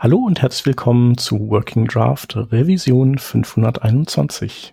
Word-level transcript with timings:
Hallo 0.00 0.18
und 0.18 0.40
herzlich 0.42 0.64
willkommen 0.64 1.18
zu 1.18 1.50
Working 1.50 1.88
Draft 1.88 2.36
Revision 2.36 3.18
521. 3.18 4.72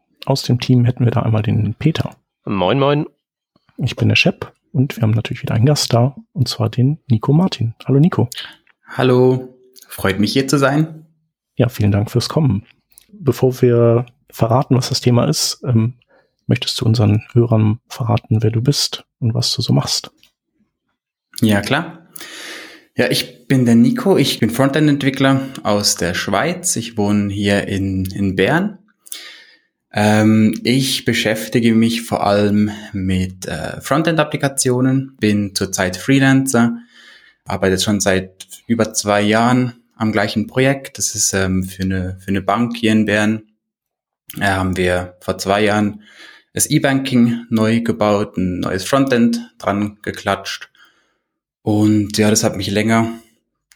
aus 0.25 0.43
dem 0.43 0.59
Team 0.59 0.85
hätten 0.85 1.05
wir 1.05 1.11
da 1.11 1.21
einmal 1.21 1.41
den 1.41 1.73
Peter. 1.73 2.15
Moin, 2.45 2.79
moin. 2.79 3.05
Ich 3.77 3.95
bin 3.95 4.09
der 4.09 4.15
Shep 4.15 4.53
und 4.71 4.95
wir 4.95 5.03
haben 5.03 5.11
natürlich 5.11 5.41
wieder 5.41 5.55
einen 5.55 5.65
Gast 5.65 5.93
da, 5.93 6.15
und 6.33 6.47
zwar 6.47 6.69
den 6.69 6.99
Nico 7.09 7.33
Martin. 7.33 7.73
Hallo 7.85 7.99
Nico. 7.99 8.29
Hallo, 8.85 9.57
freut 9.87 10.19
mich 10.19 10.33
hier 10.33 10.47
zu 10.47 10.57
sein. 10.57 11.05
Ja, 11.55 11.69
vielen 11.69 11.91
Dank 11.91 12.11
fürs 12.11 12.29
Kommen. 12.29 12.65
Bevor 13.11 13.61
wir 13.61 14.05
verraten, 14.29 14.75
was 14.75 14.89
das 14.89 15.01
Thema 15.01 15.25
ist, 15.25 15.61
ähm, 15.65 15.95
möchtest 16.47 16.79
du 16.79 16.85
unseren 16.85 17.23
Hörern 17.33 17.79
verraten, 17.87 18.41
wer 18.41 18.51
du 18.51 18.61
bist 18.61 19.05
und 19.19 19.33
was 19.33 19.53
du 19.53 19.61
so 19.61 19.73
machst? 19.73 20.11
Ja, 21.41 21.61
klar. 21.61 22.07
Ja, 22.95 23.09
ich 23.09 23.47
bin 23.47 23.65
der 23.65 23.75
Nico, 23.75 24.17
ich 24.17 24.39
bin 24.39 24.49
Frontend-Entwickler 24.49 25.41
aus 25.63 25.95
der 25.95 26.13
Schweiz. 26.13 26.75
Ich 26.75 26.97
wohne 26.97 27.31
hier 27.31 27.67
in, 27.67 28.05
in 28.05 28.35
Bern 28.35 28.79
ähm, 29.93 30.59
ich 30.63 31.05
beschäftige 31.05 31.75
mich 31.75 32.03
vor 32.03 32.25
allem 32.25 32.71
mit 32.93 33.45
äh, 33.47 33.81
Frontend-Applikationen, 33.81 35.17
bin 35.19 35.53
zurzeit 35.53 35.97
Freelancer, 35.97 36.77
arbeite 37.45 37.79
schon 37.79 37.99
seit 37.99 38.47
über 38.67 38.93
zwei 38.93 39.21
Jahren 39.21 39.73
am 39.95 40.11
gleichen 40.11 40.47
Projekt. 40.47 40.97
Das 40.97 41.13
ist 41.13 41.33
ähm, 41.33 41.63
für, 41.63 41.83
eine, 41.83 42.17
für 42.19 42.29
eine 42.29 42.41
Bank 42.41 42.77
hier 42.77 42.93
in 42.93 43.05
Bern. 43.05 43.43
Da 44.35 44.45
äh, 44.45 44.55
haben 44.55 44.77
wir 44.77 45.17
vor 45.19 45.37
zwei 45.37 45.63
Jahren 45.63 46.03
das 46.53 46.65
E-Banking 46.67 47.45
neu 47.49 47.81
gebaut, 47.81 48.37
ein 48.37 48.59
neues 48.59 48.83
Frontend 48.83 49.39
dran 49.57 49.97
geklatscht. 50.01 50.69
Und 51.61 52.17
ja, 52.17 52.29
das 52.29 52.43
hat 52.43 52.57
mich 52.57 52.71
länger 52.71 53.09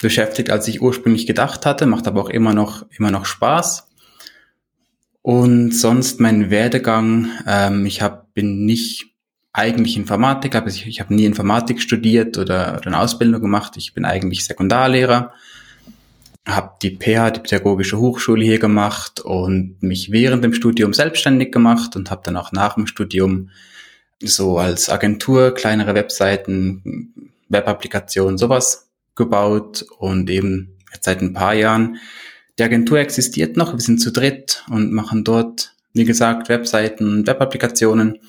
beschäftigt, 0.02 0.50
als 0.50 0.68
ich 0.68 0.82
ursprünglich 0.82 1.28
gedacht 1.28 1.66
hatte, 1.66 1.86
macht 1.86 2.08
aber 2.08 2.22
auch 2.22 2.30
immer 2.30 2.54
noch, 2.54 2.86
immer 2.98 3.12
noch 3.12 3.26
Spaß. 3.26 3.88
Und 5.26 5.72
sonst 5.72 6.20
mein 6.20 6.52
Werdegang, 6.52 7.32
ähm, 7.48 7.88
ich 7.88 8.04
hab, 8.04 8.36
bin 8.36 8.64
nicht 8.64 9.08
eigentlich 9.54 9.98
Informatiker, 9.98 10.60
aber 10.60 10.68
ich, 10.68 10.86
ich 10.86 11.00
habe 11.00 11.16
nie 11.16 11.26
Informatik 11.26 11.82
studiert 11.82 12.38
oder, 12.38 12.76
oder 12.78 12.86
eine 12.86 13.00
Ausbildung 13.00 13.42
gemacht. 13.42 13.74
Ich 13.76 13.96
bin 13.96 14.06
eigentlich 14.06 14.46
Sekundarlehrer, 14.46 15.34
habe 16.46 16.76
die 16.84 16.92
PH, 16.92 17.32
die 17.32 17.40
Pädagogische 17.40 17.98
Hochschule 17.98 18.46
hier 18.46 18.60
gemacht 18.60 19.20
und 19.20 19.82
mich 19.82 20.12
während 20.12 20.44
dem 20.44 20.54
Studium 20.54 20.94
selbstständig 20.94 21.52
gemacht 21.52 21.96
und 21.96 22.12
habe 22.12 22.22
dann 22.24 22.38
auch 22.38 22.52
nach 22.52 22.76
dem 22.76 22.86
Studium 22.86 23.50
so 24.22 24.60
als 24.60 24.92
Agentur 24.92 25.56
kleinere 25.56 25.96
Webseiten, 25.96 27.32
Webapplikationen, 27.50 28.38
sowas 28.38 28.92
gebaut 29.16 29.88
und 29.98 30.30
eben 30.30 30.78
jetzt 30.94 31.06
seit 31.06 31.24
ein 31.24 31.34
paar 31.34 31.56
Jahren 31.56 31.98
die 32.58 32.64
Agentur 32.64 33.00
existiert 33.00 33.58
noch, 33.58 33.74
wir 33.74 33.82
sind 33.82 34.00
zu 34.00 34.12
dritt 34.12 34.64
und 34.70 34.92
machen 34.92 35.24
dort, 35.24 35.76
wie 35.94 36.06
gesagt, 36.06 36.50
Webseiten 36.50 37.08
und 37.10 37.28
Webapplikationen. 37.28 38.20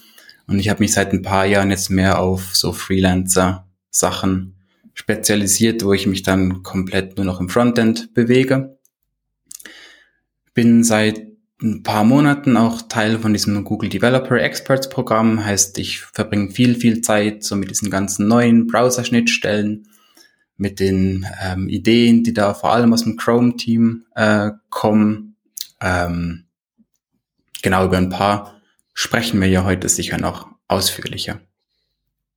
Und 0.47 0.59
ich 0.59 0.69
habe 0.69 0.81
mich 0.81 0.93
seit 0.93 1.13
ein 1.13 1.23
paar 1.23 1.47
Jahren 1.47 1.71
jetzt 1.71 1.91
mehr 1.91 2.21
auf 2.21 2.55
so 2.55 2.73
Freelancer-Sachen 2.73 4.55
spezialisiert, 4.95 5.85
wo 5.85 5.93
ich 5.93 6.07
mich 6.07 6.23
dann 6.23 6.63
komplett 6.63 7.17
nur 7.17 7.27
noch 7.27 7.41
im 7.41 7.49
Frontend 7.49 8.15
bewege. 8.15 8.79
Bin 10.55 10.85
seit 10.85 11.21
ein 11.63 11.83
paar 11.83 12.05
Monaten 12.05 12.57
auch 12.57 12.83
Teil 12.83 13.19
von 13.19 13.33
diesem 13.33 13.65
Google 13.65 13.89
Developer 13.89 14.41
Experts 14.41 14.89
Programm, 14.89 15.45
heißt, 15.45 15.79
ich 15.79 16.01
verbringe 16.01 16.51
viel, 16.51 16.75
viel 16.75 17.01
Zeit 17.01 17.45
so 17.45 17.57
mit 17.57 17.71
diesen 17.71 17.91
ganzen 17.91 18.29
neuen 18.29 18.67
Browser-Schnittstellen 18.67 19.89
mit 20.57 20.81
den 20.81 21.27
ähm, 21.43 21.69
Ideen, 21.69 22.25
die 22.25 22.33
da 22.33 22.55
vor 22.55 22.73
allem 22.73 22.93
aus 22.93 23.05
dem 23.05 23.17
Chrome-Team 23.17 24.07
äh, 24.15 24.51
kommen. 24.71 25.37
Ähm, 25.81 26.47
genau 27.63 27.85
über 27.85 27.99
ein 27.99 28.09
paar 28.09 28.55
sprechen 28.95 29.41
wir 29.41 29.49
ja 29.49 29.65
heute 29.65 29.89
sicher 29.89 30.19
noch 30.19 30.49
ausführlicher. 30.69 31.41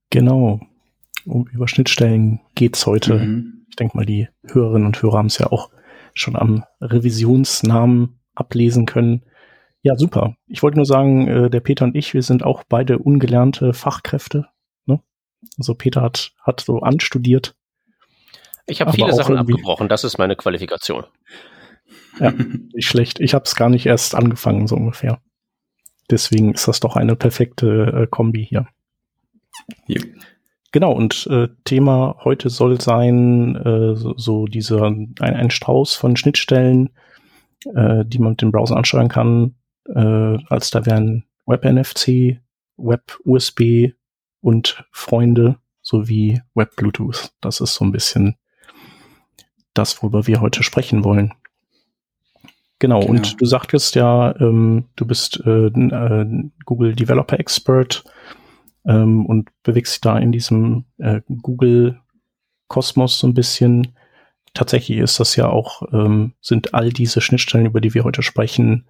Genau. 0.09 0.59
Um, 1.25 1.47
über 1.47 1.68
Schnittstellen 1.68 2.41
geht's 2.56 2.85
heute. 2.85 3.16
Mhm. 3.16 3.66
Ich 3.69 3.75
denke 3.75 3.96
mal, 3.96 4.06
die 4.06 4.28
Hörerinnen 4.44 4.88
und 4.88 5.02
Hörer 5.02 5.19
haben 5.19 5.28
es 5.28 5.38
ja 5.38 5.47
auch 5.47 5.69
schon 6.13 6.35
am 6.35 6.63
Revisionsnamen 6.81 8.19
ablesen 8.35 8.85
können. 8.85 9.24
Ja, 9.81 9.96
super. 9.96 10.35
Ich 10.47 10.62
wollte 10.63 10.78
nur 10.78 10.85
sagen, 10.85 11.28
äh, 11.28 11.50
der 11.50 11.62
Peter 11.62 11.85
und 11.85 11.96
ich, 11.96 12.13
wir 12.13 12.24
sind 12.24 12.44
auch 12.44 12.63
beide 12.68 13.00
ungelernte 13.00 13.74
Fachkräfte. 13.74 14.47
Ne? 14.85 15.02
Also 15.58 15.75
Peter 15.75 16.02
hat, 16.02 16.34
hat 16.41 16.59
so 16.62 16.81
anstudiert 16.81 17.56
ich 18.69 18.81
habe 18.81 18.94
viele 18.94 19.13
Sachen 19.13 19.38
abgebrochen, 19.38 19.90
das 19.90 20.03
ist 20.03 20.18
meine 20.18 20.35
Qualifikation. 20.35 21.06
Ja, 22.19 22.31
nicht 22.74 22.88
schlecht. 22.88 23.19
Ich 23.19 23.34
habe 23.34 23.46
es 23.46 23.56
gar 23.56 23.69
nicht 23.69 23.85
erst 23.85 24.16
angefangen, 24.16 24.68
so 24.68 24.75
ungefähr. 24.75 25.22
Deswegen 26.09 26.53
ist 26.53 26.68
das 26.68 26.79
doch 26.79 26.96
eine 26.96 27.16
perfekte 27.16 28.03
äh, 28.03 28.08
Kombi 28.08 28.46
hier. 28.46 28.68
Ja. 29.88 30.02
Genau, 30.72 30.91
und 30.91 31.28
äh, 31.31 31.47
Thema 31.63 32.18
heute 32.24 32.50
soll 32.50 32.79
sein, 32.79 33.56
äh, 33.56 33.96
so, 33.96 34.13
so 34.18 34.46
dieser 34.46 34.84
ein, 34.84 35.16
ein 35.19 35.50
Strauß 35.50 35.96
von 35.96 36.16
Schnittstellen, 36.16 36.91
äh, 37.74 38.06
die 38.06 38.19
man 38.19 38.31
mit 38.31 38.41
dem 38.41 38.52
Browser 38.52 38.78
ansteuern 38.78 39.09
kann. 39.09 39.56
Äh, 39.88 40.38
als 40.47 40.69
da 40.69 40.85
wären 40.85 41.25
WebNFC, 41.46 42.40
WebUSB 42.78 43.94
und 44.41 44.85
Freunde 44.91 45.58
sowie 45.81 46.41
WebBluetooth. 46.53 47.31
Das 47.41 47.62
ist 47.62 47.74
so 47.74 47.85
ein 47.85 47.91
bisschen 47.91 48.35
das, 49.74 50.02
worüber 50.02 50.28
wir 50.28 50.41
heute 50.41 50.63
sprechen 50.63 51.03
wollen. 51.03 51.34
Genau, 52.80 53.02
genau. 53.02 53.12
und 53.12 53.41
du 53.41 53.46
sagtest 53.46 53.96
ja, 53.96 54.34
ähm, 54.40 54.85
du 54.96 55.06
bist 55.06 55.41
äh, 55.46 55.68
äh, 55.68 56.50
Google 56.66 56.96
Developer 56.96 57.40
Expert 57.40 58.06
ähm, 58.85 59.25
und 59.25 59.50
bewegst 59.63 59.96
dich 59.96 60.02
da 60.02 60.18
in 60.18 60.31
diesem 60.31 60.85
äh, 60.97 61.22
Google 61.41 62.00
Kosmos 62.68 63.19
so 63.19 63.28
ein 63.28 63.34
bisschen. 63.34 63.96
Tatsächlich 64.53 64.97
ist 64.97 65.19
das 65.19 65.35
ja 65.35 65.47
auch, 65.50 65.84
ähm, 65.94 66.34
sind 66.41 66.74
all 66.74 66.90
diese 66.90 67.22
Schnittstellen, 67.22 67.68
über 67.68 67.81
die 67.81 67.94
wir 67.94 68.03
heute 68.03 68.24
sprechen, 68.24 68.88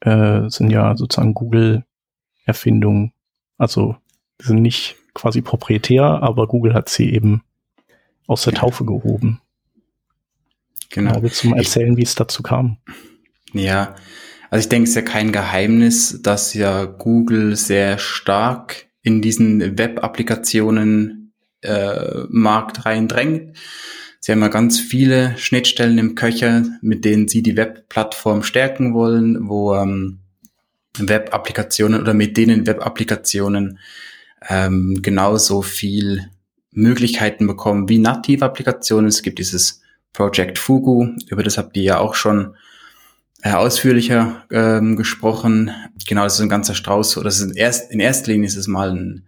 äh, 0.00 0.48
sind 0.48 0.70
ja 0.70 0.96
sozusagen 0.96 1.34
Google-Erfindungen. 1.34 3.12
Also 3.58 3.96
sind 4.40 4.62
nicht 4.62 4.96
quasi 5.14 5.42
proprietär, 5.42 6.04
aber 6.04 6.48
Google 6.48 6.74
hat 6.74 6.88
sie 6.88 7.12
eben 7.12 7.42
aus 8.26 8.42
der 8.42 8.54
Taufe 8.54 8.84
gehoben. 8.84 9.41
Genau. 10.92 11.20
du 11.20 11.48
mal 11.48 11.58
erzählen, 11.58 11.96
wie 11.96 12.02
es 12.02 12.14
dazu 12.14 12.42
kam? 12.42 12.76
Ja, 13.52 13.96
also 14.50 14.64
ich 14.64 14.68
denke, 14.68 14.84
es 14.84 14.90
ist 14.90 14.96
ja 14.96 15.02
kein 15.02 15.32
Geheimnis, 15.32 16.20
dass 16.22 16.52
ja 16.54 16.84
Google 16.84 17.56
sehr 17.56 17.98
stark 17.98 18.86
in 19.02 19.22
diesen 19.22 19.78
Web-Applikationen 19.78 21.32
äh, 21.62 22.24
Markt 22.28 22.84
reindrängt. 22.84 23.56
Sie 24.20 24.30
haben 24.30 24.42
ja 24.42 24.48
ganz 24.48 24.78
viele 24.78 25.36
Schnittstellen 25.38 25.98
im 25.98 26.14
Köcher, 26.14 26.64
mit 26.82 27.04
denen 27.04 27.26
sie 27.26 27.42
die 27.42 27.56
Web-Plattform 27.56 28.42
stärken 28.42 28.94
wollen, 28.94 29.48
wo 29.48 29.74
ähm, 29.74 30.20
Web-Applikationen 30.98 32.00
oder 32.00 32.14
mit 32.14 32.36
denen 32.36 32.66
Web-Applikationen 32.66 33.78
ähm, 34.48 35.00
genauso 35.02 35.62
viel 35.62 36.28
Möglichkeiten 36.70 37.46
bekommen 37.46 37.88
wie 37.88 37.98
native 37.98 38.44
Applikationen. 38.44 39.06
Es 39.06 39.22
gibt 39.22 39.38
dieses 39.38 39.81
Project 40.12 40.58
Fugu, 40.58 41.08
über 41.28 41.42
das 41.42 41.58
habt 41.58 41.76
ihr 41.76 41.82
ja 41.82 41.98
auch 41.98 42.14
schon 42.14 42.54
äh, 43.42 43.52
ausführlicher 43.52 44.44
ähm, 44.50 44.96
gesprochen. 44.96 45.70
Genau, 46.06 46.24
das 46.24 46.34
ist 46.34 46.40
ein 46.40 46.48
ganzer 46.48 46.74
Strauß. 46.74 47.16
Oder 47.18 47.32
in, 47.40 47.52
erst, 47.54 47.90
in 47.90 48.00
erster 48.00 48.32
Linie 48.32 48.46
ist 48.46 48.56
es 48.56 48.68
mal 48.68 48.90
ein, 48.90 49.26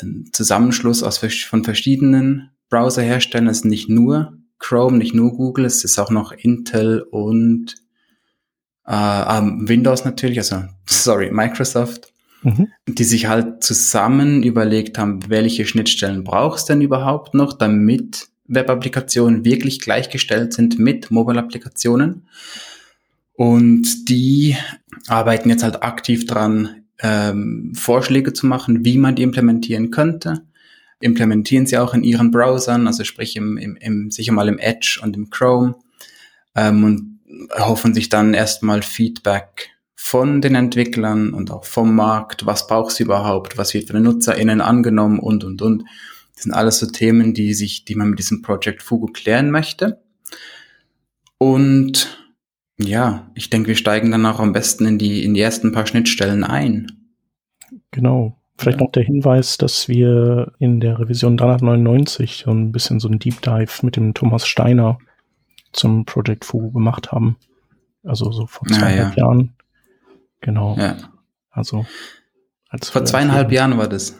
ein 0.00 0.30
Zusammenschluss 0.32 1.02
aus 1.02 1.18
von 1.18 1.64
verschiedenen 1.64 2.50
Browserherstellern. 2.70 3.48
Es 3.48 3.58
ist 3.58 3.64
nicht 3.64 3.88
nur 3.88 4.38
Chrome, 4.58 4.96
nicht 4.96 5.14
nur 5.14 5.32
Google, 5.32 5.66
es 5.66 5.84
ist 5.84 5.98
auch 5.98 6.10
noch 6.10 6.32
Intel 6.32 7.02
und 7.02 7.74
äh, 8.86 8.92
Windows 8.92 10.04
natürlich, 10.04 10.38
also 10.38 10.64
sorry, 10.86 11.30
Microsoft, 11.30 12.12
mhm. 12.42 12.68
die 12.88 13.04
sich 13.04 13.26
halt 13.26 13.62
zusammen 13.62 14.42
überlegt 14.42 14.98
haben, 14.98 15.28
welche 15.28 15.66
Schnittstellen 15.66 16.24
brauchst 16.24 16.68
denn 16.68 16.80
überhaupt 16.80 17.34
noch, 17.34 17.52
damit 17.52 18.28
Web-Applikationen 18.48 19.44
wirklich 19.44 19.80
gleichgestellt 19.80 20.52
sind 20.52 20.78
mit 20.78 21.10
Mobile-Applikationen. 21.10 22.28
Und 23.34 24.08
die 24.08 24.56
arbeiten 25.08 25.50
jetzt 25.50 25.62
halt 25.62 25.82
aktiv 25.82 26.26
dran, 26.26 26.84
ähm, 27.00 27.72
Vorschläge 27.74 28.32
zu 28.32 28.46
machen, 28.46 28.84
wie 28.84 28.98
man 28.98 29.14
die 29.14 29.22
implementieren 29.22 29.90
könnte. 29.90 30.42
Implementieren 31.00 31.66
sie 31.66 31.76
auch 31.76 31.92
in 31.92 32.02
ihren 32.02 32.30
Browsern, 32.30 32.86
also 32.86 33.04
sprich 33.04 33.36
im, 33.36 33.58
im, 33.58 33.76
im 33.76 34.10
sicher 34.10 34.32
mal 34.32 34.48
im 34.48 34.58
Edge 34.58 35.00
und 35.02 35.14
im 35.14 35.28
Chrome 35.28 35.74
ähm, 36.54 36.84
und 36.84 37.16
hoffen 37.52 37.92
sich 37.92 38.08
dann 38.08 38.32
erstmal 38.32 38.82
Feedback 38.82 39.70
von 39.94 40.40
den 40.40 40.54
Entwicklern 40.54 41.34
und 41.34 41.50
auch 41.50 41.64
vom 41.64 41.94
Markt. 41.94 42.46
Was 42.46 42.66
brauchst 42.66 42.98
du 42.98 43.04
überhaupt? 43.04 43.58
Was 43.58 43.74
wird 43.74 43.88
von 43.88 43.94
den 43.94 44.04
NutzerInnen 44.04 44.60
angenommen 44.60 45.18
und, 45.18 45.44
und, 45.44 45.60
und. 45.60 45.84
Das 46.36 46.44
sind 46.44 46.52
alles 46.52 46.78
so 46.78 46.86
Themen, 46.86 47.34
die 47.34 47.54
sich, 47.54 47.84
die 47.84 47.94
man 47.94 48.10
mit 48.10 48.18
diesem 48.18 48.42
Project 48.42 48.82
Fugo 48.82 49.06
klären 49.06 49.50
möchte. 49.50 50.02
Und 51.38 52.18
ja, 52.78 53.30
ich 53.34 53.50
denke, 53.50 53.68
wir 53.68 53.76
steigen 53.76 54.10
dann 54.10 54.26
auch 54.26 54.38
am 54.38 54.52
besten 54.52 54.86
in 54.86 54.98
die, 54.98 55.24
in 55.24 55.34
die 55.34 55.40
ersten 55.40 55.72
paar 55.72 55.86
Schnittstellen 55.86 56.44
ein. 56.44 56.92
Genau. 57.90 58.38
Vielleicht 58.58 58.80
noch 58.80 58.92
der 58.92 59.02
Hinweis, 59.02 59.58
dass 59.58 59.88
wir 59.88 60.52
in 60.58 60.80
der 60.80 60.98
Revision 60.98 61.36
399 61.36 62.44
so 62.46 62.50
ein 62.50 62.72
bisschen 62.72 63.00
so 63.00 63.08
ein 63.08 63.18
Deep 63.18 63.42
Dive 63.42 63.84
mit 63.84 63.96
dem 63.96 64.14
Thomas 64.14 64.46
Steiner 64.46 64.98
zum 65.72 66.06
Project 66.06 66.44
Fugu 66.44 66.70
gemacht 66.70 67.12
haben. 67.12 67.36
Also 68.02 68.32
so 68.32 68.46
vor 68.46 68.66
zweieinhalb 68.68 69.16
ja. 69.16 69.24
Jahren. 69.24 69.54
Genau. 70.40 70.76
Ja. 70.78 70.96
Also 71.50 71.86
als 72.68 72.88
vor 72.88 73.04
zweieinhalb 73.04 73.52
Jahren 73.52 73.78
war 73.78 73.88
das. 73.88 74.16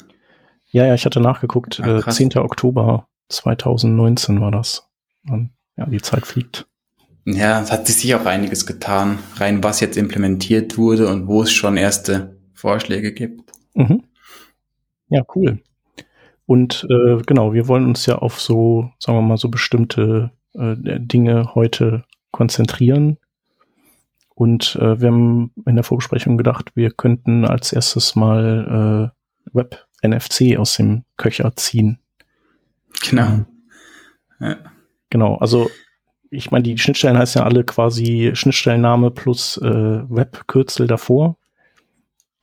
Ja, 0.70 0.86
ja, 0.86 0.94
ich 0.94 1.04
hatte 1.04 1.20
nachgeguckt. 1.20 1.80
Ah, 1.80 1.98
äh, 1.98 2.02
10. 2.10 2.36
Oktober 2.36 3.08
2019 3.28 4.40
war 4.40 4.50
das. 4.50 4.88
Ja, 5.76 5.86
die 5.86 6.00
Zeit 6.00 6.26
fliegt. 6.26 6.66
Ja, 7.24 7.60
es 7.60 7.72
hat 7.72 7.86
sich 7.88 8.14
auch 8.14 8.24
einiges 8.24 8.66
getan, 8.66 9.18
rein 9.36 9.64
was 9.64 9.80
jetzt 9.80 9.96
implementiert 9.96 10.78
wurde 10.78 11.08
und 11.08 11.26
wo 11.26 11.42
es 11.42 11.52
schon 11.52 11.76
erste 11.76 12.36
Vorschläge 12.54 13.12
gibt. 13.12 13.50
Mhm. 13.74 14.04
Ja, 15.08 15.22
cool. 15.34 15.60
Und 16.46 16.86
äh, 16.88 17.20
genau, 17.26 17.52
wir 17.52 17.66
wollen 17.66 17.86
uns 17.86 18.06
ja 18.06 18.16
auf 18.16 18.40
so, 18.40 18.90
sagen 19.00 19.18
wir 19.18 19.22
mal, 19.22 19.36
so 19.36 19.48
bestimmte 19.48 20.30
äh, 20.54 20.76
Dinge 20.76 21.54
heute 21.54 22.04
konzentrieren. 22.30 23.18
Und 24.34 24.76
äh, 24.76 25.00
wir 25.00 25.08
haben 25.08 25.50
in 25.66 25.74
der 25.74 25.84
Vorbesprechung 25.84 26.36
gedacht, 26.36 26.76
wir 26.76 26.90
könnten 26.92 27.44
als 27.44 27.72
erstes 27.72 28.14
mal 28.14 29.12
äh, 29.52 29.56
Web-NFC 30.12 30.58
aus 30.58 30.76
dem 30.76 31.04
Köcher 31.16 31.54
ziehen. 31.56 31.98
Genau. 33.08 33.44
Ja. 34.40 34.56
Genau, 35.10 35.36
also 35.36 35.70
ich 36.30 36.50
meine, 36.50 36.64
die 36.64 36.76
Schnittstellen 36.78 37.18
heißen 37.18 37.40
ja 37.40 37.46
alle 37.46 37.64
quasi 37.64 38.32
Schnittstellenname 38.34 39.10
plus 39.10 39.58
äh, 39.58 39.64
Webkürzel 40.10 40.86
davor. 40.86 41.36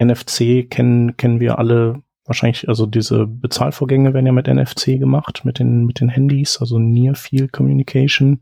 NFC 0.02 0.70
kennen, 0.70 1.18
kennen 1.18 1.40
wir 1.40 1.60
alle 1.60 2.02
wahrscheinlich, 2.26 2.70
also 2.70 2.86
diese 2.86 3.28
Bezahlvorgänge 3.28 4.14
werden 4.14 4.26
ja 4.26 4.32
mit 4.32 4.48
NFC 4.48 4.98
gemacht, 4.98 5.42
mit 5.44 5.60
den, 5.60 5.86
mit 5.86 6.00
den 6.00 6.10
Handys, 6.10 6.58
also 6.60 6.80
Near 6.80 7.16
Field 7.16 7.52
Communication. 7.52 8.42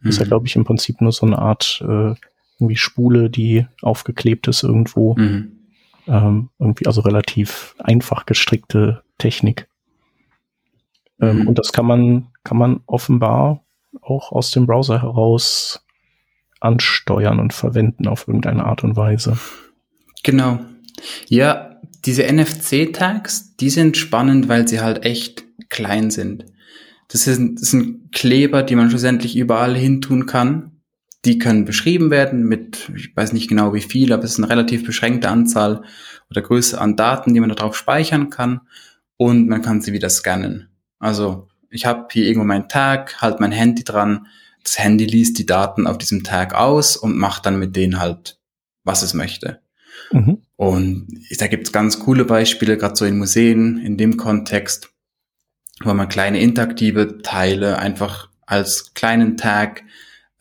Mhm. 0.00 0.08
Ist 0.08 0.18
ja, 0.18 0.24
mhm. 0.24 0.28
glaube 0.28 0.46
ich, 0.46 0.56
im 0.56 0.64
Prinzip 0.64 1.00
nur 1.00 1.12
so 1.12 1.26
eine 1.26 1.38
Art 1.38 1.82
äh, 1.82 2.14
irgendwie 2.58 2.76
Spule, 2.76 3.30
die 3.30 3.66
aufgeklebt 3.80 4.48
ist 4.48 4.62
irgendwo. 4.62 5.14
Mhm. 5.16 5.61
Ähm, 6.06 6.50
irgendwie, 6.58 6.86
also 6.86 7.00
relativ 7.02 7.76
einfach 7.78 8.26
gestrickte 8.26 9.02
Technik. 9.18 9.68
Ähm, 11.20 11.40
mhm. 11.40 11.48
Und 11.48 11.58
das 11.58 11.72
kann 11.72 11.86
man, 11.86 12.28
kann 12.44 12.58
man 12.58 12.80
offenbar 12.86 13.62
auch 14.00 14.32
aus 14.32 14.50
dem 14.50 14.66
Browser 14.66 15.02
heraus 15.02 15.84
ansteuern 16.60 17.38
und 17.40 17.52
verwenden 17.52 18.06
auf 18.06 18.26
irgendeine 18.26 18.64
Art 18.64 18.84
und 18.84 18.96
Weise. 18.96 19.38
Genau. 20.22 20.60
Ja, 21.28 21.80
diese 22.04 22.24
NFC-Tags, 22.24 23.56
die 23.56 23.70
sind 23.70 23.96
spannend, 23.96 24.48
weil 24.48 24.66
sie 24.66 24.80
halt 24.80 25.04
echt 25.04 25.44
klein 25.68 26.10
sind. 26.10 26.46
Das 27.08 27.24
sind, 27.24 27.60
das 27.60 27.70
sind 27.70 28.12
Kleber, 28.12 28.62
die 28.62 28.76
man 28.76 28.88
schlussendlich 28.88 29.36
überall 29.36 29.76
hin 29.76 30.00
tun 30.00 30.26
kann. 30.26 30.71
Die 31.24 31.38
können 31.38 31.64
beschrieben 31.64 32.10
werden 32.10 32.44
mit, 32.44 32.90
ich 32.96 33.16
weiß 33.16 33.32
nicht 33.32 33.48
genau 33.48 33.74
wie 33.74 33.80
viel, 33.80 34.12
aber 34.12 34.24
es 34.24 34.32
ist 34.32 34.38
eine 34.38 34.48
relativ 34.48 34.84
beschränkte 34.84 35.28
Anzahl 35.28 35.82
oder 36.30 36.42
Größe 36.42 36.80
an 36.80 36.96
Daten, 36.96 37.32
die 37.32 37.40
man 37.40 37.50
darauf 37.50 37.76
speichern 37.76 38.30
kann. 38.30 38.62
Und 39.16 39.48
man 39.48 39.62
kann 39.62 39.80
sie 39.80 39.92
wieder 39.92 40.10
scannen. 40.10 40.68
Also 40.98 41.48
ich 41.70 41.86
habe 41.86 42.08
hier 42.10 42.26
irgendwo 42.26 42.46
meinen 42.46 42.68
Tag, 42.68 43.20
halt 43.20 43.38
mein 43.38 43.52
Handy 43.52 43.84
dran, 43.84 44.26
das 44.64 44.78
Handy 44.78 45.04
liest 45.04 45.38
die 45.38 45.46
Daten 45.46 45.86
auf 45.86 45.98
diesem 45.98 46.22
Tag 46.24 46.54
aus 46.54 46.96
und 46.96 47.16
macht 47.16 47.46
dann 47.46 47.58
mit 47.58 47.74
denen 47.76 47.98
halt, 47.98 48.38
was 48.84 49.02
es 49.02 49.14
möchte. 49.14 49.60
Mhm. 50.12 50.38
Und 50.56 51.08
da 51.38 51.46
gibt's 51.48 51.72
ganz 51.72 51.98
coole 52.00 52.24
Beispiele, 52.24 52.76
gerade 52.76 52.96
so 52.96 53.04
in 53.04 53.18
Museen, 53.18 53.78
in 53.78 53.96
dem 53.96 54.16
Kontext, 54.16 54.90
wo 55.82 55.92
man 55.94 56.08
kleine 56.08 56.40
interaktive 56.40 57.22
Teile 57.22 57.78
einfach 57.78 58.28
als 58.46 58.94
kleinen 58.94 59.36
Tag 59.36 59.82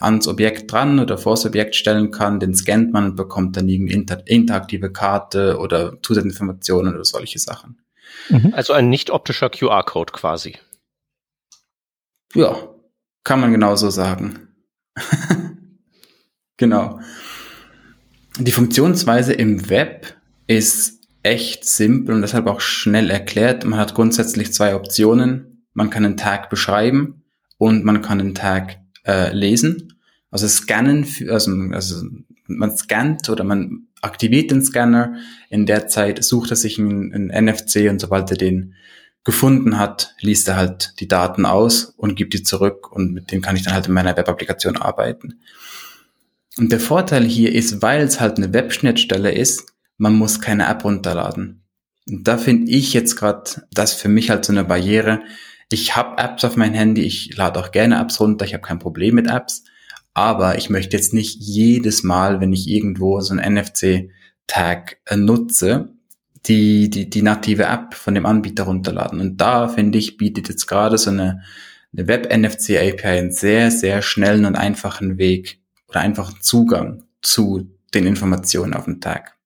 ans 0.01 0.27
Objekt 0.27 0.71
dran 0.71 0.99
oder 0.99 1.17
vors 1.17 1.45
Objekt 1.45 1.75
stellen 1.75 2.11
kann, 2.11 2.39
den 2.39 2.55
scannt 2.55 2.91
man 2.91 3.05
und 3.05 3.15
bekommt 3.15 3.57
dann 3.57 3.69
irgendeine 3.69 4.23
interaktive 4.25 4.91
Karte 4.91 5.57
oder 5.57 6.01
Zusatzinformationen 6.01 6.93
oder 6.93 7.05
solche 7.05 7.39
Sachen. 7.39 7.81
Mhm. 8.29 8.53
Also 8.55 8.73
ein 8.73 8.89
nicht 8.89 9.09
optischer 9.09 9.49
QR-Code 9.49 10.13
quasi. 10.13 10.57
Ja, 12.33 12.55
kann 13.23 13.39
man 13.39 13.51
genauso 13.51 13.89
sagen. 13.89 14.47
genau. 16.57 16.99
Die 18.39 18.51
Funktionsweise 18.51 19.33
im 19.33 19.69
Web 19.69 20.15
ist 20.47 21.01
echt 21.23 21.65
simpel 21.65 22.15
und 22.15 22.21
deshalb 22.21 22.47
auch 22.47 22.61
schnell 22.61 23.09
erklärt. 23.09 23.65
Man 23.65 23.79
hat 23.79 23.93
grundsätzlich 23.93 24.53
zwei 24.53 24.75
Optionen. 24.75 25.67
Man 25.73 25.89
kann 25.89 26.05
einen 26.05 26.17
Tag 26.17 26.49
beschreiben 26.49 27.23
und 27.57 27.85
man 27.85 28.01
kann 28.01 28.19
einen 28.19 28.35
Tag 28.35 28.80
äh, 29.05 29.33
lesen. 29.33 29.99
Also 30.29 30.47
scannen, 30.47 31.05
also, 31.29 31.51
also 31.71 32.05
man 32.47 32.75
scannt 32.75 33.29
oder 33.29 33.43
man 33.43 33.87
aktiviert 34.01 34.51
den 34.51 34.63
Scanner. 34.63 35.15
In 35.49 35.65
der 35.65 35.87
Zeit 35.87 36.23
sucht 36.23 36.51
er 36.51 36.55
sich 36.55 36.79
einen, 36.79 37.13
einen 37.13 37.45
NFC 37.45 37.89
und 37.89 37.99
sobald 37.99 38.31
er 38.31 38.37
den 38.37 38.75
gefunden 39.23 39.77
hat, 39.77 40.15
liest 40.19 40.47
er 40.47 40.55
halt 40.55 40.93
die 40.99 41.07
Daten 41.07 41.45
aus 41.45 41.93
und 41.97 42.15
gibt 42.15 42.33
die 42.33 42.43
zurück 42.43 42.91
und 42.91 43.13
mit 43.13 43.31
denen 43.31 43.41
kann 43.41 43.55
ich 43.55 43.63
dann 43.63 43.73
halt 43.73 43.87
in 43.87 43.93
meiner 43.93 44.17
Web-Applikation 44.17 44.77
arbeiten. 44.77 45.39
Und 46.57 46.71
der 46.71 46.79
Vorteil 46.79 47.23
hier 47.23 47.53
ist, 47.53 47.81
weil 47.81 48.01
es 48.01 48.19
halt 48.19 48.37
eine 48.37 48.53
Webschnittstelle 48.53 49.31
ist, 49.31 49.73
man 49.97 50.15
muss 50.15 50.41
keine 50.41 50.67
App 50.67 50.83
runterladen. 50.83 51.61
Und 52.09 52.27
da 52.27 52.37
finde 52.37 52.71
ich 52.71 52.93
jetzt 52.93 53.15
gerade 53.15 53.43
das 53.71 53.93
für 53.93 54.09
mich 54.09 54.31
halt 54.31 54.43
so 54.43 54.51
eine 54.51 54.63
Barriere. 54.63 55.21
Ich 55.71 55.95
habe 55.95 56.21
Apps 56.21 56.43
auf 56.43 56.57
mein 56.57 56.73
Handy, 56.73 57.01
ich 57.01 57.35
lade 57.37 57.59
auch 57.59 57.71
gerne 57.71 57.99
Apps 57.99 58.19
runter, 58.19 58.45
ich 58.45 58.53
habe 58.53 58.61
kein 58.61 58.79
Problem 58.79 59.15
mit 59.15 59.27
Apps, 59.27 59.63
aber 60.13 60.57
ich 60.57 60.69
möchte 60.69 60.97
jetzt 60.97 61.13
nicht 61.13 61.39
jedes 61.39 62.03
Mal, 62.03 62.41
wenn 62.41 62.51
ich 62.51 62.67
irgendwo 62.67 63.21
so 63.21 63.33
ein 63.33 63.53
NFC-Tag 63.53 64.97
äh, 65.05 65.15
nutze, 65.15 65.93
die, 66.45 66.89
die, 66.89 67.09
die 67.09 67.21
native 67.21 67.63
App 67.63 67.93
von 67.93 68.15
dem 68.15 68.25
Anbieter 68.25 68.63
runterladen. 68.63 69.21
Und 69.21 69.39
da, 69.39 69.67
finde 69.69 69.97
ich, 69.97 70.17
bietet 70.17 70.49
jetzt 70.49 70.67
gerade 70.67 70.97
so 70.97 71.09
eine, 71.11 71.41
eine 71.93 72.07
Web-NFC-API 72.07 73.07
einen 73.19 73.31
sehr, 73.31 73.71
sehr 73.71 74.01
schnellen 74.01 74.45
und 74.45 74.55
einfachen 74.55 75.17
Weg 75.17 75.61
oder 75.87 76.01
einfachen 76.01 76.41
Zugang 76.41 77.03
zu 77.21 77.69
den 77.93 78.07
Informationen 78.07 78.73
auf 78.73 78.85
dem 78.85 78.99
Tag. 78.99 79.37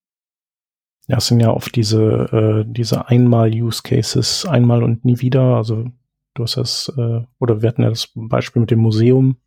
Ja, 1.08 1.18
es 1.18 1.28
sind 1.28 1.40
ja 1.40 1.52
oft 1.52 1.76
diese, 1.76 2.64
äh, 2.66 2.72
diese 2.72 3.10
Einmal-Use-Cases, 3.10 4.46
einmal 4.46 4.82
und 4.84 5.06
nie 5.06 5.20
wieder. 5.20 5.58
Also 5.58 5.92
du 6.36 6.44
hast 6.44 6.58
das, 6.58 6.94
äh, 6.96 7.22
oder 7.40 7.62
wir 7.62 7.70
hatten 7.70 7.82
ja 7.82 7.90
das 7.90 8.10
Beispiel 8.14 8.60
mit 8.60 8.72
dem 8.72 8.80
Museum. 8.80 9.38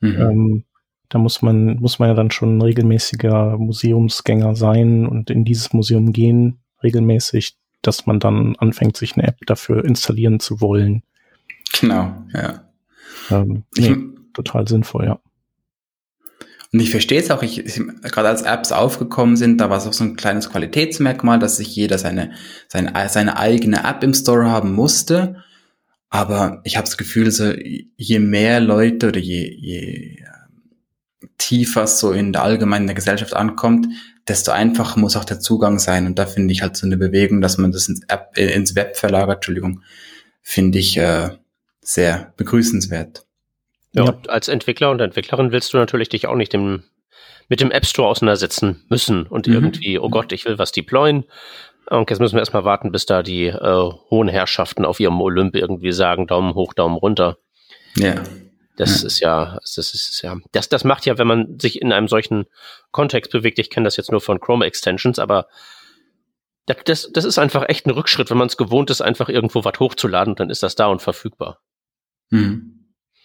Mhm. 0.00 0.20
Ähm, 0.20 0.64
da 1.08 1.18
muss 1.18 1.40
man, 1.40 1.76
muss 1.76 1.98
man 1.98 2.08
ja 2.08 2.14
dann 2.14 2.30
schon 2.30 2.58
ein 2.58 2.62
regelmäßiger 2.62 3.56
Museumsgänger 3.58 4.56
sein 4.56 5.06
und 5.06 5.30
in 5.30 5.44
dieses 5.44 5.72
Museum 5.72 6.12
gehen, 6.12 6.58
regelmäßig, 6.82 7.56
dass 7.80 8.06
man 8.06 8.20
dann 8.20 8.56
anfängt, 8.56 8.96
sich 8.96 9.16
eine 9.16 9.28
App 9.28 9.38
dafür 9.46 9.84
installieren 9.84 10.40
zu 10.40 10.60
wollen. 10.60 11.02
Genau, 11.80 12.12
ja. 12.34 12.64
Ähm, 13.30 13.64
nee, 13.76 13.96
total 14.34 14.66
sinnvoll, 14.66 15.06
ja. 15.06 15.20
Und 16.72 16.80
ich 16.80 16.90
verstehe 16.90 17.20
es 17.20 17.30
auch, 17.30 17.42
ich, 17.42 17.64
ich, 17.64 17.80
gerade 18.02 18.28
als 18.28 18.42
Apps 18.42 18.72
aufgekommen 18.72 19.36
sind, 19.36 19.60
da 19.60 19.70
war 19.70 19.78
es 19.78 19.86
auch 19.86 19.92
so 19.92 20.02
ein 20.02 20.16
kleines 20.16 20.50
Qualitätsmerkmal, 20.50 21.38
dass 21.38 21.56
sich 21.56 21.74
jeder 21.74 21.96
seine, 21.96 22.32
seine, 22.68 22.92
seine 23.08 23.38
eigene 23.38 23.84
App 23.84 24.02
im 24.02 24.12
Store 24.12 24.50
haben 24.50 24.72
musste. 24.74 25.42
Aber 26.16 26.62
ich 26.64 26.78
habe 26.78 26.86
das 26.86 26.96
Gefühl, 26.96 27.30
so, 27.30 27.52
je 27.52 28.18
mehr 28.20 28.58
Leute 28.58 29.08
oder 29.08 29.20
je, 29.20 29.52
je 29.54 30.24
tiefer 31.36 31.86
so 31.86 32.12
in 32.12 32.32
der 32.32 32.42
allgemeinen 32.42 32.94
Gesellschaft 32.94 33.34
ankommt, 33.36 33.86
desto 34.26 34.50
einfacher 34.50 34.98
muss 34.98 35.14
auch 35.14 35.26
der 35.26 35.40
Zugang 35.40 35.78
sein. 35.78 36.06
Und 36.06 36.18
da 36.18 36.24
finde 36.24 36.54
ich 36.54 36.62
halt 36.62 36.74
so 36.74 36.86
eine 36.86 36.96
Bewegung, 36.96 37.42
dass 37.42 37.58
man 37.58 37.70
das 37.70 37.88
ins, 37.88 38.00
App, 38.08 38.30
äh, 38.38 38.46
ins 38.54 38.74
Web 38.74 38.96
verlagert, 38.96 39.36
Entschuldigung, 39.36 39.82
finde 40.40 40.78
ich 40.78 40.96
äh, 40.96 41.32
sehr 41.82 42.32
begrüßenswert. 42.38 43.26
Ja, 43.92 44.06
ja. 44.06 44.18
als 44.28 44.48
Entwickler 44.48 44.90
und 44.90 45.02
Entwicklerin 45.02 45.52
willst 45.52 45.74
du 45.74 45.76
natürlich 45.76 46.08
dich 46.08 46.26
auch 46.26 46.36
nicht 46.36 46.54
dem, 46.54 46.84
mit 47.50 47.60
dem 47.60 47.70
App 47.70 47.84
Store 47.84 48.08
auseinandersetzen 48.08 48.86
müssen 48.88 49.26
und 49.26 49.48
mhm. 49.48 49.52
irgendwie, 49.52 49.98
oh 49.98 50.08
Gott, 50.08 50.32
ich 50.32 50.46
will 50.46 50.58
was 50.58 50.72
deployen. 50.72 51.24
Und 51.88 52.10
jetzt 52.10 52.18
müssen 52.18 52.34
wir 52.34 52.40
erstmal 52.40 52.64
warten, 52.64 52.90
bis 52.90 53.06
da 53.06 53.22
die 53.22 53.46
äh, 53.46 53.90
hohen 54.10 54.28
Herrschaften 54.28 54.84
auf 54.84 54.98
ihrem 54.98 55.20
Olymp 55.20 55.54
irgendwie 55.54 55.92
sagen, 55.92 56.26
Daumen 56.26 56.54
hoch, 56.54 56.74
Daumen 56.74 56.96
runter. 56.96 57.38
Ja. 57.96 58.22
Das 58.76 59.02
ja. 59.02 59.06
ist 59.06 59.20
ja, 59.20 59.58
das 59.62 59.78
ist 59.78 60.20
ja, 60.22 60.36
das, 60.52 60.68
das 60.68 60.84
macht 60.84 61.06
ja, 61.06 61.16
wenn 61.16 61.26
man 61.26 61.58
sich 61.58 61.80
in 61.80 61.92
einem 61.92 62.08
solchen 62.08 62.46
Kontext 62.90 63.32
bewegt, 63.32 63.58
ich 63.58 63.70
kenne 63.70 63.84
das 63.84 63.96
jetzt 63.96 64.10
nur 64.10 64.20
von 64.20 64.40
Chrome 64.40 64.66
Extensions, 64.66 65.18
aber 65.18 65.46
das, 66.66 67.10
das 67.12 67.24
ist 67.24 67.38
einfach 67.38 67.68
echt 67.68 67.86
ein 67.86 67.90
Rückschritt, 67.90 68.28
wenn 68.30 68.38
man 68.38 68.48
es 68.48 68.56
gewohnt 68.56 68.90
ist, 68.90 69.00
einfach 69.00 69.28
irgendwo 69.28 69.64
was 69.64 69.78
hochzuladen, 69.78 70.34
dann 70.34 70.50
ist 70.50 70.62
das 70.62 70.74
da 70.74 70.86
und 70.86 71.00
verfügbar. 71.00 71.60
Mhm. 72.30 72.75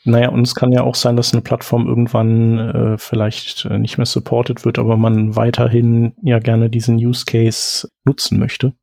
Naja, 0.03 0.29
und 0.29 0.41
es 0.41 0.55
kann 0.55 0.71
ja 0.71 0.81
auch 0.81 0.95
sein, 0.95 1.15
dass 1.15 1.31
eine 1.31 1.43
Plattform 1.43 1.87
irgendwann 1.87 2.57
äh, 2.57 2.97
vielleicht 2.97 3.65
äh, 3.65 3.77
nicht 3.77 3.97
mehr 3.97 4.05
supported 4.07 4.65
wird, 4.65 4.79
aber 4.79 4.97
man 4.97 5.35
weiterhin 5.35 6.13
ja 6.23 6.39
gerne 6.39 6.69
diesen 6.69 6.97
Use 6.97 7.25
Case 7.25 7.87
nutzen 8.03 8.39
möchte. 8.39 8.73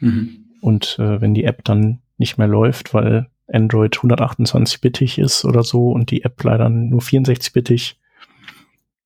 Mhm. 0.00 0.44
Und 0.60 0.98
äh, 1.00 1.20
wenn 1.20 1.34
die 1.34 1.44
App 1.44 1.64
dann 1.64 2.00
nicht 2.16 2.38
mehr 2.38 2.46
läuft, 2.46 2.94
weil 2.94 3.26
Android 3.52 3.96
128-bittig 3.96 5.18
ist 5.18 5.44
oder 5.44 5.64
so 5.64 5.90
und 5.90 6.10
die 6.10 6.22
App 6.22 6.42
leider 6.44 6.68
nur 6.68 7.00
64-bittig, 7.00 7.96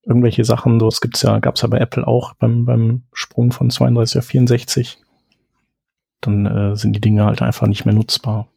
irgendwelche 0.05 0.45
Sachen, 0.45 0.79
so, 0.79 0.89
es 0.89 1.01
gibt's 1.01 1.23
ja, 1.23 1.39
gab's 1.39 1.63
ja 1.63 1.69
bei 1.69 1.79
Apple 1.79 2.07
auch 2.07 2.35
beim, 2.35 2.67
beim 2.67 3.03
Sprung 3.13 3.51
von 3.51 3.71
32 3.71 4.19
auf 4.19 4.27
64, 4.27 4.99
dann 6.21 6.47
äh, 6.47 6.77
sind 6.77 6.95
die 6.95 7.01
Dinge 7.01 7.25
halt 7.25 7.41
einfach 7.41 7.67
nicht 7.67 7.87
mehr 7.87 7.95
nutzbar. 7.95 8.49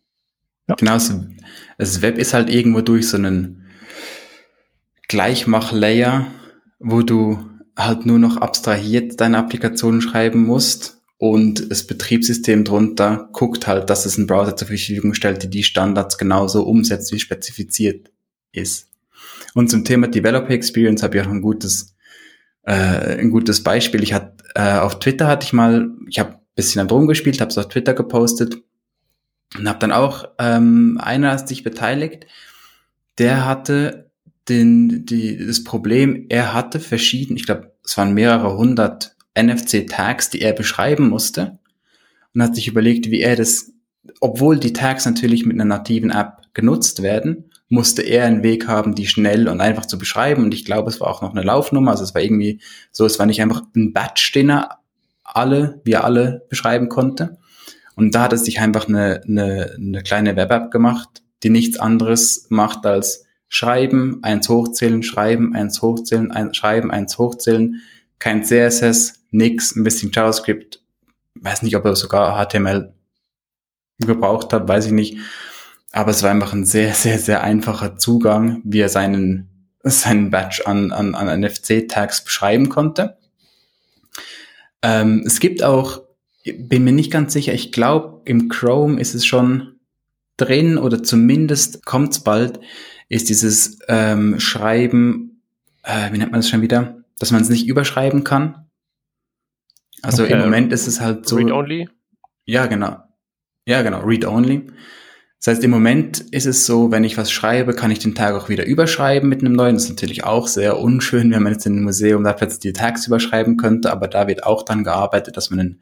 Ja. 0.70 0.76
Genau, 0.76 0.98
das 1.78 2.02
Web 2.02 2.18
ist 2.20 2.34
halt 2.34 2.50
irgendwo 2.50 2.82
durch 2.82 3.10
so 3.10 3.18
einen 3.18 3.66
Gleichmach-Layer, 5.08 6.28
wo 6.80 7.02
du 7.02 7.40
halt 7.76 8.06
nur 8.06 8.20
noch 8.20 8.38
abstrahiert 8.38 9.20
deine 9.20 9.40
Applikation 9.40 10.02
schreiben 10.02 10.46
musst 10.46 11.02
und 11.18 11.72
das 11.72 11.88
Betriebssystem 11.88 12.64
drunter 12.64 13.30
guckt 13.34 13.66
halt, 13.66 13.90
dass 13.90 14.06
es 14.06 14.18
einen 14.18 14.28
Browser 14.28 14.56
zur 14.56 14.68
Verfügung 14.68 15.16
stellt, 15.16 15.42
die 15.42 15.50
die 15.50 15.64
Standards 15.64 16.18
genauso 16.18 16.64
umsetzt, 16.64 17.12
wie 17.12 17.20
spezifiziert 17.20 18.12
ist. 18.52 18.90
Und 19.56 19.72
zum 19.72 19.84
Thema 19.84 20.08
Developer 20.08 20.52
Experience 20.52 21.02
habe 21.02 21.18
ich 21.18 21.24
auch 21.24 21.32
ein 21.32 21.42
gutes, 21.42 21.96
äh, 22.64 23.18
ein 23.20 23.32
gutes 23.32 23.64
Beispiel. 23.64 24.04
Ich 24.04 24.14
hatte 24.14 24.44
äh, 24.54 24.78
auf 24.78 25.00
Twitter 25.00 25.28
hatte 25.28 25.46
ich 25.46 25.54
mal, 25.54 25.90
ich 26.08 26.20
habe 26.20 26.34
ein 26.34 26.40
bisschen 26.56 26.88
drum 26.88 27.08
gespielt, 27.08 27.42
habe 27.42 27.50
es 27.50 27.58
auf 27.58 27.70
Twitter 27.70 27.96
gepostet 27.96 28.62
und 29.58 29.68
habe 29.68 29.80
dann 29.80 29.92
auch 29.92 30.30
ähm, 30.38 31.00
einer 31.02 31.32
hat 31.32 31.48
sich 31.48 31.64
beteiligt, 31.64 32.28
der 33.18 33.46
hatte 33.46 34.12
den, 34.48 35.06
die, 35.06 35.46
das 35.46 35.64
Problem, 35.64 36.26
er 36.30 36.54
hatte 36.54 36.80
verschieden, 36.80 37.36
ich 37.36 37.46
glaube, 37.46 37.74
es 37.84 37.98
waren 37.98 38.14
mehrere 38.14 38.58
hundert 38.58 39.16
NFC-Tags, 39.38 40.30
die 40.30 40.42
er 40.42 40.54
beschreiben 40.54 41.10
musste 41.10 41.60
und 42.34 42.44
hat 42.44 42.56
sich 42.56 42.68
überlegt, 42.68 43.10
wie 43.10 43.22
er 43.22 43.36
das, 43.36 43.72
obwohl 44.20 44.60
die 44.60 44.74
Tags 44.74 45.06
natürlich 45.06 45.46
mit 45.46 45.56
einer 45.56 45.66
nativen 45.66 46.10
App 46.12 46.40
genutzt 46.54 47.02
werden, 47.02 47.50
musste 47.70 48.02
er 48.02 48.26
einen 48.26 48.44
Weg 48.44 48.68
haben, 48.68 48.96
die 48.96 49.08
schnell 49.08 49.48
und 49.48 49.62
einfach 49.62 49.86
zu 49.86 49.98
beschreiben. 49.98 50.44
Und 50.44 50.54
ich 50.54 50.66
glaube, 50.66 50.90
es 50.90 51.00
war 51.00 51.08
auch 51.08 51.22
noch 51.22 51.32
eine 51.32 51.44
Laufnummer. 51.44 51.92
Also 51.92 52.04
es 52.04 52.16
war 52.16 52.22
irgendwie 52.22 52.60
so, 52.92 53.06
es 53.06 53.20
war 53.20 53.28
nicht 53.28 53.42
einfach 53.42 53.62
ein 53.76 53.94
Batch, 53.94 54.32
den 54.32 54.50
er 54.50 54.80
alle, 55.24 55.80
wie 55.84 55.92
er 55.92 56.04
alle 56.04 56.46
beschreiben 56.50 56.90
konnte. 56.90 57.38
Und 58.00 58.16
da 58.16 58.24
hat 58.24 58.34
es 58.34 58.46
sich 58.46 58.62
einfach 58.62 58.88
eine, 58.88 59.22
eine, 59.28 59.76
eine 59.78 60.04
kleine 60.04 60.38
Web-App 60.38 60.72
gemacht, 60.72 61.22
die 61.44 61.50
nichts 61.50 61.78
anderes 61.80 62.48
macht 62.50 62.86
als 62.86 63.26
schreiben, 63.50 64.20
eins 64.22 64.48
hochzählen, 64.48 65.04
schreiben, 65.04 65.54
eins 65.54 65.82
hochzählen, 65.82 66.32
ein, 66.32 66.54
schreiben, 66.54 66.92
eins 66.92 67.18
hochzählen, 67.18 67.82
kein 68.18 68.46
CSS, 68.46 69.26
nix, 69.32 69.76
ein 69.76 69.84
bisschen 69.84 70.12
JavaScript, 70.14 70.82
weiß 71.36 71.62
nicht, 71.62 71.76
ob 71.76 71.84
er 71.84 71.96
sogar 71.98 72.46
HTML 72.46 72.94
gebraucht 73.98 74.54
hat, 74.54 74.68
weiß 74.68 74.86
ich 74.86 74.92
nicht. 74.94 75.18
Aber 75.92 76.12
es 76.12 76.24
war 76.24 76.32
einfach 76.32 76.54
ein 76.54 76.66
sehr, 76.66 76.94
sehr, 76.94 77.20
sehr 77.20 77.44
einfacher 77.44 77.98
Zugang, 77.98 78.62
wie 78.64 78.80
er 78.80 78.90
seinen, 78.90 79.50
seinen 79.84 80.30
Batch 80.30 80.62
an, 80.66 80.94
an, 80.94 81.16
an 81.16 81.42
NFC-Tags 81.42 82.24
beschreiben 82.24 82.70
konnte. 82.70 83.18
Ähm, 84.82 85.24
es 85.26 85.42
gibt 85.42 85.64
auch 85.64 86.04
bin 86.54 86.84
mir 86.84 86.92
nicht 86.92 87.12
ganz 87.12 87.34
sicher. 87.34 87.54
Ich 87.54 87.72
glaube, 87.72 88.22
im 88.26 88.50
Chrome 88.50 89.00
ist 89.00 89.14
es 89.14 89.26
schon 89.26 89.80
drin 90.38 90.78
oder 90.78 91.04
zumindest 91.04 91.86
kommt 91.86 92.14
es 92.14 92.20
bald, 92.22 92.60
ist 93.10 93.30
dieses 93.30 93.80
ähm, 93.88 94.40
Schreiben, 94.40 95.42
äh, 95.84 96.12
wie 96.12 96.18
nennt 96.18 96.32
man 96.32 96.40
das 96.40 96.50
schon 96.50 96.62
wieder, 96.62 97.04
dass 97.20 97.32
man 97.32 97.42
es 97.42 97.50
nicht 97.50 97.68
überschreiben 97.68 98.24
kann. 98.24 98.68
Also 100.02 100.24
okay. 100.24 100.34
im 100.34 100.40
Moment 100.40 100.72
ist 100.72 100.88
es 100.88 101.02
halt 101.02 101.28
so. 101.28 101.36
Read 101.36 101.52
only? 101.52 101.90
Ja, 102.46 102.68
genau. 102.68 102.98
Ja, 103.66 103.82
genau, 103.82 104.02
read 104.02 104.26
only. 104.26 104.68
Das 105.40 105.56
heißt, 105.56 105.64
im 105.64 105.72
Moment 105.72 106.20
ist 106.32 106.46
es 106.46 106.66
so, 106.66 106.92
wenn 106.92 107.06
ich 107.06 107.18
was 107.18 107.32
schreibe, 107.32 107.74
kann 107.74 107.92
ich 107.92 108.00
den 108.00 108.14
Tag 108.14 108.36
auch 108.36 108.50
wieder 108.50 108.66
überschreiben 108.66 109.30
mit 109.30 109.40
einem 109.40 109.54
neuen. 109.54 109.76
Das 109.76 109.86
ist 109.86 109.90
natürlich 109.90 110.26
auch 110.26 110.48
sehr 110.48 110.80
unschön, 110.80 111.32
wenn 111.32 111.44
man 111.44 111.54
jetzt 111.54 111.66
in 111.66 111.74
einem 111.74 111.86
Museum 111.86 112.24
da 112.26 112.34
plötzlich 112.34 112.60
die 112.60 112.74
Tags 112.74 113.08
überschreiben 113.08 113.56
könnte, 113.56 113.92
aber 113.92 114.10
da 114.10 114.28
wird 114.28 114.44
auch 114.44 114.64
dann 114.64 114.84
gearbeitet, 114.84 115.38
dass 115.38 115.50
man 115.50 115.60
einen 115.60 115.82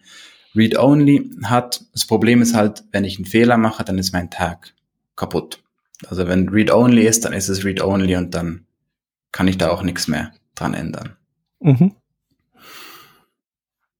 Read-Only 0.57 1.31
hat. 1.43 1.85
Das 1.93 2.05
Problem 2.05 2.41
ist 2.41 2.55
halt, 2.55 2.83
wenn 2.91 3.05
ich 3.05 3.17
einen 3.17 3.25
Fehler 3.25 3.57
mache, 3.57 3.83
dann 3.83 3.97
ist 3.97 4.13
mein 4.13 4.29
Tag 4.29 4.73
kaputt. 5.15 5.63
Also 6.07 6.27
wenn 6.27 6.49
Read-Only 6.49 7.05
ist, 7.05 7.25
dann 7.25 7.33
ist 7.33 7.49
es 7.49 7.63
Read-Only 7.63 8.15
und 8.17 8.33
dann 8.33 8.65
kann 9.31 9.47
ich 9.47 9.57
da 9.57 9.69
auch 9.69 9.83
nichts 9.83 10.07
mehr 10.07 10.31
dran 10.55 10.73
ändern. 10.73 11.15
Mhm. 11.59 11.93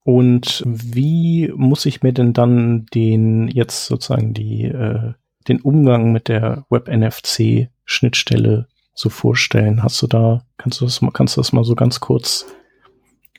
Und 0.04 0.64
wie 0.66 1.52
muss 1.54 1.86
ich 1.86 2.02
mir 2.02 2.14
denn 2.14 2.32
dann 2.32 2.86
den 2.94 3.50
jetzt 3.50 3.86
sozusagen 3.88 4.34
die 4.34 4.64
äh, 4.64 5.14
den 5.50 5.62
Umgang 5.62 6.12
mit 6.12 6.30
der 6.30 6.66
Web-NFC 6.70 7.70
Schnittstelle 7.84 8.68
so 8.94 9.10
vorstellen? 9.10 9.84
Hast 9.84 10.02
du 10.02 10.08
da 10.08 10.46
kannst 10.58 10.80
du 10.80 10.86
das 10.86 11.02
mal 11.02 11.12
kannst 11.12 11.36
du 11.36 11.42
das 11.42 11.52
mal 11.52 11.66
so 11.66 11.76
ganz 11.76 12.00
kurz 12.00 12.46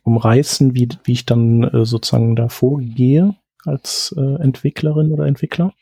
umreißen, 0.09 0.75
wie, 0.75 0.89
wie 1.05 1.13
ich 1.13 1.27
dann 1.27 1.63
äh, 1.63 1.85
sozusagen 1.85 2.35
da 2.35 2.49
vorgehe 2.49 3.37
als 3.65 4.15
äh, 4.17 4.43
Entwicklerin 4.43 5.13
oder 5.13 5.27
Entwickler? 5.27 5.73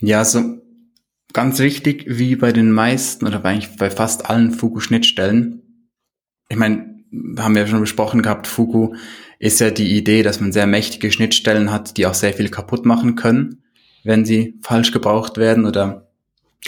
Ja, 0.00 0.24
so 0.24 0.42
ganz 1.32 1.58
wichtig, 1.58 2.04
wie 2.08 2.36
bei 2.36 2.52
den 2.52 2.70
meisten 2.70 3.26
oder 3.26 3.44
eigentlich 3.44 3.76
bei 3.76 3.90
fast 3.90 4.30
allen 4.30 4.52
Fugu-Schnittstellen. 4.52 5.62
Ich 6.48 6.56
meine, 6.56 6.96
haben 7.38 7.54
wir 7.54 7.62
ja 7.62 7.68
schon 7.68 7.80
besprochen 7.80 8.22
gehabt, 8.22 8.46
Fugu 8.46 8.94
ist 9.38 9.60
ja 9.60 9.70
die 9.70 9.96
Idee, 9.96 10.22
dass 10.22 10.40
man 10.40 10.52
sehr 10.52 10.66
mächtige 10.66 11.12
Schnittstellen 11.12 11.70
hat, 11.70 11.96
die 11.96 12.06
auch 12.06 12.14
sehr 12.14 12.32
viel 12.32 12.48
kaputt 12.48 12.86
machen 12.86 13.16
können, 13.16 13.62
wenn 14.02 14.24
sie 14.24 14.58
falsch 14.62 14.92
gebraucht 14.92 15.36
werden 15.36 15.66
oder 15.66 16.08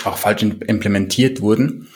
auch 0.05 0.19
falsch 0.19 0.43
implementiert 0.43 1.41
wurden. 1.41 1.89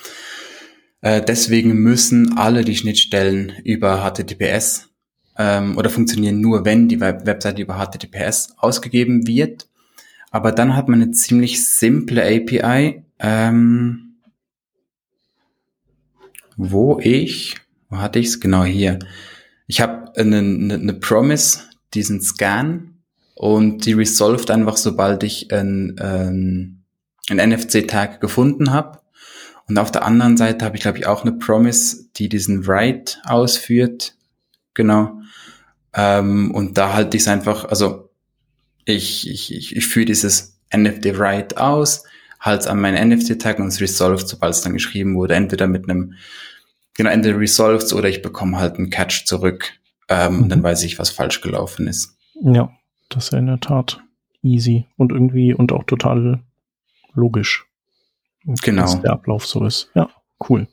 Äh, 1.02 1.20
deswegen 1.20 1.74
müssen 1.74 2.38
alle 2.38 2.64
die 2.64 2.76
Schnittstellen 2.76 3.52
über 3.64 4.08
HTTPS 4.08 4.88
ähm, 5.36 5.76
oder 5.76 5.90
funktionieren 5.90 6.40
nur, 6.40 6.64
wenn 6.64 6.88
die 6.88 7.00
Web 7.00 7.26
Webseite 7.26 7.60
über 7.60 7.74
HTTPS 7.74 8.54
ausgegeben 8.56 9.26
wird. 9.26 9.68
Aber 10.30 10.52
dann 10.52 10.74
hat 10.74 10.88
man 10.88 11.02
eine 11.02 11.10
ziemlich 11.10 11.68
simple 11.68 12.22
API, 12.22 13.02
ähm, 13.18 14.14
wo 16.56 16.98
ich, 17.00 17.56
wo 17.90 17.98
hatte 17.98 18.18
ich 18.18 18.26
es? 18.28 18.40
Genau 18.40 18.64
hier. 18.64 18.98
Ich 19.66 19.80
habe 19.80 20.12
eine, 20.16 20.38
eine, 20.38 20.74
eine 20.74 20.94
Promise, 20.94 21.60
diesen 21.94 22.20
Scan 22.20 22.94
und 23.34 23.84
die 23.84 23.92
resolved 23.92 24.50
einfach, 24.50 24.76
sobald 24.76 25.24
ich 25.24 25.52
ein, 25.52 25.98
ein, 25.98 26.84
ein 27.28 27.50
NFC-Tag 27.50 28.20
gefunden 28.20 28.70
habe. 28.70 29.01
Und 29.68 29.78
auf 29.78 29.92
der 29.92 30.04
anderen 30.04 30.36
Seite 30.36 30.64
habe 30.64 30.76
ich, 30.76 30.82
glaube 30.82 30.98
ich, 30.98 31.06
auch 31.06 31.22
eine 31.22 31.32
Promise, 31.32 32.08
die 32.16 32.28
diesen 32.28 32.66
Write 32.66 33.16
ausführt. 33.24 34.14
Genau. 34.74 35.20
Ähm, 35.94 36.52
und 36.52 36.78
da 36.78 36.94
halte 36.94 37.16
ich 37.16 37.22
es 37.22 37.28
einfach, 37.28 37.66
also 37.66 38.10
ich, 38.84 39.28
ich, 39.28 39.54
ich, 39.54 39.76
ich 39.76 39.86
führe 39.86 40.06
dieses 40.06 40.58
NFT 40.74 41.18
Write 41.18 41.58
aus, 41.58 42.04
halte 42.40 42.62
es 42.62 42.66
an 42.66 42.80
meinen 42.80 43.08
NFT-Tag 43.08 43.58
und 43.58 43.68
es 43.68 43.80
resolved, 43.80 44.26
sobald 44.26 44.54
es 44.54 44.62
dann 44.62 44.72
geschrieben 44.72 45.14
wurde, 45.14 45.34
entweder 45.34 45.66
mit 45.66 45.88
einem 45.88 46.14
genau, 46.94 47.10
entweder 47.10 47.38
resolved 47.38 47.92
oder 47.92 48.08
ich 48.08 48.22
bekomme 48.22 48.58
halt 48.58 48.76
einen 48.76 48.90
Catch 48.90 49.26
zurück. 49.26 49.72
Ähm, 50.08 50.34
mhm. 50.34 50.42
Und 50.42 50.48
dann 50.48 50.62
weiß 50.62 50.82
ich, 50.84 50.98
was 50.98 51.10
falsch 51.10 51.40
gelaufen 51.40 51.86
ist. 51.86 52.16
Ja, 52.40 52.72
das 53.08 53.24
ist 53.24 53.32
ja 53.32 53.38
in 53.38 53.46
der 53.46 53.60
Tat 53.60 54.02
easy 54.42 54.86
und 54.96 55.12
irgendwie 55.12 55.54
und 55.54 55.72
auch 55.72 55.84
total 55.84 56.40
logisch. 57.14 57.66
Genau. 58.44 58.82
Dass 58.82 59.00
der 59.00 59.12
Ablauf 59.12 59.46
so 59.46 59.64
ist. 59.64 59.90
Ja, 59.94 60.08
cool. 60.48 60.68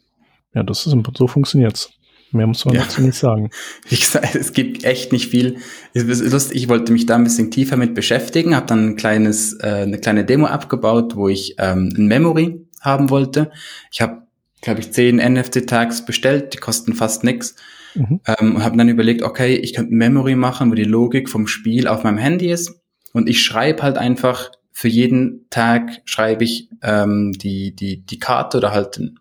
Ja, 0.53 0.63
das 0.63 0.85
ist 0.85 0.95
so 1.17 1.27
funktioniert's. 1.27 1.91
Mehr 2.31 2.45
muss 2.45 2.63
man 2.65 2.75
ja. 2.75 2.81
dazu 2.81 3.01
nicht 3.01 3.17
sagen. 3.17 3.49
Wie 3.89 3.95
gesagt, 3.95 4.35
es 4.35 4.53
gibt 4.53 4.83
echt 4.83 5.11
nicht 5.11 5.29
viel. 5.29 5.57
Es 5.93 6.03
ist 6.03 6.31
lustig, 6.31 6.57
ich 6.57 6.69
wollte 6.69 6.91
mich 6.91 7.05
da 7.05 7.15
ein 7.15 7.23
bisschen 7.23 7.49
tiefer 7.49 7.75
mit 7.75 7.95
beschäftigen, 7.95 8.55
habe 8.55 8.67
dann 8.67 8.89
ein 8.89 8.95
kleines, 8.95 9.53
äh, 9.59 9.83
eine 9.83 9.97
kleine 9.97 10.25
Demo 10.25 10.45
abgebaut, 10.45 11.15
wo 11.15 11.27
ich 11.27 11.55
ähm, 11.57 11.91
ein 11.97 12.07
Memory 12.07 12.67
haben 12.81 13.09
wollte. 13.09 13.51
Ich 13.91 14.01
habe, 14.01 14.23
glaube 14.61 14.79
ich, 14.79 14.91
zehn 14.91 15.15
NFT-Tags 15.17 16.05
bestellt, 16.05 16.53
die 16.53 16.57
kosten 16.57 16.93
fast 16.93 17.23
nix. 17.23 17.55
Mhm. 17.95 18.21
Ähm, 18.27 18.55
und 18.55 18.63
habe 18.63 18.77
dann 18.77 18.89
überlegt, 18.89 19.23
okay, 19.23 19.55
ich 19.55 19.73
könnte 19.73 19.93
ein 19.93 19.97
Memory 19.97 20.35
machen, 20.35 20.69
wo 20.69 20.75
die 20.75 20.83
Logik 20.83 21.29
vom 21.29 21.47
Spiel 21.47 21.88
auf 21.88 22.03
meinem 22.03 22.19
Handy 22.19 22.51
ist. 22.51 22.79
Und 23.11 23.27
ich 23.27 23.41
schreibe 23.41 23.81
halt 23.81 23.97
einfach 23.97 24.51
für 24.79 24.88
jeden 24.88 25.45
Tag 25.50 26.01
schreibe 26.05 26.45
ich 26.45 26.69
ähm, 26.83 27.33
die, 27.33 27.75
die, 27.75 27.98
die 27.98 28.17
Karte 28.17 28.59
oder 28.59 28.71
halt 28.71 28.95
den, 28.95 29.19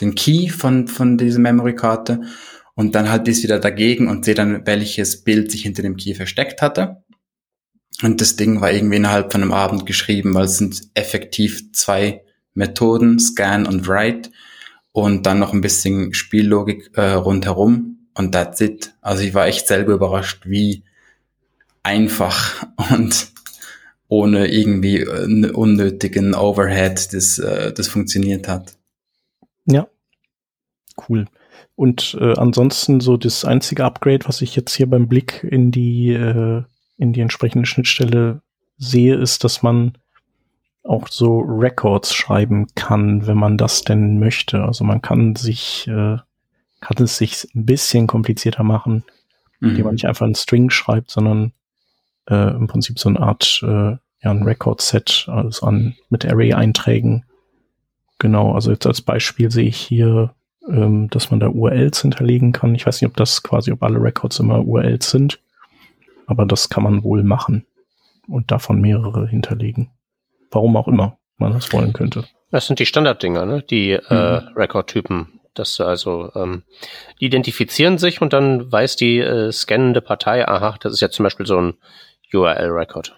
den 0.00 0.14
Key 0.14 0.48
von, 0.48 0.86
von 0.86 1.18
dieser 1.18 1.40
Memory-Karte 1.40 2.20
und 2.76 2.94
dann 2.94 3.10
halt 3.10 3.26
das 3.26 3.42
wieder 3.42 3.58
dagegen 3.58 4.06
und 4.06 4.24
sehe 4.24 4.36
dann, 4.36 4.64
welches 4.68 5.24
Bild 5.24 5.50
sich 5.50 5.62
hinter 5.62 5.82
dem 5.82 5.96
Key 5.96 6.14
versteckt 6.14 6.62
hatte. 6.62 7.02
Und 8.04 8.20
das 8.20 8.36
Ding 8.36 8.60
war 8.60 8.70
irgendwie 8.70 8.94
innerhalb 8.94 9.32
von 9.32 9.42
einem 9.42 9.52
Abend 9.52 9.86
geschrieben, 9.86 10.32
weil 10.34 10.44
es 10.44 10.58
sind 10.58 10.82
effektiv 10.94 11.72
zwei 11.72 12.22
Methoden, 12.54 13.18
Scan 13.18 13.66
und 13.66 13.88
Write 13.88 14.30
und 14.92 15.26
dann 15.26 15.40
noch 15.40 15.52
ein 15.52 15.62
bisschen 15.62 16.14
Spiellogik 16.14 16.92
äh, 16.96 17.10
rundherum 17.10 18.06
und 18.14 18.30
that's 18.30 18.60
it. 18.60 18.94
Also 19.00 19.24
ich 19.24 19.34
war 19.34 19.48
echt 19.48 19.66
selber 19.66 19.94
überrascht, 19.94 20.44
wie 20.46 20.84
einfach 21.82 22.68
und 22.92 23.32
ohne 24.10 24.48
irgendwie 24.48 24.98
äh, 24.98 25.50
unnötigen 25.52 26.34
Overhead 26.34 27.14
das, 27.14 27.38
äh, 27.38 27.72
das 27.72 27.88
funktioniert 27.88 28.48
hat. 28.48 28.76
Ja, 29.66 29.88
cool. 31.08 31.26
Und 31.76 32.18
äh, 32.20 32.34
ansonsten 32.36 33.00
so 33.00 33.16
das 33.16 33.44
einzige 33.44 33.84
Upgrade, 33.84 34.26
was 34.26 34.42
ich 34.42 34.56
jetzt 34.56 34.74
hier 34.74 34.90
beim 34.90 35.08
Blick 35.08 35.46
in 35.48 35.70
die 35.70 36.10
äh, 36.12 36.62
in 36.98 37.14
die 37.14 37.20
entsprechende 37.20 37.64
Schnittstelle 37.64 38.42
sehe, 38.76 39.14
ist, 39.14 39.44
dass 39.44 39.62
man 39.62 39.96
auch 40.82 41.08
so 41.08 41.38
Records 41.38 42.12
schreiben 42.12 42.66
kann, 42.74 43.26
wenn 43.26 43.38
man 43.38 43.56
das 43.56 43.82
denn 43.82 44.18
möchte. 44.18 44.62
Also 44.64 44.84
man 44.84 45.00
kann 45.00 45.36
sich 45.36 45.86
äh, 45.86 46.18
kann 46.80 46.96
es 46.98 47.16
sich 47.16 47.46
ein 47.54 47.64
bisschen 47.64 48.08
komplizierter 48.08 48.64
machen, 48.64 49.04
mhm. 49.60 49.70
indem 49.70 49.84
man 49.84 49.94
nicht 49.94 50.06
einfach 50.06 50.26
einen 50.26 50.34
String 50.34 50.68
schreibt, 50.68 51.10
sondern 51.10 51.52
äh, 52.28 52.50
im 52.50 52.66
Prinzip 52.66 52.98
so 52.98 53.08
eine 53.08 53.20
Art 53.20 53.60
äh, 53.62 53.96
ja, 54.22 54.30
ein 54.30 54.42
Record-Set 54.42 55.26
also 55.28 55.66
an 55.66 55.96
mit 56.08 56.26
Array-Einträgen. 56.26 57.24
Genau, 58.18 58.52
also 58.52 58.70
jetzt 58.70 58.86
als 58.86 59.00
Beispiel 59.00 59.50
sehe 59.50 59.68
ich 59.68 59.78
hier, 59.78 60.34
ähm, 60.68 61.08
dass 61.08 61.30
man 61.30 61.40
da 61.40 61.48
URLs 61.48 62.02
hinterlegen 62.02 62.52
kann. 62.52 62.74
Ich 62.74 62.86
weiß 62.86 63.00
nicht, 63.00 63.08
ob 63.10 63.16
das 63.16 63.42
quasi, 63.42 63.72
ob 63.72 63.82
alle 63.82 64.00
Records 64.00 64.38
immer 64.38 64.64
URLs 64.64 65.10
sind, 65.10 65.40
aber 66.26 66.44
das 66.44 66.68
kann 66.68 66.84
man 66.84 67.02
wohl 67.02 67.22
machen 67.22 67.64
und 68.28 68.50
davon 68.50 68.80
mehrere 68.80 69.26
hinterlegen. 69.26 69.90
Warum 70.50 70.76
auch 70.76 70.88
immer 70.88 71.16
man 71.38 71.52
das 71.52 71.72
wollen 71.72 71.92
könnte. 71.92 72.24
Das 72.50 72.66
sind 72.66 72.78
die 72.78 72.86
Standarddinger, 72.86 73.46
ne? 73.46 73.62
Die 73.62 73.92
äh, 73.92 74.00
mhm. 74.00 74.06
äh, 74.10 74.60
Record-Typen. 74.60 75.40
Das 75.54 75.80
also, 75.80 76.30
ähm, 76.34 76.62
die 77.20 77.26
identifizieren 77.26 77.98
sich 77.98 78.20
und 78.22 78.32
dann 78.32 78.70
weiß 78.70 78.96
die 78.96 79.18
äh, 79.18 79.50
scannende 79.50 80.00
Partei, 80.00 80.46
aha, 80.46 80.76
das 80.80 80.92
ist 80.92 81.00
ja 81.00 81.10
zum 81.10 81.24
Beispiel 81.24 81.46
so 81.46 81.60
ein 81.60 81.74
URL-Record. 82.32 83.16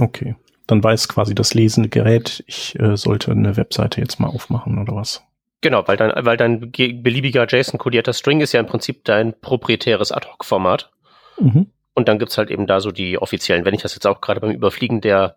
Okay. 0.00 0.36
Dann 0.66 0.82
weiß 0.82 1.08
quasi 1.08 1.34
das 1.34 1.54
lesende 1.54 1.88
Gerät, 1.88 2.44
ich 2.46 2.78
äh, 2.78 2.96
sollte 2.96 3.32
eine 3.32 3.56
Webseite 3.56 4.00
jetzt 4.00 4.20
mal 4.20 4.28
aufmachen 4.28 4.78
oder 4.78 4.94
was? 4.94 5.22
Genau, 5.60 5.86
weil 5.86 5.96
dein, 5.96 6.12
weil 6.24 6.36
dein 6.36 6.72
beliebiger 6.72 7.46
JSON-kodierter 7.48 8.12
String 8.12 8.40
ist 8.40 8.52
ja 8.52 8.60
im 8.60 8.66
Prinzip 8.66 9.04
dein 9.04 9.38
proprietäres 9.40 10.10
Ad-Hoc-Format. 10.10 10.90
Mhm. 11.38 11.68
Und 11.94 12.08
dann 12.08 12.18
gibt's 12.18 12.38
halt 12.38 12.50
eben 12.50 12.66
da 12.66 12.80
so 12.80 12.90
die 12.90 13.18
offiziellen, 13.18 13.64
wenn 13.64 13.74
ich 13.74 13.82
das 13.82 13.94
jetzt 13.94 14.06
auch 14.06 14.20
gerade 14.20 14.40
beim 14.40 14.50
Überfliegen 14.50 15.00
der 15.00 15.36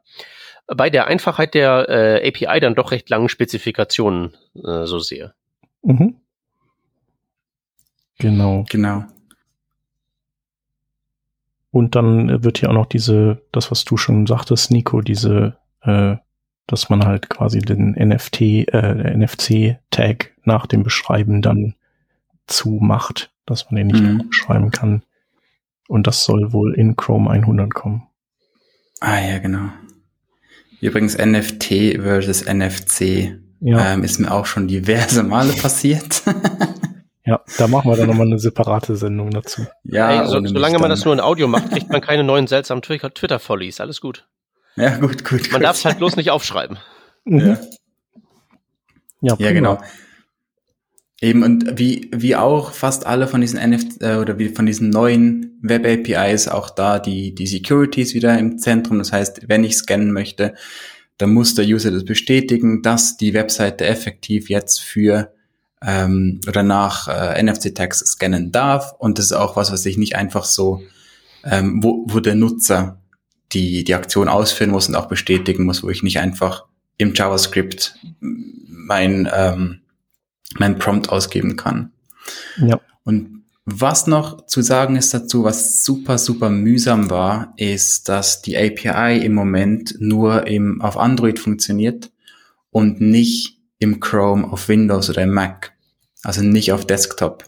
bei 0.67 0.89
der 0.89 1.05
Einfachheit 1.07 1.53
der 1.53 1.89
äh, 1.89 2.27
API 2.27 2.59
dann 2.59 2.73
doch 2.73 2.91
recht 2.91 3.09
langen 3.09 3.29
Spezifikationen 3.29 4.35
äh, 4.55 4.85
so 4.85 4.97
sehe. 4.99 5.33
Mhm. 5.83 6.15
Genau. 8.17 8.65
Genau. 8.69 9.05
Und 11.75 11.95
dann 11.95 12.41
wird 12.41 12.59
hier 12.59 12.69
auch 12.69 12.73
noch 12.73 12.85
diese, 12.85 13.41
das, 13.51 13.69
was 13.69 13.83
du 13.83 13.97
schon 13.97 14.27
sagtest, 14.27 14.71
Nico, 14.71 15.01
diese, 15.01 15.57
äh, 15.81 16.15
dass 16.67 16.89
man 16.89 17.03
halt 17.03 17.29
quasi 17.29 17.59
den 17.59 17.97
NFT, 17.99 18.41
äh, 18.71 19.13
NFC-Tag 19.13 20.31
nach 20.45 20.67
dem 20.67 20.83
Beschreiben 20.83 21.41
dann 21.41 21.75
zumacht, 22.47 23.33
dass 23.45 23.65
man 23.65 23.75
den 23.75 23.87
nicht 23.87 24.01
mhm. 24.01 24.15
mehr 24.15 24.25
beschreiben 24.25 24.71
kann. 24.71 25.03
Und 25.89 26.07
das 26.07 26.23
soll 26.23 26.53
wohl 26.53 26.73
in 26.75 26.95
Chrome 26.95 27.29
100 27.29 27.73
kommen. 27.73 28.07
Ah 29.01 29.19
ja, 29.19 29.39
genau. 29.39 29.67
Übrigens 30.79 31.17
NFT 31.17 31.99
versus 32.01 32.45
NFC 32.45 33.35
ja. 33.59 33.95
ähm, 33.95 34.05
ist 34.05 34.21
mir 34.21 34.31
auch 34.31 34.45
schon 34.45 34.69
diverse 34.69 35.23
Male 35.23 35.51
passiert. 35.51 36.23
Ja, 37.25 37.41
da 37.57 37.67
machen 37.67 37.89
wir 37.89 37.97
dann 37.97 38.07
nochmal 38.07 38.27
eine 38.27 38.37
separate 38.37 38.95
Sendung 38.95 39.31
dazu. 39.31 39.65
Ja, 39.83 40.23
Ey, 40.23 40.27
so, 40.27 40.45
solange 40.45 40.77
man 40.77 40.91
das 40.91 41.03
nur 41.05 41.13
in 41.13 41.19
Audio 41.19 41.47
macht, 41.47 41.71
kriegt 41.71 41.89
man 41.89 42.01
keine 42.01 42.23
neuen 42.23 42.45
seltsamen 42.45 42.83
Twitter-Follies. 42.83 43.81
Alles 43.81 43.99
gut. 43.99 44.27
Ja, 44.75 44.97
gut, 44.97 45.25
gut. 45.25 45.51
Man 45.51 45.61
darf 45.61 45.77
es 45.77 45.85
halt 45.85 45.97
bloß 45.97 46.17
nicht 46.17 46.29
aufschreiben. 46.29 46.77
Mhm. 47.23 47.39
Ja, 47.39 47.57
ja, 49.21 49.35
ja 49.39 49.51
genau. 49.53 49.79
Eben, 51.21 51.43
und 51.43 51.79
wie, 51.79 52.11
wie 52.13 52.35
auch 52.35 52.73
fast 52.73 53.07
alle 53.07 53.27
von 53.27 53.41
diesen 53.41 53.57
NFT 53.57 54.03
äh, 54.03 54.17
oder 54.17 54.37
wie 54.37 54.49
von 54.49 54.65
diesen 54.65 54.89
neuen 54.89 55.57
Web-APIs 55.61 56.49
auch 56.49 56.69
da 56.69 56.99
die, 56.99 57.33
die 57.33 57.47
Securities 57.47 58.13
wieder 58.13 58.37
im 58.37 58.59
Zentrum. 58.59 58.99
Das 58.99 59.11
heißt, 59.11 59.47
wenn 59.47 59.63
ich 59.63 59.77
scannen 59.77 60.11
möchte, 60.11 60.53
dann 61.17 61.33
muss 61.33 61.55
der 61.55 61.65
User 61.65 61.89
das 61.89 62.03
bestätigen, 62.03 62.81
dass 62.81 63.17
die 63.17 63.33
Webseite 63.33 63.85
effektiv 63.85 64.49
jetzt 64.49 64.81
für 64.81 65.33
ähm, 65.81 66.39
oder 66.47 66.63
nach 66.63 67.07
äh, 67.07 67.41
NFC-Tags 67.41 67.99
scannen 67.99 68.51
darf. 68.51 68.93
Und 68.97 69.17
das 69.17 69.25
ist 69.25 69.33
auch 69.33 69.55
was, 69.55 69.71
was 69.71 69.85
ich 69.85 69.97
nicht 69.97 70.15
einfach 70.15 70.45
so, 70.45 70.81
ähm, 71.43 71.83
wo, 71.83 72.05
wo 72.07 72.19
der 72.19 72.35
Nutzer 72.35 72.99
die, 73.51 73.83
die 73.83 73.93
Aktion 73.93 74.27
ausführen 74.27 74.71
muss 74.71 74.87
und 74.87 74.95
auch 74.95 75.07
bestätigen 75.07 75.65
muss, 75.65 75.83
wo 75.83 75.89
ich 75.89 76.03
nicht 76.03 76.19
einfach 76.19 76.65
im 76.97 77.13
JavaScript 77.13 77.95
mein, 78.19 79.29
ähm, 79.33 79.81
mein 80.57 80.79
Prompt 80.79 81.09
ausgeben 81.09 81.55
kann. 81.55 81.91
Ja. 82.57 82.79
Und 83.03 83.43
was 83.65 84.05
noch 84.07 84.45
zu 84.45 84.61
sagen 84.61 84.95
ist 84.95 85.13
dazu, 85.13 85.43
was 85.43 85.83
super, 85.83 86.17
super 86.17 86.49
mühsam 86.49 87.09
war, 87.09 87.53
ist, 87.57 88.09
dass 88.09 88.41
die 88.41 88.57
API 88.57 89.17
im 89.25 89.33
Moment 89.33 89.95
nur 89.99 90.45
im, 90.47 90.81
auf 90.81 90.97
Android 90.97 91.39
funktioniert 91.39 92.11
und 92.69 93.01
nicht 93.01 93.54
im 93.79 93.99
Chrome 93.99 94.51
auf 94.51 94.67
Windows 94.69 95.09
oder 95.09 95.23
im 95.23 95.33
Mac. 95.33 95.73
Also 96.23 96.41
nicht 96.41 96.71
auf 96.71 96.85
Desktop. 96.85 97.45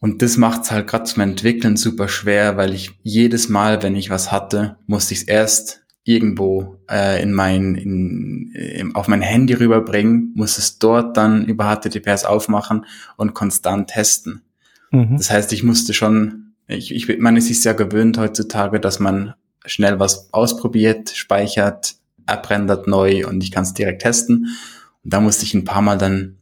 Und 0.00 0.20
das 0.20 0.36
macht 0.36 0.64
es 0.64 0.70
halt 0.72 0.88
gerade 0.88 1.04
zum 1.04 1.22
Entwickeln 1.22 1.76
super 1.76 2.08
schwer, 2.08 2.56
weil 2.56 2.74
ich 2.74 2.90
jedes 3.02 3.48
Mal, 3.48 3.82
wenn 3.84 3.94
ich 3.94 4.10
was 4.10 4.32
hatte, 4.32 4.76
musste 4.86 5.14
ich 5.14 5.20
es 5.20 5.28
erst 5.28 5.82
irgendwo 6.04 6.80
äh, 6.90 7.22
in 7.22 7.32
mein, 7.32 7.76
in, 7.76 8.52
in, 8.52 8.94
auf 8.96 9.06
mein 9.06 9.22
Handy 9.22 9.54
rüberbringen, 9.54 10.32
muss 10.34 10.58
es 10.58 10.80
dort 10.80 11.16
dann 11.16 11.44
über 11.44 11.72
HTTPS 11.72 12.24
aufmachen 12.24 12.84
und 13.16 13.34
konstant 13.34 13.90
testen. 13.90 14.42
Mhm. 14.90 15.16
Das 15.16 15.30
heißt, 15.30 15.52
ich 15.52 15.62
musste 15.62 15.94
schon, 15.94 16.54
ich, 16.66 16.92
ich 16.92 17.18
man 17.18 17.36
ist 17.36 17.46
sich 17.46 17.62
sehr 17.62 17.74
gewöhnt 17.74 18.18
heutzutage, 18.18 18.80
dass 18.80 18.98
man 18.98 19.34
schnell 19.64 20.00
was 20.00 20.32
ausprobiert, 20.32 21.10
speichert, 21.10 21.94
abrendert 22.26 22.86
neu 22.86 23.26
und 23.26 23.42
ich 23.42 23.50
kann 23.50 23.64
es 23.64 23.74
direkt 23.74 24.02
testen. 24.02 24.48
Und 25.04 25.12
da 25.12 25.20
musste 25.20 25.44
ich 25.44 25.54
ein 25.54 25.64
paar 25.64 25.82
Mal 25.82 25.98
dann 25.98 26.38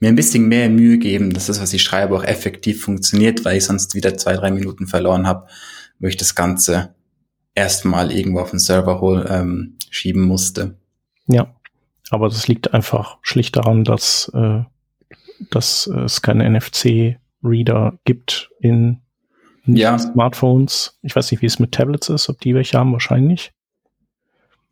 mir 0.00 0.08
ein 0.08 0.16
bisschen 0.16 0.48
mehr 0.48 0.68
Mühe 0.70 0.98
geben, 0.98 1.32
dass 1.32 1.46
das, 1.46 1.60
was 1.60 1.72
ich 1.72 1.82
schreibe, 1.82 2.16
auch 2.16 2.24
effektiv 2.24 2.82
funktioniert, 2.82 3.44
weil 3.44 3.58
ich 3.58 3.64
sonst 3.64 3.94
wieder 3.94 4.16
zwei, 4.16 4.34
drei 4.34 4.50
Minuten 4.50 4.86
verloren 4.86 5.26
habe, 5.26 5.46
wo 5.98 6.06
ich 6.08 6.16
das 6.16 6.34
Ganze 6.34 6.94
erstmal 7.54 8.10
irgendwo 8.10 8.40
auf 8.40 8.50
den 8.50 8.58
Server 8.58 9.00
hol, 9.00 9.26
ähm, 9.28 9.76
schieben 9.90 10.22
musste. 10.22 10.78
Ja, 11.26 11.54
aber 12.10 12.28
das 12.28 12.48
liegt 12.48 12.72
einfach 12.72 13.18
schlicht 13.22 13.56
daran, 13.56 13.84
dass, 13.84 14.30
äh, 14.34 14.62
dass 15.50 15.86
es 15.86 16.22
keine 16.22 16.48
NFC-Reader 16.48 17.98
gibt 18.04 18.50
in 18.60 19.00
ja. 19.66 19.98
Smartphones. 19.98 20.98
Ich 21.02 21.14
weiß 21.14 21.30
nicht, 21.30 21.42
wie 21.42 21.46
es 21.46 21.58
mit 21.58 21.72
Tablets 21.72 22.08
ist, 22.08 22.28
ob 22.28 22.40
die 22.40 22.54
welche 22.54 22.78
haben, 22.78 22.92
wahrscheinlich. 22.92 23.52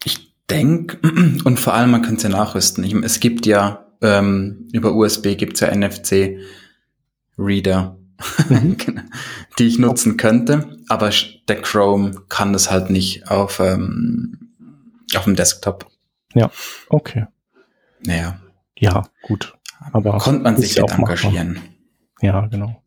Ich 0.04 0.34
denke, 0.48 0.98
und 1.44 1.58
vor 1.58 1.74
allem, 1.74 1.90
man 1.90 2.02
könnte 2.02 2.16
es 2.16 2.22
ja 2.24 2.28
nachrüsten. 2.28 2.84
Ich, 2.84 2.94
es 2.94 3.20
gibt 3.20 3.46
ja 3.46 3.86
ähm, 4.00 4.68
über 4.72 4.94
USB 4.94 5.36
gibt's 5.36 5.60
ja 5.60 5.74
NFC-Reader, 5.74 7.96
mhm. 8.48 8.76
Genau, 8.78 9.02
die 9.58 9.66
ich 9.66 9.78
nutzen 9.78 10.16
könnte, 10.16 10.78
aber 10.88 11.10
der 11.48 11.62
Chrome 11.62 12.22
kann 12.28 12.52
das 12.52 12.70
halt 12.70 12.90
nicht 12.90 13.30
auf, 13.30 13.60
ähm, 13.60 14.50
auf 15.16 15.24
dem 15.24 15.36
Desktop. 15.36 15.86
Ja, 16.34 16.50
okay. 16.88 17.26
Naja. 18.00 18.40
Ja, 18.78 19.04
gut. 19.22 19.54
Aber 19.92 20.18
konnte 20.18 20.42
man 20.42 20.56
sich 20.56 20.76
ja 20.76 20.84
auch 20.84 20.98
engagieren. 20.98 21.54
Machbar. 21.54 21.72
Ja, 22.20 22.46
genau. 22.46 22.82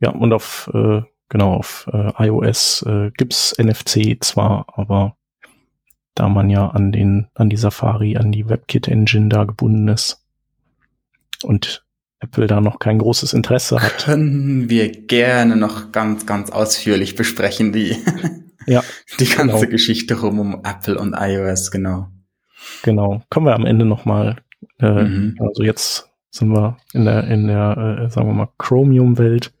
Ja, 0.00 0.10
und 0.10 0.32
auf, 0.32 0.70
äh, 0.72 1.02
genau, 1.28 1.54
auf 1.54 1.88
äh, 1.92 2.26
iOS 2.26 2.82
äh, 2.82 3.10
gibt's 3.16 3.54
NFC 3.58 4.16
zwar, 4.20 4.66
aber 4.78 5.16
da 6.18 6.28
man 6.28 6.50
ja 6.50 6.68
an 6.68 6.92
den, 6.92 7.28
an 7.34 7.48
die 7.48 7.56
Safari, 7.56 8.16
an 8.16 8.32
die 8.32 8.48
WebKit-Engine 8.48 9.28
da 9.28 9.44
gebunden 9.44 9.88
ist 9.88 10.24
und 11.42 11.84
Apple 12.20 12.48
da 12.48 12.60
noch 12.60 12.80
kein 12.80 12.98
großes 12.98 13.32
Interesse 13.32 13.80
hat. 13.80 14.04
Können 14.04 14.68
wir 14.68 14.90
gerne 14.90 15.56
noch 15.56 15.92
ganz, 15.92 16.26
ganz 16.26 16.50
ausführlich 16.50 17.14
besprechen, 17.14 17.72
die, 17.72 17.96
ja, 18.66 18.82
die 19.20 19.26
ganze 19.26 19.58
genau. 19.58 19.70
Geschichte 19.70 20.20
rum 20.20 20.40
um 20.40 20.64
Apple 20.64 20.98
und 20.98 21.14
iOS, 21.16 21.70
genau. 21.70 22.08
Genau. 22.82 23.22
Kommen 23.30 23.46
wir 23.46 23.54
am 23.54 23.66
Ende 23.66 23.84
nochmal, 23.84 24.38
äh, 24.80 25.04
mhm. 25.04 25.36
also 25.38 25.62
jetzt 25.62 26.08
sind 26.30 26.50
wir 26.50 26.76
in 26.92 27.04
der, 27.04 27.24
in 27.28 27.46
der, 27.46 28.00
äh, 28.06 28.10
sagen 28.10 28.26
wir 28.26 28.34
mal, 28.34 28.48
Chromium-Welt 28.58 29.52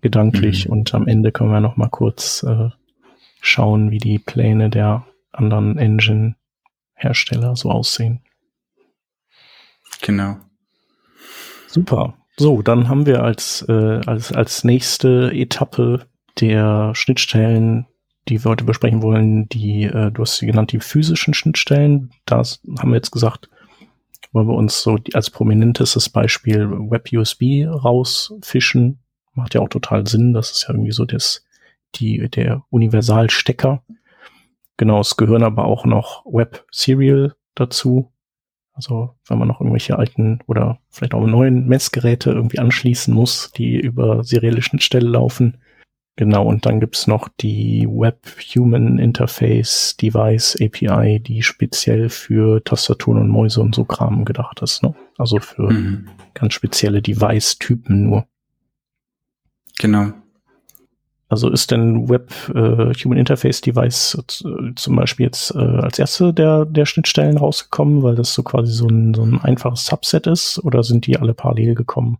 gedanklich 0.00 0.66
mhm. 0.66 0.72
und 0.72 0.94
am 0.94 1.08
Ende 1.08 1.32
können 1.32 1.50
wir 1.50 1.60
nochmal 1.60 1.90
kurz 1.90 2.44
äh, 2.44 2.68
schauen, 3.40 3.90
wie 3.90 3.98
die 3.98 4.20
Pläne 4.20 4.70
der 4.70 5.04
anderen 5.32 5.78
Engine-Hersteller 5.78 7.56
so 7.56 7.70
aussehen. 7.70 8.22
Genau. 10.02 10.36
Super. 11.66 12.14
So, 12.36 12.62
dann 12.62 12.88
haben 12.88 13.06
wir 13.06 13.22
als, 13.22 13.64
äh, 13.68 14.00
als, 14.06 14.32
als 14.32 14.64
nächste 14.64 15.30
Etappe 15.32 16.06
der 16.40 16.94
Schnittstellen, 16.94 17.86
die 18.28 18.42
wir 18.42 18.50
heute 18.50 18.64
besprechen 18.64 19.02
wollen, 19.02 19.48
die, 19.48 19.84
äh, 19.84 20.10
du 20.10 20.22
hast 20.22 20.38
sie 20.38 20.46
genannt, 20.46 20.72
die 20.72 20.80
physischen 20.80 21.34
Schnittstellen. 21.34 22.10
Da 22.26 22.42
haben 22.78 22.90
wir 22.90 22.96
jetzt 22.96 23.10
gesagt, 23.10 23.50
wollen 24.32 24.48
wir 24.48 24.54
uns 24.54 24.82
so 24.82 24.96
die, 24.96 25.14
als 25.14 25.30
prominentestes 25.30 26.08
Beispiel 26.08 26.70
WebUSB 26.70 27.66
rausfischen. 27.66 29.00
Macht 29.34 29.54
ja 29.54 29.60
auch 29.60 29.68
total 29.68 30.06
Sinn. 30.06 30.32
Das 30.32 30.50
ist 30.50 30.62
ja 30.62 30.70
irgendwie 30.70 30.92
so 30.92 31.04
das, 31.04 31.44
die, 31.96 32.28
der 32.30 32.62
Universalstecker. 32.70 33.82
Genau, 34.80 35.00
es 35.00 35.18
gehören 35.18 35.42
aber 35.42 35.66
auch 35.66 35.84
noch 35.84 36.24
Web 36.24 36.64
Serial 36.70 37.34
dazu. 37.54 38.10
Also 38.72 39.14
wenn 39.26 39.36
man 39.36 39.46
noch 39.46 39.60
irgendwelche 39.60 39.98
alten 39.98 40.38
oder 40.46 40.78
vielleicht 40.88 41.12
auch 41.12 41.26
neuen 41.26 41.68
Messgeräte 41.68 42.30
irgendwie 42.30 42.60
anschließen 42.60 43.12
muss, 43.12 43.52
die 43.52 43.78
über 43.78 44.24
serielle 44.24 44.62
Schnittstelle 44.62 45.06
laufen. 45.06 45.58
Genau, 46.16 46.46
und 46.46 46.64
dann 46.64 46.80
gibt's 46.80 47.06
noch 47.06 47.28
die 47.28 47.86
Web 47.90 48.26
Human 48.56 48.98
Interface 48.98 49.98
Device 49.98 50.56
API, 50.58 51.20
die 51.20 51.42
speziell 51.42 52.08
für 52.08 52.64
Tastaturen 52.64 53.20
und 53.20 53.28
Mäuse 53.28 53.60
und 53.60 53.74
so 53.74 53.84
Kram 53.84 54.24
gedacht 54.24 54.62
ist. 54.62 54.82
Ne? 54.82 54.94
Also 55.18 55.40
für 55.40 55.70
mhm. 55.70 56.08
ganz 56.32 56.54
spezielle 56.54 57.02
Device-Typen 57.02 58.04
nur. 58.04 58.26
Genau. 59.78 60.14
Also 61.30 61.48
ist 61.48 61.70
denn 61.70 62.08
Web 62.08 62.32
äh, 62.48 62.92
Human 62.92 63.16
Interface 63.16 63.60
Device 63.60 64.18
äh, 64.44 64.74
zum 64.74 64.96
Beispiel 64.96 65.26
jetzt 65.26 65.54
äh, 65.54 65.58
als 65.58 65.98
erste 66.00 66.34
der, 66.34 66.64
der 66.64 66.86
Schnittstellen 66.86 67.38
rausgekommen, 67.38 68.02
weil 68.02 68.16
das 68.16 68.34
so 68.34 68.42
quasi 68.42 68.72
so 68.72 68.88
ein, 68.88 69.14
so 69.14 69.22
ein 69.22 69.40
einfaches 69.40 69.86
Subset 69.86 70.26
ist 70.26 70.58
oder 70.64 70.82
sind 70.82 71.06
die 71.06 71.16
alle 71.18 71.32
parallel 71.32 71.76
gekommen? 71.76 72.18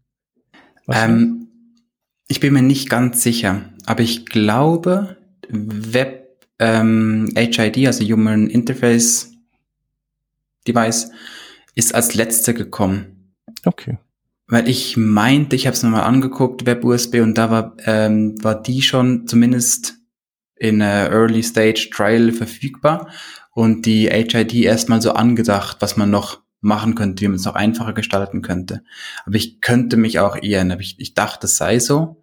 Ähm, 0.89 1.49
ich 2.29 2.39
bin 2.39 2.53
mir 2.53 2.63
nicht 2.63 2.89
ganz 2.89 3.25
sicher, 3.25 3.63
aber 3.85 4.01
ich 4.01 4.27
glaube, 4.27 5.17
Web 5.49 6.47
ähm, 6.61 7.33
HID, 7.37 7.89
also 7.89 8.05
Human 8.05 8.47
Interface 8.47 9.33
Device, 10.69 11.11
ist 11.75 11.97
als 11.97 12.15
letzte 12.15 12.55
gekommen. 12.55 13.33
Okay. 13.65 13.99
Weil 14.51 14.69
ich 14.69 14.97
meinte, 14.97 15.55
ich 15.55 15.67
habe 15.67 15.75
es 15.75 15.83
nochmal 15.85 16.03
angeguckt, 16.03 16.67
WebUSB, 16.67 17.21
und 17.21 17.39
da 17.39 17.51
war, 17.51 17.77
ähm, 17.87 18.35
war 18.43 18.61
die 18.61 18.83
schon 18.83 19.29
zumindest 19.29 19.95
in 20.57 20.83
a 20.83 21.07
Early 21.07 21.43
Stage 21.43 21.89
Trial 21.93 22.33
verfügbar 22.33 23.09
und 23.53 23.87
die 23.87 24.11
HID 24.11 24.55
erstmal 24.55 25.01
so 25.01 25.13
angedacht, 25.13 25.79
was 25.81 25.97
man 25.97 26.11
noch 26.11 26.41
machen 26.61 26.97
könnte, 26.97 27.23
wie 27.23 27.29
man 27.29 27.37
es 27.37 27.45
noch 27.45 27.55
einfacher 27.55 27.93
gestalten 27.93 28.43
könnte. 28.43 28.83
Aber 29.25 29.37
ich 29.37 29.61
könnte 29.61 29.97
mich 29.97 30.19
auch 30.19 30.37
irren, 30.43 30.73
aber 30.73 30.83
ich, 30.83 30.97
ich 30.99 31.15
dachte, 31.15 31.47
es 31.47 31.57
sei 31.57 31.79
so. 31.79 32.23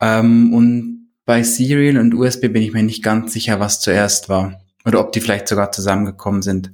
Ähm, 0.00 0.54
und 0.54 1.08
bei 1.24 1.42
Serial 1.42 1.98
und 1.98 2.14
USB 2.14 2.42
bin 2.42 2.62
ich 2.62 2.72
mir 2.72 2.84
nicht 2.84 3.02
ganz 3.02 3.32
sicher, 3.32 3.58
was 3.58 3.80
zuerst 3.80 4.28
war. 4.28 4.60
Oder 4.84 5.00
ob 5.00 5.12
die 5.12 5.20
vielleicht 5.20 5.48
sogar 5.48 5.72
zusammengekommen 5.72 6.42
sind. 6.42 6.72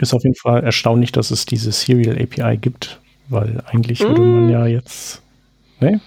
Ist 0.00 0.14
auf 0.14 0.22
jeden 0.22 0.36
Fall 0.36 0.62
erstaunlich, 0.62 1.10
dass 1.10 1.32
es 1.32 1.44
diese 1.44 1.72
Serial 1.72 2.22
API 2.22 2.56
gibt, 2.56 3.00
weil 3.28 3.62
eigentlich 3.66 4.00
würde 4.00 4.20
man 4.20 4.48
ja 4.48 4.66
jetzt. 4.66 5.22
Ne? 5.80 6.00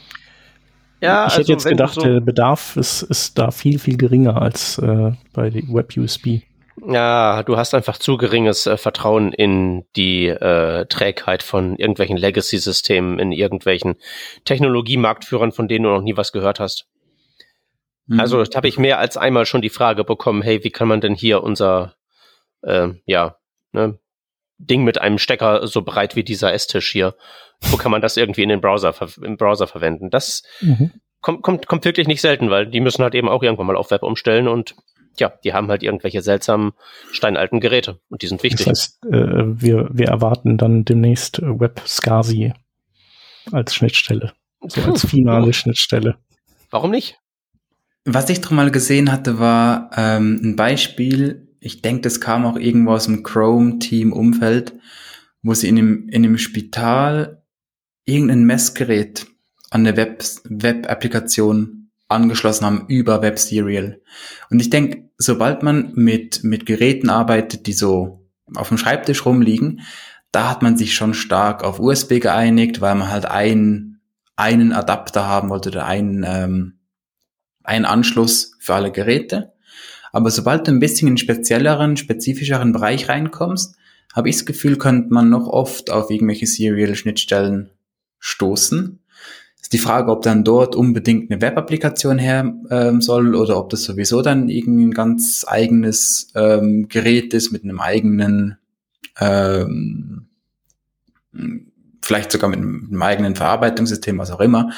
Ja, 1.01 1.27
ich 1.27 1.33
also 1.33 1.39
hätte 1.39 1.51
jetzt 1.53 1.67
gedacht, 1.67 1.93
so 1.93 2.01
der 2.01 2.19
Bedarf 2.19 2.75
ist, 2.75 3.03
ist 3.03 3.37
da 3.37 3.51
viel, 3.51 3.79
viel 3.79 3.97
geringer 3.97 4.41
als 4.41 4.77
äh, 4.79 5.11
bei 5.33 5.53
WebUSB. 5.53 6.41
Ja, 6.87 7.43
du 7.43 7.57
hast 7.57 7.73
einfach 7.73 7.97
zu 7.97 8.17
geringes 8.17 8.65
äh, 8.65 8.77
Vertrauen 8.77 9.33
in 9.33 9.85
die 9.95 10.27
äh, 10.27 10.85
Trägheit 10.85 11.43
von 11.43 11.75
irgendwelchen 11.75 12.17
Legacy-Systemen, 12.17 13.19
in 13.19 13.31
irgendwelchen 13.31 13.95
Technologiemarktführern, 14.45 15.51
von 15.51 15.67
denen 15.67 15.83
du 15.83 15.91
noch 15.91 16.01
nie 16.01 16.15
was 16.17 16.31
gehört 16.31 16.59
hast. 16.59 16.87
Mhm. 18.07 18.19
Also 18.19 18.43
habe 18.43 18.67
ich 18.67 18.77
mehr 18.77 18.99
als 18.99 19.17
einmal 19.17 19.45
schon 19.45 19.61
die 19.61 19.69
Frage 19.69 20.03
bekommen, 20.03 20.41
hey, 20.41 20.63
wie 20.63 20.71
kann 20.71 20.87
man 20.87 21.01
denn 21.01 21.15
hier 21.15 21.43
unser 21.43 21.95
äh, 22.61 22.89
ja, 23.05 23.35
ne, 23.71 23.99
Ding 24.59 24.83
mit 24.83 24.99
einem 25.01 25.17
Stecker 25.17 25.65
so 25.67 25.81
breit 25.81 26.15
wie 26.15 26.23
dieser 26.23 26.53
Esstisch 26.53 26.91
hier. 26.91 27.15
Wo 27.61 27.77
kann 27.77 27.91
man 27.91 28.01
das 28.01 28.17
irgendwie 28.17 28.43
in 28.43 28.49
den 28.49 28.61
Browser, 28.61 28.93
im 29.21 29.37
Browser 29.37 29.67
verwenden? 29.67 30.09
Das 30.09 30.43
mhm. 30.61 30.91
kommt, 31.21 31.41
kommt, 31.41 31.67
kommt 31.67 31.85
wirklich 31.85 32.07
nicht 32.07 32.21
selten, 32.21 32.49
weil 32.49 32.67
die 32.67 32.81
müssen 32.81 33.03
halt 33.03 33.15
eben 33.15 33.29
auch 33.29 33.41
irgendwann 33.41 33.67
mal 33.67 33.75
auf 33.75 33.91
Web 33.91 34.03
umstellen 34.03 34.47
und 34.47 34.75
ja, 35.17 35.33
die 35.43 35.53
haben 35.53 35.69
halt 35.69 35.83
irgendwelche 35.83 36.21
seltsamen 36.21 36.73
steinalten 37.11 37.59
Geräte 37.59 37.99
und 38.09 38.21
die 38.21 38.27
sind 38.27 38.43
wichtig. 38.43 38.65
Das 38.65 38.67
heißt, 38.67 39.05
äh, 39.05 39.61
wir, 39.61 39.89
wir 39.91 40.07
erwarten 40.07 40.57
dann 40.57 40.85
demnächst 40.85 41.41
Web 41.41 41.81
SCSI 41.85 42.53
als 43.51 43.75
Schnittstelle. 43.75 44.33
So 44.67 44.81
als 44.81 45.05
finale 45.05 45.53
Schnittstelle. 45.53 46.17
Warum 46.69 46.91
nicht? 46.91 47.17
Was 48.05 48.29
ich 48.29 48.41
drum 48.41 48.57
mal 48.57 48.71
gesehen 48.71 49.11
hatte, 49.11 49.39
war 49.39 49.91
ähm, 49.95 50.39
ein 50.43 50.55
Beispiel, 50.55 51.48
ich 51.59 51.81
denke, 51.81 52.01
das 52.01 52.21
kam 52.21 52.45
auch 52.45 52.57
irgendwo 52.57 52.91
aus 52.91 53.05
dem 53.05 53.23
Chrome-Team-Umfeld, 53.23 54.75
wo 55.41 55.53
sie 55.53 55.67
in 55.67 55.75
dem, 55.75 56.09
in 56.09 56.23
dem 56.23 56.37
Spital 56.37 57.43
irgendein 58.05 58.43
Messgerät 58.43 59.27
an 59.69 59.85
Web-Applikation 59.85 61.59
Web 61.59 61.79
angeschlossen 62.07 62.65
haben 62.65 62.85
über 62.87 63.21
Web 63.21 63.37
Serial. 63.37 64.01
Und 64.49 64.59
ich 64.59 64.69
denke, 64.69 65.09
sobald 65.17 65.63
man 65.63 65.93
mit, 65.93 66.43
mit 66.43 66.65
Geräten 66.65 67.09
arbeitet, 67.09 67.67
die 67.67 67.73
so 67.73 68.27
auf 68.55 68.69
dem 68.69 68.77
Schreibtisch 68.77 69.25
rumliegen, 69.25 69.81
da 70.31 70.49
hat 70.49 70.61
man 70.61 70.75
sich 70.75 70.95
schon 70.95 71.13
stark 71.13 71.63
auf 71.63 71.79
USB 71.79 72.19
geeinigt, 72.19 72.81
weil 72.81 72.95
man 72.95 73.09
halt 73.09 73.25
einen, 73.25 74.01
einen 74.35 74.73
Adapter 74.73 75.27
haben 75.27 75.49
wollte 75.49 75.69
oder 75.69 75.85
einen, 75.85 76.23
ähm, 76.27 76.79
einen 77.63 77.85
Anschluss 77.85 78.55
für 78.59 78.73
alle 78.73 78.91
Geräte. 78.91 79.53
Aber 80.11 80.31
sobald 80.31 80.67
du 80.67 80.71
ein 80.71 80.79
bisschen 80.79 81.07
in 81.07 81.17
spezielleren, 81.17 81.97
spezifischeren 81.97 82.71
Bereich 82.71 83.09
reinkommst, 83.09 83.75
habe 84.13 84.29
ich 84.29 84.37
das 84.37 84.45
Gefühl, 84.45 84.77
könnte 84.77 85.13
man 85.13 85.29
noch 85.29 85.47
oft 85.47 85.91
auf 85.91 86.09
irgendwelche 86.09 86.47
Serial-Schnittstellen 86.47 87.69
stoßen. 88.19 88.99
Ist 89.61 89.73
die 89.73 89.77
Frage, 89.77 90.11
ob 90.11 90.23
dann 90.23 90.43
dort 90.43 90.75
unbedingt 90.75 91.31
eine 91.31 91.41
Web-Applikation 91.41 92.17
her 92.17 92.53
ähm, 92.71 93.01
soll 93.01 93.35
oder 93.35 93.57
ob 93.57 93.69
das 93.69 93.83
sowieso 93.83 94.21
dann 94.21 94.49
irgendwie 94.49 94.85
ein 94.85 94.93
ganz 94.93 95.45
eigenes 95.47 96.31
ähm, 96.35 96.87
Gerät 96.89 97.33
ist 97.33 97.51
mit 97.51 97.63
einem 97.63 97.79
eigenen, 97.79 98.57
ähm, 99.19 100.27
vielleicht 102.01 102.31
sogar 102.31 102.49
mit 102.49 102.59
einem 102.59 103.01
eigenen 103.01 103.35
Verarbeitungssystem, 103.35 104.17
was 104.17 104.31
auch 104.31 104.39
immer. 104.39 104.71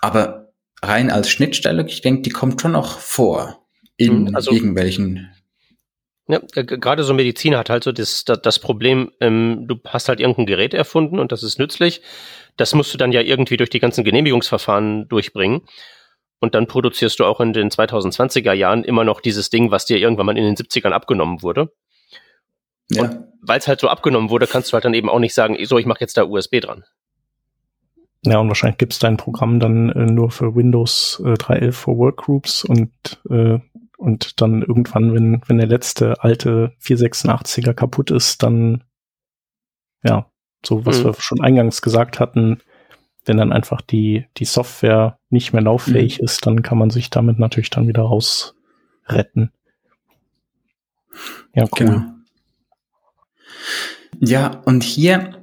Aber 0.00 0.52
rein 0.82 1.10
als 1.10 1.30
Schnittstelle, 1.30 1.86
ich 1.86 2.02
denke, 2.02 2.22
die 2.22 2.30
kommt 2.30 2.60
schon 2.60 2.72
noch 2.72 2.98
vor 2.98 3.57
in 3.98 4.22
mhm, 4.22 4.34
also, 4.34 4.52
irgendwelchen. 4.52 5.28
Ja, 6.28 6.40
gerade 6.54 7.04
so 7.04 7.14
Medizin 7.14 7.56
hat 7.56 7.70
halt 7.70 7.84
so 7.84 7.92
das, 7.92 8.24
das, 8.24 8.40
das 8.42 8.58
Problem, 8.58 9.12
ähm, 9.20 9.64
du 9.66 9.78
hast 9.86 10.08
halt 10.08 10.20
irgendein 10.20 10.46
Gerät 10.46 10.74
erfunden 10.74 11.18
und 11.18 11.32
das 11.32 11.42
ist 11.42 11.58
nützlich. 11.58 12.02
Das 12.56 12.74
musst 12.74 12.92
du 12.92 12.98
dann 12.98 13.12
ja 13.12 13.20
irgendwie 13.20 13.56
durch 13.56 13.70
die 13.70 13.78
ganzen 13.78 14.04
Genehmigungsverfahren 14.04 15.08
durchbringen. 15.08 15.62
Und 16.40 16.54
dann 16.54 16.66
produzierst 16.66 17.18
du 17.18 17.24
auch 17.24 17.40
in 17.40 17.52
den 17.52 17.70
2020er 17.70 18.52
Jahren 18.52 18.84
immer 18.84 19.04
noch 19.04 19.20
dieses 19.20 19.50
Ding, 19.50 19.70
was 19.70 19.86
dir 19.86 19.98
irgendwann 19.98 20.26
mal 20.26 20.38
in 20.38 20.44
den 20.44 20.54
70ern 20.54 20.90
abgenommen 20.90 21.42
wurde. 21.42 21.72
Ja. 22.90 23.24
Weil 23.42 23.58
es 23.58 23.68
halt 23.68 23.80
so 23.80 23.88
abgenommen 23.88 24.30
wurde, 24.30 24.46
kannst 24.46 24.70
du 24.70 24.74
halt 24.74 24.84
dann 24.84 24.94
eben 24.94 25.08
auch 25.08 25.18
nicht 25.18 25.34
sagen, 25.34 25.56
so, 25.64 25.78
ich 25.78 25.86
mache 25.86 26.00
jetzt 26.00 26.16
da 26.16 26.24
USB 26.24 26.60
dran. 26.60 26.84
Ja, 28.22 28.38
und 28.38 28.48
wahrscheinlich 28.48 28.78
gibt 28.78 28.92
es 28.92 28.98
dein 28.98 29.16
Programm 29.16 29.60
dann 29.60 29.90
äh, 29.90 30.06
nur 30.06 30.30
für 30.30 30.54
Windows 30.54 31.22
äh, 31.24 31.34
3.11 31.34 31.72
for 31.72 31.98
Workgroups 31.98 32.64
und, 32.64 32.90
äh, 33.30 33.58
und 33.98 34.40
dann 34.40 34.62
irgendwann, 34.62 35.12
wenn, 35.12 35.42
wenn 35.46 35.58
der 35.58 35.66
letzte 35.66 36.22
alte 36.22 36.72
486er 36.80 37.74
kaputt 37.74 38.12
ist, 38.12 38.44
dann, 38.44 38.84
ja, 40.04 40.30
so 40.64 40.86
was 40.86 41.00
mhm. 41.00 41.04
wir 41.06 41.14
schon 41.18 41.40
eingangs 41.40 41.82
gesagt 41.82 42.20
hatten, 42.20 42.60
wenn 43.24 43.36
dann 43.36 43.52
einfach 43.52 43.82
die, 43.82 44.26
die 44.36 44.44
Software 44.44 45.18
nicht 45.30 45.52
mehr 45.52 45.62
lauffähig 45.62 46.20
mhm. 46.20 46.24
ist, 46.24 46.46
dann 46.46 46.62
kann 46.62 46.78
man 46.78 46.90
sich 46.90 47.10
damit 47.10 47.40
natürlich 47.40 47.70
dann 47.70 47.88
wieder 47.88 48.02
rausretten. 48.02 49.50
Ja, 51.52 51.64
cool. 51.64 51.68
Genau. 51.72 52.02
Ja, 54.20 54.62
und 54.64 54.84
hier, 54.84 55.42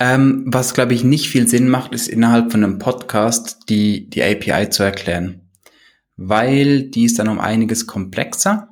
ähm, 0.00 0.44
was 0.46 0.74
glaube 0.74 0.94
ich 0.94 1.04
nicht 1.04 1.28
viel 1.28 1.46
Sinn 1.46 1.68
macht, 1.68 1.94
ist 1.94 2.08
innerhalb 2.08 2.50
von 2.50 2.64
einem 2.64 2.78
Podcast 2.78 3.68
die, 3.68 4.10
die 4.10 4.22
API 4.22 4.68
zu 4.68 4.82
erklären. 4.82 5.45
Weil 6.16 6.84
die 6.84 7.04
ist 7.04 7.18
dann 7.18 7.28
um 7.28 7.38
einiges 7.38 7.86
komplexer. 7.86 8.68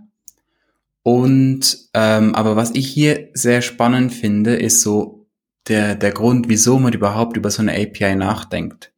Und 1.03 1.79
ähm, 1.93 2.35
aber 2.35 2.57
was 2.57 2.71
ich 2.71 2.87
hier 2.87 3.29
sehr 3.35 3.61
spannend 3.61 4.13
finde, 4.13 4.57
ist 4.57 4.81
so 4.81 5.27
der, 5.69 5.95
der 5.95 6.13
Grund, 6.13 6.49
wieso 6.49 6.79
man 6.79 6.93
überhaupt 6.93 7.37
über 7.37 7.51
so 7.51 7.63
eine 7.63 7.73
API 7.73 8.17
nachdenkt. 8.17 8.93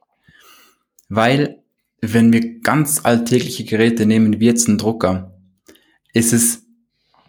Weil, 1.08 1.62
wenn 2.00 2.32
wir 2.32 2.60
ganz 2.60 3.00
alltägliche 3.04 3.64
Geräte 3.64 4.06
nehmen, 4.06 4.40
wie 4.40 4.46
jetzt 4.46 4.68
einen 4.68 4.78
Drucker, 4.78 5.32
ist 6.12 6.32
es 6.32 6.66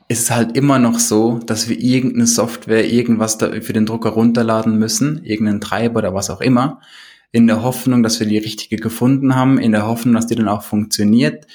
ist 0.09 0.23
es 0.23 0.31
halt 0.31 0.55
immer 0.55 0.79
noch 0.79 0.99
so, 0.99 1.39
dass 1.39 1.67
wir 1.67 1.77
irgendeine 1.77 2.27
Software, 2.27 2.89
irgendwas 2.89 3.37
da 3.37 3.51
für 3.59 3.73
den 3.73 3.85
Drucker 3.85 4.11
runterladen 4.11 4.79
müssen, 4.79 5.23
irgendeinen 5.23 5.59
Treiber 5.61 5.99
oder 5.99 6.13
was 6.13 6.29
auch 6.29 6.39
immer, 6.39 6.81
in 7.31 7.47
der 7.47 7.61
Hoffnung, 7.61 8.03
dass 8.03 8.19
wir 8.19 8.27
die 8.27 8.37
richtige 8.37 8.77
gefunden 8.77 9.35
haben, 9.35 9.57
in 9.57 9.71
der 9.71 9.85
Hoffnung, 9.85 10.15
dass 10.15 10.27
die 10.27 10.35
dann 10.35 10.47
auch 10.47 10.63
funktioniert. 10.63 11.45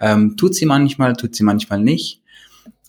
Ähm, 0.00 0.36
tut 0.36 0.54
sie 0.54 0.66
manchmal, 0.66 1.14
tut 1.14 1.34
sie 1.34 1.44
manchmal 1.44 1.80
nicht. 1.80 2.22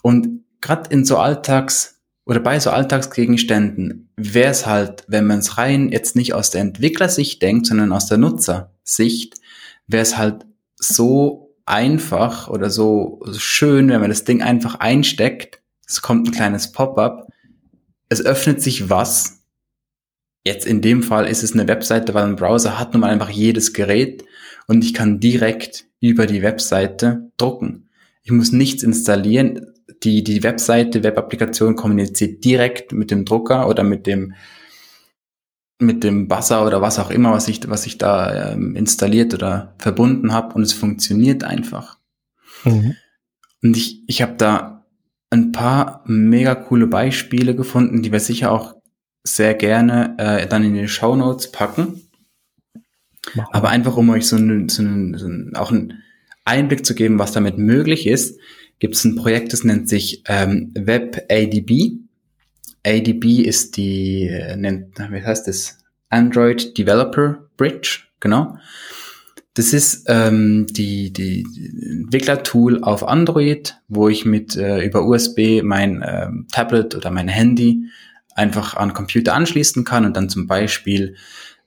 Und 0.02 0.44
gerade 0.62 0.90
in 0.90 1.06
so 1.06 1.18
Alltags- 1.18 2.02
oder 2.26 2.40
bei 2.40 2.60
so 2.60 2.70
Alltagsgegenständen 2.70 4.10
wäre 4.16 4.52
es 4.52 4.66
halt, 4.66 5.04
wenn 5.08 5.28
man 5.28 5.40
es 5.40 5.58
rein 5.58 5.90
jetzt 5.90 6.16
nicht 6.16 6.34
aus 6.34 6.50
der 6.50 6.62
Entwicklersicht 6.62 7.42
denkt, 7.42 7.68
sondern 7.68 7.92
aus 7.92 8.08
der 8.08 8.18
Nutzersicht, 8.18 9.36
wäre 9.88 10.04
es 10.04 10.18
halt 10.18 10.46
so 10.76 11.56
einfach 11.66 12.48
oder 12.48 12.70
so 12.70 13.22
schön, 13.38 13.90
wenn 13.90 14.02
man 14.02 14.10
das 14.10 14.24
Ding 14.24 14.42
einfach 14.42 14.76
einsteckt. 14.76 15.62
Es 15.88 16.02
kommt 16.02 16.28
ein 16.28 16.32
kleines 16.32 16.72
Pop-up. 16.72 17.28
Es 18.10 18.24
öffnet 18.24 18.62
sich 18.62 18.90
was. 18.90 19.43
Jetzt 20.46 20.66
in 20.66 20.82
dem 20.82 21.04
Fall 21.04 21.28
ist 21.28 21.44
es 21.44 21.54
eine 21.54 21.68
Webseite, 21.68 22.14
weil 22.14 22.26
ein 22.26 22.36
Browser 22.36 22.78
hat 22.78 22.94
nun 22.94 23.02
mal 23.02 23.10
einfach 23.10 23.30
jedes 23.30 23.74
Gerät 23.74 24.26
und 24.68 24.84
ich 24.84 24.94
kann 24.94 25.20
direkt 25.20 25.86
über 26.02 26.26
die 26.26 26.42
Webseite 26.42 27.32
drucken. 27.38 27.90
Ich 28.24 28.32
muss 28.32 28.52
nichts 28.52 28.84
installieren. 28.84 29.68
Die, 30.04 30.24
die 30.24 30.44
Webseite, 30.44 31.04
Webapplikation 31.04 31.76
kommuniziert 31.76 32.44
direkt 32.44 32.92
mit 32.92 33.10
dem 33.10 33.26
Drucker 33.26 33.70
oder 33.70 33.84
mit 33.84 34.06
dem 34.06 34.34
mit 35.80 36.04
dem 36.04 36.30
Wasser 36.30 36.66
oder 36.66 36.82
was 36.82 37.00
auch 37.00 37.10
immer, 37.10 37.32
was 37.32 37.48
ich, 37.48 37.68
was 37.70 37.86
ich 37.86 37.98
da 37.98 38.52
ähm, 38.54 38.76
installiert 38.76 39.34
oder 39.34 39.76
verbunden 39.80 40.32
habe 40.32 40.56
und 40.56 40.62
es 40.62 40.72
funktioniert 40.72 41.44
einfach. 41.44 41.98
Mhm. 42.64 42.96
Und 43.62 43.76
ich, 43.76 44.04
ich 44.08 44.22
habe 44.22 44.36
da 44.38 44.86
ein 45.30 45.52
paar 45.52 46.04
mega 46.06 46.56
coole 46.56 46.88
Beispiele 46.88 47.56
gefunden, 47.56 48.02
die 48.02 48.12
wir 48.12 48.20
sicher 48.20 48.52
auch 48.52 48.76
sehr 49.24 49.54
gerne 49.54 50.16
äh, 50.18 50.48
dann 50.48 50.64
in 50.64 50.74
die 50.74 50.88
Show 50.88 51.16
Notes 51.16 51.52
packen. 51.52 52.02
Machen. 53.36 53.50
Aber 53.54 53.70
einfach 53.70 53.96
um 53.96 54.10
euch 54.10 54.28
so, 54.28 54.36
einen, 54.36 54.68
so, 54.70 54.82
einen, 54.82 55.18
so 55.18 55.26
einen, 55.26 55.56
auch 55.56 55.72
einen 55.72 56.04
Einblick 56.44 56.86
zu 56.86 56.94
geben, 56.94 57.20
was 57.20 57.32
damit 57.32 57.58
möglich 57.58 58.06
ist, 58.06 58.38
gibt 58.80 58.96
es 58.96 59.06
ein 59.06 59.16
Projekt, 59.16 59.54
das 59.54 59.64
nennt 59.64 59.88
sich 59.88 60.24
ähm, 60.28 60.72
WebADB. 60.76 62.00
ADB 62.86 63.42
ist 63.42 63.78
die, 63.78 64.28
äh, 64.28 64.58
nennt, 64.58 65.00
wie 65.00 65.24
heißt 65.24 65.48
das? 65.48 65.78
Android 66.10 66.78
Developer 66.78 67.50
Bridge, 67.56 68.02
genau. 68.20 68.58
Das 69.54 69.72
ist 69.72 70.06
ähm, 70.08 70.66
die, 70.70 71.14
die 71.14 71.46
Entwicklertool 72.02 72.84
auf 72.84 73.08
Android, 73.08 73.78
wo 73.88 74.10
ich 74.10 74.26
mit 74.26 74.56
äh, 74.58 74.84
über 74.84 75.06
USB 75.06 75.62
mein 75.64 76.04
ähm, 76.06 76.48
Tablet 76.52 76.96
oder 76.96 77.10
mein 77.12 77.28
Handy 77.28 77.86
einfach 78.36 78.76
an 78.76 78.94
Computer 78.94 79.34
anschließen 79.34 79.86
kann 79.86 80.06
und 80.06 80.16
dann 80.16 80.30
zum 80.30 80.48
Beispiel 80.48 81.16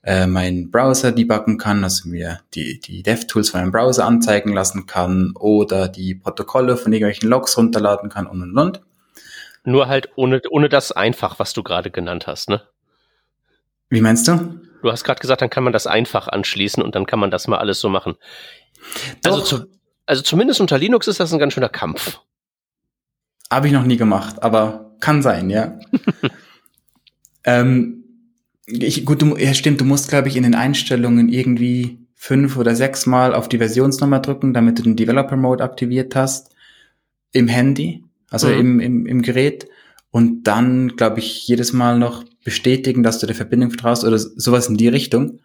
äh, 0.07 0.27
meinen 0.27 0.71
Browser 0.71 1.13
debuggen 1.13 1.59
kann, 1.59 1.83
also 1.83 2.09
mir 2.09 2.41
die, 2.55 2.81
die 2.81 3.03
DevTools 3.03 3.51
von 3.51 3.61
meinem 3.61 3.73
Browser 3.73 4.07
anzeigen 4.07 4.53
lassen 4.53 4.87
kann 4.87 5.33
oder 5.37 5.89
die 5.89 6.15
Protokolle 6.15 6.77
von 6.77 6.93
irgendwelchen 6.93 7.29
Logs 7.29 7.59
runterladen 7.59 8.09
kann 8.09 8.27
und 8.27 8.41
und 8.43 8.57
und. 8.57 8.81
Nur 9.65 9.89
halt 9.89 10.11
ohne, 10.15 10.41
ohne 10.49 10.69
das 10.69 10.93
einfach, 10.93 11.41
was 11.41 11.53
du 11.53 11.65
gerade 11.65 11.91
genannt 11.91 12.29
hast, 12.29 12.49
ne? 12.49 12.63
Wie 13.89 14.01
meinst 14.01 14.29
du? 14.29 14.61
Du 14.83 14.93
hast 14.93 15.03
gerade 15.03 15.21
gesagt, 15.21 15.43
dann 15.43 15.51
kann 15.51 15.65
man 15.65 15.73
das 15.73 15.89
einfach 15.89 16.29
anschließen 16.29 16.83
und 16.83 16.95
dann 16.95 17.07
kann 17.07 17.19
man 17.19 17.33
das 17.33 17.49
mal 17.49 17.59
alles 17.59 17.81
so 17.81 17.89
machen. 17.89 18.15
Also, 19.25 19.41
zu, 19.41 19.67
also 20.07 20.23
zumindest 20.23 20.61
unter 20.61 20.79
Linux 20.79 21.09
ist 21.09 21.19
das 21.19 21.33
ein 21.33 21.41
ganz 21.41 21.53
schöner 21.53 21.69
Kampf. 21.69 22.21
Habe 23.51 23.67
ich 23.67 23.73
noch 23.73 23.85
nie 23.85 23.97
gemacht, 23.97 24.41
aber 24.43 24.93
kann 25.01 25.23
sein, 25.23 25.51
ja. 25.51 25.79
ähm, 27.47 28.05
ich, 28.67 29.05
gut, 29.07 29.23
du, 29.23 29.37
ja, 29.37 29.55
stimmt, 29.55 29.81
du 29.81 29.85
musst, 29.85 30.09
glaube 30.09 30.29
ich, 30.29 30.37
in 30.37 30.43
den 30.43 30.55
Einstellungen 30.55 31.29
irgendwie 31.29 31.99
fünf 32.15 32.57
oder 32.57 32.75
sechs 32.75 33.07
Mal 33.07 33.35
auf 33.35 33.49
die 33.49 33.59
Versionsnummer 33.59 34.21
drücken, 34.21 34.53
damit 34.53 34.79
du 34.79 34.83
den 34.83 34.97
Developer 34.97 35.37
Mode 35.37 35.65
aktiviert 35.65 36.15
hast. 36.15 36.55
Im 37.33 37.49
Handy 37.49 38.03
also 38.31 38.49
mhm. 38.49 38.59
im, 38.59 38.81
im, 38.81 39.07
im 39.07 39.23
Gerät. 39.23 39.69
Und 40.11 40.45
dann, 40.45 40.97
glaube 40.97 41.21
ich, 41.21 41.47
jedes 41.47 41.73
Mal 41.73 41.99
noch 41.99 42.25
bestätigen, 42.45 43.03
dass 43.03 43.19
du 43.19 43.27
der 43.27 43.37
Verbindung 43.37 43.71
vertraust 43.71 44.05
oder 44.05 44.19
sowas 44.19 44.69
in 44.69 44.77
die 44.77 44.89
Richtung. 44.89 45.41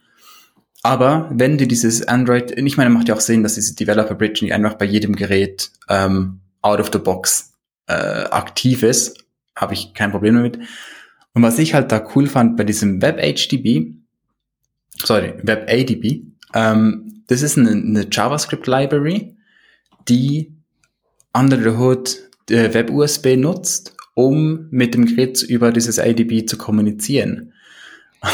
Aber 0.83 1.29
wenn 1.33 1.57
du 1.57 1.67
dieses 1.67 2.07
Android, 2.07 2.51
ich 2.57 2.77
meine, 2.77 2.89
macht 2.89 3.07
ja 3.07 3.15
auch 3.15 3.21
Sinn, 3.21 3.43
dass 3.43 3.55
diese 3.55 3.75
Developer 3.75 4.15
Bridge 4.15 4.43
nicht 4.43 4.53
einfach 4.53 4.75
bei 4.75 4.85
jedem 4.85 5.15
Gerät 5.15 5.71
ähm, 5.89 6.39
out 6.61 6.79
of 6.79 6.89
the 6.91 6.99
box 6.99 7.53
äh, 7.87 7.93
aktiv 7.93 8.83
ist, 8.83 9.23
habe 9.55 9.73
ich 9.73 9.93
kein 9.93 10.11
Problem 10.11 10.35
damit. 10.35 10.59
Und 11.33 11.43
was 11.43 11.59
ich 11.59 11.73
halt 11.73 11.91
da 11.91 12.05
cool 12.15 12.27
fand 12.27 12.57
bei 12.57 12.63
diesem 12.63 13.01
WebHDB, 13.01 13.93
sorry, 15.03 15.33
WebADB, 15.41 16.23
ähm, 16.53 17.23
das 17.27 17.41
ist 17.41 17.57
eine, 17.57 17.71
eine 17.71 18.07
JavaScript 18.11 18.67
Library, 18.67 19.35
die 20.09 20.53
under 21.33 21.57
the 21.57 21.77
hood 21.77 22.17
äh, 22.49 22.73
Web-USB 22.73 23.37
nutzt, 23.37 23.95
um 24.13 24.67
mit 24.71 24.93
dem 24.93 25.05
Gerät 25.05 25.41
über 25.41 25.71
dieses 25.71 25.99
ADB 25.99 26.45
zu 26.45 26.57
kommunizieren. 26.57 27.53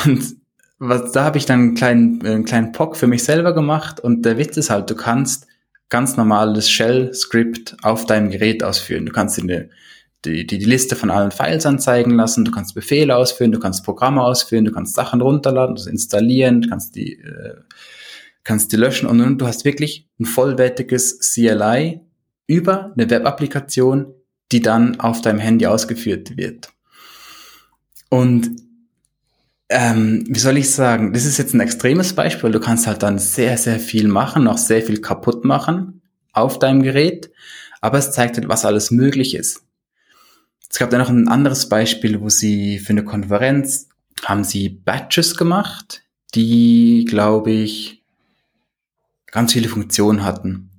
Und 0.05 0.35
was, 0.79 1.11
da 1.11 1.23
habe 1.23 1.37
ich 1.37 1.45
dann 1.45 1.59
einen 1.59 1.75
kleinen, 1.75 2.25
einen 2.25 2.45
kleinen 2.45 2.71
POC 2.71 2.97
für 2.97 3.07
mich 3.07 3.23
selber 3.23 3.53
gemacht 3.53 3.99
und 3.99 4.25
der 4.25 4.37
Witz 4.37 4.57
ist 4.57 4.69
halt, 4.69 4.89
du 4.89 4.95
kannst 4.95 5.47
ganz 5.89 6.17
normales 6.17 6.69
Shell-Script 6.69 7.77
auf 7.81 8.05
deinem 8.05 8.29
Gerät 8.29 8.63
ausführen. 8.63 9.05
Du 9.05 9.11
kannst 9.11 9.37
die, 10.25 10.45
die, 10.47 10.57
die 10.57 10.65
Liste 10.65 10.95
von 10.95 11.09
allen 11.09 11.31
Files 11.31 11.65
anzeigen 11.65 12.11
lassen, 12.11 12.45
du 12.45 12.51
kannst 12.51 12.75
Befehle 12.75 13.15
ausführen, 13.15 13.51
du 13.51 13.59
kannst 13.59 13.83
Programme 13.83 14.21
ausführen, 14.21 14.65
du 14.65 14.71
kannst 14.71 14.95
Sachen 14.95 15.21
runterladen, 15.21 15.75
also 15.75 15.89
installieren, 15.89 16.61
du 16.61 16.69
kannst 16.69 16.95
die, 16.95 17.13
äh, 17.13 17.55
kannst 18.43 18.71
die 18.71 18.77
löschen 18.77 19.07
und, 19.07 19.21
und 19.21 19.37
du 19.39 19.47
hast 19.47 19.65
wirklich 19.65 20.09
ein 20.19 20.25
vollwertiges 20.25 21.19
CLI 21.19 22.01
über 22.47 22.93
eine 22.93 23.09
Web-Applikation, 23.09 24.13
die 24.51 24.61
dann 24.61 24.99
auf 24.99 25.21
deinem 25.21 25.39
Handy 25.39 25.67
ausgeführt 25.67 26.37
wird. 26.37 26.69
Und 28.09 28.49
ähm, 29.69 30.23
wie 30.29 30.39
soll 30.39 30.57
ich 30.57 30.71
sagen, 30.71 31.11
das 31.11 31.25
ist 31.25 31.37
jetzt 31.37 31.53
ein 31.53 31.59
extremes 31.59 32.13
Beispiel, 32.13 32.51
du 32.51 32.59
kannst 32.59 32.87
halt 32.87 33.03
dann 33.03 33.19
sehr, 33.19 33.57
sehr 33.57 33.79
viel 33.79 34.07
machen, 34.07 34.47
auch 34.47 34.57
sehr 34.57 34.81
viel 34.81 35.01
kaputt 35.01 35.43
machen 35.43 36.01
auf 36.31 36.57
deinem 36.57 36.83
Gerät, 36.83 37.31
aber 37.81 37.97
es 37.97 38.11
zeigt 38.11 38.37
halt, 38.37 38.47
was 38.47 38.63
alles 38.63 38.91
möglich 38.91 39.35
ist. 39.35 39.66
Es 40.69 40.79
gab 40.79 40.89
dann 40.89 40.99
noch 40.99 41.09
ein 41.09 41.27
anderes 41.27 41.69
Beispiel, 41.69 42.21
wo 42.21 42.29
sie 42.29 42.79
für 42.79 42.91
eine 42.91 43.03
Konferenz 43.03 43.87
haben 44.25 44.43
sie 44.43 44.69
Batches 44.69 45.37
gemacht, 45.37 46.03
die, 46.35 47.05
glaube 47.07 47.51
ich, 47.51 48.03
ganz 49.31 49.53
viele 49.53 49.69
Funktionen 49.69 50.23
hatten. 50.23 50.69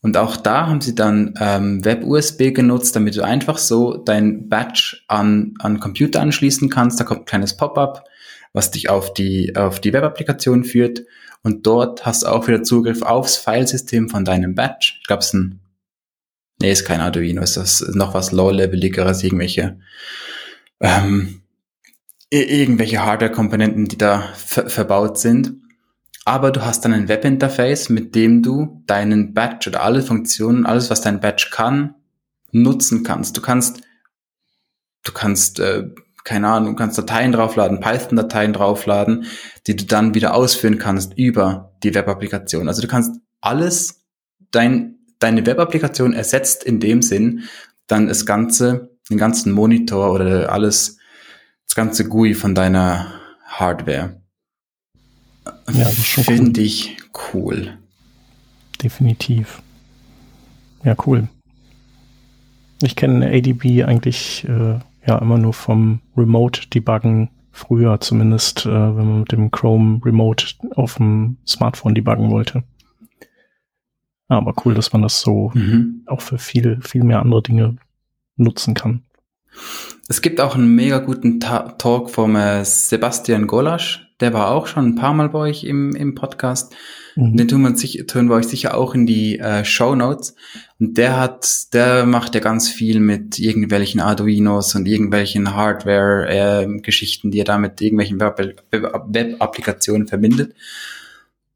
Und 0.00 0.16
auch 0.16 0.36
da 0.36 0.66
haben 0.66 0.80
sie 0.80 0.96
dann 0.96 1.34
ähm, 1.38 1.84
Web-USB 1.84 2.52
genutzt, 2.52 2.96
damit 2.96 3.16
du 3.16 3.22
einfach 3.22 3.58
so 3.58 3.96
dein 3.96 4.48
Batch 4.48 5.04
an, 5.06 5.54
an 5.60 5.78
Computer 5.78 6.20
anschließen 6.20 6.68
kannst. 6.68 6.98
Da 6.98 7.04
kommt 7.04 7.20
ein 7.20 7.26
kleines 7.26 7.56
Pop-up, 7.56 8.04
was 8.52 8.72
dich 8.72 8.90
auf 8.90 9.14
die, 9.14 9.54
auf 9.54 9.80
die 9.80 9.92
Web-Applikation 9.92 10.64
führt. 10.64 11.02
Und 11.44 11.66
dort 11.66 12.04
hast 12.04 12.24
du 12.24 12.28
auch 12.28 12.48
wieder 12.48 12.64
Zugriff 12.64 13.02
aufs 13.02 13.36
Filesystem 13.36 14.08
von 14.08 14.24
deinem 14.24 14.56
Batch. 14.56 14.98
Ich 15.00 15.06
glaube, 15.06 15.20
es 15.20 15.26
ist 15.28 15.34
ein 15.34 15.60
nee, 16.62 16.72
ist 16.72 16.84
kein 16.86 17.00
Arduino, 17.00 17.42
ist 17.42 17.56
das 17.56 17.80
noch 17.92 18.14
was 18.14 18.32
low-leveligeres, 18.32 19.22
irgendwelche, 19.22 19.78
ähm, 20.80 21.42
irgendwelche 22.30 23.04
Hardware-Komponenten, 23.04 23.86
die 23.86 23.98
da 23.98 24.32
ver 24.34 24.70
verbaut 24.70 25.18
sind. 25.18 25.54
Aber 26.24 26.52
du 26.52 26.64
hast 26.64 26.84
dann 26.84 26.92
ein 26.92 27.08
Webinterface, 27.08 27.88
mit 27.88 28.14
dem 28.14 28.42
du 28.42 28.82
deinen 28.86 29.34
Batch 29.34 29.66
oder 29.66 29.82
alle 29.82 30.02
Funktionen, 30.02 30.64
alles, 30.64 30.88
was 30.88 31.00
dein 31.02 31.20
Batch 31.20 31.50
kann, 31.50 31.96
nutzen 32.52 33.02
kannst. 33.02 33.36
Du 33.36 33.42
kannst, 33.42 33.82
du 35.02 35.12
kannst, 35.12 35.58
äh, 35.58 35.90
keine 36.22 36.48
Ahnung, 36.48 36.74
du 36.74 36.76
kannst 36.76 36.96
Dateien 36.96 37.32
draufladen, 37.32 37.80
Python-Dateien 37.80 38.52
draufladen, 38.52 39.26
die 39.66 39.74
du 39.74 39.84
dann 39.84 40.14
wieder 40.14 40.34
ausführen 40.34 40.78
kannst 40.78 41.18
über 41.18 41.74
die 41.82 41.92
Web-Applikation. 41.92 42.68
Also 42.68 42.82
du 42.82 42.88
kannst 42.88 43.20
alles, 43.40 44.04
dein, 44.52 45.00
deine 45.22 45.46
Web-Applikation 45.46 46.12
ersetzt 46.12 46.64
in 46.64 46.80
dem 46.80 47.02
Sinn 47.02 47.44
dann 47.86 48.08
das 48.08 48.26
ganze, 48.26 48.90
den 49.10 49.18
ganzen 49.18 49.52
Monitor 49.52 50.12
oder 50.12 50.52
alles, 50.52 50.98
das 51.66 51.74
ganze 51.74 52.08
GUI 52.08 52.34
von 52.34 52.54
deiner 52.54 53.12
Hardware. 53.46 54.20
Ja, 55.72 55.84
das 55.84 55.96
Finde 55.96 56.60
cool. 56.60 56.66
ich 56.66 56.96
cool. 57.32 57.78
Definitiv. 58.82 59.62
Ja, 60.84 60.96
cool. 61.06 61.28
Ich 62.82 62.96
kenne 62.96 63.26
ADB 63.26 63.84
eigentlich 63.84 64.44
äh, 64.48 64.78
ja 65.06 65.18
immer 65.18 65.38
nur 65.38 65.52
vom 65.52 66.00
Remote-Debuggen 66.16 67.28
früher, 67.52 68.00
zumindest 68.00 68.66
äh, 68.66 68.70
wenn 68.70 69.06
man 69.06 69.20
mit 69.20 69.32
dem 69.32 69.50
Chrome 69.50 70.00
Remote 70.04 70.46
auf 70.74 70.96
dem 70.96 71.36
Smartphone 71.46 71.94
debuggen 71.94 72.30
wollte. 72.30 72.64
Aber 74.36 74.54
cool, 74.64 74.74
dass 74.74 74.92
man 74.92 75.02
das 75.02 75.20
so 75.20 75.50
mhm. 75.54 76.02
auch 76.06 76.20
für 76.20 76.38
viel, 76.38 76.80
viel 76.82 77.04
mehr 77.04 77.20
andere 77.20 77.42
Dinge 77.42 77.76
nutzen 78.36 78.74
kann. 78.74 79.02
Es 80.08 80.22
gibt 80.22 80.40
auch 80.40 80.54
einen 80.54 80.74
mega 80.74 80.98
guten 80.98 81.40
Ta 81.40 81.72
Talk 81.78 82.10
vom 82.10 82.36
äh, 82.36 82.64
Sebastian 82.64 83.46
Golasch. 83.46 84.08
Der 84.20 84.32
war 84.32 84.50
auch 84.50 84.66
schon 84.66 84.86
ein 84.86 84.94
paar 84.94 85.14
Mal 85.14 85.28
bei 85.30 85.38
euch 85.38 85.64
im, 85.64 85.96
im 85.96 86.14
Podcast. 86.14 86.74
Mhm. 87.16 87.36
Den 87.36 87.48
tun 87.48 87.62
wir, 87.62 87.76
sich, 87.76 88.04
tun 88.06 88.28
wir 88.28 88.36
euch 88.36 88.46
sicher 88.46 88.76
auch 88.76 88.94
in 88.94 89.06
die 89.06 89.38
äh, 89.38 89.64
Show 89.64 89.94
Notes. 89.94 90.34
Und 90.78 90.96
der 90.98 91.18
hat, 91.18 91.74
der 91.74 92.06
macht 92.06 92.34
ja 92.34 92.40
ganz 92.40 92.68
viel 92.68 93.00
mit 93.00 93.38
irgendwelchen 93.38 94.00
Arduinos 94.00 94.74
und 94.74 94.86
irgendwelchen 94.86 95.54
Hardware-Geschichten, 95.54 97.28
äh, 97.28 97.30
die 97.30 97.40
er 97.40 97.44
da 97.44 97.58
mit 97.58 97.80
irgendwelchen 97.80 98.20
Web-Applikationen 98.20 100.06
verbindet. 100.08 100.54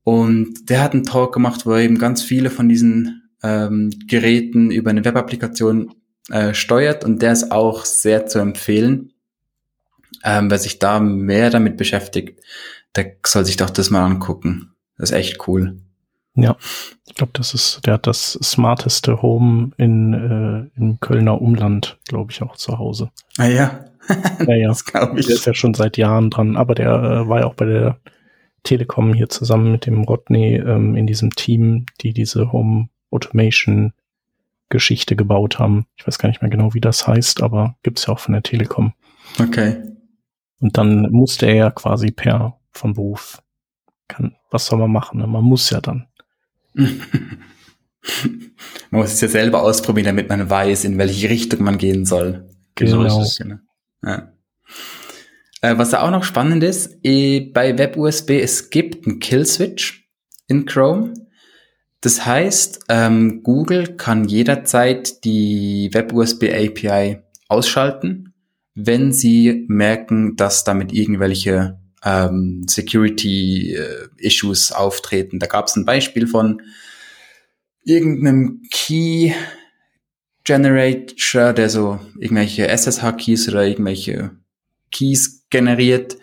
Und 0.07 0.71
der 0.71 0.85
hat 0.85 0.93
einen 0.93 1.03
Talk 1.03 1.35
gemacht, 1.35 1.67
wo 1.67 1.73
er 1.73 1.81
eben 1.81 1.99
ganz 1.99 2.23
viele 2.23 2.51
von 2.51 2.69
diesen 2.69 3.29
ähm, 3.43 3.91
Geräten 4.07 4.71
über 4.71 4.91
eine 4.91 5.05
Web-Applikation 5.05 5.97
äh, 6.31 6.55
steuert 6.55 7.05
und 7.05 7.23
der 7.23 7.33
ist 7.33 7.51
auch 7.51 7.85
sehr 7.85 8.27
zu 8.27 8.39
empfehlen. 8.39 9.15
Ähm, 10.23 10.49
wer 10.49 10.61
sich 10.61 10.79
da 10.79 11.01
mehr 11.01 11.51
damit 11.51 11.77
beschäftigt, 11.77 12.39
der 12.95 13.17
soll 13.27 13.45
sich 13.45 13.57
doch 13.57 13.69
das 13.69 13.91
mal 13.91 14.05
angucken. 14.05 14.77
Das 14.97 15.11
ist 15.11 15.17
echt 15.17 15.49
cool. 15.49 15.77
Ja, 16.37 16.57
ich 17.05 17.17
glaube, 17.17 17.33
das 17.35 17.53
ist, 17.53 17.85
der 17.85 17.95
hat 17.95 18.07
das 18.07 18.39
smarteste 18.41 19.23
Home 19.23 19.73
in 19.77 20.15
äh, 20.15 20.79
im 20.79 21.01
Kölner 21.01 21.43
Umland, 21.43 21.99
glaube 22.07 22.31
ich, 22.31 22.43
auch 22.43 22.55
zu 22.55 22.79
Hause. 22.79 23.11
Ah 23.39 23.47
ja. 23.47 23.87
ja, 24.47 24.55
ja. 24.55 24.69
Das 24.69 24.85
glaube 24.85 25.19
ich. 25.19 25.27
Der 25.27 25.35
ist 25.35 25.47
ja 25.47 25.55
schon 25.55 25.75
seit 25.75 25.97
Jahren 25.97 26.31
dran, 26.31 26.57
aber 26.57 26.77
der 26.77 26.93
äh, 26.93 27.29
war 27.29 27.41
ja 27.41 27.47
auch 27.47 27.55
bei 27.55 27.65
der 27.65 27.99
Telekom 28.67 29.15
hier 29.15 29.29
zusammen 29.29 29.73
mit 29.73 29.87
dem 29.87 30.03
Rodney 30.03 30.57
ähm, 30.57 30.97
in 30.97 31.07
diesem 31.07 31.31
Team, 31.31 31.87
die 32.01 32.13
diese 32.13 32.53
Home 32.53 32.89
Automation 33.11 33.93
Geschichte 34.69 35.17
gebaut 35.17 35.59
haben. 35.59 35.87
Ich 35.97 36.07
weiß 36.07 36.19
gar 36.19 36.29
nicht 36.29 36.43
mehr 36.43 36.51
genau, 36.51 36.75
wie 36.75 36.81
das 36.81 37.07
heißt, 37.07 37.43
aber 37.43 37.77
gibt's 37.83 38.07
ja 38.07 38.15
auch 38.15 38.19
von 38.19 38.33
der 38.33 38.43
Telekom. 38.43 38.93
Okay. 39.41 39.83
Und 40.61 40.77
dann 40.77 41.11
musste 41.13 41.47
er 41.47 41.55
ja 41.55 41.71
quasi 41.71 42.11
per 42.11 42.59
von 42.73 42.95
Beruf. 42.95 43.43
Kann, 44.09 44.37
was 44.51 44.67
soll 44.67 44.79
man 44.79 44.93
machen? 44.93 45.21
Ne? 45.21 45.27
Man 45.27 45.45
muss 45.45 45.71
ja 45.71 45.81
dann. 45.81 46.07
man 46.75 46.91
muss 48.91 49.13
es 49.13 49.21
ja 49.21 49.29
selber 49.29 49.63
ausprobieren, 49.63 50.07
damit 50.07 50.29
man 50.29 50.49
weiß, 50.49 50.85
in 50.85 50.99
welche 50.99 51.29
Richtung 51.29 51.63
man 51.63 51.79
gehen 51.79 52.05
soll. 52.05 52.49
Genau. 52.75 53.23
Es, 53.23 53.39
genau. 53.39 53.57
Ja. 54.03 54.33
Äh, 55.63 55.79
was 55.79 55.91
da 55.91 56.03
auch 56.03 56.11
noch 56.11 56.25
spannend 56.25 56.63
ist, 56.63 56.99
eh, 57.03 57.41
bei 57.41 57.79
WebUSB, 57.79 58.41
es 58.41 58.71
gibt 58.71 59.07
einen 59.07 59.21
Killswitch 59.21 60.09
in 60.49 60.67
Chrome. 60.67 61.15
Das 62.01 62.27
heißt, 62.27 62.85
ähm, 62.89 63.43
Google 63.43 63.97
kann 63.97 64.25
jederzeit 64.25 65.25
die 65.25 65.91
WebUSB 65.93 66.53
API 66.53 67.23
ausschalten, 67.49 68.35
wenn 68.75 69.13
sie 69.13 69.65
merken, 69.69 70.37
dass 70.37 70.65
damit 70.65 70.93
irgendwelche 70.93 71.81
ähm, 72.05 72.67
Security-Issues 72.69 74.71
äh, 74.71 74.75
auftreten. 74.75 75.39
Da 75.39 75.47
gab 75.47 75.67
es 75.67 75.77
ein 75.77 75.87
Beispiel 75.87 76.27
von 76.27 76.63
irgendeinem 77.83 78.63
Key 78.71 79.33
Generator, 80.45 81.53
der 81.53 81.71
so 81.71 81.99
irgendwelche 82.21 82.69
SSH-Keys 82.69 83.49
oder 83.49 83.67
irgendwelche 83.67 84.33
Keys 84.97 85.45
generiert. 85.51 86.17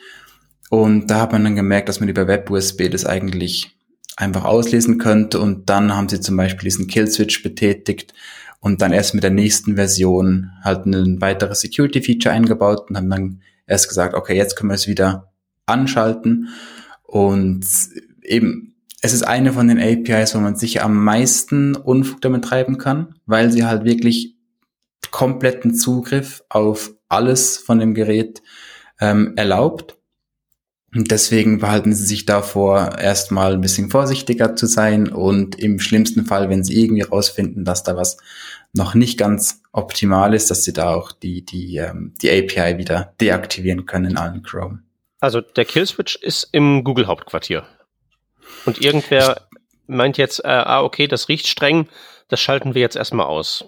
Und 0.70 1.08
da 1.08 1.22
hat 1.22 1.32
man 1.32 1.44
dann 1.44 1.56
gemerkt, 1.56 1.90
dass 1.90 2.00
man 2.00 2.10
über 2.10 2.28
WebUSB 2.28 2.90
das 2.90 3.06
eigentlich 3.06 3.76
einfach 4.16 4.46
auslesen 4.46 4.98
könnte 4.98 5.40
und 5.40 5.70
dann 5.70 5.96
haben 5.96 6.10
sie 6.10 6.22
zum 6.22 6.38
Beispiel 6.38 6.66
diesen 6.66 6.88
Kill-Switch 6.88 7.42
betätigt 7.42 8.14
und 8.60 8.82
dann 8.82 8.94
erst 8.94 9.16
mit 9.16 9.24
der 9.24 9.32
nächsten 9.32 9.76
Version 9.76 10.52
halt 10.64 10.86
ein 10.86 11.20
weiteres 11.20 11.62
Security-Feature 11.62 12.34
eingebaut 12.34 12.90
und 12.90 12.98
haben 12.98 13.10
dann 13.10 13.42
erst 13.66 13.90
gesagt, 13.90 14.14
okay, 14.14 14.36
jetzt 14.36 14.56
können 14.56 14.70
wir 14.70 14.76
es 14.76 14.88
wieder 14.88 15.34
anschalten 15.66 16.50
und 17.02 17.66
eben, 18.22 18.76
es 19.02 19.14
ist 19.14 19.24
eine 19.24 19.54
von 19.54 19.68
den 19.68 19.80
APIs, 19.80 20.36
wo 20.36 20.40
man 20.40 20.56
sicher 20.56 20.84
am 20.84 21.04
meisten 21.04 21.76
Unfug 21.76 22.22
damit 22.22 22.46
treiben 22.46 22.78
kann, 22.78 23.16
weil 23.26 23.52
sie 23.52 23.66
halt 23.66 23.84
wirklich 23.84 24.36
kompletten 25.12 25.74
Zugriff 25.74 26.44
auf 26.50 26.94
alles 27.10 27.58
von 27.58 27.80
dem 27.80 27.94
Gerät 27.94 28.43
ähm, 29.04 29.34
erlaubt 29.36 29.98
und 30.96 31.10
deswegen 31.10 31.60
behalten 31.60 31.94
sie 31.94 32.06
sich 32.06 32.26
davor, 32.26 33.00
erstmal 33.00 33.54
ein 33.54 33.62
bisschen 33.62 33.90
vorsichtiger 33.90 34.56
zu 34.56 34.68
sein 34.68 35.12
und 35.12 35.60
im 35.60 35.80
schlimmsten 35.80 36.26
Fall, 36.26 36.50
wenn 36.50 36.64
sie 36.64 36.80
irgendwie 36.80 37.02
rausfinden, 37.02 37.66
dass 37.66 37.84
da 37.84 37.98
was 37.98 38.18
noch 38.74 38.94
nicht 38.94 39.18
ganz 39.18 39.62
optimal 39.72 40.34
ist, 40.34 40.52
dass 40.52 40.64
sie 40.64 40.74
da 40.74 40.94
auch 40.94 41.12
die, 41.12 41.44
die, 41.44 41.78
ähm, 41.78 42.14
die 42.22 42.30
API 42.30 42.78
wieder 42.78 43.14
deaktivieren 43.20 43.86
können 43.86 44.12
in 44.12 44.18
allen 44.18 44.44
Chrome. 44.44 44.84
Also 45.20 45.42
der 45.42 45.66
Killswitch 45.66 46.16
ist 46.16 46.50
im 46.52 46.84
Google 46.84 47.08
Hauptquartier. 47.08 47.64
Und 48.66 48.82
irgendwer 48.82 49.48
meint 49.88 50.18
jetzt, 50.18 50.44
äh, 50.44 50.48
ah, 50.48 50.84
okay, 50.84 51.08
das 51.08 51.28
riecht 51.28 51.48
streng, 51.48 51.88
das 52.28 52.40
schalten 52.40 52.76
wir 52.76 52.82
jetzt 52.82 52.96
erstmal 52.96 53.26
aus. 53.26 53.66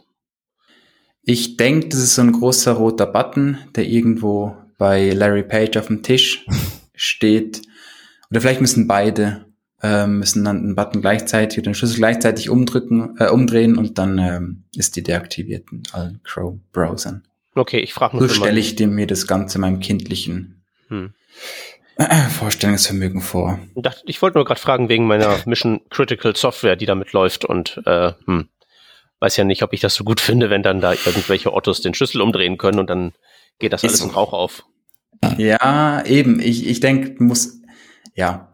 Ich 1.24 1.58
denke, 1.58 1.90
das 1.90 2.00
ist 2.00 2.16
so 2.16 2.22
ein 2.22 2.34
großer 2.34 2.74
roter 2.74 3.08
Button, 3.08 3.58
der 3.76 3.86
irgendwo 3.86 4.56
bei 4.78 5.12
Larry 5.12 5.44
Page 5.44 5.78
auf 5.78 5.88
dem 5.88 6.04
Tisch 6.04 6.46
steht, 6.96 7.62
oder 8.30 8.42
vielleicht 8.42 8.62
müssen 8.62 8.88
beide 8.88 9.46
äh, 9.82 10.08
müssen 10.08 10.44
dann 10.44 10.58
einen 10.58 10.76
Button 10.76 11.02
gleichzeitig 11.02 11.60
oder 11.60 11.70
den 11.72 11.76
Schlüssel 11.76 11.98
gleichzeitig 11.98 12.50
umdrücken, 12.50 13.16
äh, 13.20 13.30
umdrehen 13.30 13.78
und 13.78 13.98
dann 13.98 14.18
ähm, 14.18 14.64
ist 14.76 14.96
die 14.96 15.04
deaktiviert 15.04 15.72
in 15.72 15.84
allen 15.92 16.22
Chrome-Browsern. 16.24 17.24
Okay, 17.56 17.80
ich 17.80 17.94
frage 17.94 18.18
nur. 18.18 18.28
So 18.28 18.34
stelle 18.34 18.60
ich 18.60 18.76
dem 18.76 18.96
mir 18.96 19.08
das 19.08 19.28
Ganze 19.28 19.60
meinem 19.60 19.80
kindlichen 19.80 20.64
hm. 20.88 21.14
äh, 21.98 22.30
Vorstellungsvermögen 22.30 23.22
vor. 23.22 23.60
Ich 24.06 24.22
wollte 24.22 24.38
nur 24.38 24.46
gerade 24.46 24.60
fragen 24.60 24.90
wegen 24.90 25.08
meiner 25.08 25.38
Mission 25.46 25.82
Critical 25.90 26.36
Software, 26.36 26.76
die 26.76 26.86
damit 26.86 27.14
läuft 27.14 27.46
und 27.46 27.82
äh, 27.86 28.14
hm, 28.26 28.50
weiß 29.20 29.38
ja 29.38 29.44
nicht, 29.44 29.64
ob 29.64 29.72
ich 29.74 29.80
das 29.80 29.96
so 29.96 30.04
gut 30.04 30.20
finde, 30.20 30.50
wenn 30.50 30.64
dann 30.64 30.82
da 30.82 30.94
irgendwelche 30.94 31.54
Ottos 31.54 31.82
den 31.82 31.94
Schlüssel 31.94 32.22
umdrehen 32.22 32.58
können 32.58 32.80
und 32.80 32.90
dann 32.90 33.14
geht 33.60 33.74
das 33.74 33.84
alles 33.84 34.02
in 34.02 34.10
Rauch 34.10 34.34
auf. 34.34 34.66
Ja, 35.38 36.04
eben. 36.06 36.40
Ich, 36.40 36.68
ich 36.68 36.80
denke, 36.80 37.24
muss, 37.24 37.62
ja. 38.14 38.52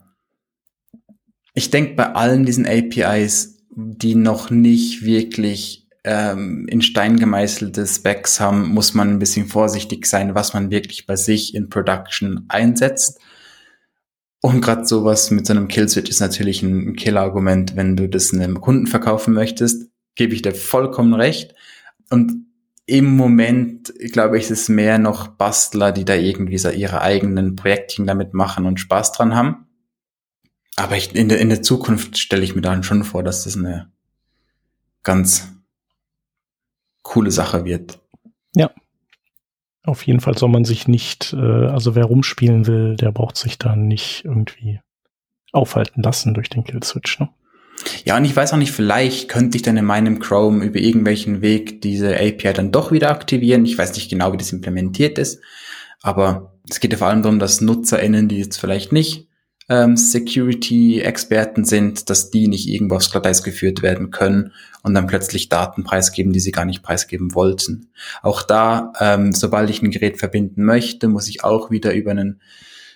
Ich 1.54 1.70
denke, 1.70 1.96
bei 1.96 2.14
allen 2.14 2.46
diesen 2.46 2.66
APIs, 2.66 3.58
die 3.76 4.16
noch 4.16 4.50
nicht 4.50 5.04
wirklich 5.04 5.88
ähm, 6.04 6.68
in 6.70 6.82
Stein 6.82 7.18
gemeißelte 7.18 7.86
Specs 7.86 8.40
haben, 8.40 8.70
muss 8.70 8.94
man 8.94 9.10
ein 9.10 9.20
bisschen 9.20 9.48
vorsichtig 9.48 10.06
sein, 10.06 10.34
was 10.34 10.54
man 10.54 10.72
wirklich 10.72 11.06
bei 11.06 11.16
sich 11.16 11.54
in 11.54 11.70
Production 11.70 12.46
einsetzt. 12.48 13.20
Und 14.42 14.62
gerade 14.62 14.86
sowas 14.86 15.30
mit 15.30 15.46
so 15.46 15.54
einem 15.54 15.68
Killswitch 15.68 16.10
ist 16.10 16.20
natürlich 16.20 16.64
ein 16.64 16.96
Killargument, 16.96 17.76
wenn 17.76 17.96
du 17.96 18.10
das 18.10 18.34
einem 18.34 18.60
Kunden 18.60 18.88
verkaufen 18.88 19.34
möchtest, 19.34 19.92
gebe 20.16 20.34
ich 20.34 20.42
dir 20.42 20.56
vollkommen 20.56 21.14
recht. 21.14 21.54
Und 22.10 22.48
im 22.86 23.16
Moment, 23.16 23.94
glaube 24.12 24.38
ich, 24.38 24.46
ist 24.46 24.52
es 24.52 24.70
mehr 24.70 24.98
noch 24.98 25.28
Bastler, 25.28 25.92
die 25.92 26.06
da 26.06 26.16
irgendwie 26.16 26.58
so 26.58 26.70
ihre 26.70 27.02
eigenen 27.02 27.56
Projektchen 27.56 28.06
damit 28.06 28.34
machen 28.34 28.66
und 28.66 28.80
Spaß 28.80 29.12
dran 29.14 29.36
haben. 29.36 29.68
Aber 30.76 30.98
ich, 30.98 31.16
in, 31.16 31.30
der, 31.30 31.40
in 31.40 31.50
der 31.50 31.62
Zukunft 31.62 32.18
stelle 32.18 32.44
ich 32.44 32.56
mir 32.56 32.62
dann 32.62 32.84
schon 32.84 33.04
vor, 33.04 33.24
dass 33.24 33.44
das 33.44 33.56
eine 33.56 33.92
ganz 35.04 35.52
coole 37.02 37.32
Sache 37.32 37.66
wird. 37.66 38.00
Ja. 38.56 38.72
Auf 39.84 40.06
jeden 40.06 40.20
Fall 40.20 40.38
soll 40.38 40.50
man 40.50 40.66
sich 40.66 40.88
nicht, 40.88 41.34
äh, 41.34 41.38
also 41.68 41.96
wer 41.96 42.06
rumspielen 42.06 42.68
will, 42.68 42.96
der 42.96 43.12
braucht 43.12 43.38
sich 43.38 43.58
da 43.58 43.76
nicht 43.76 44.26
irgendwie 44.26 44.80
aufhalten 45.52 46.04
lassen 46.04 46.34
durch 46.34 46.50
den 46.50 46.64
Killswitch. 46.64 47.20
Ne? 47.20 47.30
Ja, 48.06 48.18
und 48.18 48.26
ich 48.26 48.36
weiß 48.36 48.54
auch 48.54 48.58
nicht, 48.58 48.72
vielleicht 48.72 49.30
könnte 49.30 49.58
ich 49.58 49.62
dann 49.62 49.78
in 49.78 49.86
meinem 49.86 50.20
Chrome 50.20 50.66
über 50.66 50.80
irgendwelchen 50.80 51.42
Weg 51.42 51.82
diese 51.82 52.16
API 52.16 52.54
dann 52.54 52.72
doch 52.72 52.92
wieder 52.92 53.10
aktivieren. 53.12 53.66
Ich 53.66 53.78
weiß 53.78 53.94
nicht 53.96 54.10
genau, 54.10 54.34
wie 54.34 54.38
das 54.38 54.52
implementiert 54.52 55.18
ist, 55.18 55.40
aber 56.02 56.54
es 56.70 56.80
geht 56.80 56.92
ja 56.92 56.98
vor 56.98 57.08
allem 57.08 57.22
darum, 57.22 57.40
dass 57.40 57.62
NutzerInnen, 57.62 58.28
die 58.28 58.38
jetzt 58.38 58.60
vielleicht 58.60 58.92
nicht 58.92 59.28
ähm, 59.70 59.96
Security-Experten 59.96 61.66
sind, 61.66 62.10
dass 62.10 62.30
die 62.30 62.48
nicht 62.48 62.68
irgendwo 62.68 62.96
aufs 62.96 63.12
Glatteis 63.12 63.44
geführt 63.44 63.82
werden 63.82 64.12
können 64.12 64.52
und 64.84 64.94
dann 64.94 65.08
plötzlich 65.08 65.50
Daten 65.50 65.84
preisgeben, 65.84 66.34
die 66.34 66.40
sie 66.40 66.52
gar 66.52 66.66
nicht 66.66 66.84
preisgeben 66.84 67.34
wollten. 67.34 67.90
Auch 68.22 68.44
da, 68.44 68.92
ähm, 69.00 69.34
sobald 69.34 69.70
ich 69.70 69.82
ein 69.82 69.92
Gerät 69.92 70.18
verbinden 70.18 70.66
möchte, 70.66 71.08
muss 71.08 71.30
ich 71.30 71.44
auch 71.44 71.72
wieder 71.72 71.94
über 71.94 72.12
einen 72.12 72.42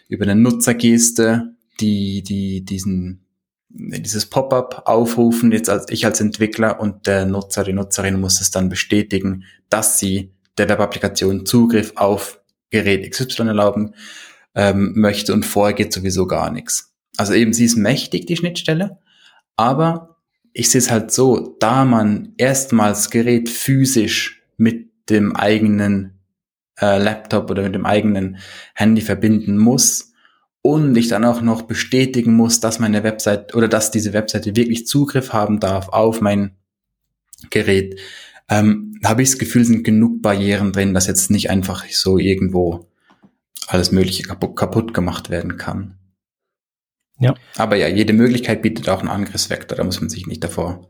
über 0.07 0.23
eine 0.23 0.35
Nutzergeste, 0.35 1.55
die 1.79 2.21
die 2.21 2.63
diesen 2.63 3.24
dieses 3.77 4.25
Pop-up 4.25 4.83
aufrufen, 4.85 5.51
jetzt 5.51 5.69
als 5.69 5.85
ich 5.89 6.05
als 6.05 6.21
Entwickler 6.21 6.79
und 6.79 7.07
der 7.07 7.25
Nutzer, 7.25 7.63
die 7.63 7.73
Nutzerin 7.73 8.19
muss 8.19 8.39
es 8.39 8.49
dann 8.49 8.69
bestätigen, 8.69 9.43
dass 9.69 9.99
sie 9.99 10.33
der 10.57 10.69
Web-Applikation 10.69 11.45
Zugriff 11.45 11.91
auf 11.95 12.39
Gerät 12.69 13.09
XY 13.11 13.47
erlauben 13.47 13.93
ähm, 14.55 14.93
möchte 14.95 15.33
und 15.33 15.45
vorher 15.45 15.75
geht 15.75 15.91
sowieso 15.91 16.25
gar 16.25 16.51
nichts. 16.51 16.93
Also 17.17 17.33
eben, 17.33 17.53
sie 17.53 17.65
ist 17.65 17.75
mächtig, 17.75 18.25
die 18.27 18.37
Schnittstelle, 18.37 18.99
aber 19.57 20.17
ich 20.53 20.69
sehe 20.69 20.79
es 20.79 20.89
halt 20.89 21.11
so, 21.11 21.57
da 21.59 21.83
man 21.83 22.33
erstmals 22.37 23.09
Gerät 23.09 23.49
physisch 23.49 24.41
mit 24.55 24.89
dem 25.09 25.35
eigenen 25.35 26.21
äh, 26.79 26.97
Laptop 26.97 27.49
oder 27.51 27.63
mit 27.63 27.75
dem 27.75 27.85
eigenen 27.85 28.37
Handy 28.73 29.01
verbinden 29.01 29.57
muss 29.57 30.13
und 30.65 30.97
ich 30.97 31.09
dann 31.09 31.23
auch 31.25 31.41
noch 31.41 31.61
bestätigen 31.61 32.33
muss, 32.33 32.59
dass 32.59 32.79
meine 32.79 33.03
Website 33.03 33.53
oder 33.53 33.67
dass 33.67 33.91
diese 33.91 34.13
Webseite 34.13 34.55
wirklich 34.55 34.87
Zugriff 34.87 35.31
haben 35.31 35.59
darf 35.59 35.89
auf 35.89 36.21
mein 36.21 36.55
Gerät, 37.51 37.99
ähm, 38.49 38.99
habe 39.03 39.21
ich 39.21 39.29
das 39.29 39.37
Gefühl, 39.37 39.63
sind 39.63 39.83
genug 39.83 40.23
Barrieren 40.23 40.71
drin, 40.71 40.95
dass 40.95 41.05
jetzt 41.05 41.29
nicht 41.29 41.51
einfach 41.51 41.85
so 41.91 42.17
irgendwo 42.17 42.89
alles 43.67 43.91
Mögliche 43.91 44.23
kaputt, 44.23 44.55
kaputt 44.55 44.95
gemacht 44.95 45.29
werden 45.29 45.57
kann. 45.57 45.99
Ja. 47.19 47.35
Aber 47.57 47.75
ja, 47.75 47.87
jede 47.87 48.13
Möglichkeit 48.13 48.63
bietet 48.63 48.89
auch 48.89 49.01
einen 49.01 49.09
Angriffsvektor, 49.09 49.77
da 49.77 49.83
muss 49.83 50.01
man 50.01 50.09
sich 50.09 50.25
nicht 50.25 50.43
davor 50.43 50.89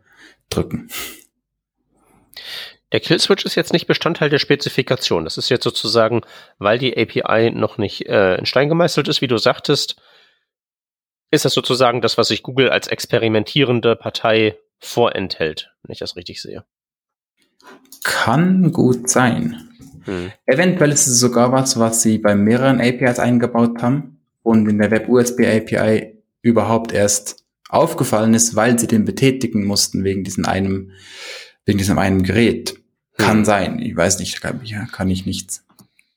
drücken. 0.49 0.87
Der 2.91 2.99
Killswitch 2.99 3.45
ist 3.45 3.55
jetzt 3.55 3.73
nicht 3.73 3.87
Bestandteil 3.87 4.29
der 4.29 4.39
Spezifikation. 4.39 5.23
Das 5.23 5.37
ist 5.37 5.49
jetzt 5.49 5.63
sozusagen, 5.63 6.21
weil 6.59 6.77
die 6.77 6.95
API 6.95 7.51
noch 7.51 7.77
nicht 7.77 8.07
äh, 8.07 8.35
in 8.35 8.45
Stein 8.45 8.69
gemeißelt 8.69 9.07
ist, 9.07 9.21
wie 9.21 9.27
du 9.27 9.37
sagtest, 9.37 10.01
ist 11.31 11.45
das 11.45 11.53
sozusagen 11.53 12.01
das, 12.01 12.17
was 12.17 12.27
sich 12.27 12.43
Google 12.43 12.69
als 12.69 12.87
experimentierende 12.87 13.95
Partei 13.95 14.57
vorenthält, 14.79 15.71
wenn 15.83 15.93
ich 15.93 15.99
das 15.99 16.15
richtig 16.15 16.41
sehe. 16.41 16.63
Kann 18.03 18.71
gut 18.71 19.09
sein. 19.09 19.69
Hm. 20.03 20.31
Eventuell 20.45 20.91
ist 20.91 21.07
es 21.07 21.19
sogar 21.19 21.51
was, 21.51 21.79
was 21.79 22.01
sie 22.01 22.19
bei 22.19 22.35
mehreren 22.35 22.79
APIs 22.79 23.19
eingebaut 23.19 23.81
haben 23.81 24.21
und 24.43 24.69
in 24.69 24.77
der 24.77 24.91
Web-USB 24.91 25.41
API 25.41 26.21
überhaupt 26.41 26.91
erst 26.91 27.43
aufgefallen 27.69 28.35
ist, 28.35 28.55
weil 28.55 28.77
sie 28.77 28.87
den 28.87 29.05
betätigen 29.05 29.65
mussten 29.65 30.03
wegen 30.03 30.23
diesem 30.23 30.45
einem, 30.45 30.91
wegen 31.65 31.77
diesem 31.77 31.97
einen 31.97 32.23
Gerät. 32.23 32.79
Kann 33.17 33.39
hm. 33.39 33.45
sein. 33.45 33.79
Ich 33.79 33.95
weiß 33.95 34.19
nicht, 34.19 34.41
kann 34.41 34.59
ich, 34.63 34.75
kann 34.91 35.09
ich 35.09 35.25
nichts. 35.25 35.65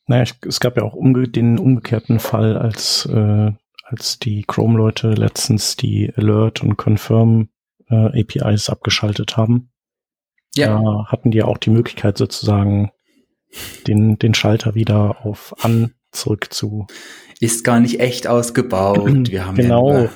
Naja, 0.07 0.22
ich, 0.22 0.34
es 0.46 0.61
gab 0.61 0.76
ja 0.76 0.82
auch 0.82 0.94
umge 0.94 1.28
den 1.28 1.59
umgekehrten 1.59 2.18
Fall, 2.18 2.57
als, 2.57 3.07
äh, 3.07 3.53
als 3.84 4.18
die 4.18 4.42
Chrome-Leute 4.46 5.11
letztens 5.11 5.76
die 5.76 6.12
Alert 6.16 6.62
und 6.62 6.76
Confirm 6.76 7.51
äh, 7.88 8.20
APIs 8.20 8.70
abgeschaltet 8.70 9.36
haben. 9.36 9.70
Ja. 10.55 10.80
Da 10.80 11.07
hatten 11.07 11.30
die 11.30 11.38
ja 11.38 11.44
auch 11.44 11.59
die 11.59 11.70
Möglichkeit 11.70 12.18
sozusagen 12.18 12.90
den, 13.86 14.18
den 14.18 14.34
Schalter 14.34 14.74
wieder 14.74 15.24
auf 15.24 15.55
an 15.64 15.92
zurück 16.11 16.53
zu. 16.53 16.86
Ist 17.38 17.64
gar 17.64 17.80
nicht 17.80 18.01
echt 18.01 18.26
ausgebaut. 18.26 19.07
Wir 19.30 19.46
haben 19.46 19.57
genau. 19.57 19.92
Ja 19.92 20.11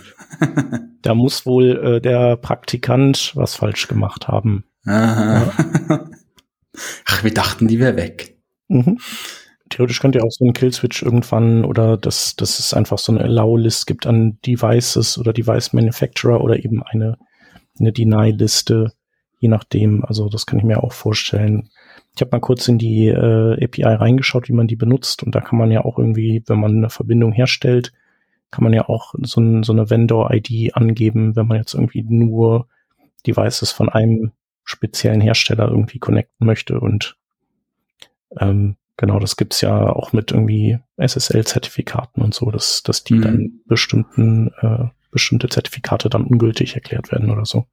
da 1.03 1.15
muss 1.15 1.47
wohl 1.47 1.97
äh, 1.97 2.01
der 2.01 2.37
Praktikant 2.37 3.33
was 3.35 3.55
falsch 3.55 3.89
gemacht 3.89 4.29
haben. 4.29 4.65
Aha. 4.87 5.53
Ach, 7.07 7.25
wir 7.25 7.35
dachten, 7.35 7.69
die 7.69 7.79
wäre 7.79 7.97
weg. 7.97 8.37
Mhm. 8.69 8.99
Theoretisch 9.69 10.01
könnte 10.01 10.19
ja 10.19 10.25
auch 10.25 10.31
so 10.31 10.45
ein 10.45 10.53
Killswitch 10.53 11.03
irgendwann 11.03 11.65
oder 11.65 11.97
dass, 11.97 12.37
dass 12.37 12.59
es 12.59 12.75
einfach 12.75 12.99
so 12.99 13.13
eine 13.13 13.23
Allow-List 13.23 13.87
gibt 13.87 14.07
an 14.07 14.39
Devices 14.45 15.17
oder 15.17 15.33
Device 15.33 15.73
Manufacturer 15.73 16.43
oder 16.43 16.63
eben 16.63 16.83
eine, 16.83 17.17
eine 17.79 17.93
Deny-Liste, 17.93 18.93
je 19.39 19.49
nachdem. 19.49 20.05
Also 20.05 20.29
das 20.29 20.45
kann 20.45 20.59
ich 20.59 20.65
mir 20.65 20.83
auch 20.83 20.93
vorstellen. 20.93 21.71
Ich 22.15 22.21
habe 22.21 22.33
mal 22.33 22.41
kurz 22.41 22.69
in 22.69 22.77
die 22.77 23.09
äh, 23.09 23.65
API 23.65 23.85
reingeschaut, 23.85 24.49
wie 24.49 24.55
man 24.55 24.67
die 24.67 24.77
benutzt. 24.77 25.23
Und 25.23 25.35
da 25.35 25.41
kann 25.41 25.59
man 25.59 25.71
ja 25.71 25.85
auch 25.85 25.99
irgendwie, 25.99 26.43
wenn 26.47 26.61
man 26.61 26.77
eine 26.77 26.91
Verbindung 26.91 27.33
herstellt, 27.33 27.93
kann 28.51 28.65
man 28.65 28.75
ja 28.75 28.89
auch 28.89 29.15
so, 29.23 29.41
ein, 29.41 29.63
so 29.63 29.73
eine 29.73 29.89
Vendor-ID 29.89 30.77
angeben, 30.77 31.35
wenn 31.35 31.47
man 31.47 31.57
jetzt 31.57 31.73
irgendwie 31.73 32.03
nur 32.03 32.69
Devices 33.27 33.73
von 33.73 33.89
einem 33.89 34.33
speziellen 34.65 35.21
Hersteller 35.21 35.69
irgendwie 35.69 35.99
connecten 35.99 36.47
möchte. 36.47 36.81
Und 36.81 37.17
ähm, 38.39 38.77
genau, 38.97 39.19
das 39.19 39.37
gibt's 39.37 39.61
ja 39.61 39.91
auch 39.91 40.13
mit 40.13 40.33
irgendwie 40.33 40.79
SSL-Zertifikaten 40.99 42.23
und 42.23 42.35
so, 42.35 42.51
dass, 42.51 42.83
dass 42.83 43.05
die 43.05 43.15
mhm. 43.15 43.23
dann 43.23 43.53
bestimmten, 43.67 44.53
äh, 44.61 44.85
bestimmte 45.11 45.49
Zertifikate 45.49 46.09
dann 46.09 46.25
ungültig 46.25 46.75
erklärt 46.75 47.13
werden 47.13 47.31
oder 47.31 47.45
so. 47.45 47.67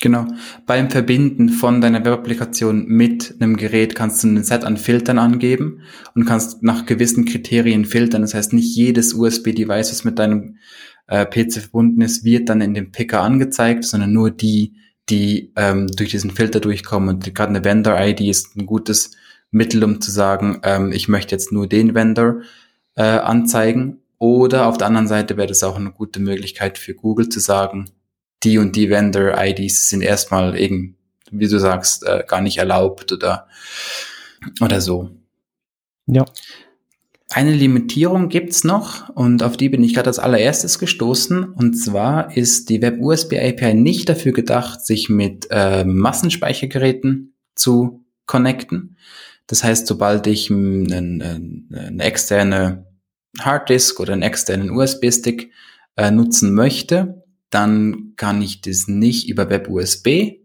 Genau. 0.00 0.26
Beim 0.64 0.90
Verbinden 0.90 1.50
von 1.50 1.82
deiner 1.82 2.02
Web-Applikation 2.02 2.86
mit 2.86 3.34
einem 3.38 3.58
Gerät 3.58 3.94
kannst 3.94 4.24
du 4.24 4.28
ein 4.28 4.42
Set 4.42 4.64
an 4.64 4.78
Filtern 4.78 5.18
angeben 5.18 5.82
und 6.14 6.24
kannst 6.24 6.62
nach 6.62 6.86
gewissen 6.86 7.26
Kriterien 7.26 7.84
filtern. 7.84 8.22
Das 8.22 8.32
heißt, 8.32 8.54
nicht 8.54 8.74
jedes 8.74 9.12
USB-Device, 9.12 9.90
was 9.90 10.04
mit 10.04 10.18
deinem 10.18 10.56
äh, 11.06 11.26
PC 11.26 11.60
verbunden 11.60 12.00
ist, 12.00 12.24
wird 12.24 12.48
dann 12.48 12.62
in 12.62 12.72
dem 12.72 12.92
Picker 12.92 13.20
angezeigt, 13.20 13.84
sondern 13.84 14.12
nur 14.12 14.30
die, 14.30 14.72
die 15.10 15.52
ähm, 15.56 15.88
durch 15.88 16.10
diesen 16.10 16.30
Filter 16.30 16.60
durchkommen. 16.60 17.08
Und 17.08 17.34
gerade 17.34 17.50
eine 17.50 17.64
Vendor-ID 17.64 18.20
ist 18.20 18.56
ein 18.56 18.66
gutes 18.66 19.12
Mittel, 19.50 19.82
um 19.84 20.00
zu 20.00 20.10
sagen, 20.10 20.60
ähm, 20.62 20.92
ich 20.92 21.08
möchte 21.08 21.34
jetzt 21.34 21.52
nur 21.52 21.66
den 21.66 21.94
Vendor 21.94 22.42
äh, 22.94 23.02
anzeigen. 23.02 23.98
Oder 24.18 24.66
auf 24.66 24.78
der 24.78 24.86
anderen 24.86 25.08
Seite 25.08 25.36
wäre 25.36 25.48
das 25.48 25.62
auch 25.62 25.76
eine 25.76 25.92
gute 25.92 26.20
Möglichkeit 26.20 26.78
für 26.78 26.94
Google 26.94 27.28
zu 27.28 27.40
sagen, 27.40 27.90
die 28.42 28.58
und 28.58 28.76
die 28.76 28.90
Vendor-IDs 28.90 29.88
sind 29.88 30.02
erstmal 30.02 30.58
eben, 30.58 30.96
wie 31.30 31.48
du 31.48 31.58
sagst, 31.58 32.06
äh, 32.06 32.24
gar 32.26 32.40
nicht 32.40 32.58
erlaubt 32.58 33.12
oder, 33.12 33.48
oder 34.60 34.80
so. 34.80 35.10
Ja. 36.06 36.24
Eine 37.32 37.52
Limitierung 37.52 38.28
gibt's 38.28 38.64
noch 38.64 39.08
und 39.10 39.44
auf 39.44 39.56
die 39.56 39.68
bin 39.68 39.84
ich 39.84 39.94
gerade 39.94 40.08
als 40.08 40.18
allererstes 40.18 40.80
gestoßen. 40.80 41.44
Und 41.44 41.74
zwar 41.74 42.36
ist 42.36 42.68
die 42.68 42.82
Web-USB 42.82 43.34
API 43.34 43.74
nicht 43.74 44.08
dafür 44.08 44.32
gedacht, 44.32 44.84
sich 44.84 45.08
mit 45.08 45.46
äh, 45.50 45.84
Massenspeichergeräten 45.84 47.34
zu 47.54 48.04
connecten. 48.26 48.96
Das 49.46 49.62
heißt, 49.62 49.86
sobald 49.86 50.26
ich 50.26 50.50
eine, 50.50 51.40
eine 51.72 52.02
externe 52.02 52.86
Harddisk 53.38 54.00
oder 54.00 54.12
einen 54.12 54.22
externen 54.22 54.70
USB-Stick 54.70 55.52
äh, 55.96 56.10
nutzen 56.10 56.52
möchte, 56.52 57.22
dann 57.50 58.14
kann 58.16 58.42
ich 58.42 58.60
das 58.60 58.88
nicht 58.88 59.28
über 59.28 59.48
WebUSB, 59.50 60.40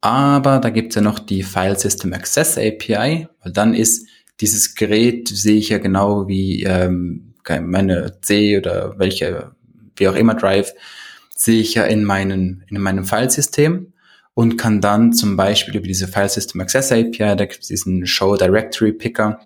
aber 0.00 0.58
da 0.58 0.70
gibt's 0.70 0.94
ja 0.94 1.02
noch 1.02 1.18
die 1.18 1.42
File 1.42 1.78
System 1.78 2.12
Access 2.12 2.56
API, 2.56 3.28
weil 3.42 3.52
dann 3.52 3.74
ist 3.74 4.06
dieses 4.40 4.74
Gerät, 4.74 5.28
sehe 5.28 5.56
ich 5.56 5.68
ja 5.68 5.78
genau 5.78 6.28
wie 6.28 6.62
ähm, 6.64 7.34
meine 7.48 8.20
C 8.20 8.58
oder 8.58 8.98
welche, 8.98 9.52
wie 9.96 10.08
auch 10.08 10.14
immer 10.14 10.34
Drive, 10.34 10.72
sehe 11.34 11.60
ich 11.60 11.74
ja 11.74 11.84
in, 11.84 12.04
meinen, 12.04 12.64
in 12.68 12.80
meinem 12.80 13.04
Filesystem 13.04 13.92
und 14.34 14.56
kann 14.56 14.80
dann 14.80 15.12
zum 15.12 15.36
Beispiel 15.36 15.76
über 15.76 15.86
diese 15.86 16.08
File 16.08 16.28
System 16.28 16.60
Access 16.60 16.92
API, 16.92 17.36
da 17.36 17.44
gibt 17.46 17.62
es 17.62 17.68
diesen 17.68 18.06
Show 18.06 18.36
Directory 18.36 18.92
Picker, 18.92 19.40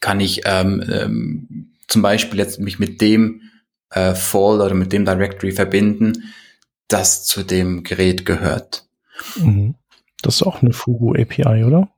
kann 0.00 0.20
ich 0.20 0.42
ähm, 0.44 0.82
ähm, 0.90 1.70
zum 1.86 2.02
Beispiel 2.02 2.38
jetzt 2.38 2.60
mich 2.60 2.78
mit 2.78 3.00
dem 3.00 3.42
äh, 3.90 4.14
Fall 4.14 4.60
oder 4.60 4.74
mit 4.74 4.92
dem 4.92 5.04
Directory 5.04 5.52
verbinden, 5.52 6.32
das 6.88 7.24
zu 7.24 7.42
dem 7.42 7.82
Gerät 7.82 8.26
gehört. 8.26 8.86
Mhm. 9.36 9.74
Das 10.22 10.36
ist 10.36 10.42
auch 10.42 10.62
eine 10.62 10.72
Fugu 10.72 11.14
API, 11.14 11.64
oder? 11.64 11.88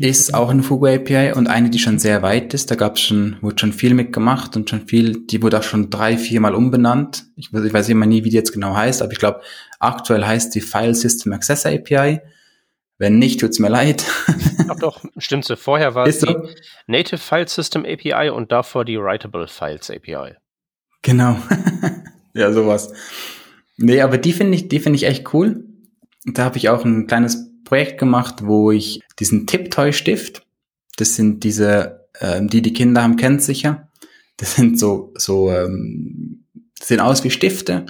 Ist 0.00 0.34
auch 0.34 0.50
eine 0.50 0.62
Fugu 0.62 0.86
API 0.86 1.32
und 1.32 1.48
eine, 1.48 1.70
die 1.70 1.78
schon 1.78 1.98
sehr 1.98 2.22
weit 2.22 2.54
ist. 2.54 2.70
Da 2.70 2.74
gab's 2.74 3.00
schon, 3.00 3.36
wurde 3.40 3.58
schon 3.58 3.72
viel 3.72 3.94
mitgemacht 3.94 4.56
und 4.56 4.70
schon 4.70 4.86
viel, 4.86 5.26
die 5.26 5.42
wurde 5.42 5.58
auch 5.58 5.62
schon 5.62 5.90
drei, 5.90 6.16
viermal 6.16 6.54
umbenannt. 6.54 7.24
Ich, 7.36 7.52
ich 7.52 7.72
weiß 7.72 7.88
immer 7.88 8.06
nie, 8.06 8.24
wie 8.24 8.30
die 8.30 8.36
jetzt 8.36 8.52
genau 8.52 8.74
heißt, 8.76 9.02
aber 9.02 9.12
ich 9.12 9.18
glaube, 9.18 9.40
aktuell 9.80 10.24
heißt 10.24 10.54
die 10.54 10.60
File 10.60 10.94
System 10.94 11.32
Access 11.32 11.66
API. 11.66 12.20
Wenn 12.98 13.18
nicht, 13.18 13.40
tut's 13.40 13.60
mir 13.60 13.68
leid. 13.68 14.04
Ach 14.68 14.78
doch, 14.78 15.04
stimmt 15.18 15.44
so. 15.44 15.54
Vorher 15.54 15.94
war 15.94 16.06
es 16.06 16.18
die 16.18 16.26
so? 16.26 16.48
Native 16.86 17.18
File 17.18 17.48
System 17.48 17.84
API 17.84 18.30
und 18.30 18.50
davor 18.50 18.84
die 18.84 18.98
Writable 18.98 19.46
Files 19.46 19.90
API. 19.90 20.34
Genau. 21.02 21.36
ja, 22.34 22.52
sowas. 22.52 22.92
Nee, 23.76 24.00
aber 24.00 24.18
die 24.18 24.32
finde 24.32 24.56
ich, 24.56 24.68
die 24.68 24.80
finde 24.80 24.96
ich 24.96 25.04
echt 25.04 25.32
cool. 25.32 25.64
Da 26.24 26.44
habe 26.44 26.56
ich 26.58 26.68
auch 26.68 26.84
ein 26.84 27.06
kleines 27.06 27.47
Projekt 27.68 27.98
gemacht, 27.98 28.36
wo 28.46 28.70
ich 28.70 29.00
diesen 29.18 29.46
Tiptoy-Stift, 29.46 30.42
das 30.96 31.16
sind 31.16 31.44
diese, 31.44 32.08
ähm, 32.18 32.48
die 32.48 32.62
die 32.62 32.72
Kinder 32.72 33.02
haben, 33.02 33.16
kennt 33.16 33.42
sicher. 33.42 33.88
Das 34.38 34.54
sind 34.54 34.78
so, 34.78 35.12
so, 35.16 35.50
ähm, 35.50 36.44
sehen 36.80 37.00
aus 37.00 37.24
wie 37.24 37.30
Stifte. 37.30 37.86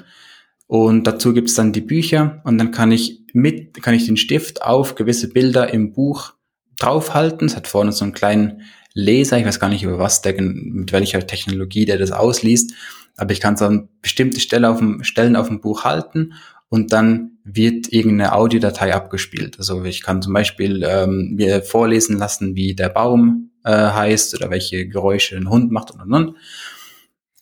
Und 0.67 1.07
dazu 1.07 1.33
gibt's 1.33 1.55
dann 1.55 1.73
die 1.73 1.81
Bücher 1.81 2.43
und 2.45 2.59
dann 2.59 2.73
kann 2.73 2.91
ich 2.91 3.23
mit, 3.33 3.81
kann 3.81 3.95
ich 3.95 4.07
den 4.07 4.17
Stift 4.17 4.63
auf 4.63 4.97
gewisse 4.97 5.29
Bilder 5.29 5.73
im 5.73 5.93
Buch 5.93 6.35
draufhalten. 6.79 7.47
Es 7.47 7.57
hat 7.57 7.69
vorne 7.69 7.93
so 7.93 8.05
einen 8.05 8.15
kleinen 8.15 8.63
Leser, 8.95 9.39
ich 9.39 9.47
weiß 9.47 9.61
gar 9.61 9.69
nicht 9.69 9.85
über 9.85 9.99
was, 9.99 10.23
der, 10.23 10.35
mit 10.43 10.93
welcher 10.93 11.25
Technologie 11.25 11.85
der 11.85 11.99
das 11.99 12.11
ausliest, 12.11 12.75
aber 13.17 13.33
ich 13.33 13.41
kann 13.41 13.57
so 13.57 13.67
eine 13.67 13.89
bestimmte 14.03 14.41
Stelle 14.41 14.69
auf 14.69 14.79
dem, 14.79 15.05
Stellen 15.05 15.37
auf 15.37 15.47
dem 15.47 15.61
Buch 15.61 15.85
halten 15.85 16.35
und 16.69 16.93
dann 16.93 17.39
wird 17.45 17.93
irgendeine 17.93 18.35
Audiodatei 18.35 18.95
abgespielt. 18.95 19.59
Also 19.59 19.85
ich 19.85 20.03
kann 20.03 20.23
zum 20.23 20.35
Beispiel 20.35 20.85
ähm, 20.87 21.35
mir 21.37 21.63
vorlesen 21.63 22.19
lassen, 22.19 22.55
wie 22.55 22.75
der 22.75 22.91
Baum 22.91 23.51
äh, 23.65 23.71
heißt 23.71 24.35
oder 24.35 24.51
welche 24.51 24.87
Geräusche 24.87 25.37
ein 25.37 25.49
Hund 25.49 25.73
macht 25.73 25.91
und 25.91 26.03
und 26.03 26.13
und. 26.13 26.37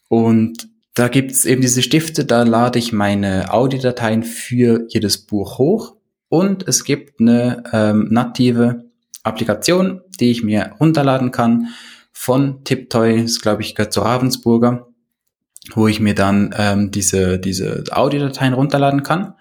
Und 0.09 0.68
da 0.95 1.09
gibt's 1.09 1.45
eben 1.45 1.61
diese 1.61 1.83
Stifte, 1.83 2.24
da 2.24 2.45
lade 2.45 2.79
ich 2.79 2.93
meine 2.93 3.53
Audiodateien 3.53 4.22
für 4.22 4.87
jedes 4.89 5.18
Buch 5.18 5.59
hoch 5.59 5.97
und 6.29 6.66
es 6.66 6.85
gibt 6.85 7.20
eine 7.20 7.64
ähm, 7.72 8.09
native 8.11 8.87
Applikation, 9.22 10.01
die 10.20 10.31
ich 10.31 10.43
mir 10.43 10.72
runterladen 10.81 11.33
kann 11.33 11.68
von 12.12 12.64
Tiptoy, 12.64 13.22
das 13.22 13.41
glaube 13.41 13.62
ich 13.62 13.74
gehört 13.74 13.93
zu 13.93 14.01
Ravensburger, 14.01 14.86
wo 15.74 15.88
ich 15.88 16.00
mir 16.00 16.14
dann 16.14 16.54
ähm, 16.56 16.90
diese, 16.90 17.38
diese 17.38 17.84
Audiodateien 17.90 18.54
runterladen 18.54 19.02
kann. 19.02 19.34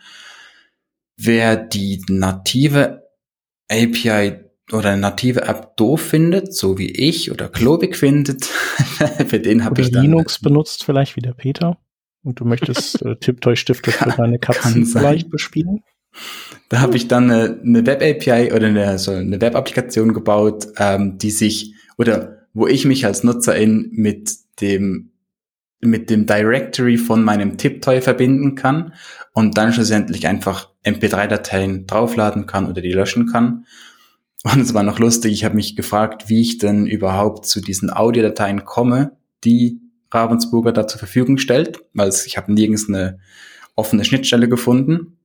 Wer 1.17 1.55
die 1.55 2.03
native 2.09 3.03
API 3.69 4.39
oder 4.71 4.91
eine 4.91 5.01
native 5.01 5.43
App 5.43 5.77
doof 5.77 6.01
findet, 6.01 6.55
so 6.55 6.77
wie 6.77 6.89
ich 6.89 7.31
oder 7.31 7.49
Klobik 7.49 7.95
findet, 7.95 8.45
für 9.27 9.39
den 9.39 9.63
habe 9.63 9.81
ich 9.81 9.91
dann 9.91 10.03
Linux 10.03 10.39
benutzt 10.39 10.83
vielleicht 10.83 11.15
wie 11.15 11.21
der 11.21 11.33
Peter 11.33 11.77
und 12.23 12.39
du 12.39 12.45
möchtest 12.45 13.01
äh, 13.03 13.15
Tiptoy-Stifte 13.19 13.91
für 13.91 14.09
deine 14.09 14.39
Katzen 14.39 14.85
vielleicht 14.85 15.29
bespielen. 15.29 15.83
Da 16.69 16.79
habe 16.79 16.95
ich 16.95 17.07
dann 17.07 17.29
eine, 17.29 17.59
eine 17.61 17.85
Web-API 17.85 18.53
oder 18.53 18.67
eine, 18.67 18.97
so 18.97 19.11
eine 19.11 19.39
Web-Applikation 19.39 20.13
gebaut, 20.13 20.67
ähm, 20.77 21.17
die 21.17 21.31
sich 21.31 21.75
oder 21.97 22.47
wo 22.53 22.67
ich 22.67 22.85
mich 22.85 23.05
als 23.05 23.23
Nutzerin 23.23 23.89
mit 23.91 24.31
dem 24.61 25.11
mit 25.81 26.09
dem 26.09 26.25
Directory 26.25 26.97
von 26.97 27.23
meinem 27.23 27.57
Tiptoy 27.57 28.01
verbinden 28.01 28.55
kann 28.55 28.93
und 29.33 29.57
dann 29.57 29.73
schlussendlich 29.73 30.27
einfach 30.27 30.69
MP3-Dateien 30.83 31.85
draufladen 31.85 32.45
kann 32.45 32.67
oder 32.67 32.81
die 32.81 32.91
löschen 32.91 33.27
kann. 33.27 33.65
Und 34.43 34.61
es 34.61 34.73
war 34.73 34.83
noch 34.83 34.99
lustig, 34.99 35.33
ich 35.33 35.43
habe 35.43 35.55
mich 35.55 35.75
gefragt, 35.75 36.29
wie 36.29 36.41
ich 36.41 36.59
denn 36.59 36.85
überhaupt 36.85 37.45
zu 37.45 37.61
diesen 37.61 37.91
Audiodateien 37.91 38.63
komme, 38.63 39.17
die 39.43 39.81
Ravensburger 40.11 40.71
da 40.71 40.87
zur 40.87 40.99
Verfügung 40.99 41.37
stellt, 41.37 41.79
weil 41.93 42.09
ich 42.09 42.37
habe 42.37 42.53
nirgends 42.53 42.87
eine 42.87 43.19
offene 43.75 44.05
Schnittstelle 44.05 44.47
gefunden 44.47 45.17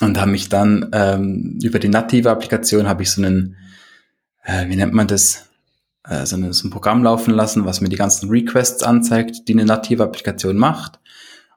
und 0.00 0.18
habe 0.18 0.30
mich 0.30 0.48
dann 0.48 0.90
ähm, 0.92 1.58
über 1.62 1.78
die 1.78 1.88
native 1.88 2.30
Applikation 2.30 2.88
habe 2.88 3.02
ich 3.02 3.10
so 3.10 3.22
einen, 3.22 3.56
äh, 4.44 4.68
wie 4.68 4.76
nennt 4.76 4.92
man 4.92 5.06
das, 5.06 5.49
äh, 6.04 6.26
so, 6.26 6.36
ein 6.36 6.70
Programm 6.70 7.02
laufen 7.02 7.34
lassen, 7.34 7.64
was 7.64 7.80
mir 7.80 7.88
die 7.88 7.96
ganzen 7.96 8.30
Requests 8.30 8.82
anzeigt, 8.82 9.48
die 9.48 9.52
eine 9.52 9.64
native 9.64 10.02
Applikation 10.02 10.56
macht. 10.56 10.98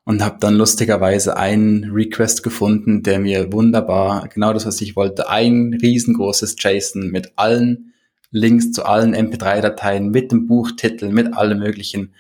Und 0.06 0.22
habe 0.22 0.36
dann 0.42 0.56
lustigerweise 0.56 1.38
einen 1.38 1.90
Request 1.92 2.44
gefunden, 2.44 3.04
der 3.04 3.20
mir 3.20 3.54
wunderbar 3.54 4.28
genau 4.28 4.52
das, 4.52 4.66
was 4.66 4.82
ich 4.82 4.98
wollte, 4.98 5.30
ein 5.30 5.78
riesengroßes 5.82 6.58
JSON 6.60 7.10
mit 7.10 7.32
allen 7.38 7.94
Links 8.30 8.74
zu 8.74 8.84
allen 8.84 9.16
MP3-Dateien, 9.16 10.10
mit 10.10 10.34
dem 10.34 10.48
Buchtitel, 10.48 11.10
mit 11.10 11.34
allem 11.34 11.60
möglichen 11.60 12.14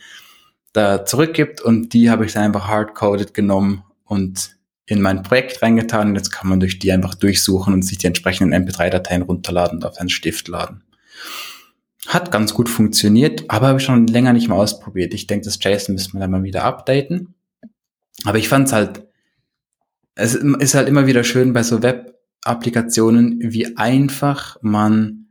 da 0.71 1.05
zurückgibt. 1.05 1.59
Und 1.59 1.93
die 1.93 2.09
habe 2.09 2.25
ich 2.25 2.31
dann 2.31 2.43
einfach 2.43 2.67
hardcoded 2.67 3.33
genommen 3.33 3.83
und 4.05 4.55
in 4.85 5.01
mein 5.01 5.23
Projekt 5.23 5.61
reingetan. 5.61 6.09
Und 6.09 6.15
jetzt 6.15 6.31
kann 6.31 6.47
man 6.47 6.59
durch 6.59 6.79
die 6.79 6.91
einfach 6.91 7.15
durchsuchen 7.15 7.73
und 7.73 7.83
sich 7.83 7.97
die 7.97 8.07
entsprechenden 8.07 8.53
MP3-Dateien 8.53 9.23
runterladen 9.23 9.79
und 9.79 9.85
auf 9.85 9.97
einen 9.97 10.09
Stift 10.09 10.47
laden. 10.47 10.83
Hat 12.07 12.31
ganz 12.31 12.53
gut 12.53 12.69
funktioniert, 12.69 13.45
aber 13.47 13.67
habe 13.67 13.79
ich 13.79 13.85
schon 13.85 14.07
länger 14.07 14.33
nicht 14.33 14.49
mehr 14.49 14.57
ausprobiert. 14.57 15.13
Ich 15.13 15.27
denke, 15.27 15.45
das 15.45 15.59
JSON 15.61 15.95
müssen 15.95 16.13
wir 16.13 16.19
dann 16.19 16.31
mal 16.31 16.43
wieder 16.43 16.63
updaten. 16.63 17.35
Aber 18.25 18.37
ich 18.37 18.49
fand 18.49 18.67
es 18.67 18.73
halt, 18.73 19.07
es 20.15 20.35
ist 20.35 20.75
halt 20.75 20.87
immer 20.87 21.07
wieder 21.07 21.23
schön 21.23 21.53
bei 21.53 21.63
so 21.63 21.81
Web-Applikationen, 21.81 23.39
wie 23.41 23.77
einfach 23.77 24.57
man 24.61 25.23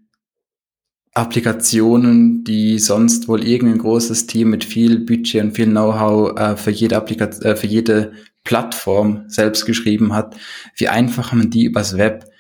Applikationen, 1.14 2.42
die 2.42 2.78
sonst 2.78 3.28
wohl 3.28 3.44
irgendein 3.44 3.78
großes 3.78 4.26
Team 4.26 4.48
mit 4.48 4.64
viel 4.64 5.00
Budget 5.00 5.42
und 5.42 5.52
viel 5.52 5.66
Know-how 5.66 6.38
äh, 6.38 6.56
für 6.56 6.70
jede 6.70 6.96
Applikation, 6.96 7.44
äh, 7.44 7.56
für 7.56 7.66
jede 7.66 8.12
Plattform 8.44 9.24
selbst 9.28 9.66
geschrieben 9.66 10.14
hat, 10.14 10.36
wie 10.74 10.88
einfach 10.88 11.32
man 11.32 11.50
die 11.50 11.64
übers 11.64 11.98
Web 11.98 12.31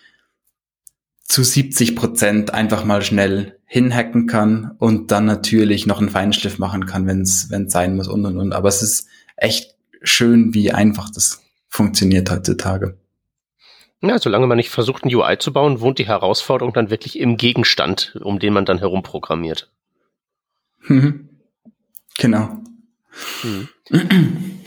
zu 1.24 1.42
70 1.42 1.96
Prozent 1.96 2.52
einfach 2.52 2.84
mal 2.84 3.02
schnell 3.02 3.58
hinhacken 3.64 4.26
kann 4.26 4.74
und 4.78 5.10
dann 5.10 5.24
natürlich 5.24 5.86
noch 5.86 5.98
einen 5.98 6.10
Feinschliff 6.10 6.58
machen 6.58 6.86
kann, 6.86 7.06
wenn 7.06 7.22
es 7.22 7.48
sein 7.68 7.96
muss 7.96 8.08
und 8.08 8.26
und 8.26 8.36
und. 8.36 8.52
Aber 8.52 8.68
es 8.68 8.82
ist 8.82 9.06
echt 9.36 9.74
schön, 10.02 10.52
wie 10.52 10.72
einfach 10.72 11.10
das 11.10 11.42
funktioniert 11.68 12.30
heutzutage. 12.30 12.98
Ja, 14.02 14.18
solange 14.18 14.46
man 14.46 14.56
nicht 14.56 14.70
versucht, 14.70 15.04
ein 15.04 15.14
UI 15.14 15.38
zu 15.38 15.52
bauen, 15.52 15.80
wohnt 15.80 15.98
die 15.98 16.06
Herausforderung 16.06 16.74
dann 16.74 16.90
wirklich 16.90 17.18
im 17.18 17.36
Gegenstand, 17.36 18.18
um 18.20 18.40
den 18.40 18.52
man 18.52 18.64
dann 18.64 18.78
herum 18.78 19.02
programmiert. 19.02 19.70
Mhm. 20.82 21.28
Genau. 22.18 22.58
Mhm. 23.42 23.68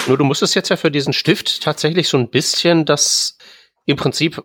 Nur 0.07 0.17
du 0.17 0.23
musstest 0.23 0.55
jetzt 0.55 0.69
ja 0.69 0.77
für 0.77 0.89
diesen 0.89 1.13
Stift 1.13 1.61
tatsächlich 1.61 2.07
so 2.07 2.17
ein 2.17 2.29
bisschen 2.29 2.85
das 2.85 3.37
im 3.85 3.97
Prinzip 3.97 4.43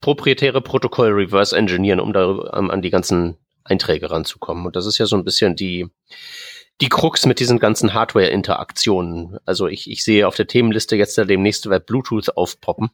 proprietäre 0.00 0.60
Protokoll 0.60 1.10
reverse 1.12 1.56
engineeren, 1.56 2.00
um 2.00 2.12
da 2.12 2.26
um, 2.26 2.70
an 2.70 2.82
die 2.82 2.90
ganzen 2.90 3.36
Einträge 3.64 4.10
ranzukommen. 4.10 4.66
Und 4.66 4.76
das 4.76 4.86
ist 4.86 4.98
ja 4.98 5.06
so 5.06 5.16
ein 5.16 5.24
bisschen 5.24 5.56
die, 5.56 5.88
die 6.80 6.88
Krux 6.88 7.26
mit 7.26 7.40
diesen 7.40 7.58
ganzen 7.58 7.94
Hardware-Interaktionen. 7.94 9.38
Also 9.44 9.66
ich, 9.66 9.90
ich 9.90 10.04
sehe 10.04 10.26
auf 10.26 10.36
der 10.36 10.46
Themenliste 10.46 10.96
jetzt 10.96 11.18
da 11.18 11.24
demnächst 11.24 11.68
bei 11.68 11.78
Bluetooth 11.78 12.36
aufpoppen. 12.36 12.90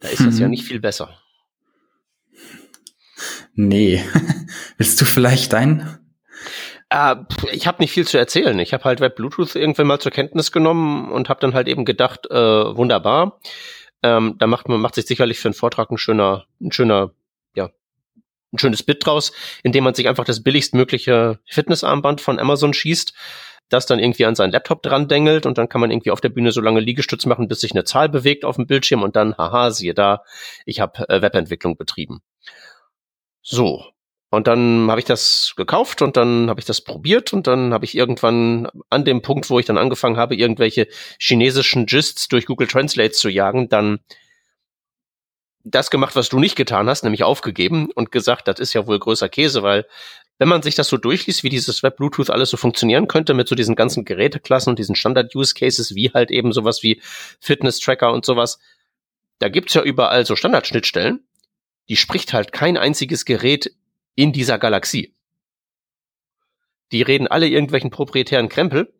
Da 0.00 0.08
ist 0.08 0.24
das 0.24 0.38
ja 0.38 0.46
mhm. 0.46 0.52
nicht 0.52 0.64
viel 0.64 0.80
besser. 0.80 1.16
Nee. 3.54 4.02
Willst 4.78 5.00
du 5.00 5.04
vielleicht 5.04 5.52
dein? 5.52 5.98
Äh, 6.90 7.16
ich 7.52 7.66
habe 7.66 7.82
nicht 7.82 7.92
viel 7.92 8.06
zu 8.06 8.18
erzählen. 8.18 8.58
Ich 8.58 8.72
habe 8.72 8.84
halt 8.84 9.00
Web 9.00 9.16
Bluetooth 9.16 9.54
irgendwann 9.54 9.86
mal 9.86 10.00
zur 10.00 10.12
Kenntnis 10.12 10.52
genommen 10.52 11.10
und 11.10 11.28
habe 11.28 11.40
dann 11.40 11.54
halt 11.54 11.68
eben 11.68 11.84
gedacht, 11.84 12.26
äh, 12.30 12.34
wunderbar. 12.34 13.40
Ähm, 14.02 14.36
da 14.38 14.46
macht 14.46 14.68
man 14.68 14.80
macht 14.80 14.94
sich 14.94 15.06
sicherlich 15.06 15.38
für 15.38 15.48
einen 15.48 15.54
Vortrag 15.54 15.90
ein 15.90 15.98
schöner, 15.98 16.46
ein 16.60 16.72
schöner, 16.72 17.12
ja, 17.54 17.70
ein 18.52 18.58
schönes 18.58 18.82
Bit 18.82 19.06
draus, 19.06 19.32
indem 19.62 19.84
man 19.84 19.94
sich 19.94 20.08
einfach 20.08 20.24
das 20.24 20.42
billigstmögliche 20.42 21.38
Fitnessarmband 21.46 22.20
von 22.20 22.38
Amazon 22.38 22.74
schießt 22.74 23.14
das 23.72 23.86
dann 23.86 23.98
irgendwie 23.98 24.26
an 24.26 24.34
seinen 24.34 24.52
Laptop 24.52 24.82
dran 24.82 25.08
dengelt 25.08 25.46
und 25.46 25.58
dann 25.58 25.68
kann 25.68 25.80
man 25.80 25.90
irgendwie 25.90 26.10
auf 26.10 26.20
der 26.20 26.28
Bühne 26.28 26.52
so 26.52 26.60
lange 26.60 26.80
Liegestütz 26.80 27.26
machen, 27.26 27.48
bis 27.48 27.60
sich 27.60 27.72
eine 27.72 27.84
Zahl 27.84 28.08
bewegt 28.08 28.44
auf 28.44 28.56
dem 28.56 28.66
Bildschirm 28.66 29.02
und 29.02 29.16
dann, 29.16 29.36
haha, 29.36 29.70
siehe 29.70 29.94
da, 29.94 30.24
ich 30.66 30.80
habe 30.80 31.08
äh, 31.08 31.22
Webentwicklung 31.22 31.76
betrieben. 31.76 32.20
So. 33.42 33.84
Und 34.32 34.46
dann 34.46 34.90
habe 34.90 34.98
ich 34.98 35.04
das 35.04 35.52
gekauft 35.58 36.00
und 36.00 36.16
dann 36.16 36.48
habe 36.48 36.58
ich 36.58 36.64
das 36.64 36.80
probiert 36.80 37.34
und 37.34 37.46
dann 37.46 37.74
habe 37.74 37.84
ich 37.84 37.94
irgendwann 37.94 38.66
an 38.88 39.04
dem 39.04 39.20
Punkt, 39.20 39.50
wo 39.50 39.58
ich 39.58 39.66
dann 39.66 39.76
angefangen 39.76 40.16
habe, 40.16 40.34
irgendwelche 40.34 40.88
chinesischen 41.18 41.84
Gists 41.84 42.28
durch 42.28 42.46
Google 42.46 42.66
Translate 42.66 43.12
zu 43.12 43.28
jagen, 43.28 43.68
dann 43.68 44.00
das 45.64 45.90
gemacht, 45.90 46.16
was 46.16 46.30
du 46.30 46.38
nicht 46.38 46.56
getan 46.56 46.88
hast, 46.88 47.04
nämlich 47.04 47.24
aufgegeben 47.24 47.90
und 47.94 48.10
gesagt, 48.10 48.48
das 48.48 48.58
ist 48.58 48.72
ja 48.72 48.86
wohl 48.86 48.98
größer 48.98 49.28
Käse, 49.28 49.62
weil 49.62 49.86
wenn 50.38 50.48
man 50.48 50.62
sich 50.62 50.76
das 50.76 50.88
so 50.88 50.96
durchliest, 50.96 51.44
wie 51.44 51.50
dieses 51.50 51.82
Web 51.82 51.98
Bluetooth 51.98 52.30
alles 52.30 52.48
so 52.48 52.56
funktionieren 52.56 53.08
könnte 53.08 53.34
mit 53.34 53.48
so 53.48 53.54
diesen 53.54 53.74
ganzen 53.74 54.06
Geräteklassen 54.06 54.70
und 54.70 54.78
diesen 54.78 54.94
Standard-Use-Cases, 54.94 55.94
wie 55.94 56.10
halt 56.10 56.30
eben 56.30 56.54
sowas 56.54 56.82
wie 56.82 57.02
Fitness-Tracker 57.38 58.10
und 58.10 58.24
sowas, 58.24 58.58
da 59.40 59.50
gibt's 59.50 59.74
ja 59.74 59.82
überall 59.82 60.24
so 60.24 60.36
Standardschnittstellen. 60.36 61.20
Die 61.90 61.96
spricht 61.96 62.32
halt 62.32 62.52
kein 62.52 62.78
einziges 62.78 63.26
Gerät 63.26 63.72
in 64.14 64.32
dieser 64.32 64.58
Galaxie. 64.58 65.14
Die 66.92 67.02
reden 67.02 67.26
alle 67.26 67.48
irgendwelchen 67.48 67.90
proprietären 67.90 68.48
Krempel, 68.48 68.92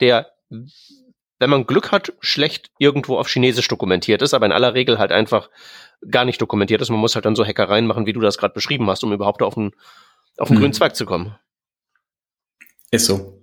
der 0.00 0.32
wenn 1.38 1.50
man 1.50 1.66
Glück 1.66 1.92
hat, 1.92 2.14
schlecht 2.20 2.70
irgendwo 2.78 3.18
auf 3.18 3.28
Chinesisch 3.28 3.68
dokumentiert 3.68 4.22
ist, 4.22 4.32
aber 4.32 4.46
in 4.46 4.52
aller 4.52 4.74
Regel 4.74 4.98
halt 4.98 5.12
einfach 5.12 5.50
gar 6.10 6.24
nicht 6.24 6.40
dokumentiert 6.40 6.80
ist. 6.80 6.90
Man 6.90 7.00
muss 7.00 7.14
halt 7.14 7.24
dann 7.24 7.36
so 7.36 7.44
Hackereien 7.44 7.86
machen, 7.86 8.06
wie 8.06 8.12
du 8.12 8.20
das 8.20 8.38
gerade 8.38 8.54
beschrieben 8.54 8.88
hast, 8.88 9.04
um 9.04 9.12
überhaupt 9.12 9.42
auf 9.42 9.56
einen, 9.56 9.72
auf 10.38 10.48
einen 10.48 10.56
hm. 10.56 10.62
grünen 10.62 10.72
Zweig 10.72 10.96
zu 10.96 11.04
kommen. 11.04 11.36
Ist 12.90 13.06
so. 13.06 13.42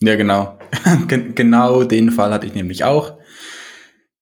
Ja, 0.00 0.16
genau. 0.16 0.58
genau 1.08 1.84
den 1.84 2.10
Fall 2.10 2.32
hatte 2.32 2.46
ich 2.46 2.54
nämlich 2.54 2.84
auch. 2.84 3.18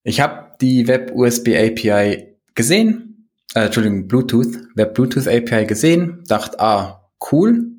Ich 0.02 0.20
habe 0.20 0.52
die 0.60 0.86
Web 0.86 1.12
USB 1.14 1.48
API 1.48 2.36
gesehen, 2.54 3.15
äh, 3.56 3.64
Entschuldigung, 3.64 4.06
Bluetooth, 4.06 4.58
Web 4.74 4.94
Bluetooth 4.94 5.26
API 5.26 5.64
gesehen, 5.64 6.22
dachte, 6.28 6.60
ah, 6.60 7.10
cool. 7.32 7.72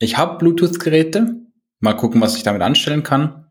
Ich 0.00 0.18
habe 0.18 0.38
Bluetooth-Geräte, 0.38 1.36
mal 1.78 1.94
gucken, 1.94 2.20
was 2.20 2.36
ich 2.36 2.42
damit 2.42 2.60
anstellen 2.60 3.04
kann. 3.04 3.46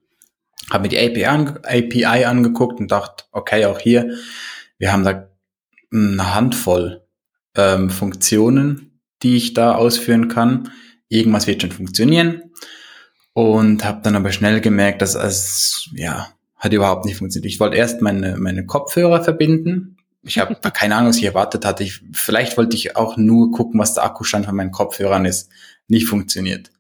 Habe 0.69 0.83
mir 0.83 0.89
die 0.89 0.99
API, 0.99 1.25
ange 1.25 1.61
API 1.63 2.25
angeguckt 2.25 2.81
und 2.81 2.91
dachte, 2.91 3.23
okay, 3.31 3.65
auch 3.65 3.79
hier, 3.79 4.17
wir 4.77 4.91
haben 4.91 5.05
da 5.05 5.29
eine 5.93 6.35
Handvoll 6.35 7.07
ähm, 7.55 7.89
Funktionen, 7.89 8.99
die 9.23 9.37
ich 9.37 9.53
da 9.53 9.75
ausführen 9.75 10.27
kann. 10.27 10.71
Irgendwas 11.07 11.47
wird 11.47 11.61
schon 11.61 11.71
funktionieren. 11.71 12.51
Und 13.31 13.85
habe 13.85 14.01
dann 14.03 14.17
aber 14.17 14.33
schnell 14.33 14.59
gemerkt, 14.59 15.01
dass 15.01 15.15
es, 15.15 15.89
ja, 15.93 16.27
hat 16.57 16.73
überhaupt 16.73 17.05
nicht 17.05 17.15
funktioniert. 17.15 17.51
Ich 17.51 17.61
wollte 17.61 17.77
erst 17.77 18.01
meine, 18.01 18.35
meine 18.37 18.65
Kopfhörer 18.65 19.23
verbinden. 19.23 19.95
Ich 20.23 20.37
habe 20.37 20.55
keine 20.71 20.95
Ahnung, 20.95 21.09
was 21.09 21.17
ich 21.17 21.23
erwartet 21.23 21.65
hatte. 21.65 21.83
Ich, 21.83 22.01
vielleicht 22.13 22.57
wollte 22.57 22.75
ich 22.75 22.95
auch 22.95 23.17
nur 23.17 23.51
gucken, 23.51 23.79
was 23.79 23.93
der 23.93 24.03
Akkustand 24.03 24.45
von 24.45 24.55
meinen 24.55 24.71
Kopfhörern 24.71 25.25
ist. 25.25 25.49
Nicht 25.87 26.07
funktioniert. 26.07 26.71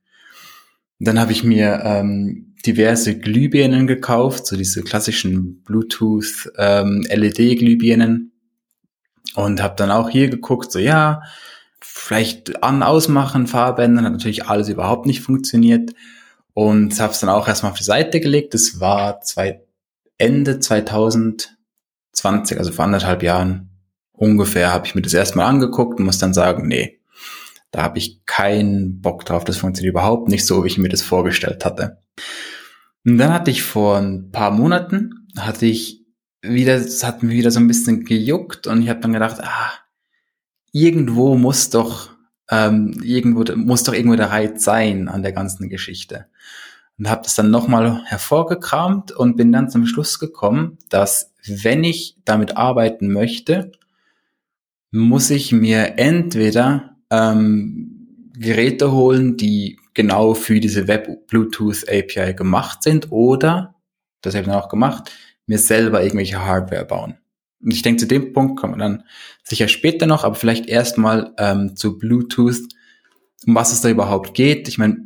Dann 0.99 1.19
habe 1.19 1.31
ich 1.31 1.43
mir 1.43 1.81
ähm, 1.83 2.53
diverse 2.65 3.17
Glühbirnen 3.17 3.87
gekauft, 3.87 4.45
so 4.45 4.57
diese 4.57 4.83
klassischen 4.83 5.63
Bluetooth 5.63 6.51
ähm, 6.57 7.05
LED-Glühbirnen 7.09 8.33
und 9.35 9.61
habe 9.61 9.75
dann 9.77 9.91
auch 9.91 10.09
hier 10.09 10.29
geguckt, 10.29 10.71
so 10.71 10.79
ja, 10.79 11.21
vielleicht 11.79 12.61
an, 12.61 12.83
ausmachen, 12.83 13.47
Fahrbänder, 13.47 14.03
hat 14.03 14.11
natürlich 14.11 14.47
alles 14.47 14.67
überhaupt 14.67 15.05
nicht 15.05 15.21
funktioniert 15.21 15.93
und 16.53 16.99
habe 16.99 17.13
es 17.13 17.19
dann 17.21 17.29
auch 17.29 17.47
erstmal 17.47 17.71
auf 17.71 17.77
die 17.77 17.85
Seite 17.85 18.19
gelegt. 18.19 18.53
Das 18.53 18.81
war 18.81 19.21
zwei, 19.21 19.61
Ende 20.19 20.59
2020, 22.19 22.57
also 22.57 22.71
vor 22.71 22.85
anderthalb 22.85 23.23
Jahren 23.23 23.69
ungefähr, 24.11 24.73
habe 24.73 24.85
ich 24.85 24.95
mir 24.95 25.01
das 25.01 25.13
erstmal 25.13 25.47
angeguckt 25.47 25.99
und 25.99 26.05
muss 26.05 26.19
dann 26.19 26.33
sagen, 26.33 26.67
nee, 26.67 26.99
da 27.71 27.83
habe 27.83 27.97
ich 27.97 28.25
keinen 28.25 29.01
Bock 29.01 29.25
drauf. 29.25 29.43
Das 29.43 29.57
funktioniert 29.57 29.93
überhaupt 29.93 30.27
nicht 30.29 30.45
so, 30.45 30.63
wie 30.63 30.67
ich 30.67 30.77
mir 30.77 30.89
das 30.89 31.01
vorgestellt 31.01 31.65
hatte. 31.65 32.01
Und 33.05 33.17
dann 33.17 33.33
hatte 33.33 33.51
ich 33.51 33.63
vor 33.63 33.97
ein 33.97 34.31
paar 34.31 34.51
Monaten, 34.51 35.27
hatte 35.37 35.65
ich 35.65 36.05
wieder, 36.41 36.75
es 36.75 37.03
hat 37.03 37.23
mir 37.23 37.31
wieder 37.31 37.51
so 37.51 37.59
ein 37.59 37.67
bisschen 37.67 38.05
gejuckt 38.05 38.67
und 38.67 38.81
ich 38.81 38.89
habe 38.89 38.99
dann 39.01 39.13
gedacht, 39.13 39.37
ah, 39.41 39.71
irgendwo 40.71 41.35
muss 41.35 41.69
doch, 41.69 42.11
ähm, 42.49 42.99
irgendwo 43.03 43.43
muss 43.55 43.83
doch 43.83 43.93
irgendwo 43.93 44.15
der 44.15 44.31
Reiz 44.31 44.63
sein 44.63 45.07
an 45.07 45.21
der 45.21 45.33
ganzen 45.33 45.69
Geschichte. 45.69 46.27
Und 46.97 47.09
habe 47.09 47.21
das 47.23 47.35
dann 47.35 47.51
nochmal 47.51 48.03
hervorgekramt 48.05 49.11
und 49.11 49.37
bin 49.37 49.51
dann 49.51 49.69
zum 49.69 49.85
Schluss 49.85 50.19
gekommen, 50.19 50.77
dass 50.89 51.28
wenn 51.45 51.83
ich 51.83 52.17
damit 52.25 52.57
arbeiten 52.57 53.11
möchte, 53.11 53.71
muss 54.91 55.29
ich 55.29 55.51
mir 55.51 55.97
entweder 55.97 56.97
ähm, 57.09 58.31
Geräte 58.33 58.91
holen, 58.91 59.37
die 59.37 59.77
genau 59.93 60.33
für 60.33 60.59
diese 60.59 60.87
Web 60.87 61.27
Bluetooth 61.27 61.87
API 61.87 62.33
gemacht 62.33 62.83
sind 62.83 63.11
oder, 63.11 63.75
das 64.21 64.33
habe 64.33 64.43
ich 64.43 64.49
dann 64.49 64.61
auch 64.61 64.69
gemacht, 64.69 65.11
mir 65.45 65.57
selber 65.57 66.01
irgendwelche 66.01 66.43
Hardware 66.43 66.85
bauen. 66.85 67.17
Und 67.61 67.73
ich 67.73 67.81
denke, 67.81 67.99
zu 67.99 68.07
dem 68.07 68.31
Punkt 68.31 68.59
kommt 68.59 68.77
man 68.77 68.79
dann 68.79 69.03
sicher 69.43 69.67
später 69.67 70.05
noch, 70.07 70.23
aber 70.23 70.35
vielleicht 70.35 70.67
erstmal 70.67 71.33
ähm, 71.37 71.75
zu 71.75 71.97
Bluetooth, 71.97 72.61
um 73.45 73.55
was 73.55 73.73
es 73.73 73.81
da 73.81 73.89
überhaupt 73.89 74.33
geht. 74.33 74.67
Ich 74.67 74.77
meine, 74.77 74.97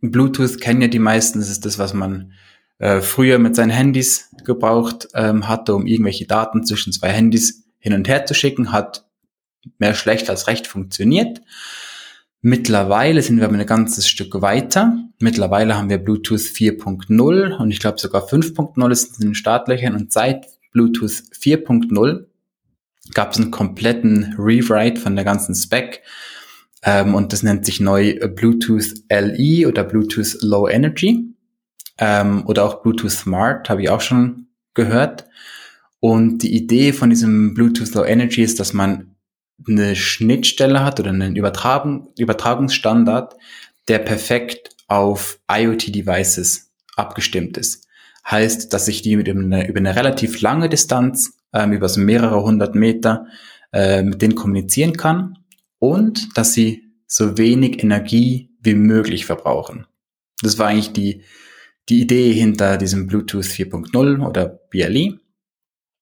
Bluetooth 0.00 0.60
kennen 0.60 0.82
ja 0.82 0.88
die 0.88 0.98
meisten, 0.98 1.40
das 1.40 1.50
ist 1.50 1.64
das, 1.64 1.78
was 1.78 1.94
man 1.94 2.32
äh, 2.78 3.00
früher 3.00 3.38
mit 3.38 3.56
seinen 3.56 3.70
Handys 3.70 4.30
gebraucht 4.44 5.08
ähm, 5.14 5.48
hatte, 5.48 5.74
um 5.74 5.86
irgendwelche 5.86 6.26
Daten 6.26 6.64
zwischen 6.64 6.92
zwei 6.92 7.08
Handys 7.08 7.64
hin 7.78 7.94
und 7.94 8.08
her 8.08 8.26
zu 8.26 8.34
schicken, 8.34 8.72
hat 8.72 9.06
mehr 9.78 9.94
schlecht 9.94 10.28
als 10.30 10.46
recht 10.46 10.66
funktioniert. 10.66 11.40
Mittlerweile 12.42 13.22
sind 13.22 13.38
wir 13.38 13.46
aber 13.46 13.56
ein 13.56 13.66
ganzes 13.66 14.08
Stück 14.08 14.40
weiter. 14.40 14.96
Mittlerweile 15.18 15.76
haben 15.76 15.88
wir 15.88 15.98
Bluetooth 15.98 16.40
4.0 16.40 17.56
und 17.56 17.70
ich 17.70 17.80
glaube 17.80 17.98
sogar 17.98 18.26
5.0 18.26 18.90
ist 18.92 19.20
in 19.20 19.28
den 19.28 19.34
Startlöchern 19.34 19.94
und 19.94 20.12
seit 20.12 20.46
Bluetooth 20.72 21.22
4.0 21.32 22.26
gab 23.14 23.32
es 23.32 23.38
einen 23.38 23.50
kompletten 23.50 24.34
Rewrite 24.38 25.00
von 25.00 25.16
der 25.16 25.24
ganzen 25.24 25.54
Spec 25.54 26.02
ähm, 26.82 27.14
und 27.14 27.32
das 27.32 27.42
nennt 27.42 27.64
sich 27.64 27.80
neu 27.80 28.16
Bluetooth 28.28 28.94
LE 29.10 29.66
oder 29.66 29.84
Bluetooth 29.84 30.38
Low 30.42 30.68
Energy 30.68 31.35
ähm, 31.98 32.44
oder 32.46 32.64
auch 32.64 32.82
Bluetooth 32.82 33.10
Smart, 33.10 33.68
habe 33.68 33.82
ich 33.82 33.90
auch 33.90 34.00
schon 34.00 34.48
gehört. 34.74 35.26
Und 36.00 36.38
die 36.42 36.54
Idee 36.54 36.92
von 36.92 37.10
diesem 37.10 37.54
Bluetooth 37.54 37.94
Low 37.94 38.04
Energy 38.04 38.42
ist, 38.42 38.60
dass 38.60 38.72
man 38.72 39.16
eine 39.66 39.96
Schnittstelle 39.96 40.84
hat 40.84 41.00
oder 41.00 41.10
einen 41.10 41.36
Übertragung, 41.36 42.08
Übertragungsstandard, 42.18 43.34
der 43.88 43.98
perfekt 44.00 44.70
auf 44.88 45.40
IoT-Devices 45.50 46.70
abgestimmt 46.96 47.56
ist. 47.56 47.86
Heißt, 48.28 48.72
dass 48.72 48.88
ich 48.88 49.02
die 49.02 49.16
mit 49.16 49.28
einer, 49.28 49.68
über 49.68 49.78
eine 49.78 49.96
relativ 49.96 50.40
lange 50.40 50.68
Distanz, 50.68 51.38
ähm, 51.52 51.72
über 51.72 51.88
so 51.88 52.00
mehrere 52.00 52.42
hundert 52.42 52.74
Meter, 52.74 53.26
äh, 53.72 54.02
mit 54.02 54.20
denen 54.20 54.34
kommunizieren 54.34 54.96
kann 54.96 55.38
und 55.78 56.36
dass 56.36 56.52
sie 56.52 56.84
so 57.06 57.38
wenig 57.38 57.82
Energie 57.82 58.50
wie 58.60 58.74
möglich 58.74 59.26
verbrauchen. 59.26 59.86
Das 60.42 60.58
war 60.58 60.68
eigentlich 60.68 60.92
die, 60.92 61.22
die 61.88 62.00
Idee 62.00 62.32
hinter 62.32 62.76
diesem 62.76 63.06
Bluetooth 63.06 63.44
4.0 63.44 64.26
oder 64.26 64.46
BLE. 64.70 65.18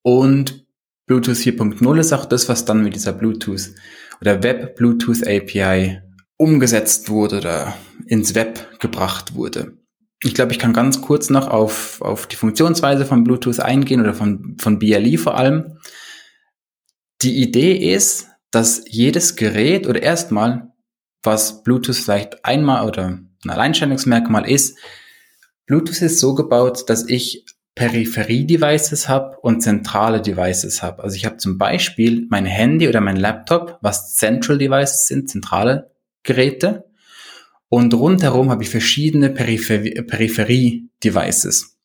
Und 0.03 0.65
Bluetooth 1.07 1.37
4.0 1.37 1.99
ist 1.99 2.13
auch 2.13 2.25
das, 2.25 2.49
was 2.49 2.65
dann 2.65 2.83
mit 2.83 2.95
dieser 2.95 3.13
Bluetooth 3.13 3.71
oder 4.21 4.41
Web 4.43 4.75
Bluetooth 4.75 5.25
API 5.27 6.01
umgesetzt 6.37 7.09
wurde 7.09 7.37
oder 7.37 7.77
ins 8.07 8.35
Web 8.35 8.79
gebracht 8.79 9.35
wurde. 9.35 9.77
Ich 10.23 10.33
glaube, 10.33 10.51
ich 10.51 10.59
kann 10.59 10.73
ganz 10.73 11.01
kurz 11.01 11.29
noch 11.29 11.47
auf, 11.47 12.01
auf 12.01 12.25
die 12.27 12.35
Funktionsweise 12.35 13.05
von 13.05 13.23
Bluetooth 13.23 13.59
eingehen 13.59 14.01
oder 14.01 14.13
von, 14.13 14.57
von 14.59 14.79
BLE 14.79 15.17
vor 15.17 15.37
allem. 15.37 15.77
Die 17.21 17.41
Idee 17.41 17.93
ist, 17.93 18.27
dass 18.51 18.83
jedes 18.87 19.35
Gerät 19.35 19.87
oder 19.87 20.01
erstmal, 20.01 20.71
was 21.23 21.63
Bluetooth 21.63 21.95
vielleicht 21.95 22.43
einmal 22.45 22.87
oder 22.87 23.07
ein 23.07 23.49
Alleinstellungsmerkmal 23.49 24.49
ist, 24.49 24.77
Bluetooth 25.65 26.01
ist 26.01 26.19
so 26.19 26.35
gebaut, 26.35 26.89
dass 26.89 27.07
ich 27.07 27.45
Peripherie-Devices 27.75 29.07
habe 29.09 29.37
und 29.41 29.61
zentrale 29.61 30.21
Devices 30.21 30.81
habe. 30.81 31.03
Also 31.03 31.17
ich 31.17 31.25
habe 31.25 31.35
zum 31.37 31.57
Beispiel 31.57 32.25
mein 32.29 32.45
Handy 32.45 32.87
oder 32.87 33.01
mein 33.01 33.17
Laptop, 33.17 33.77
was 33.81 34.15
Central 34.15 34.57
Devices 34.57 35.07
sind, 35.07 35.29
zentrale 35.29 35.91
Geräte. 36.23 36.85
Und 37.67 37.93
rundherum 37.93 38.49
habe 38.49 38.63
ich 38.63 38.69
verschiedene 38.69 39.29
Peripherie-Devices. 39.29 41.75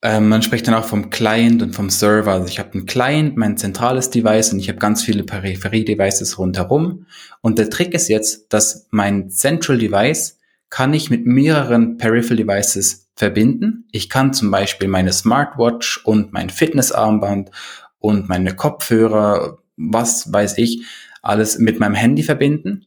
Ähm, 0.00 0.28
man 0.28 0.42
spricht 0.42 0.66
dann 0.66 0.74
auch 0.74 0.84
vom 0.84 1.10
Client 1.10 1.62
und 1.62 1.74
vom 1.74 1.90
Server. 1.90 2.32
Also 2.32 2.48
ich 2.48 2.58
habe 2.58 2.72
einen 2.72 2.86
Client, 2.86 3.36
mein 3.36 3.56
zentrales 3.56 4.10
Device 4.10 4.52
und 4.52 4.58
ich 4.58 4.68
habe 4.68 4.78
ganz 4.78 5.02
viele 5.02 5.24
Peripherie-Devices 5.24 6.38
rundherum. 6.38 7.06
Und 7.40 7.58
der 7.58 7.70
Trick 7.70 7.94
ist 7.94 8.08
jetzt, 8.08 8.52
dass 8.52 8.88
mein 8.90 9.30
Central 9.30 9.78
Device 9.78 10.37
kann 10.70 10.92
ich 10.94 11.10
mit 11.10 11.26
mehreren 11.26 11.96
Peripheral 11.96 12.36
Devices 12.36 13.08
verbinden. 13.16 13.88
Ich 13.90 14.08
kann 14.08 14.32
zum 14.32 14.50
Beispiel 14.50 14.88
meine 14.88 15.12
Smartwatch 15.12 16.04
und 16.04 16.32
mein 16.32 16.50
Fitnessarmband 16.50 17.50
und 17.98 18.28
meine 18.28 18.54
Kopfhörer, 18.54 19.58
was 19.76 20.32
weiß 20.32 20.58
ich, 20.58 20.84
alles 21.22 21.58
mit 21.58 21.80
meinem 21.80 21.94
Handy 21.94 22.22
verbinden. 22.22 22.86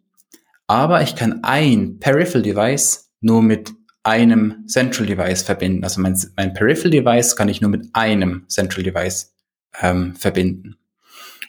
Aber 0.67 1.01
ich 1.01 1.15
kann 1.15 1.43
ein 1.43 1.99
Peripheral 1.99 2.43
Device 2.43 3.11
nur 3.19 3.41
mit 3.41 3.71
einem 4.03 4.65
Central 4.67 5.05
Device 5.05 5.43
verbinden. 5.43 5.83
Also 5.83 6.01
mein, 6.01 6.19
mein 6.37 6.53
Peripheral 6.53 6.91
Device 6.91 7.35
kann 7.35 7.49
ich 7.49 7.61
nur 7.61 7.69
mit 7.69 7.89
einem 7.93 8.45
Central 8.47 8.83
Device 8.83 9.33
ähm, 9.81 10.15
verbinden. 10.15 10.77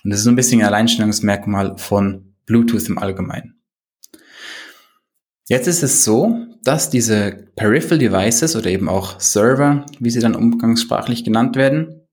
Und 0.04 0.10
das 0.10 0.20
ist 0.20 0.24
so 0.24 0.30
ein 0.30 0.36
bisschen 0.36 0.60
ein 0.60 0.66
Alleinstellungsmerkmal 0.66 1.78
von 1.78 2.34
Bluetooth 2.46 2.88
im 2.88 2.98
Allgemeinen. 2.98 3.61
Jetzt 5.48 5.66
ist 5.66 5.82
es 5.82 6.04
so, 6.04 6.46
dass 6.62 6.90
diese 6.90 7.48
Peripheral 7.56 7.98
Devices 7.98 8.54
oder 8.54 8.70
eben 8.70 8.88
auch 8.88 9.20
Server, 9.20 9.84
wie 9.98 10.10
sie 10.10 10.20
dann 10.20 10.36
umgangssprachlich 10.36 11.24
genannt 11.24 11.56
werden, 11.56 12.06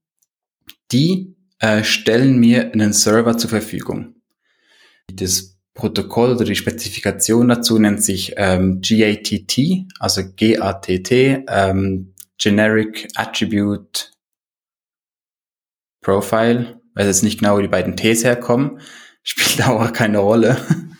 die 0.90 1.36
äh, 1.60 1.84
stellen 1.84 2.38
mir 2.38 2.72
einen 2.72 2.92
Server 2.92 3.38
zur 3.38 3.50
Verfügung. 3.50 4.16
Das 5.12 5.58
Protokoll 5.74 6.32
oder 6.32 6.44
die 6.44 6.56
Spezifikation 6.56 7.48
dazu 7.48 7.78
nennt 7.78 8.02
sich 8.02 8.34
ähm, 8.36 8.80
GATT, 8.80 9.86
also 9.98 10.22
GATT, 10.36 11.10
ähm, 11.48 12.14
Generic 12.38 13.08
Attribute 13.14 14.12
Profile, 16.02 16.80
weiß 16.94 17.06
jetzt 17.06 17.22
nicht 17.22 17.40
genau, 17.40 17.56
wo 17.56 17.60
die 17.60 17.68
beiden 17.68 17.96
Ts 17.96 18.24
herkommen, 18.24 18.80
spielt 19.22 19.62
auch 19.68 19.92
keine 19.92 20.18
Rolle. 20.18 20.56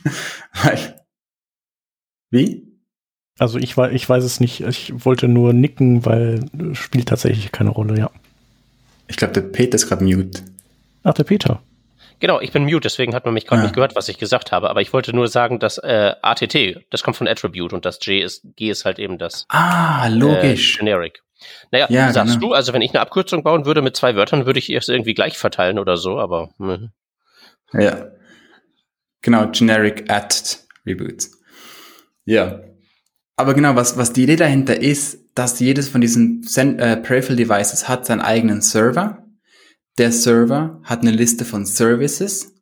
Weil, 0.63 1.00
wie? 2.31 2.67
Also 3.39 3.59
ich, 3.59 3.77
weiß, 3.77 3.93
ich 3.93 4.09
weiß 4.09 4.23
es 4.23 4.41
nicht. 4.41 4.61
Ich 4.61 4.93
wollte 5.05 5.29
nur 5.29 5.53
nicken, 5.53 6.05
weil 6.05 6.45
spielt 6.75 7.09
tatsächlich 7.09 7.53
keine 7.53 7.71
Rolle, 7.71 7.99
ja. 7.99 8.11
Ich 9.09 9.17
glaube, 9.17 9.33
der 9.33 9.41
Peter 9.41 9.77
ist 9.77 9.89
gerade 9.89 10.05
mute. 10.05 10.43
Ach, 11.03 11.15
der 11.15 11.25
Peter. 11.25 11.63
Genau, 12.21 12.39
ich 12.39 12.53
bin 12.53 12.65
mute, 12.65 12.81
deswegen 12.81 13.15
hat 13.15 13.25
man 13.25 13.33
mich 13.33 13.47
gerade 13.47 13.63
ah. 13.63 13.65
nicht 13.65 13.75
gehört, 13.75 13.97
was 13.97 14.09
ich 14.11 14.19
gesagt 14.19 14.53
habe. 14.53 14.69
Aber 14.69 14.83
ich 14.83 14.93
wollte 14.93 15.15
nur 15.15 15.27
sagen, 15.27 15.59
dass 15.59 15.79
äh, 15.79 16.15
ATT, 16.21 16.85
das 16.91 17.03
kommt 17.03 17.17
von 17.17 17.27
Attribute 17.27 17.73
und 17.73 17.87
das 17.87 17.99
J 18.03 18.23
ist, 18.23 18.43
G 18.57 18.71
ist 18.71 18.85
halt 18.85 18.99
eben 18.99 19.17
das 19.17 19.47
ah, 19.49 20.07
logisch. 20.09 20.77
Äh, 20.77 20.79
Generic. 20.81 21.23
Naja, 21.71 21.87
ja, 21.89 22.13
sagst 22.13 22.35
genau. 22.35 22.49
du, 22.49 22.53
also 22.53 22.75
wenn 22.75 22.83
ich 22.83 22.91
eine 22.91 23.01
Abkürzung 23.01 23.43
bauen 23.43 23.65
würde 23.65 23.81
mit 23.81 23.97
zwei 23.97 24.15
Wörtern, 24.15 24.45
würde 24.45 24.59
ich 24.59 24.69
es 24.69 24.89
irgendwie 24.89 25.15
gleich 25.15 25.39
verteilen 25.39 25.79
oder 25.79 25.97
so, 25.97 26.19
aber. 26.19 26.51
Mh. 26.59 26.91
Ja. 27.73 28.09
Genau, 29.23 29.47
Generic 29.49 30.11
Attributes. 30.11 31.40
Ja. 32.31 32.61
Aber 33.37 33.55
genau, 33.55 33.75
was, 33.75 33.97
was 33.97 34.13
die 34.13 34.25
Idee 34.25 34.37
dahinter 34.37 34.81
ist, 34.81 35.19
dass 35.35 35.61
jedes 35.61 35.89
von 35.89 36.01
diesen 36.01 36.43
äh, 36.57 36.97
Peripheral 36.97 37.37
Devices 37.37 37.89
hat 37.89 38.07
seinen 38.07 38.21
eigenen 38.21 38.61
Server 38.61 39.21
der 40.01 40.13
Server 40.13 40.81
hat 40.83 41.03
eine 41.03 41.11
Liste 41.11 41.45
von 41.45 41.67
Services. 41.67 42.55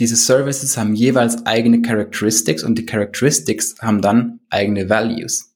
Diese 0.00 0.16
Services 0.16 0.76
haben 0.76 0.96
jeweils 0.96 1.46
eigene 1.46 1.80
Characteristics 1.80 2.64
und 2.64 2.76
die 2.76 2.84
Characteristics 2.84 3.76
haben 3.80 4.02
dann 4.02 4.40
eigene 4.50 4.88
Values. 4.88 5.54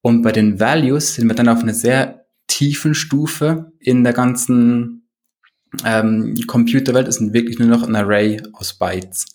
Und 0.00 0.22
bei 0.22 0.32
den 0.32 0.58
Values 0.58 1.14
sind 1.14 1.28
wir 1.28 1.34
dann 1.34 1.48
auf 1.48 1.62
einer 1.62 1.74
sehr 1.74 2.24
tiefen 2.46 2.94
Stufe 2.94 3.72
in 3.80 4.02
der 4.02 4.14
ganzen 4.14 5.10
ähm, 5.84 6.34
Computerwelt. 6.46 7.06
Es 7.06 7.16
sind 7.16 7.34
wirklich 7.34 7.58
nur 7.58 7.68
noch 7.68 7.86
ein 7.86 7.94
Array 7.94 8.40
aus 8.54 8.78
Bytes. 8.78 9.26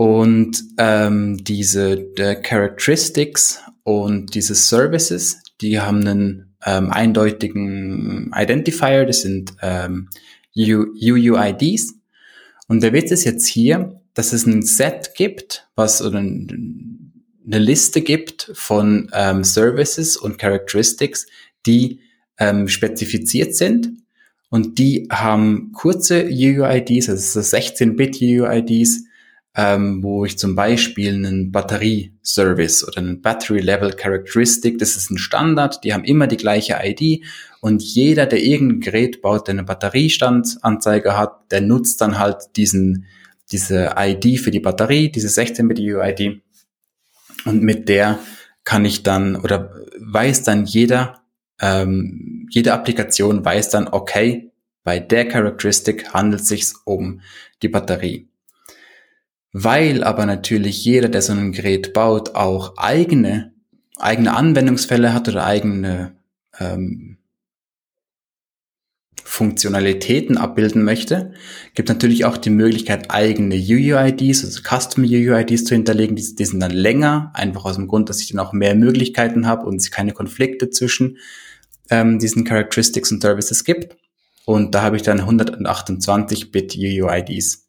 Und 0.00 0.64
ähm, 0.78 1.44
diese 1.44 2.06
Characteristics 2.14 3.60
und 3.82 4.34
diese 4.34 4.54
Services, 4.54 5.42
die 5.60 5.78
haben 5.78 6.06
einen 6.06 6.54
ähm, 6.64 6.90
eindeutigen 6.90 8.32
Identifier, 8.34 9.04
das 9.04 9.20
sind 9.20 9.52
ähm, 9.60 10.08
UUIDs. 10.56 11.92
Und 12.66 12.82
der 12.82 12.94
Witz 12.94 13.10
ist 13.10 13.24
jetzt 13.24 13.46
hier, 13.46 14.00
dass 14.14 14.32
es 14.32 14.46
ein 14.46 14.62
Set 14.62 15.12
gibt, 15.16 15.68
was 15.74 16.00
oder 16.00 16.20
eine 16.20 17.58
Liste 17.58 18.00
gibt 18.00 18.52
von 18.54 19.10
ähm, 19.12 19.44
Services 19.44 20.16
und 20.16 20.38
Characteristics, 20.38 21.26
die 21.66 22.00
ähm, 22.38 22.68
spezifiziert 22.68 23.54
sind. 23.54 23.90
Und 24.48 24.78
die 24.78 25.08
haben 25.12 25.72
kurze 25.72 26.24
UUIDs, 26.24 27.10
also 27.10 27.40
16-Bit 27.40 28.22
UUIDs, 28.22 29.09
ähm, 29.56 30.02
wo 30.02 30.24
ich 30.24 30.38
zum 30.38 30.54
Beispiel 30.54 31.14
einen 31.14 31.50
Batterie-Service 31.50 32.86
oder 32.86 32.98
einen 32.98 33.20
Battery-Level 33.20 33.92
Characteristic, 33.94 34.78
das 34.78 34.96
ist 34.96 35.10
ein 35.10 35.18
Standard, 35.18 35.82
die 35.82 35.92
haben 35.92 36.04
immer 36.04 36.26
die 36.26 36.36
gleiche 36.36 36.78
ID 36.82 37.24
und 37.60 37.82
jeder, 37.82 38.26
der 38.26 38.42
irgendein 38.42 38.80
Gerät 38.80 39.22
baut, 39.22 39.48
der 39.48 39.54
eine 39.54 39.64
Batteriestandsanzeige 39.64 41.16
hat, 41.16 41.50
der 41.50 41.62
nutzt 41.62 42.00
dann 42.00 42.18
halt 42.18 42.56
diesen, 42.56 43.06
diese 43.50 43.94
ID 43.98 44.38
für 44.38 44.52
die 44.52 44.60
Batterie, 44.60 45.10
diese 45.10 45.28
16-Bit-UID 45.28 46.42
und 47.44 47.62
mit 47.62 47.88
der 47.88 48.20
kann 48.64 48.84
ich 48.84 49.02
dann 49.02 49.34
oder 49.36 49.74
weiß 49.98 50.44
dann 50.44 50.64
jeder, 50.64 51.22
ähm, 51.60 52.46
jede 52.50 52.72
Applikation 52.72 53.44
weiß 53.44 53.70
dann, 53.70 53.88
okay, 53.88 54.52
bei 54.84 55.00
der 55.00 55.28
Characteristic 55.28 56.14
handelt 56.14 56.42
es 56.42 56.48
sich 56.48 56.72
um 56.84 57.20
die 57.62 57.68
Batterie. 57.68 58.29
Weil 59.52 60.04
aber 60.04 60.26
natürlich 60.26 60.84
jeder, 60.84 61.08
der 61.08 61.22
so 61.22 61.32
ein 61.32 61.52
Gerät 61.52 61.92
baut, 61.92 62.34
auch 62.34 62.76
eigene, 62.76 63.52
eigene 63.98 64.34
Anwendungsfälle 64.36 65.12
hat 65.12 65.28
oder 65.28 65.44
eigene 65.44 66.16
ähm, 66.58 67.18
Funktionalitäten 69.24 70.38
abbilden 70.38 70.82
möchte, 70.82 71.34
gibt 71.74 71.88
natürlich 71.88 72.24
auch 72.24 72.36
die 72.36 72.50
Möglichkeit, 72.50 73.10
eigene 73.10 73.54
UUIDs, 73.54 74.44
also 74.44 74.60
Custom 74.62 75.04
UUIDs 75.04 75.64
zu 75.64 75.74
hinterlegen. 75.74 76.16
Die, 76.16 76.34
die 76.34 76.44
sind 76.44 76.60
dann 76.60 76.72
länger, 76.72 77.30
einfach 77.34 77.64
aus 77.64 77.76
dem 77.76 77.88
Grund, 77.88 78.08
dass 78.08 78.20
ich 78.20 78.28
dann 78.28 78.40
auch 78.40 78.52
mehr 78.52 78.74
Möglichkeiten 78.74 79.46
habe 79.46 79.66
und 79.66 79.76
es 79.76 79.90
keine 79.90 80.12
Konflikte 80.12 80.70
zwischen 80.70 81.18
ähm, 81.90 82.18
diesen 82.18 82.44
Characteristics 82.44 83.12
und 83.12 83.22
Services 83.22 83.64
gibt. 83.64 83.96
Und 84.46 84.74
da 84.74 84.82
habe 84.82 84.96
ich 84.96 85.02
dann 85.02 85.20
128-Bit 85.20 86.76
UUIDs. 86.76 87.68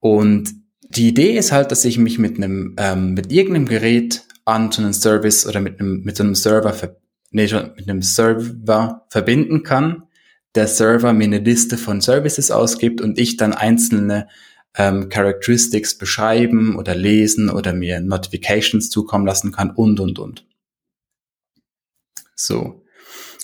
Und 0.00 0.59
die 0.90 1.08
Idee 1.08 1.36
ist 1.36 1.52
halt, 1.52 1.70
dass 1.70 1.84
ich 1.84 1.98
mich 1.98 2.18
mit 2.18 2.36
einem, 2.36 2.74
ähm, 2.76 3.14
mit 3.14 3.32
irgendeinem 3.32 3.66
Gerät 3.66 4.24
an 4.44 4.72
so 4.72 4.82
einem 4.82 4.92
Service 4.92 5.46
oder 5.46 5.60
mit 5.60 5.78
einem, 5.78 6.02
mit 6.02 6.20
einem 6.20 6.34
Server, 6.34 6.96
nee, 7.30 7.48
mit 7.76 7.88
einem 7.88 8.02
Server 8.02 9.06
verbinden 9.08 9.62
kann. 9.62 10.02
Der 10.56 10.66
Server 10.66 11.12
mir 11.12 11.24
eine 11.24 11.38
Liste 11.38 11.78
von 11.78 12.00
Services 12.00 12.50
ausgibt 12.50 13.00
und 13.00 13.20
ich 13.20 13.36
dann 13.36 13.52
einzelne 13.52 14.26
ähm, 14.76 15.08
Characteristics 15.08 15.96
beschreiben 15.96 16.76
oder 16.76 16.96
lesen 16.96 17.50
oder 17.50 17.72
mir 17.72 18.00
Notifications 18.00 18.90
zukommen 18.90 19.26
lassen 19.26 19.52
kann 19.52 19.70
und, 19.70 20.00
und, 20.00 20.18
und. 20.18 20.44
So. 22.34 22.84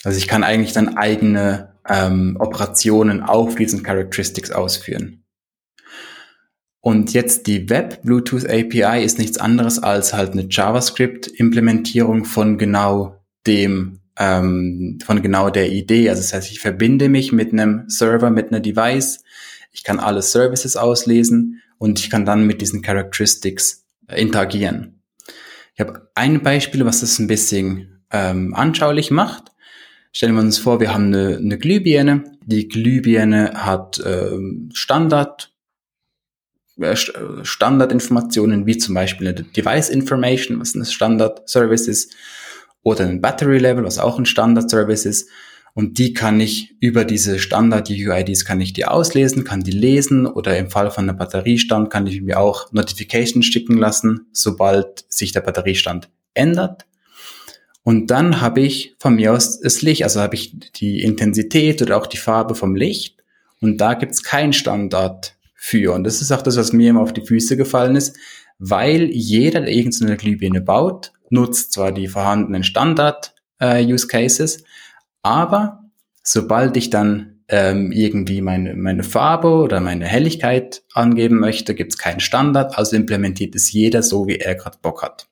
Also 0.03 0.19
ich 0.19 0.27
kann 0.27 0.43
eigentlich 0.43 0.73
dann 0.73 0.97
eigene 0.97 1.75
ähm, 1.89 2.37
Operationen 2.41 3.23
auf 3.23 3.55
diesen 3.55 3.85
Characteristics 3.85 4.51
ausführen. 4.51 5.23
Und 6.87 7.15
jetzt 7.15 7.49
die 7.49 7.69
Web 7.69 8.03
Bluetooth 8.03 8.49
API 8.49 9.05
ist 9.05 9.19
nichts 9.19 9.39
anderes 9.39 9.81
als 9.81 10.15
halt 10.15 10.35
eine 10.35 10.47
JavaScript-Implementierung 10.49 12.25
von 12.25 12.59
genau 12.59 13.25
dem, 13.45 13.99
ähm, 14.17 15.01
von 15.05 15.21
genau 15.21 15.51
der 15.51 15.73
Idee. 15.73 16.09
Also 16.09 16.23
das 16.23 16.33
heißt, 16.33 16.53
ich 16.53 16.61
verbinde 16.61 17.09
mich 17.09 17.33
mit 17.33 17.53
einem 17.53 17.89
Server, 17.89 18.31
mit 18.31 18.53
einer 18.53 18.61
Device. 18.61 19.25
Ich 19.73 19.83
kann 19.83 19.99
alle 19.99 20.23
Services 20.23 20.77
auslesen 20.77 21.61
und 21.79 21.99
ich 21.99 22.09
kann 22.09 22.25
dann 22.25 22.47
mit 22.47 22.61
diesen 22.61 22.83
Characteristics 22.83 23.85
äh, 24.07 24.23
interagieren. 24.23 25.03
Ich 25.75 25.81
habe 25.81 26.09
ein 26.15 26.45
Beispiel, 26.45 26.85
was 26.85 27.01
das 27.01 27.19
ein 27.19 27.27
bisschen 27.27 28.01
ähm, 28.13 28.55
anschaulich 28.55 29.11
macht. 29.11 29.51
Stellen 30.13 30.37
wir 30.37 30.41
uns 30.41 30.59
vor, 30.59 30.79
wir 30.79 30.95
haben 30.95 31.07
eine, 31.07 31.37
eine 31.39 31.59
Glühbirne. 31.59 32.23
Die 32.45 32.69
Glühbirne 32.69 33.55
hat 33.55 34.01
ähm, 34.07 34.71
Standard 34.73 35.51
Standardinformationen 37.43 38.67
wie 38.67 38.79
zum 38.79 38.95
Beispiel 38.95 39.29
eine 39.29 39.43
Device 39.43 39.89
Information, 39.89 40.61
was 40.61 40.75
ein 40.75 40.85
Standard 40.85 41.49
Service 41.49 41.89
ist, 41.89 42.15
oder 42.83 43.05
ein 43.05 43.21
Battery 43.21 43.59
Level, 43.59 43.85
was 43.85 43.99
auch 43.99 44.19
ein 44.19 44.27
Standard 44.27 44.71
Service 44.71 45.07
ist. 45.07 45.29
Und 45.75 45.99
die 45.99 46.15
kann 46.15 46.41
ich 46.41 46.75
über 46.81 47.05
diese 47.05 47.39
Standard 47.39 47.91
UIDs 47.91 48.47
kann 48.47 48.61
ich 48.61 48.73
die 48.73 48.87
auslesen, 48.87 49.45
kann 49.45 49.61
die 49.61 49.73
lesen 49.73 50.27
oder 50.27 50.57
im 50.57 50.71
Fall 50.71 50.91
von 50.91 51.09
einem 51.09 51.19
Batteriestand 51.19 51.91
kann 51.91 52.07
ich 52.07 52.23
mir 52.23 52.41
auch 52.41 52.73
Notifications 52.73 53.45
schicken 53.45 53.77
lassen, 53.77 54.29
sobald 54.33 55.05
sich 55.09 55.33
der 55.33 55.43
Batteriestand 55.43 56.09
ändert. 56.33 56.87
Und 57.83 58.11
dann 58.11 58.41
habe 58.41 58.63
ich 58.63 58.95
von 58.99 59.17
mir 59.17 59.33
aus 59.33 59.61
das 59.61 59.83
Licht, 59.83 60.03
also 60.03 60.21
habe 60.21 60.35
ich 60.35 60.59
die 60.77 61.03
Intensität 61.03 61.83
oder 61.83 61.99
auch 61.99 62.07
die 62.07 62.17
Farbe 62.17 62.55
vom 62.55 62.75
Licht. 62.75 63.23
Und 63.61 63.79
da 63.79 63.95
gibt 63.95 64.13
es 64.13 64.23
kein 64.23 64.53
Standard 64.53 65.36
für. 65.67 65.93
Und 65.95 66.05
das 66.05 66.23
ist 66.23 66.31
auch 66.31 66.43
das, 66.43 66.57
was 66.57 66.73
mir 66.73 66.91
immer 66.91 67.01
auf 67.01 67.13
die 67.13 67.27
Füße 67.27 67.57
gefallen 67.57 67.97
ist, 67.97 68.17
weil 68.61 69.11
jeder, 69.11 69.61
der 69.61 69.73
irgendeine 69.73 70.17
Glühbirne 70.17 70.61
baut, 70.61 71.13
nutzt 71.29 71.73
zwar 71.73 71.91
die 71.91 72.07
vorhandenen 72.07 72.63
Standard-Use-Cases, 72.63 74.59
äh, 74.59 74.65
aber 75.23 75.91
sobald 76.23 76.77
ich 76.77 76.91
dann 76.91 77.41
ähm, 77.49 77.91
irgendwie 77.91 78.43
meine, 78.43 78.77
meine 78.77 79.03
Farbe 79.03 79.49
oder 79.49 79.81
meine 79.81 80.07
Helligkeit 80.07 80.85
angeben 80.95 81.41
möchte, 81.41 81.75
gibt 81.75 81.95
es 81.95 81.99
keinen 81.99 82.21
Standard, 82.21 82.79
also 82.79 82.95
implementiert 82.95 83.57
es 83.57 83.73
jeder 83.73 84.05
so, 84.05 84.29
wie 84.29 84.37
er 84.37 84.55
gerade 84.55 84.79
Bock 84.81 85.03
hat. 85.03 85.27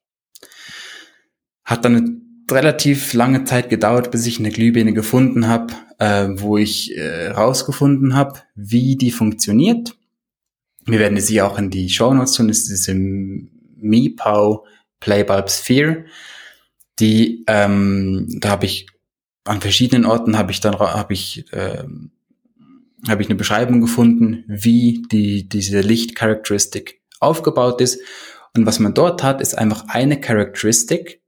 Hat 1.64 1.84
dann 1.84 1.96
eine 1.96 2.20
relativ 2.50 3.14
lange 3.14 3.44
Zeit 3.44 3.70
gedauert, 3.70 4.10
bis 4.10 4.26
ich 4.26 4.40
eine 4.40 4.50
Glühbirne 4.50 4.94
gefunden 4.94 5.46
habe, 5.46 5.74
äh, 5.98 6.26
wo 6.28 6.56
ich 6.58 6.96
äh, 6.96 7.28
rausgefunden 7.28 8.16
habe, 8.16 8.40
wie 8.56 8.96
die 8.96 9.12
funktioniert. 9.12 9.96
Wir 10.86 10.98
werden 10.98 11.18
sie 11.18 11.40
auch 11.42 11.58
in 11.58 11.70
die 11.70 11.88
Show 11.88 12.12
Notes 12.12 12.32
tun. 12.32 12.48
Das 12.48 12.58
ist 12.58 12.68
diese 12.68 12.94
MiPow 12.94 14.66
Playbulb 15.00 15.50
Sphere. 15.50 16.04
Die, 16.98 17.44
ähm, 17.46 18.26
da 18.40 18.50
habe 18.50 18.66
ich 18.66 18.86
an 19.44 19.60
verschiedenen 19.60 20.06
Orten 20.06 20.38
habe 20.38 20.52
ich 20.52 20.60
dann 20.60 20.78
habe 20.78 21.12
ich 21.12 21.44
ähm, 21.52 22.10
habe 23.08 23.22
ich 23.22 23.28
eine 23.28 23.36
Beschreibung 23.36 23.80
gefunden, 23.80 24.44
wie 24.46 25.02
die 25.12 25.48
diese 25.48 25.80
Lichtcharakteristik 25.80 27.02
aufgebaut 27.20 27.80
ist. 27.80 28.00
Und 28.56 28.66
was 28.66 28.78
man 28.78 28.94
dort 28.94 29.22
hat, 29.22 29.40
ist 29.40 29.58
einfach 29.58 29.88
eine 29.88 30.20
Charakteristik 30.20 31.20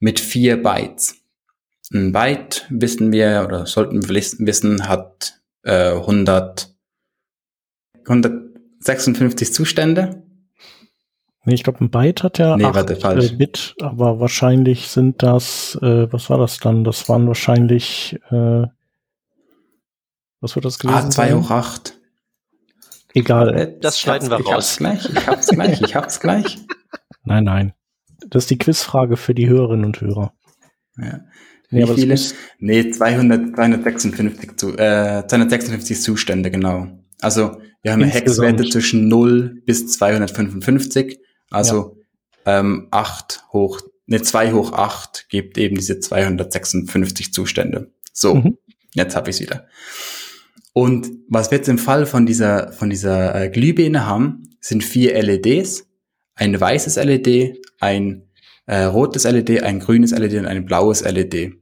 mit 0.00 0.20
vier 0.20 0.62
Bytes. 0.62 1.16
ein 1.92 2.12
Byte, 2.12 2.66
wissen 2.68 3.12
wir, 3.12 3.44
oder 3.46 3.66
sollten 3.66 4.02
wir 4.02 4.08
wissen, 4.10 4.88
hat 4.88 5.40
äh, 5.62 5.92
100, 5.92 6.74
156 8.84 9.52
Zustände. 9.52 10.22
Nee, 11.46 11.54
ich 11.54 11.62
glaube, 11.62 11.84
ein 11.84 11.90
Byte 11.90 12.22
hat 12.22 12.38
ja 12.38 12.56
nee, 12.56 12.64
8 12.64 12.74
warte, 12.74 12.96
falsch. 12.96 13.32
Äh, 13.32 13.36
Bit, 13.36 13.74
aber 13.80 14.20
wahrscheinlich 14.20 14.88
sind 14.88 15.22
das, 15.22 15.78
äh, 15.82 16.10
was 16.10 16.30
war 16.30 16.38
das 16.38 16.58
dann? 16.58 16.84
Das 16.84 17.08
waren 17.08 17.26
wahrscheinlich, 17.26 18.18
äh, 18.30 18.66
was 20.40 20.54
wird 20.54 20.64
das 20.64 20.78
gewesen 20.78 21.06
Ah, 21.06 21.10
2 21.10 21.34
hoch 21.34 21.50
8. 21.50 21.98
Egal. 23.12 23.54
Äh, 23.54 23.78
das 23.78 24.00
schneiden 24.00 24.30
wir 24.30 24.36
raus. 24.36 24.44
Ich 24.46 24.52
hab's 24.52 24.78
gleich, 24.78 25.10
ich 25.10 25.26
hab's 25.26 25.48
gleich, 25.48 25.82
ich 25.82 25.94
hab's 25.94 26.20
gleich. 26.20 26.58
Nein, 27.26 27.44
nein. 27.44 27.72
Das 28.28 28.44
ist 28.44 28.50
die 28.50 28.58
Quizfrage 28.58 29.16
für 29.16 29.34
die 29.34 29.48
Hörerinnen 29.48 29.86
und 29.86 29.98
Hörer. 30.00 30.34
Ja. 30.98 31.20
Wie 31.70 31.76
nee, 31.76 31.86
viele? 31.86 32.16
Nee, 32.58 32.90
200, 32.90 33.54
256, 33.54 34.56
zu, 34.56 34.76
äh, 34.76 35.26
256 35.26 36.02
Zustände, 36.02 36.50
genau. 36.50 36.88
Also 37.24 37.60
wir 37.82 37.92
haben 37.92 38.02
Hexwerte 38.02 38.68
zwischen 38.68 39.08
0 39.08 39.62
bis 39.64 39.88
255. 39.88 41.18
Also 41.50 41.98
ja. 42.46 42.60
ähm, 42.60 42.88
8 42.90 43.44
hoch, 43.52 43.80
ne, 44.06 44.22
2 44.22 44.52
hoch 44.52 44.72
8 44.72 45.26
gibt 45.28 45.58
eben 45.58 45.76
diese 45.76 46.00
256 46.00 47.32
Zustände. 47.32 47.92
So, 48.12 48.36
mhm. 48.36 48.58
jetzt 48.94 49.16
habe 49.16 49.30
ich 49.30 49.36
es 49.36 49.42
wieder. 49.42 49.66
Und 50.72 51.08
was 51.28 51.50
wir 51.50 51.58
jetzt 51.58 51.68
im 51.68 51.78
Fall 51.78 52.04
von 52.04 52.26
dieser, 52.26 52.72
von 52.72 52.90
dieser 52.90 53.34
äh, 53.34 53.48
Glühbirne 53.48 54.06
haben, 54.06 54.56
sind 54.60 54.82
vier 54.82 55.20
LEDs, 55.22 55.86
ein 56.34 56.60
weißes 56.60 56.96
LED, 56.96 57.58
ein 57.78 58.28
äh, 58.66 58.82
rotes 58.82 59.24
LED, 59.24 59.62
ein 59.62 59.78
grünes 59.78 60.10
LED 60.10 60.34
und 60.34 60.46
ein 60.46 60.64
blaues 60.64 61.02
LED. 61.02 61.52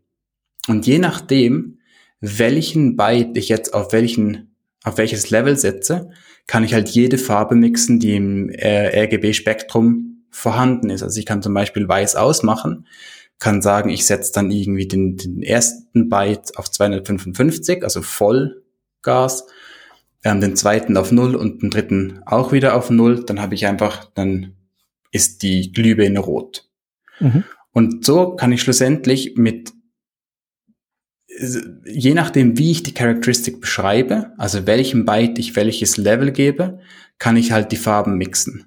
Und 0.68 0.86
je 0.86 0.98
nachdem, 0.98 1.78
welchen 2.20 2.96
Byte 2.96 3.36
ich 3.36 3.48
jetzt 3.48 3.74
auf 3.74 3.92
welchen, 3.92 4.51
auf 4.84 4.98
welches 4.98 5.30
Level 5.30 5.56
setze, 5.56 6.10
kann 6.46 6.64
ich 6.64 6.74
halt 6.74 6.88
jede 6.88 7.18
Farbe 7.18 7.54
mixen, 7.54 8.00
die 8.00 8.16
im 8.16 8.48
äh, 8.50 9.04
RGB-Spektrum 9.04 10.24
vorhanden 10.30 10.90
ist. 10.90 11.02
Also 11.02 11.18
ich 11.20 11.26
kann 11.26 11.42
zum 11.42 11.54
Beispiel 11.54 11.88
weiß 11.88 12.16
ausmachen, 12.16 12.86
kann 13.38 13.62
sagen, 13.62 13.90
ich 13.90 14.06
setze 14.06 14.32
dann 14.32 14.50
irgendwie 14.50 14.86
den, 14.86 15.16
den 15.16 15.42
ersten 15.42 16.08
Byte 16.08 16.56
auf 16.56 16.70
255, 16.70 17.82
also 17.82 18.02
Vollgas, 18.02 19.46
ähm, 20.24 20.40
den 20.40 20.56
zweiten 20.56 20.96
auf 20.96 21.12
null 21.12 21.34
und 21.34 21.62
den 21.62 21.70
dritten 21.70 22.20
auch 22.24 22.52
wieder 22.52 22.76
auf 22.76 22.90
null. 22.90 23.24
Dann 23.24 23.40
habe 23.40 23.54
ich 23.54 23.66
einfach, 23.66 24.10
dann 24.14 24.54
ist 25.10 25.42
die 25.42 25.72
Glühbirne 25.72 26.20
rot. 26.20 26.68
Mhm. 27.20 27.44
Und 27.72 28.04
so 28.04 28.36
kann 28.36 28.52
ich 28.52 28.62
schlussendlich 28.62 29.34
mit 29.36 29.72
je 31.38 32.14
nachdem, 32.14 32.58
wie 32.58 32.70
ich 32.70 32.82
die 32.82 32.94
Charakteristik 32.94 33.60
beschreibe, 33.60 34.32
also 34.38 34.66
welchem 34.66 35.04
Byte 35.04 35.38
ich 35.38 35.56
welches 35.56 35.96
Level 35.96 36.30
gebe, 36.32 36.80
kann 37.18 37.36
ich 37.36 37.52
halt 37.52 37.72
die 37.72 37.76
Farben 37.76 38.16
mixen. 38.16 38.66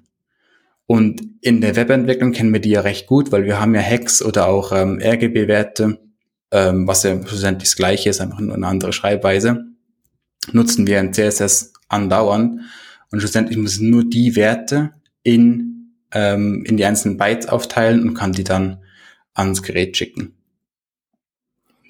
Und 0.86 1.22
in 1.40 1.60
der 1.60 1.76
Webentwicklung 1.76 2.32
kennen 2.32 2.52
wir 2.52 2.60
die 2.60 2.70
ja 2.70 2.80
recht 2.80 3.06
gut, 3.06 3.32
weil 3.32 3.44
wir 3.44 3.60
haben 3.60 3.74
ja 3.74 3.80
Hex 3.80 4.22
oder 4.22 4.46
auch 4.46 4.72
ähm, 4.72 5.00
RGB-Werte, 5.02 5.98
ähm, 6.52 6.86
was 6.86 7.02
ja 7.02 7.20
schlussendlich 7.26 7.68
das 7.68 7.76
gleiche 7.76 8.10
ist, 8.10 8.20
einfach 8.20 8.40
nur 8.40 8.54
eine 8.54 8.66
andere 8.66 8.92
Schreibweise, 8.92 9.64
nutzen 10.52 10.86
wir 10.86 11.00
in 11.00 11.12
CSS 11.12 11.72
andauernd. 11.88 12.60
Und 13.10 13.20
schlussendlich 13.20 13.58
müssen 13.58 13.90
nur 13.90 14.04
die 14.04 14.36
Werte 14.36 14.92
in, 15.22 15.92
ähm, 16.12 16.64
in 16.66 16.76
die 16.76 16.84
einzelnen 16.84 17.16
Bytes 17.16 17.48
aufteilen 17.48 18.08
und 18.08 18.14
kann 18.14 18.32
die 18.32 18.44
dann 18.44 18.78
ans 19.34 19.62
Gerät 19.62 19.96
schicken 19.96 20.35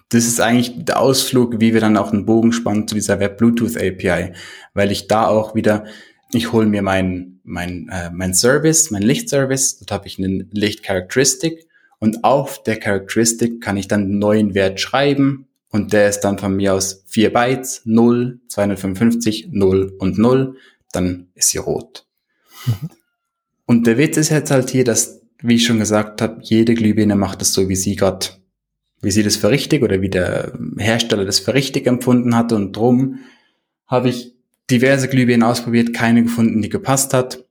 das 0.09 0.27
ist 0.27 0.41
eigentlich 0.41 0.85
der 0.85 1.01
Ausflug, 1.01 1.61
wie 1.61 1.75
wir 1.75 1.81
dann 1.81 1.97
auch 1.97 2.13
einen 2.13 2.27
Bogen 2.27 2.53
spannen 2.53 2.87
zu 2.87 2.95
dieser 2.95 3.19
Web 3.19 3.39
Bluetooth 3.39 3.77
API, 3.77 4.33
weil 4.75 4.93
ich 4.93 5.09
da 5.09 5.27
auch 5.27 5.55
wieder, 5.55 5.85
ich 6.33 6.53
hole 6.53 6.67
mir 6.67 6.83
mein, 6.83 7.41
mein, 7.43 7.89
äh, 7.89 8.11
mein 8.11 8.35
Service, 8.35 8.91
mein 8.91 9.03
Lichtservice, 9.03 9.79
dort 9.79 9.91
habe 9.91 10.07
ich 10.07 10.19
einen 10.19 10.49
Licht-Characteristic 10.53 11.67
und 11.99 12.25
auf 12.25 12.63
der 12.63 12.79
Characteristic 12.79 13.61
kann 13.61 13.77
ich 13.77 13.89
dann 13.89 14.03
einen 14.03 14.19
neuen 14.19 14.55
Wert 14.55 14.81
schreiben 14.81 15.49
und 15.71 15.93
der 15.93 16.09
ist 16.09 16.21
dann 16.21 16.39
von 16.39 16.55
mir 16.55 16.75
aus 16.75 17.03
4 17.07 17.33
Bytes, 17.33 17.83
0, 17.85 18.41
255, 18.49 19.49
0 19.51 19.93
und 19.99 20.19
0, 20.19 20.57
dann 20.93 21.29
ist 21.35 21.49
sie 21.49 21.59
rot. 21.59 22.07
Mhm. 22.67 22.91
Und 23.67 23.87
der 23.89 23.99
Witz 23.99 24.17
ist 24.17 24.31
jetzt 24.31 24.53
halt 24.53 24.71
hier, 24.71 24.85
dass, 24.85 25.21
wie 25.43 25.57
ich 25.57 25.67
schon 25.67 25.81
gesagt 25.81 26.23
habe, 26.23 26.41
jede 26.43 26.75
Glühbirne 26.75 27.17
macht 27.17 27.43
es 27.43 27.53
so, 27.53 27.69
wie 27.69 27.75
sie 27.75 27.97
gerade 27.97 28.29
wie 29.03 29.11
sie 29.11 29.23
das 29.23 29.37
für 29.37 29.51
richtig 29.51 29.83
oder 29.83 30.01
wie 30.01 30.11
der 30.11 30.53
Hersteller 30.79 31.25
das 31.25 31.39
für 31.39 31.55
richtig 31.55 31.87
empfunden 31.87 32.35
hatte. 32.35 32.57
Und 32.57 32.73
drum 32.73 33.21
habe 33.87 34.09
ich 34.09 34.35
diverse 34.71 35.09
Glühbirnen 35.09 35.47
ausprobiert, 35.47 35.95
keine 35.95 36.23
gefunden, 36.23 36.63
die 36.63 36.69
gepasst 36.69 37.15
hat, 37.15 37.45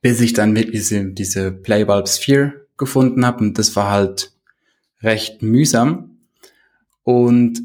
bis 0.00 0.20
ich 0.20 0.32
dann 0.32 0.52
mit 0.52 0.72
diese, 0.72 1.04
diese 1.04 1.52
Playbulb 1.52 2.08
Sphere 2.08 2.66
gefunden 2.76 3.24
habe. 3.24 3.44
Und 3.44 3.58
das 3.58 3.76
war 3.76 3.90
halt 3.90 4.32
recht 5.02 5.42
mühsam. 5.42 6.18
Und 7.02 7.62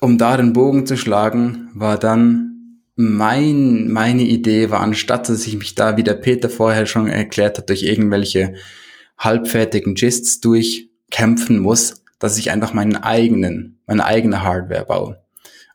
um 0.00 0.18
da 0.18 0.36
den 0.36 0.52
Bogen 0.52 0.86
zu 0.86 0.96
schlagen, 0.96 1.70
war 1.74 1.98
dann 1.98 2.80
mein, 2.96 3.90
meine 3.90 4.22
Idee 4.22 4.70
war, 4.70 4.80
anstatt 4.80 5.28
dass 5.28 5.46
ich 5.46 5.56
mich 5.56 5.74
da, 5.74 5.96
wie 5.96 6.04
der 6.04 6.14
Peter 6.14 6.48
vorher 6.48 6.86
schon 6.86 7.08
erklärt 7.08 7.58
hat, 7.58 7.68
durch 7.68 7.82
irgendwelche 7.82 8.54
halbfertigen 9.18 9.94
Gists 9.94 10.40
durch 10.40 10.90
kämpfen 11.14 11.60
muss, 11.60 12.02
dass 12.18 12.38
ich 12.38 12.50
einfach 12.50 12.74
meinen 12.74 12.96
eigenen, 12.96 13.78
meine 13.86 14.04
eigene 14.04 14.42
Hardware 14.42 14.84
baue. 14.84 15.22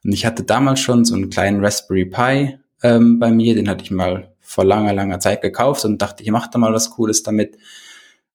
Und 0.03 0.11
ich 0.11 0.25
hatte 0.25 0.43
damals 0.43 0.81
schon 0.81 1.05
so 1.05 1.15
einen 1.15 1.29
kleinen 1.29 1.63
Raspberry 1.63 2.05
Pi 2.05 2.57
ähm, 2.83 3.19
bei 3.19 3.31
mir, 3.31 3.55
den 3.55 3.69
hatte 3.69 3.85
ich 3.85 3.89
mal 3.89 4.33
vor 4.41 4.65
langer, 4.65 4.91
langer 4.91 5.21
Zeit 5.21 5.41
gekauft 5.41 5.85
und 5.85 6.01
dachte, 6.01 6.23
ich 6.23 6.31
mache 6.31 6.49
da 6.51 6.59
mal 6.59 6.73
was 6.73 6.89
Cooles 6.89 7.23
damit, 7.23 7.57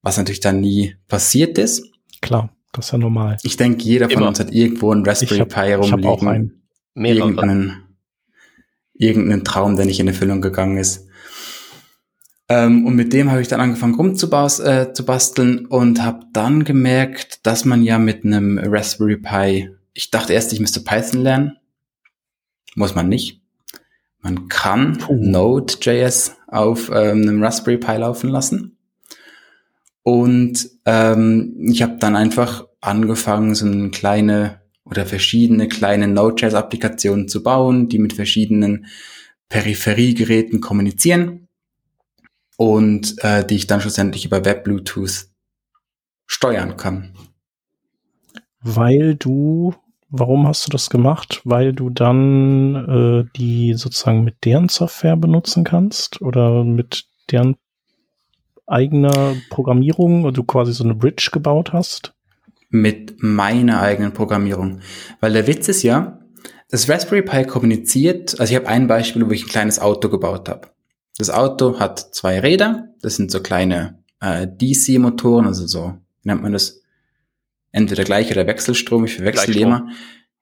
was 0.00 0.16
natürlich 0.16 0.40
dann 0.40 0.62
nie 0.62 0.96
passiert 1.06 1.58
ist. 1.58 1.84
Klar, 2.22 2.48
das 2.72 2.86
ist 2.86 2.92
ja 2.92 2.98
normal. 2.98 3.36
Ich 3.42 3.58
denke, 3.58 3.84
jeder 3.84 4.08
von 4.08 4.20
Immer. 4.20 4.28
uns 4.28 4.40
hat 4.40 4.50
irgendwo 4.50 4.90
einen 4.90 5.04
Raspberry 5.04 5.40
hab, 5.40 5.48
Pi 5.50 5.74
rumliegen. 5.74 6.00
Ich 6.00 6.06
auch 6.06 6.22
einen. 6.22 6.62
Irgendeinen, 6.94 7.82
irgendeinen 8.94 9.44
Traum, 9.44 9.76
der 9.76 9.84
nicht 9.84 10.00
in 10.00 10.08
Erfüllung 10.08 10.40
gegangen 10.40 10.78
ist. 10.78 11.06
Ähm, 12.48 12.84
und 12.84 12.94
mit 12.94 13.12
dem 13.12 13.30
habe 13.30 13.40
ich 13.40 13.48
dann 13.48 13.60
angefangen 13.60 13.94
rumzubasteln 13.94 14.88
äh, 14.88 14.92
zu 14.92 15.04
basteln 15.04 15.66
und 15.66 16.02
habe 16.02 16.26
dann 16.32 16.64
gemerkt, 16.64 17.46
dass 17.46 17.64
man 17.64 17.82
ja 17.82 17.98
mit 17.98 18.24
einem 18.24 18.58
Raspberry 18.58 19.16
Pi, 19.16 19.70
ich 19.94 20.10
dachte 20.10 20.34
erst, 20.34 20.52
ich 20.52 20.60
müsste 20.60 20.80
Python 20.80 21.22
lernen. 21.22 21.56
Muss 22.74 22.94
man 22.94 23.08
nicht. 23.08 23.40
Man 24.20 24.48
kann 24.48 24.98
Node.js 25.08 26.36
auf 26.48 26.90
ähm, 26.90 27.22
einem 27.22 27.42
Raspberry 27.42 27.78
Pi 27.78 27.96
laufen 27.96 28.28
lassen. 28.28 28.76
Und 30.02 30.68
ähm, 30.84 31.56
ich 31.70 31.82
habe 31.82 31.96
dann 31.98 32.14
einfach 32.14 32.66
angefangen, 32.80 33.54
so 33.54 33.64
eine 33.64 33.90
kleine 33.90 34.60
oder 34.84 35.06
verschiedene 35.06 35.66
kleine 35.68 36.08
Node.js-Applikationen 36.08 37.26
zu 37.26 37.42
bauen, 37.42 37.88
die 37.88 37.98
mit 37.98 38.12
verschiedenen 38.12 38.84
Peripheriegeräten 39.48 40.60
kommunizieren 40.60 41.43
und 42.56 43.16
äh, 43.24 43.44
die 43.44 43.56
ich 43.56 43.66
dann 43.66 43.80
schlussendlich 43.80 44.24
über 44.24 44.44
Web 44.44 44.64
Bluetooth 44.64 45.26
steuern 46.26 46.76
kann. 46.76 47.14
Weil 48.62 49.14
du, 49.14 49.74
warum 50.08 50.46
hast 50.48 50.66
du 50.66 50.70
das 50.70 50.88
gemacht? 50.88 51.42
Weil 51.44 51.72
du 51.72 51.90
dann 51.90 52.74
äh, 52.74 53.30
die 53.36 53.74
sozusagen 53.74 54.24
mit 54.24 54.44
deren 54.44 54.68
Software 54.68 55.16
benutzen 55.16 55.64
kannst 55.64 56.22
oder 56.22 56.64
mit 56.64 57.04
deren 57.30 57.56
eigener 58.66 59.36
Programmierung 59.50 60.24
oder 60.24 60.32
du 60.32 60.44
quasi 60.44 60.72
so 60.72 60.84
eine 60.84 60.94
Bridge 60.94 61.28
gebaut 61.32 61.72
hast? 61.72 62.14
Mit 62.70 63.22
meiner 63.22 63.80
eigenen 63.80 64.12
Programmierung. 64.12 64.80
Weil 65.20 65.34
der 65.34 65.46
Witz 65.46 65.68
ist 65.68 65.82
ja, 65.82 66.20
das 66.70 66.88
Raspberry 66.88 67.22
Pi 67.22 67.44
kommuniziert, 67.44 68.40
also 68.40 68.50
ich 68.50 68.56
habe 68.56 68.68
ein 68.68 68.88
Beispiel, 68.88 69.26
wo 69.26 69.30
ich 69.30 69.44
ein 69.44 69.48
kleines 69.48 69.78
Auto 69.78 70.08
gebaut 70.08 70.48
habe. 70.48 70.73
Das 71.16 71.30
Auto 71.30 71.78
hat 71.78 72.14
zwei 72.14 72.40
Räder, 72.40 72.88
das 73.00 73.16
sind 73.16 73.30
so 73.30 73.40
kleine 73.40 73.98
äh, 74.20 74.46
DC-Motoren, 74.46 75.46
also 75.46 75.66
so, 75.66 75.94
wie 76.22 76.28
nennt 76.28 76.42
man 76.42 76.52
das? 76.52 76.80
Entweder 77.70 78.04
Gleich- 78.04 78.30
oder 78.30 78.46
Wechselstrom, 78.46 79.04
ich 79.04 79.16
verwechsel 79.16 79.54
die 79.54 79.60
immer. 79.60 79.88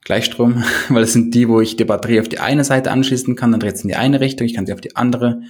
Gleichstrom, 0.05 0.65
weil 0.89 1.03
das 1.03 1.13
sind 1.13 1.35
die, 1.35 1.49
wo 1.49 1.61
ich 1.61 1.77
die 1.77 1.85
Batterie 1.85 2.21
auf 2.21 2.29
die 2.29 2.41
eine 2.41 2.65
Seite 2.65 2.91
anschließen 2.91 3.37
kann, 3.37 3.53
dann 3.53 3.61
dreht 3.61 3.79
sie 3.79 3.85
in 3.85 3.89
die 3.89 3.97
eine 3.97 4.21
Richtung, 4.21 4.47
ich 4.47 4.55
kann 4.55 4.67
sie 4.67 4.73
auf 4.73 4.81
die 4.81 4.97
andere, 4.97 5.43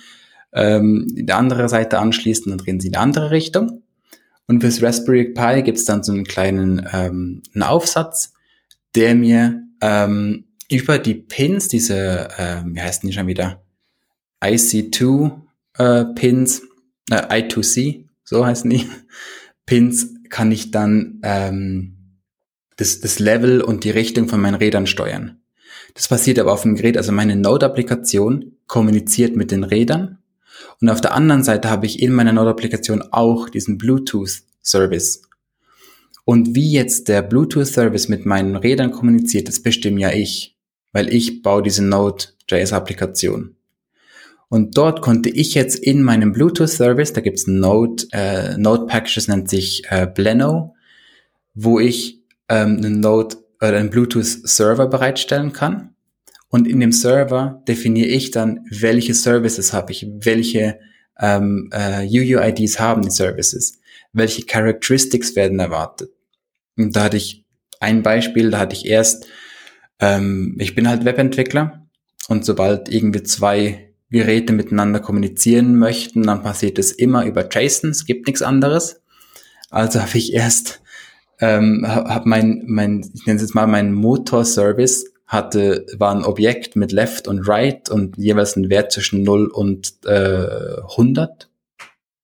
ähm, 0.53 1.07
die 1.11 1.33
andere 1.33 1.69
Seite 1.69 1.99
anschließen, 1.99 2.51
dann 2.51 2.59
drehen 2.59 2.81
sie 2.81 2.89
in 2.89 2.93
die 2.93 2.99
andere 2.99 3.31
Richtung. 3.31 3.83
Und 4.47 4.61
fürs 4.61 4.83
Raspberry 4.83 5.33
Pi 5.33 5.63
gibt's 5.63 5.85
dann 5.85 6.03
so 6.03 6.13
einen 6.13 6.25
kleinen 6.25 6.87
ähm, 6.93 7.43
einen 7.55 7.63
Aufsatz, 7.63 8.35
der 8.95 9.15
mir 9.15 9.63
ähm, 9.81 10.45
über 10.71 10.99
die 10.99 11.15
Pins, 11.15 11.69
diese, 11.69 12.29
ähm, 12.39 12.75
wie 12.75 12.81
heißen 12.81 13.09
die 13.09 13.15
schon 13.15 13.27
wieder? 13.27 13.62
IC2 14.43 15.31
äh, 15.79 16.01
äh, 16.03 17.43
I2C, 17.43 18.05
so 18.25 18.45
heißen 18.45 18.69
die, 18.71 18.89
Pins 19.67 20.15
kann 20.29 20.51
ich 20.51 20.71
dann 20.71 21.21
ähm, 21.23 22.19
das, 22.77 23.01
das 23.01 23.19
Level 23.19 23.61
und 23.61 23.85
die 23.85 23.91
Richtung 23.91 24.29
von 24.29 24.41
meinen 24.41 24.55
Rädern 24.55 24.87
steuern. 24.87 25.41
Das 25.95 26.09
passiert 26.09 26.39
aber 26.39 26.53
auf 26.53 26.63
dem 26.63 26.75
Gerät, 26.75 26.97
also 26.97 27.13
meine 27.13 27.37
Node-Applikation 27.37 28.57
kommuniziert 28.67 29.37
mit 29.37 29.51
den 29.51 29.65
Rädern 29.65 30.19
und 30.81 30.89
auf 30.89 31.01
der 31.01 31.15
anderen 31.15 31.45
Seite 31.45 31.71
habe 31.71 31.87
ich 31.87 32.03
in 32.03 32.13
meiner 32.13 32.33
Node-Applikation 32.33 33.03
auch 33.13 33.49
diesen 33.49 33.79
Bluetooth-Service. 33.79 35.23
Und 36.25 36.55
wie 36.55 36.73
jetzt 36.73 37.09
der 37.09 37.23
Bluetooth-Service 37.23 38.09
mit 38.09 38.27
meinen 38.27 38.57
Rädern 38.57 38.93
kommuniziert, 38.93 39.49
das 39.49 39.61
bestimme 39.61 40.01
ja 40.01 40.13
ich, 40.13 40.57
weil 40.93 41.13
ich 41.13 41.43
baue 41.43 41.63
diese 41.63 41.85
Node.js-Applikation. 41.85 43.57
Und 44.53 44.77
dort 44.77 45.01
konnte 45.01 45.31
ich 45.31 45.55
jetzt 45.55 45.77
in 45.77 46.03
meinem 46.03 46.35
Bluetooth-Service, 46.35 47.15
da 47.15 47.23
gibt's 47.23 47.47
Node, 47.47 48.05
äh, 48.13 48.59
Node-Packages, 48.59 49.27
nennt 49.27 49.49
sich 49.49 49.85
äh, 49.89 50.07
Bleno, 50.07 50.75
wo 51.55 51.81
ich 51.81 52.21
ähm, 52.51 52.77
einen 52.77 53.01
Node 53.01 53.37
oder 53.63 53.79
einen 53.79 53.89
Bluetooth-Server 53.89 54.89
bereitstellen 54.89 55.55
kann. 55.55 55.95
Und 56.51 56.69
in 56.69 56.81
dem 56.81 56.93
Server 56.93 57.63
definiere 57.67 58.09
ich 58.09 58.31
dann, 58.31 58.67
welche 58.69 59.15
Services 59.15 59.73
habe 59.73 59.91
ich, 59.91 60.07
welche 60.19 60.79
ähm, 61.19 61.71
äh, 61.73 62.07
UUIDs 62.07 62.79
haben 62.79 63.01
die 63.01 63.11
Services, 63.11 63.81
welche 64.13 64.45
Characteristics 64.45 65.35
werden 65.35 65.61
erwartet. 65.61 66.11
Und 66.77 66.95
da 66.95 67.05
hatte 67.05 67.17
ich 67.17 67.47
ein 67.81 68.03
Beispiel, 68.03 68.51
da 68.51 68.59
hatte 68.59 68.77
ich 68.77 68.85
erst, 68.85 69.27
ähm, 69.99 70.59
ich 70.59 70.75
bin 70.75 70.91
halt 70.91 71.07
Webentwickler 71.07 71.87
und 72.29 72.45
sobald 72.45 72.91
irgendwie 72.91 73.23
zwei 73.23 73.92
Geräte 74.13 74.53
miteinander 74.53 75.01
kommunizieren 75.01 75.79
möchten, 75.79 76.23
dann 76.23 76.43
passiert 76.43 76.79
es 76.79 76.93
immer 76.93 77.25
über 77.25 77.49
JSON, 77.51 77.91
es 77.91 78.07
gibt 78.07 78.27
nichts 78.27 78.43
anderes. 78.43 79.01
Also 79.71 80.01
habe 80.01 80.19
ich 80.19 80.35
erst, 80.35 80.83
ähm, 81.41 81.85
habe 81.87 82.29
mein, 82.29 82.63
mein, 82.67 83.11
ich 83.15 83.27
nenne 83.27 83.37
es 83.37 83.43
jetzt 83.43 83.55
mal 83.55 83.67
mein 83.67 83.95
Motor-Service, 83.95 85.07
hatte, 85.27 85.87
war 85.97 86.15
ein 86.15 86.25
Objekt 86.25 86.77
mit 86.77 86.93
Left 86.93 87.27
und 87.27 87.49
Right 87.49 87.89
und 87.89 88.19
jeweils 88.19 88.55
ein 88.55 88.69
Wert 88.69 88.93
zwischen 88.93 89.23
0 89.23 89.47
und 89.47 89.95
äh, 90.05 90.77
100. 90.91 91.49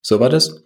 So 0.03 0.21
war 0.21 0.29
das. 0.29 0.63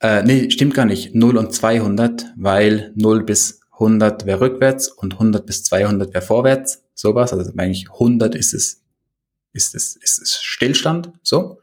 Äh, 0.00 0.22
nee, 0.22 0.50
stimmt 0.50 0.74
gar 0.74 0.84
nicht. 0.84 1.16
0 1.16 1.36
und 1.36 1.52
200, 1.52 2.26
weil 2.36 2.92
0 2.94 3.24
bis 3.24 3.60
100 3.72 4.24
wäre 4.24 4.40
rückwärts 4.40 4.88
und 4.88 5.14
100 5.14 5.44
bis 5.44 5.64
200 5.64 6.14
wäre 6.14 6.24
vorwärts. 6.24 6.84
Sowas. 6.94 7.32
Also 7.32 7.50
eigentlich 7.56 7.90
100 7.90 8.36
ist 8.36 8.54
es 8.54 8.85
ist 9.56 9.74
es, 9.74 9.96
ist 9.96 10.20
es 10.20 10.42
Stillstand, 10.42 11.10
so. 11.22 11.58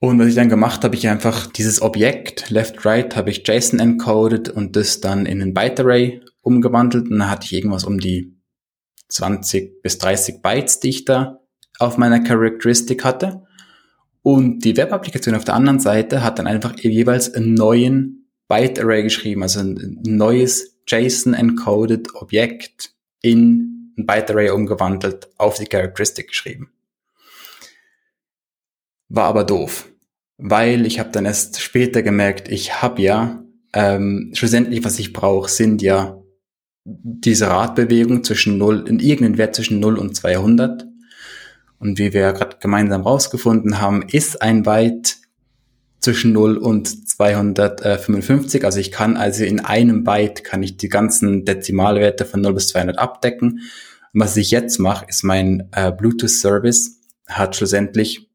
Und 0.00 0.18
was 0.18 0.28
ich 0.28 0.36
dann 0.36 0.48
gemacht 0.48 0.84
habe, 0.84 0.94
ich 0.94 1.08
einfach 1.08 1.46
dieses 1.46 1.82
Objekt, 1.82 2.50
left, 2.50 2.84
right, 2.84 3.16
habe 3.16 3.30
ich 3.30 3.46
JSON 3.46 3.80
encoded 3.80 4.48
und 4.48 4.76
das 4.76 5.00
dann 5.00 5.26
in 5.26 5.42
ein 5.42 5.54
Byte 5.54 5.80
Array 5.80 6.20
umgewandelt 6.42 7.10
und 7.10 7.18
dann 7.18 7.30
hatte 7.30 7.46
ich 7.46 7.52
irgendwas 7.52 7.84
um 7.84 7.98
die 7.98 8.36
20 9.08 9.82
bis 9.82 9.98
30 9.98 10.40
Bytes, 10.40 10.80
die 10.80 10.90
ich 10.90 11.04
da 11.04 11.40
auf 11.78 11.96
meiner 11.96 12.20
Characteristic 12.20 13.04
hatte. 13.04 13.42
Und 14.22 14.64
die 14.64 14.76
Web-Applikation 14.76 15.34
auf 15.34 15.44
der 15.44 15.54
anderen 15.54 15.80
Seite 15.80 16.22
hat 16.22 16.38
dann 16.38 16.46
einfach 16.46 16.78
jeweils 16.78 17.32
einen 17.34 17.54
neuen 17.54 18.28
Byte 18.46 18.80
Array 18.80 19.02
geschrieben, 19.02 19.42
also 19.42 19.60
ein 19.60 19.98
neues 20.02 20.78
JSON 20.86 21.34
encoded 21.34 22.14
Objekt 22.14 22.94
in 23.20 23.77
ein 23.98 24.06
Byte 24.06 24.30
Array 24.30 24.50
umgewandelt, 24.50 25.28
auf 25.36 25.58
die 25.58 25.66
Characteristic 25.66 26.28
geschrieben. 26.28 26.70
War 29.08 29.24
aber 29.24 29.44
doof, 29.44 29.88
weil 30.36 30.86
ich 30.86 31.00
habe 31.00 31.10
dann 31.10 31.24
erst 31.24 31.60
später 31.60 32.02
gemerkt, 32.02 32.48
ich 32.48 32.82
habe 32.82 33.02
ja 33.02 33.42
ähm, 33.72 34.30
schlussendlich, 34.34 34.84
was 34.84 34.98
ich 34.98 35.12
brauche, 35.12 35.50
sind 35.50 35.82
ja 35.82 36.22
diese 36.84 37.48
Radbewegung 37.48 38.24
zwischen 38.24 38.56
0, 38.56 38.88
in 38.88 38.98
irgendeinen 38.98 39.38
Wert 39.38 39.54
zwischen 39.54 39.80
0 39.80 39.98
und 39.98 40.16
200. 40.16 40.86
Und 41.78 41.98
wie 41.98 42.12
wir 42.12 42.32
gerade 42.32 42.56
gemeinsam 42.60 43.02
rausgefunden 43.02 43.80
haben, 43.80 44.02
ist 44.02 44.40
ein 44.42 44.62
Byte 44.62 45.16
zwischen 46.00 46.32
0 46.32 46.56
und 46.56 47.08
255. 47.08 48.64
Also 48.64 48.80
ich 48.80 48.90
kann 48.90 49.16
also 49.16 49.44
in 49.44 49.60
einem 49.60 50.04
Byte 50.04 50.44
kann 50.44 50.62
ich 50.62 50.76
die 50.76 50.88
ganzen 50.88 51.44
Dezimalwerte 51.44 52.24
von 52.24 52.40
0 52.40 52.54
bis 52.54 52.68
200 52.68 52.98
abdecken 52.98 53.60
und 54.12 54.20
was 54.20 54.36
ich 54.36 54.50
jetzt 54.50 54.78
mache, 54.78 55.06
ist 55.08 55.22
mein 55.22 55.68
äh, 55.72 55.92
Bluetooth-Service 55.92 57.00
hat 57.26 57.56
schlussendlich 57.56 58.28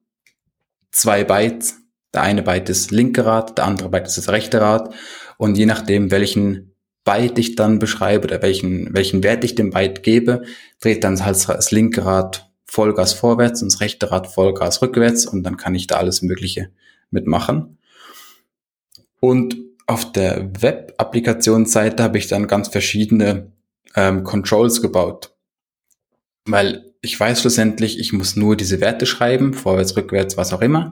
zwei 0.91 1.23
Bytes. 1.23 1.75
Der 2.13 2.21
eine 2.21 2.43
Byte 2.43 2.69
ist 2.69 2.91
linke 2.91 3.25
Rad, 3.25 3.57
der 3.57 3.65
andere 3.65 3.89
Byte 3.89 4.07
ist 4.07 4.17
das 4.17 4.29
rechte 4.29 4.61
Rad. 4.61 4.93
Und 5.37 5.57
je 5.57 5.65
nachdem, 5.65 6.11
welchen 6.11 6.75
Byte 7.03 7.39
ich 7.39 7.55
dann 7.55 7.79
beschreibe 7.79 8.27
oder 8.27 8.41
welchen, 8.41 8.93
welchen 8.93 9.23
Wert 9.23 9.43
ich 9.43 9.55
dem 9.55 9.71
Byte 9.71 10.03
gebe, 10.03 10.43
dreht 10.79 11.03
dann 11.03 11.23
halt 11.25 11.49
das 11.49 11.71
linke 11.71 12.05
Rad 12.05 12.49
Vollgas 12.65 13.13
vorwärts 13.13 13.61
und 13.61 13.71
das 13.71 13.81
rechte 13.81 14.09
Rad 14.11 14.27
Vollgas 14.27 14.81
rückwärts 14.81 15.25
und 15.25 15.43
dann 15.43 15.57
kann 15.57 15.75
ich 15.75 15.87
da 15.87 15.97
alles 15.97 16.21
Mögliche 16.21 16.69
mitmachen. 17.11 17.77
Und 19.19 19.57
auf 19.85 20.11
der 20.11 20.49
Web-Applikationsseite 20.59 22.01
habe 22.03 22.17
ich 22.17 22.27
dann 22.27 22.47
ganz 22.47 22.69
verschiedene 22.69 23.51
ähm, 23.95 24.23
Controls 24.23 24.81
gebaut. 24.81 25.32
Weil 26.45 26.93
ich 27.01 27.19
weiß 27.19 27.41
schlussendlich, 27.41 27.99
ich 27.99 28.13
muss 28.13 28.35
nur 28.35 28.55
diese 28.55 28.81
Werte 28.81 29.05
schreiben, 29.05 29.53
vorwärts, 29.53 29.95
rückwärts, 29.95 30.37
was 30.37 30.53
auch 30.53 30.61
immer, 30.61 30.91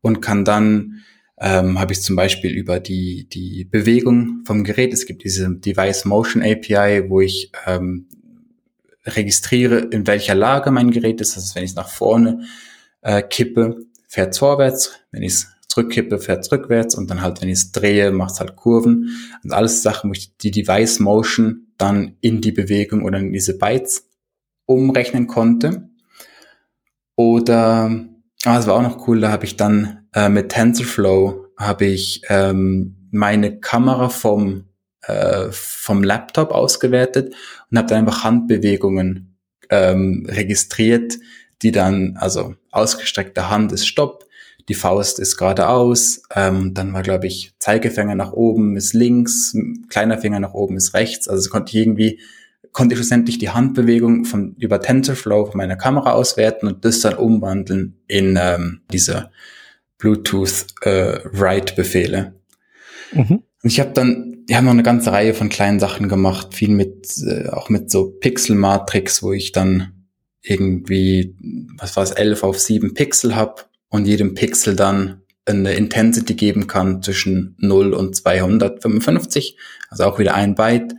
und 0.00 0.20
kann 0.20 0.44
dann, 0.44 1.02
ähm, 1.38 1.78
habe 1.78 1.92
ich 1.92 2.02
zum 2.02 2.16
Beispiel 2.16 2.52
über 2.52 2.80
die, 2.80 3.28
die 3.28 3.64
Bewegung 3.64 4.42
vom 4.46 4.64
Gerät, 4.64 4.92
es 4.92 5.06
gibt 5.06 5.24
diese 5.24 5.50
Device 5.50 6.04
Motion 6.04 6.42
API, 6.42 7.08
wo 7.08 7.20
ich 7.20 7.52
ähm, 7.66 8.06
registriere, 9.06 9.78
in 9.78 10.06
welcher 10.06 10.34
Lage 10.34 10.70
mein 10.70 10.90
Gerät 10.90 11.20
ist. 11.20 11.36
Das 11.36 11.44
heißt, 11.44 11.56
wenn 11.56 11.64
ich 11.64 11.70
es 11.70 11.76
nach 11.76 11.88
vorne 11.88 12.46
äh, 13.02 13.22
kippe, 13.22 13.84
fährt 14.08 14.36
vorwärts, 14.36 14.92
wenn 15.10 15.22
ich 15.22 15.32
es 15.32 15.48
zurückkippe, 15.68 16.18
fährt 16.18 16.50
rückwärts 16.50 16.94
und 16.94 17.10
dann 17.10 17.22
halt, 17.22 17.40
wenn 17.40 17.48
ich 17.48 17.58
es 17.58 17.72
drehe, 17.72 18.10
macht 18.10 18.32
es 18.32 18.40
halt 18.40 18.56
Kurven. 18.56 19.10
Und 19.44 19.52
alles 19.52 19.82
Sachen, 19.82 20.10
wo 20.10 20.12
ich 20.12 20.36
die 20.36 20.50
Device 20.50 20.98
Motion 20.98 21.68
dann 21.78 22.16
in 22.20 22.40
die 22.40 22.52
Bewegung 22.52 23.04
oder 23.04 23.18
in 23.18 23.32
diese 23.32 23.56
Bytes 23.56 24.09
umrechnen 24.66 25.26
konnte. 25.26 25.90
Oder, 27.16 27.90
ah, 28.44 28.56
das 28.56 28.66
war 28.66 28.74
auch 28.74 28.82
noch 28.82 29.06
cool, 29.08 29.20
da 29.20 29.30
habe 29.30 29.44
ich 29.44 29.56
dann 29.56 30.06
äh, 30.14 30.28
mit 30.28 30.50
TensorFlow 30.50 31.46
habe 31.56 31.84
ich 31.84 32.22
ähm, 32.28 32.96
meine 33.10 33.60
Kamera 33.60 34.08
vom, 34.08 34.64
äh, 35.02 35.48
vom 35.50 36.02
Laptop 36.02 36.52
ausgewertet 36.52 37.34
und 37.70 37.78
habe 37.78 37.88
dann 37.88 37.98
einfach 37.98 38.24
Handbewegungen 38.24 39.36
ähm, 39.68 40.26
registriert, 40.28 41.18
die 41.62 41.72
dann, 41.72 42.16
also 42.16 42.54
ausgestreckte 42.70 43.50
Hand 43.50 43.72
ist 43.72 43.86
Stopp, 43.86 44.24
die 44.68 44.74
Faust 44.74 45.18
ist 45.18 45.36
geradeaus, 45.36 46.22
ähm, 46.34 46.74
dann 46.74 46.92
war, 46.92 47.02
glaube 47.02 47.26
ich, 47.26 47.52
Zeigefinger 47.58 48.14
nach 48.14 48.32
oben 48.32 48.76
ist 48.76 48.94
links, 48.94 49.54
kleiner 49.88 50.18
Finger 50.18 50.40
nach 50.40 50.54
oben 50.54 50.76
ist 50.76 50.94
rechts, 50.94 51.28
also 51.28 51.50
konnte 51.50 51.70
ich 51.70 51.82
irgendwie 51.82 52.20
konnte 52.72 52.94
ich 52.94 52.98
schlussendlich 52.98 53.38
die 53.38 53.50
Handbewegung 53.50 54.24
von 54.24 54.54
über 54.58 54.80
TensorFlow 54.80 55.46
von 55.46 55.58
meiner 55.58 55.76
Kamera 55.76 56.12
auswerten 56.12 56.66
und 56.68 56.84
das 56.84 57.00
dann 57.00 57.14
umwandeln 57.14 57.96
in 58.06 58.38
ähm, 58.40 58.80
diese 58.92 59.30
Bluetooth 59.98 60.66
äh, 60.82 61.18
Write 61.24 61.74
Befehle. 61.74 62.34
Mhm. 63.12 63.42
Und 63.62 63.70
ich 63.70 63.80
habe 63.80 63.90
dann, 63.92 64.44
die 64.48 64.56
haben 64.56 64.64
noch 64.64 64.72
eine 64.72 64.82
ganze 64.82 65.12
Reihe 65.12 65.34
von 65.34 65.48
kleinen 65.48 65.80
Sachen 65.80 66.08
gemacht, 66.08 66.54
viel 66.54 66.70
mit 66.70 67.08
äh, 67.26 67.48
auch 67.48 67.68
mit 67.68 67.90
so 67.90 68.10
Pixel 68.10 68.56
Matrix, 68.56 69.22
wo 69.22 69.32
ich 69.32 69.52
dann 69.52 70.06
irgendwie 70.42 71.36
was 71.76 71.96
war 71.96 72.04
es 72.04 72.12
11 72.12 72.42
auf 72.44 72.58
7 72.58 72.94
Pixel 72.94 73.36
habe 73.36 73.62
und 73.88 74.06
jedem 74.06 74.34
Pixel 74.34 74.76
dann 74.76 75.22
eine 75.44 75.74
Intensity 75.74 76.34
geben 76.34 76.66
kann 76.66 77.02
zwischen 77.02 77.56
0 77.58 77.92
und 77.92 78.14
255, 78.14 79.56
also 79.88 80.04
auch 80.04 80.18
wieder 80.18 80.34
ein 80.34 80.54
Byte 80.54 80.94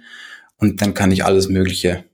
und 0.61 0.81
dann 0.81 0.93
kann 0.93 1.11
ich 1.11 1.25
alles 1.25 1.49
Mögliche 1.49 2.05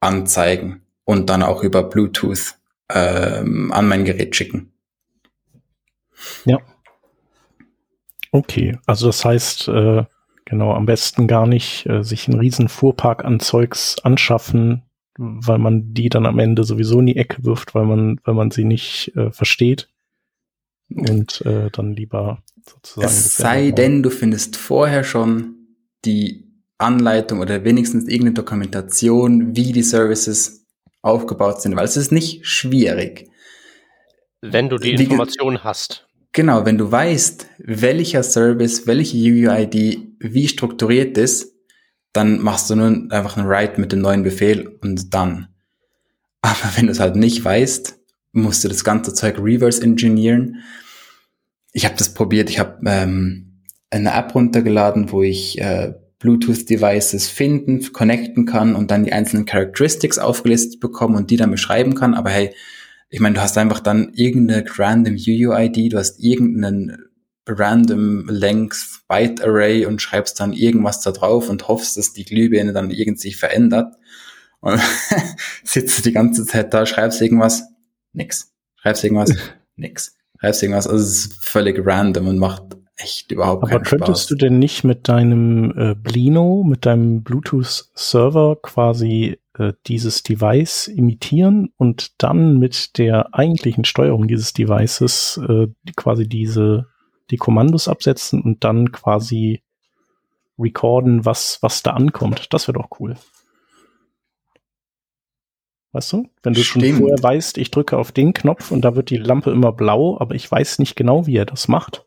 anzeigen 0.00 0.82
und 1.04 1.30
dann 1.30 1.42
auch 1.42 1.62
über 1.62 1.84
Bluetooth 1.84 2.54
ähm, 2.90 3.70
an 3.70 3.86
mein 3.86 4.04
Gerät 4.04 4.34
schicken. 4.34 4.72
Ja. 6.44 6.58
Okay, 8.32 8.78
also 8.86 9.06
das 9.06 9.24
heißt, 9.24 9.68
äh, 9.68 10.04
genau, 10.44 10.72
am 10.72 10.86
besten 10.86 11.28
gar 11.28 11.46
nicht 11.46 11.86
äh, 11.86 12.02
sich 12.02 12.28
einen 12.28 12.40
riesen 12.40 12.68
Fuhrpark 12.68 13.24
an 13.24 13.40
Zeugs 13.40 13.98
anschaffen, 14.02 14.82
weil 15.18 15.58
man 15.58 15.94
die 15.94 16.08
dann 16.08 16.26
am 16.26 16.38
Ende 16.38 16.64
sowieso 16.64 17.00
in 17.00 17.06
die 17.06 17.16
Ecke 17.16 17.44
wirft, 17.44 17.74
weil 17.74 17.84
man, 17.84 18.20
weil 18.24 18.34
man 18.34 18.50
sie 18.50 18.64
nicht 18.64 19.12
äh, 19.16 19.30
versteht. 19.30 19.88
Und 20.88 21.40
äh, 21.44 21.68
dann 21.72 21.92
lieber 21.92 22.42
sozusagen. 22.64 23.06
Es 23.06 23.36
sei 23.36 23.72
denn, 23.72 24.02
du 24.02 24.10
findest 24.10 24.56
vorher 24.56 25.02
schon 25.02 25.56
die 26.04 26.45
Anleitung 26.78 27.40
oder 27.40 27.64
wenigstens 27.64 28.04
irgendeine 28.04 28.34
Dokumentation, 28.34 29.56
wie 29.56 29.72
die 29.72 29.82
Services 29.82 30.66
aufgebaut 31.02 31.62
sind, 31.62 31.76
weil 31.76 31.84
es 31.84 31.96
ist 31.96 32.12
nicht 32.12 32.46
schwierig. 32.46 33.30
Wenn 34.42 34.68
du 34.68 34.76
die 34.76 34.92
Information 34.92 35.64
hast. 35.64 36.06
Genau, 36.32 36.66
wenn 36.66 36.76
du 36.76 36.90
weißt, 36.90 37.46
welcher 37.58 38.22
Service, 38.22 38.86
welche 38.86 39.16
UUID 39.16 39.98
wie 40.18 40.48
strukturiert 40.48 41.16
ist, 41.16 41.54
dann 42.12 42.40
machst 42.40 42.68
du 42.68 42.76
nur 42.76 42.88
einfach 43.10 43.36
einen 43.36 43.48
Write 43.48 43.80
mit 43.80 43.92
dem 43.92 44.00
neuen 44.00 44.22
Befehl 44.22 44.78
und 44.82 45.14
dann. 45.14 45.48
Aber 46.42 46.72
wenn 46.76 46.86
du 46.86 46.92
es 46.92 47.00
halt 47.00 47.16
nicht 47.16 47.44
weißt, 47.44 47.98
musst 48.32 48.64
du 48.64 48.68
das 48.68 48.84
ganze 48.84 49.14
Zeug 49.14 49.38
reverse 49.38 49.82
engineeren. 49.82 50.62
Ich 51.72 51.84
habe 51.84 51.96
das 51.96 52.12
probiert, 52.12 52.50
ich 52.50 52.58
habe 52.58 52.78
ähm, 52.86 53.62
eine 53.90 54.12
App 54.12 54.34
runtergeladen, 54.34 55.10
wo 55.10 55.22
ich 55.22 55.58
äh, 55.60 55.94
Bluetooth-Devices 56.18 57.28
finden, 57.28 57.92
connecten 57.92 58.46
kann 58.46 58.74
und 58.74 58.90
dann 58.90 59.04
die 59.04 59.12
einzelnen 59.12 59.44
Characteristics 59.44 60.18
aufgelistet 60.18 60.80
bekommen 60.80 61.16
und 61.16 61.30
die 61.30 61.36
dann 61.36 61.50
beschreiben 61.50 61.94
kann. 61.94 62.14
Aber 62.14 62.30
hey, 62.30 62.54
ich 63.10 63.20
meine, 63.20 63.34
du 63.34 63.40
hast 63.40 63.58
einfach 63.58 63.80
dann 63.80 64.12
irgendeine 64.14 64.64
random 64.76 65.14
UUID, 65.14 65.92
du 65.92 65.98
hast 65.98 66.18
irgendeinen 66.18 67.06
random 67.46 68.28
Length 68.28 69.02
Byte 69.08 69.42
Array 69.42 69.86
und 69.86 70.02
schreibst 70.02 70.40
dann 70.40 70.52
irgendwas 70.52 71.00
da 71.00 71.12
drauf 71.12 71.48
und 71.48 71.68
hoffst, 71.68 71.96
dass 71.96 72.12
die 72.12 72.24
Glühbirne 72.24 72.72
dann 72.72 72.90
irgendwie 72.90 73.32
verändert. 73.32 73.94
Und 74.60 74.80
sitzt 75.64 76.04
die 76.04 76.12
ganze 76.12 76.44
Zeit 76.44 76.74
da, 76.74 76.86
schreibst 76.86 77.20
irgendwas, 77.20 77.62
nix. 78.12 78.52
Schreibst 78.76 79.04
irgendwas, 79.04 79.32
nix. 79.76 80.16
Schreibst 80.40 80.62
irgendwas, 80.62 80.86
also 80.88 81.04
es 81.04 81.26
ist 81.26 81.44
völlig 81.44 81.80
random 81.86 82.28
und 82.28 82.38
macht 82.38 82.76
echt 82.96 83.32
überhaupt 83.32 83.62
Aber 83.62 83.70
keinen 83.70 83.84
Spaß. 83.84 83.92
Aber 83.92 84.06
könntest 84.06 84.30
du 84.30 84.34
denn 84.34 84.58
nicht 84.58 84.84
mit 84.84 85.08
deinem 85.08 85.76
äh, 85.76 85.94
Blino, 85.94 86.64
mit 86.64 86.86
deinem 86.86 87.22
Bluetooth-Server 87.22 88.56
quasi 88.62 89.38
äh, 89.58 89.72
dieses 89.86 90.22
Device 90.22 90.88
imitieren 90.88 91.72
und 91.76 92.22
dann 92.22 92.58
mit 92.58 92.98
der 92.98 93.34
eigentlichen 93.34 93.84
Steuerung 93.84 94.28
dieses 94.28 94.52
Devices 94.52 95.40
äh, 95.48 95.68
quasi 95.96 96.28
diese 96.28 96.86
die 97.30 97.36
Kommandos 97.36 97.88
absetzen 97.88 98.40
und 98.40 98.62
dann 98.62 98.92
quasi 98.92 99.62
recorden, 100.58 101.24
was, 101.24 101.58
was 101.60 101.82
da 101.82 101.92
ankommt. 101.92 102.52
Das 102.52 102.68
wäre 102.68 102.78
doch 102.78 103.00
cool. 103.00 103.16
Weißt 105.92 106.12
du? 106.12 106.28
Wenn 106.42 106.52
du 106.52 106.62
Stimmt. 106.62 106.84
schon 106.84 106.94
vorher 106.96 107.22
weißt, 107.22 107.58
ich 107.58 107.70
drücke 107.70 107.96
auf 107.96 108.12
den 108.12 108.32
Knopf 108.32 108.70
und 108.70 108.82
da 108.82 108.94
wird 108.94 109.10
die 109.10 109.16
Lampe 109.16 109.50
immer 109.50 109.72
blau, 109.72 110.18
aber 110.20 110.34
ich 110.34 110.50
weiß 110.50 110.78
nicht 110.78 110.94
genau, 110.94 111.26
wie 111.26 111.36
er 111.36 111.46
das 111.46 111.68
macht, 111.68 112.05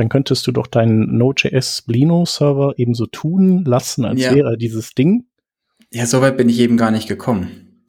dann 0.00 0.08
könntest 0.08 0.46
du 0.46 0.52
doch 0.52 0.66
deinen 0.66 1.18
Node.js 1.18 1.82
Blino-Server 1.82 2.72
ebenso 2.78 3.06
tun 3.06 3.64
lassen, 3.64 4.06
als 4.06 4.20
ja. 4.20 4.34
wäre 4.34 4.56
dieses 4.56 4.94
Ding. 4.94 5.26
Ja, 5.92 6.06
so 6.06 6.22
weit 6.22 6.38
bin 6.38 6.48
ich 6.48 6.58
eben 6.58 6.78
gar 6.78 6.90
nicht 6.90 7.06
gekommen. 7.06 7.84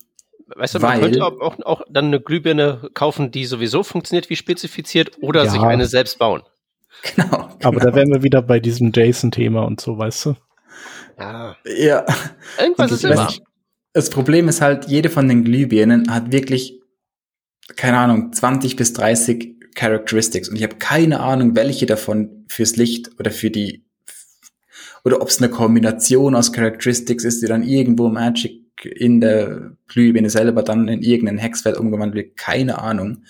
Weißt 0.53 0.75
du, 0.75 0.79
man 0.79 0.91
Weil, 0.91 0.99
könnte 0.99 1.23
auch, 1.23 1.59
auch, 1.61 1.81
dann 1.89 2.05
eine 2.05 2.19
Glühbirne 2.19 2.89
kaufen, 2.93 3.31
die 3.31 3.45
sowieso 3.45 3.83
funktioniert 3.83 4.29
wie 4.29 4.35
spezifiziert 4.35 5.17
oder 5.21 5.45
ja. 5.45 5.49
sich 5.49 5.61
eine 5.61 5.85
selbst 5.85 6.19
bauen. 6.19 6.43
Genau, 7.15 7.29
genau. 7.29 7.47
Aber 7.63 7.79
da 7.79 7.85
genau. 7.85 7.95
wären 7.95 8.09
wir 8.09 8.23
wieder 8.23 8.41
bei 8.41 8.59
diesem 8.59 8.91
JSON-Thema 8.93 9.63
und 9.63 9.79
so, 9.79 9.97
weißt 9.97 10.25
du? 10.25 10.35
Ja. 11.17 11.55
Ja. 11.65 12.05
Irgendwas 12.59 12.91
ist 12.91 13.05
immer. 13.05 13.31
Das 13.93 14.09
Problem 14.09 14.49
ist 14.49 14.59
halt, 14.59 14.87
jede 14.87 15.09
von 15.09 15.27
den 15.29 15.45
Glühbirnen 15.45 16.13
hat 16.13 16.31
wirklich, 16.33 16.81
keine 17.77 17.97
Ahnung, 17.97 18.33
20 18.33 18.75
bis 18.75 18.91
30 18.93 19.60
Characteristics 19.75 20.49
und 20.49 20.55
ich 20.55 20.63
habe 20.63 20.75
keine 20.75 21.19
Ahnung, 21.19 21.55
welche 21.55 21.85
davon 21.85 22.45
fürs 22.47 22.75
Licht 22.75 23.11
oder 23.19 23.31
für 23.31 23.49
die 23.49 23.83
oder 25.03 25.21
ob 25.21 25.29
es 25.29 25.41
eine 25.41 25.49
Kombination 25.49 26.35
aus 26.35 26.53
Characteristics 26.53 27.23
ist, 27.23 27.41
die 27.41 27.47
dann 27.47 27.63
irgendwo 27.63 28.09
Magic 28.09 28.61
in 28.85 29.21
der 29.21 29.71
Glühbirne 29.87 30.29
selber 30.29 30.63
dann 30.63 30.87
in 30.87 31.01
irgendeinen 31.01 31.37
Hexfeld 31.37 31.77
umgewandelt 31.77 32.27
wird, 32.27 32.37
keine 32.37 32.79
Ahnung. 32.79 33.23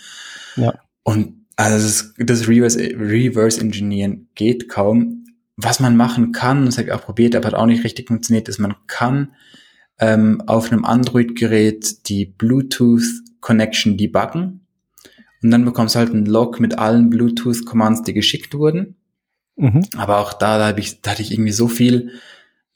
Ja. 0.55 0.73
Und 1.03 1.45
also 1.55 2.05
das, 2.17 2.47
Reverse, 2.47 2.79
Reverse 2.79 3.59
Engineeren 3.59 4.29
geht 4.35 4.69
kaum. 4.69 5.25
Was 5.57 5.79
man 5.79 5.95
machen 5.95 6.31
kann, 6.31 6.65
das 6.65 6.77
habe 6.77 6.87
ich 6.87 6.93
auch 6.93 7.03
probiert, 7.03 7.35
aber 7.35 7.47
hat 7.47 7.53
auch 7.53 7.65
nicht 7.65 7.83
richtig 7.83 8.07
funktioniert, 8.07 8.49
ist, 8.49 8.59
man 8.59 8.75
kann 8.87 9.33
ähm, 9.99 10.41
auf 10.47 10.71
einem 10.71 10.85
Android-Gerät 10.85 12.09
die 12.09 12.25
Bluetooth-Connection 12.25 13.97
debuggen 13.97 14.60
und 15.43 15.51
dann 15.51 15.65
bekommst 15.65 15.95
du 15.95 15.99
halt 15.99 16.11
einen 16.11 16.25
Log 16.25 16.59
mit 16.59 16.77
allen 16.77 17.09
Bluetooth-Commands, 17.09 18.03
die 18.03 18.13
geschickt 18.13 18.53
wurden. 18.53 18.95
Mhm. 19.55 19.85
Aber 19.97 20.19
auch 20.19 20.33
da, 20.33 20.57
da, 20.57 20.67
hab 20.67 20.77
ich, 20.77 21.01
da 21.01 21.11
hatte 21.11 21.21
ich 21.21 21.31
irgendwie 21.31 21.51
so 21.51 21.67
viel 21.67 22.11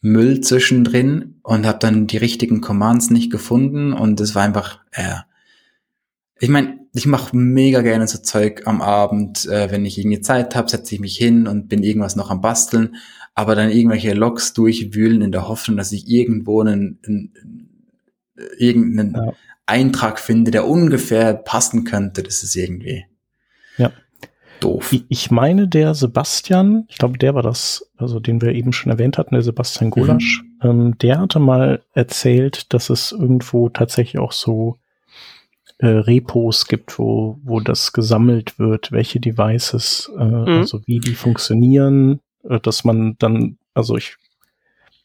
Müll 0.01 0.41
zwischendrin 0.41 1.39
und 1.43 1.65
habe 1.65 1.79
dann 1.79 2.07
die 2.07 2.17
richtigen 2.17 2.61
Commands 2.61 3.09
nicht 3.09 3.31
gefunden 3.31 3.93
und 3.93 4.19
es 4.19 4.35
war 4.35 4.43
einfach, 4.43 4.79
äh, 4.91 5.15
ich 6.39 6.49
meine, 6.49 6.79
ich 6.93 7.07
mache 7.07 7.35
mega 7.35 7.81
gerne 7.81 8.07
so 8.07 8.19
Zeug 8.19 8.63
am 8.65 8.81
Abend, 8.81 9.45
äh, 9.47 9.71
wenn 9.71 9.85
ich 9.85 9.97
irgendwie 9.97 10.21
Zeit 10.21 10.55
habe, 10.55 10.69
setze 10.69 10.95
ich 10.95 11.01
mich 11.01 11.17
hin 11.17 11.47
und 11.47 11.67
bin 11.67 11.83
irgendwas 11.83 12.15
noch 12.15 12.29
am 12.29 12.41
Basteln, 12.41 12.95
aber 13.33 13.55
dann 13.55 13.71
irgendwelche 13.71 14.13
Logs 14.13 14.53
durchwühlen 14.53 15.21
in 15.21 15.31
der 15.31 15.47
Hoffnung, 15.47 15.77
dass 15.77 15.91
ich 15.91 16.07
irgendwo 16.07 16.61
einen, 16.61 16.99
einen 17.05 17.33
irgendeinen 18.57 19.13
ja. 19.13 19.33
Eintrag 19.65 20.19
finde, 20.19 20.51
der 20.51 20.67
ungefähr 20.67 21.33
passen 21.33 21.83
könnte, 21.83 22.23
das 22.23 22.43
ist 22.43 22.55
irgendwie 22.55 23.05
ja. 23.77 23.91
doof. 24.59 24.93
Ich 25.09 25.31
meine, 25.31 25.67
der 25.67 25.95
Sebastian, 25.95 26.85
ich 26.87 26.97
glaube, 26.97 27.17
der 27.17 27.33
war 27.33 27.41
das, 27.41 27.89
also 27.97 28.19
den 28.19 28.41
wir 28.41 28.53
eben 28.53 28.73
schon 28.73 28.91
erwähnt 28.91 29.17
hatten, 29.17 29.33
der 29.33 29.41
Sebastian 29.41 29.89
Gulasch, 29.89 30.43
mhm. 30.61 30.69
ähm, 30.69 30.97
der 30.99 31.19
hatte 31.19 31.39
mal 31.39 31.81
erzählt, 31.93 32.73
dass 32.73 32.89
es 32.89 33.11
irgendwo 33.11 33.69
tatsächlich 33.69 34.19
auch 34.19 34.31
so 34.31 34.77
äh, 35.79 35.87
Repos 35.87 36.67
gibt, 36.67 36.99
wo, 36.99 37.39
wo 37.43 37.59
das 37.59 37.91
gesammelt 37.91 38.59
wird, 38.59 38.91
welche 38.91 39.19
Devices, 39.19 40.11
äh, 40.17 40.23
mhm. 40.23 40.47
also 40.47 40.81
wie 40.85 40.99
die 40.99 41.15
funktionieren, 41.15 42.21
äh, 42.47 42.59
dass 42.59 42.83
man 42.83 43.17
dann, 43.17 43.57
also 43.73 43.97
ich, 43.97 44.15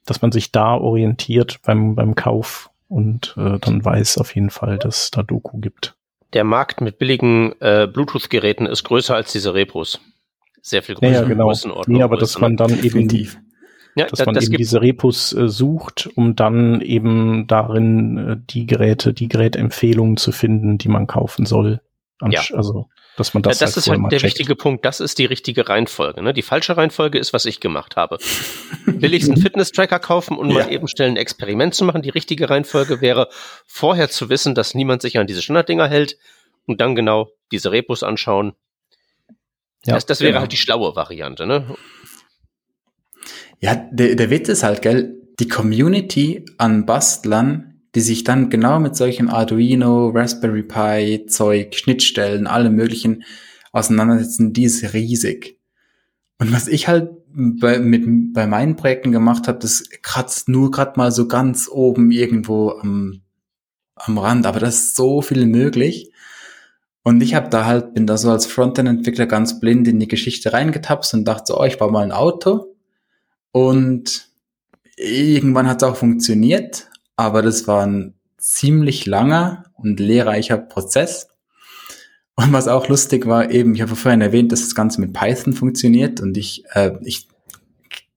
dass 0.04 0.22
man 0.22 0.32
sich 0.32 0.52
da 0.52 0.74
orientiert 0.74 1.60
beim, 1.64 1.94
beim 1.94 2.14
Kauf 2.14 2.69
und 2.90 3.34
äh, 3.38 3.58
dann 3.60 3.84
weiß 3.84 4.18
auf 4.18 4.34
jeden 4.34 4.50
Fall, 4.50 4.78
dass 4.78 5.04
es 5.04 5.10
da 5.10 5.22
Doku 5.22 5.58
gibt. 5.58 5.94
Der 6.32 6.44
Markt 6.44 6.80
mit 6.80 6.98
billigen 6.98 7.52
äh, 7.60 7.88
Bluetooth-Geräten 7.90 8.66
ist 8.66 8.84
größer 8.84 9.14
als 9.14 9.32
diese 9.32 9.54
Repos. 9.54 10.00
Sehr 10.60 10.82
viel 10.82 10.96
größer. 10.96 11.22
Ja, 11.22 11.22
genau. 11.22 11.52
Nee, 11.86 12.02
aber 12.02 12.16
dass 12.16 12.38
man 12.38 12.56
dann 12.56 12.82
eben 12.82 13.08
ja, 13.96 14.06
dass 14.06 14.18
das, 14.18 14.26
man 14.26 14.34
das 14.34 14.46
eben 14.46 14.56
diese 14.56 14.80
Repos 14.80 15.32
äh, 15.32 15.48
sucht, 15.48 16.08
um 16.14 16.36
dann 16.36 16.80
eben 16.80 17.46
darin 17.46 18.18
äh, 18.18 18.36
die 18.38 18.66
Geräte, 18.66 19.12
die 19.12 19.28
Gerätempfehlungen 19.28 20.16
zu 20.16 20.32
finden, 20.32 20.78
die 20.78 20.88
man 20.88 21.06
kaufen 21.06 21.46
soll. 21.46 21.80
Ja. 22.28 22.42
Also, 22.52 22.88
dass 23.16 23.34
man 23.34 23.42
das. 23.42 23.60
Ja, 23.60 23.66
das 23.66 23.76
halt 23.76 23.86
ist 23.86 23.90
halt 23.90 24.00
der 24.12 24.18
checkt. 24.18 24.22
wichtige 24.22 24.56
Punkt. 24.56 24.84
Das 24.84 25.00
ist 25.00 25.18
die 25.18 25.26
richtige 25.26 25.68
Reihenfolge. 25.68 26.22
Ne? 26.22 26.32
Die 26.32 26.42
falsche 26.42 26.76
Reihenfolge 26.76 27.18
ist, 27.18 27.32
was 27.32 27.44
ich 27.44 27.60
gemacht 27.60 27.96
habe. 27.96 28.18
Billigsten 28.86 29.36
Fitness-Tracker 29.40 29.98
kaufen 29.98 30.36
und 30.38 30.50
ja. 30.50 30.60
mal 30.64 30.72
eben 30.72 30.88
schnell 30.88 31.08
ein 31.08 31.16
Experiment 31.16 31.74
zu 31.74 31.84
machen. 31.84 32.02
Die 32.02 32.10
richtige 32.10 32.48
Reihenfolge 32.48 33.00
wäre, 33.00 33.28
vorher 33.66 34.08
zu 34.08 34.28
wissen, 34.28 34.54
dass 34.54 34.74
niemand 34.74 35.02
sich 35.02 35.18
an 35.18 35.26
diese 35.26 35.42
Standarddinger 35.42 35.88
hält 35.88 36.16
und 36.66 36.80
dann 36.80 36.94
genau 36.94 37.30
diese 37.52 37.72
Repos 37.72 38.02
anschauen. 38.02 38.54
Ja, 39.84 39.94
das, 39.94 40.06
das 40.06 40.20
wäre 40.20 40.32
genau. 40.32 40.40
halt 40.42 40.52
die 40.52 40.56
schlaue 40.56 40.94
Variante. 40.94 41.46
Ne? 41.46 41.74
Ja, 43.60 43.74
der, 43.90 44.14
der 44.14 44.30
Witz 44.30 44.48
ist 44.48 44.62
halt, 44.62 44.82
gell, 44.82 45.16
die 45.38 45.48
Community 45.48 46.44
an 46.58 46.86
Bastlern, 46.86 47.69
die 47.94 48.00
sich 48.00 48.24
dann 48.24 48.50
genau 48.50 48.78
mit 48.78 48.96
solchen 48.96 49.28
Arduino, 49.28 50.08
Raspberry 50.08 50.62
Pi, 50.62 51.26
Zeug, 51.26 51.74
Schnittstellen, 51.74 52.46
allem 52.46 52.74
möglichen 52.74 53.24
auseinandersetzen, 53.72 54.52
die 54.52 54.64
ist 54.64 54.92
riesig. 54.94 55.58
Und 56.38 56.52
was 56.52 56.68
ich 56.68 56.88
halt 56.88 57.10
bei, 57.32 57.78
mit, 57.78 58.32
bei 58.32 58.46
meinen 58.46 58.76
Projekten 58.76 59.12
gemacht 59.12 59.46
habe, 59.48 59.58
das 59.58 59.88
kratzt 60.02 60.48
nur 60.48 60.70
gerade 60.70 60.94
mal 60.96 61.12
so 61.12 61.28
ganz 61.28 61.68
oben 61.68 62.10
irgendwo 62.10 62.70
am, 62.70 63.22
am 63.96 64.18
Rand, 64.18 64.46
aber 64.46 64.60
das 64.60 64.76
ist 64.76 64.96
so 64.96 65.22
viel 65.22 65.46
möglich. 65.46 66.12
Und 67.02 67.22
ich 67.22 67.34
habe 67.34 67.48
da 67.48 67.64
halt, 67.64 67.94
bin 67.94 68.06
da 68.06 68.16
so 68.18 68.30
als 68.30 68.46
Frontend-Entwickler 68.46 69.26
ganz 69.26 69.58
blind 69.58 69.88
in 69.88 70.00
die 70.00 70.08
Geschichte 70.08 70.52
reingetapst 70.52 71.14
und 71.14 71.24
dachte 71.24 71.44
so, 71.48 71.60
oh, 71.60 71.64
ich 71.64 71.78
baue 71.78 71.90
mal 71.90 72.02
ein 72.02 72.12
Auto 72.12 72.76
und 73.52 74.28
irgendwann 74.96 75.66
hat 75.66 75.82
es 75.82 75.88
auch 75.88 75.96
funktioniert, 75.96 76.89
aber 77.20 77.42
das 77.42 77.66
war 77.66 77.86
ein 77.86 78.14
ziemlich 78.38 79.06
langer 79.06 79.64
und 79.74 80.00
lehrreicher 80.00 80.56
Prozess. 80.58 81.28
Und 82.34 82.52
was 82.52 82.68
auch 82.68 82.88
lustig 82.88 83.26
war, 83.26 83.50
eben, 83.50 83.74
ich 83.74 83.82
habe 83.82 83.96
vorhin 83.96 84.20
erwähnt, 84.20 84.50
dass 84.52 84.60
das 84.60 84.74
Ganze 84.74 85.00
mit 85.00 85.12
Python 85.12 85.52
funktioniert 85.52 86.20
und 86.20 86.36
ich, 86.36 86.64
äh, 86.72 86.92
ich 87.02 87.28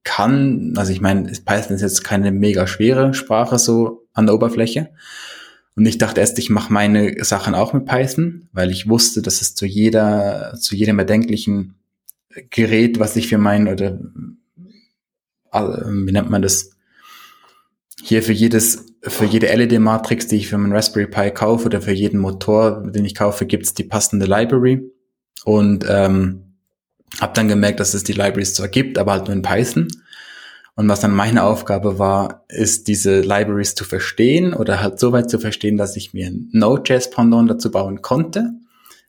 kann, 0.02 0.74
also 0.76 0.92
ich 0.92 1.00
meine, 1.00 1.24
Python 1.24 1.76
ist 1.76 1.82
jetzt 1.82 2.04
keine 2.04 2.30
mega 2.30 2.66
schwere 2.66 3.14
Sprache 3.14 3.58
so 3.58 4.06
an 4.12 4.26
der 4.26 4.34
Oberfläche. 4.34 4.90
Und 5.76 5.86
ich 5.86 5.98
dachte 5.98 6.20
erst, 6.20 6.38
ich 6.38 6.50
mache 6.50 6.72
meine 6.72 7.24
Sachen 7.24 7.54
auch 7.54 7.72
mit 7.72 7.86
Python, 7.86 8.48
weil 8.52 8.70
ich 8.70 8.88
wusste, 8.88 9.22
dass 9.22 9.40
es 9.40 9.54
zu 9.54 9.66
jeder, 9.66 10.54
zu 10.58 10.76
jedem 10.76 10.98
erdenklichen 11.00 11.74
Gerät, 12.50 12.98
was 13.00 13.16
ich 13.16 13.28
für 13.28 13.38
mein 13.38 13.68
oder 13.68 13.98
wie 15.52 16.12
nennt 16.12 16.30
man 16.30 16.42
das? 16.42 16.70
Hier 18.02 18.22
für 18.22 18.32
jedes, 18.32 18.86
für 19.06 19.24
jede 19.24 19.46
LED-Matrix, 19.54 20.28
die 20.28 20.36
ich 20.36 20.48
für 20.48 20.58
meinen 20.58 20.72
Raspberry 20.72 21.06
Pi 21.06 21.30
kaufe 21.30 21.66
oder 21.66 21.80
für 21.80 21.92
jeden 21.92 22.20
Motor, 22.20 22.82
den 22.90 23.04
ich 23.04 23.14
kaufe, 23.14 23.46
gibt's 23.46 23.74
die 23.74 23.84
passende 23.84 24.26
Library. 24.26 24.90
und 25.44 25.84
ähm, 25.88 26.40
habe 27.20 27.32
dann 27.34 27.48
gemerkt, 27.48 27.80
dass 27.80 27.94
es 27.94 28.02
die 28.02 28.12
Libraries 28.12 28.54
zwar 28.54 28.68
gibt, 28.68 28.98
aber 28.98 29.12
halt 29.12 29.26
nur 29.26 29.36
in 29.36 29.42
Python. 29.42 29.88
Und 30.76 30.88
was 30.88 31.00
dann 31.00 31.14
meine 31.14 31.44
Aufgabe 31.44 31.98
war, 31.98 32.44
ist 32.48 32.88
diese 32.88 33.20
Libraries 33.20 33.76
zu 33.76 33.84
verstehen 33.84 34.54
oder 34.54 34.82
halt 34.82 34.98
so 34.98 35.12
weit 35.12 35.30
zu 35.30 35.38
verstehen, 35.38 35.76
dass 35.76 35.96
ich 35.96 36.12
mir 36.12 36.26
ein 36.26 36.48
Node.js-Pendant 36.52 37.48
dazu 37.48 37.70
bauen 37.70 38.02
konnte, 38.02 38.54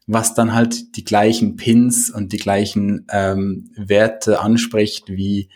was 0.05 0.35
dann 0.35 0.53
halt 0.53 0.95
die 0.95 1.03
gleichen 1.03 1.55
Pins 1.55 2.11
und 2.11 2.33
die 2.33 2.37
gleichen 2.37 3.07
ähm, 3.11 3.71
Werte 3.75 4.39
anspricht 4.39 5.09
wie 5.09 5.49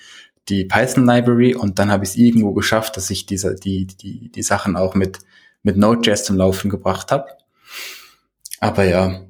die 0.49 0.65
Python 0.65 1.05
Library. 1.05 1.55
Und 1.55 1.79
dann 1.79 1.91
habe 1.91 2.03
ich 2.03 2.11
es 2.11 2.15
irgendwo 2.15 2.53
geschafft, 2.53 2.97
dass 2.97 3.09
ich 3.09 3.25
diese, 3.25 3.55
die, 3.55 3.85
die, 3.85 4.31
die 4.31 4.43
Sachen 4.43 4.75
auch 4.75 4.95
mit, 4.95 5.19
mit 5.63 5.77
Node.js 5.77 6.25
zum 6.25 6.37
Laufen 6.37 6.69
gebracht 6.69 7.11
habe. 7.11 7.27
Aber 8.59 8.83
ja, 8.83 9.21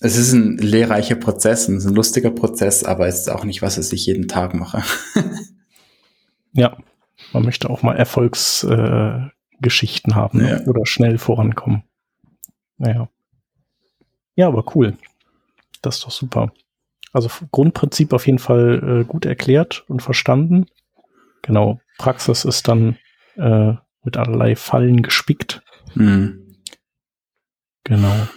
es 0.00 0.16
ist 0.16 0.32
ein 0.32 0.58
lehrreicher 0.58 1.16
Prozess, 1.16 1.68
es 1.68 1.84
ist 1.84 1.86
ein 1.86 1.94
lustiger 1.94 2.30
Prozess, 2.30 2.84
aber 2.84 3.08
es 3.08 3.20
ist 3.20 3.30
auch 3.30 3.44
nicht 3.44 3.62
was, 3.62 3.78
was 3.78 3.92
ich 3.92 4.06
jeden 4.06 4.28
Tag 4.28 4.54
mache. 4.54 4.82
Ja, 6.54 6.78
man 7.32 7.44
möchte 7.44 7.68
auch 7.68 7.82
mal 7.82 7.96
Erfolgsgeschichten 7.96 10.12
äh, 10.12 10.14
haben 10.14 10.38
ne? 10.38 10.50
ja. 10.50 10.60
oder 10.66 10.86
schnell 10.86 11.18
vorankommen. 11.18 11.82
Naja. 12.78 13.08
Ja, 14.36 14.48
aber 14.48 14.64
cool. 14.74 14.96
Das 15.82 15.96
ist 15.96 16.04
doch 16.04 16.12
super. 16.12 16.52
Also 17.14 17.30
Grundprinzip 17.52 18.12
auf 18.12 18.26
jeden 18.26 18.38
Fall 18.38 19.02
äh, 19.02 19.04
gut 19.04 19.24
erklärt 19.24 19.84
und 19.88 20.02
verstanden. 20.02 20.66
Genau. 21.42 21.80
Praxis 21.96 22.44
ist 22.44 22.68
dann 22.68 22.98
äh, 23.36 23.74
mit 24.02 24.16
allerlei 24.16 24.56
Fallen 24.56 25.02
gespickt. 25.02 25.62
Mhm. 25.94 26.56
Genau. 27.84 28.28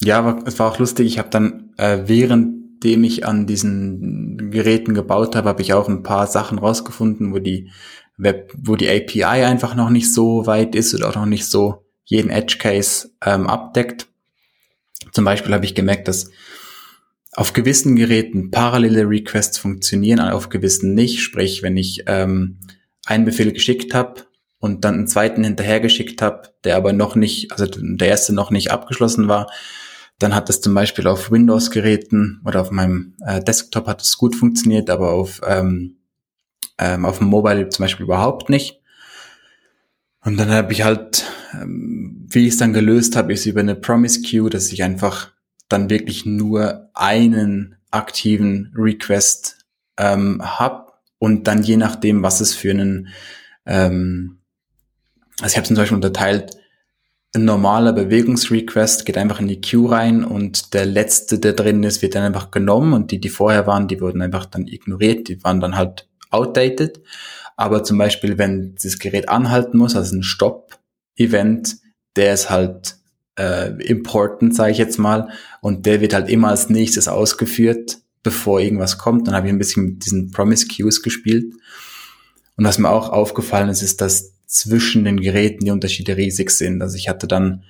Ja, 0.00 0.18
aber 0.18 0.46
es 0.46 0.58
war 0.58 0.70
auch 0.70 0.78
lustig. 0.78 1.06
Ich 1.06 1.18
habe 1.18 1.30
dann 1.30 1.74
äh, 1.76 2.02
während 2.06 2.84
dem 2.84 3.02
ich 3.02 3.26
an 3.26 3.46
diesen 3.46 4.50
Geräten 4.50 4.94
gebaut 4.94 5.36
habe, 5.36 5.48
habe 5.48 5.62
ich 5.62 5.72
auch 5.72 5.88
ein 5.88 6.02
paar 6.02 6.26
Sachen 6.26 6.58
rausgefunden, 6.58 7.32
wo 7.32 7.38
die 7.38 7.70
Web, 8.16 8.52
wo 8.56 8.76
die 8.76 8.88
API 8.88 9.44
einfach 9.44 9.74
noch 9.74 9.90
nicht 9.90 10.12
so 10.12 10.46
weit 10.46 10.74
ist 10.74 10.94
oder 10.94 11.08
auch 11.08 11.16
noch 11.16 11.26
nicht 11.26 11.46
so 11.46 11.84
jeden 12.04 12.30
Edge 12.30 12.58
Case 12.58 13.10
ähm, 13.24 13.46
abdeckt. 13.48 14.06
Zum 15.12 15.24
Beispiel 15.24 15.54
habe 15.54 15.64
ich 15.64 15.74
gemerkt, 15.74 16.08
dass 16.08 16.30
auf 17.36 17.52
gewissen 17.52 17.96
Geräten 17.96 18.50
parallele 18.50 19.08
Requests 19.08 19.58
funktionieren, 19.58 20.20
auf 20.20 20.48
gewissen 20.48 20.94
nicht. 20.94 21.20
Sprich, 21.20 21.62
wenn 21.62 21.76
ich 21.76 22.04
ähm, 22.06 22.58
einen 23.06 23.24
Befehl 23.24 23.52
geschickt 23.52 23.94
habe 23.94 24.22
und 24.58 24.84
dann 24.84 24.94
einen 24.94 25.08
zweiten 25.08 25.44
hinterhergeschickt 25.44 26.22
habe, 26.22 26.50
der 26.64 26.76
aber 26.76 26.92
noch 26.92 27.16
nicht, 27.16 27.52
also 27.52 27.66
der 27.66 28.08
erste 28.08 28.32
noch 28.32 28.50
nicht 28.50 28.70
abgeschlossen 28.70 29.28
war, 29.28 29.50
dann 30.18 30.34
hat 30.34 30.48
es 30.48 30.60
zum 30.60 30.74
Beispiel 30.74 31.08
auf 31.08 31.30
Windows-Geräten 31.30 32.40
oder 32.44 32.60
auf 32.60 32.70
meinem 32.70 33.16
äh, 33.26 33.42
Desktop 33.42 33.86
hat 33.86 34.00
es 34.00 34.16
gut 34.16 34.36
funktioniert, 34.36 34.88
aber 34.88 35.10
auf, 35.10 35.40
ähm, 35.46 35.96
ähm, 36.78 37.04
auf 37.04 37.18
dem 37.18 37.26
Mobile 37.26 37.68
zum 37.68 37.84
Beispiel 37.84 38.04
überhaupt 38.04 38.48
nicht. 38.48 38.80
Und 40.24 40.38
dann 40.38 40.50
habe 40.50 40.72
ich 40.72 40.82
halt, 40.82 41.24
ähm, 41.52 42.26
wie 42.30 42.46
ich 42.46 42.54
es 42.54 42.58
dann 42.58 42.72
gelöst 42.72 43.16
habe, 43.16 43.32
ist 43.32 43.44
über 43.44 43.60
eine 43.60 43.74
Promise 43.74 44.22
Queue, 44.22 44.50
dass 44.50 44.72
ich 44.72 44.84
einfach 44.84 45.33
dann 45.68 45.90
wirklich 45.90 46.26
nur 46.26 46.90
einen 46.94 47.76
aktiven 47.90 48.72
Request 48.76 49.64
ähm, 49.98 50.42
habe 50.42 50.92
und 51.18 51.46
dann 51.46 51.62
je 51.62 51.76
nachdem, 51.76 52.22
was 52.22 52.40
es 52.40 52.54
für 52.54 52.70
einen, 52.70 53.08
ähm, 53.66 54.40
also 55.40 55.52
ich 55.52 55.56
habe 55.56 55.66
zum 55.66 55.76
Beispiel 55.76 55.96
unterteilt, 55.96 56.56
ein 57.34 57.44
normaler 57.44 57.92
Bewegungsrequest 57.92 59.06
geht 59.06 59.18
einfach 59.18 59.40
in 59.40 59.48
die 59.48 59.60
Queue 59.60 59.90
rein 59.90 60.24
und 60.24 60.72
der 60.72 60.86
letzte, 60.86 61.40
der 61.40 61.52
drin 61.52 61.82
ist, 61.82 62.00
wird 62.00 62.14
dann 62.14 62.22
einfach 62.22 62.52
genommen 62.52 62.92
und 62.92 63.10
die, 63.10 63.20
die 63.20 63.28
vorher 63.28 63.66
waren, 63.66 63.88
die 63.88 64.00
wurden 64.00 64.22
einfach 64.22 64.46
dann 64.46 64.68
ignoriert, 64.68 65.28
die 65.28 65.42
waren 65.42 65.60
dann 65.60 65.76
halt 65.76 66.08
outdated. 66.30 67.00
Aber 67.56 67.82
zum 67.82 67.98
Beispiel, 67.98 68.38
wenn 68.38 68.76
das 68.80 68.98
Gerät 68.98 69.28
anhalten 69.28 69.78
muss, 69.78 69.96
also 69.96 70.16
ein 70.16 70.22
Stop-Event, 70.22 71.76
der 72.16 72.34
ist 72.34 72.50
halt 72.50 72.98
äh, 73.36 73.70
important, 73.82 74.54
sage 74.54 74.72
ich 74.72 74.78
jetzt 74.78 74.98
mal, 74.98 75.28
und 75.60 75.86
der 75.86 76.00
wird 76.00 76.14
halt 76.14 76.28
immer 76.28 76.48
als 76.48 76.68
nächstes 76.68 77.08
ausgeführt, 77.08 77.98
bevor 78.22 78.60
irgendwas 78.60 78.98
kommt. 78.98 79.26
Dann 79.26 79.34
habe 79.34 79.46
ich 79.46 79.52
ein 79.52 79.58
bisschen 79.58 79.84
mit 79.84 80.04
diesen 80.04 80.30
Promise 80.30 80.66
Queues 80.68 81.02
gespielt. 81.02 81.52
Und 82.56 82.64
was 82.64 82.78
mir 82.78 82.90
auch 82.90 83.10
aufgefallen 83.10 83.68
ist, 83.68 83.82
ist, 83.82 84.00
dass 84.00 84.32
zwischen 84.46 85.04
den 85.04 85.20
Geräten 85.20 85.64
die 85.64 85.70
Unterschiede 85.70 86.16
riesig 86.16 86.50
sind. 86.50 86.80
Also 86.80 86.96
ich 86.96 87.08
hatte 87.08 87.26
dann 87.26 87.64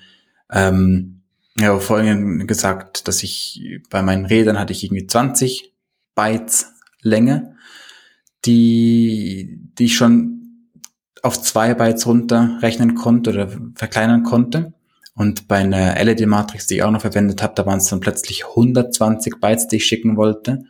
ähm, 0.51 1.23
ja 1.59 1.79
vorhin 1.79 2.47
gesagt, 2.47 3.09
dass 3.09 3.23
ich 3.23 3.81
bei 3.89 4.03
meinen 4.03 4.27
Rädern 4.27 4.59
hatte 4.59 4.73
ich 4.73 4.85
irgendwie 4.85 5.07
20 5.07 5.73
Bytes 6.15 6.73
Länge, 7.01 7.57
die, 8.45 9.59
die 9.79 9.85
ich 9.87 9.97
schon 9.97 10.35
auf 11.23 11.41
zwei 11.41 11.75
Bytes 11.75 12.07
runterrechnen 12.07 12.95
konnte 12.95 13.31
oder 13.31 13.49
verkleinern 13.75 14.23
konnte. 14.23 14.74
Und 15.17 15.47
bei 15.47 15.59
einer 15.59 16.03
LED-Matrix, 16.03 16.67
die 16.67 16.77
ich 16.77 16.83
auch 16.83 16.91
noch 16.91 17.01
verwendet 17.01 17.43
habe, 17.43 17.55
da 17.55 17.67
waren 17.67 17.79
es 17.79 17.89
dann 17.89 18.01
plötzlich 18.01 18.47
120 18.47 19.41
Bytes, 19.41 19.69
die 19.69 19.77
ich 19.77 19.87
schicken 19.87 20.17
wollte. 20.17 20.65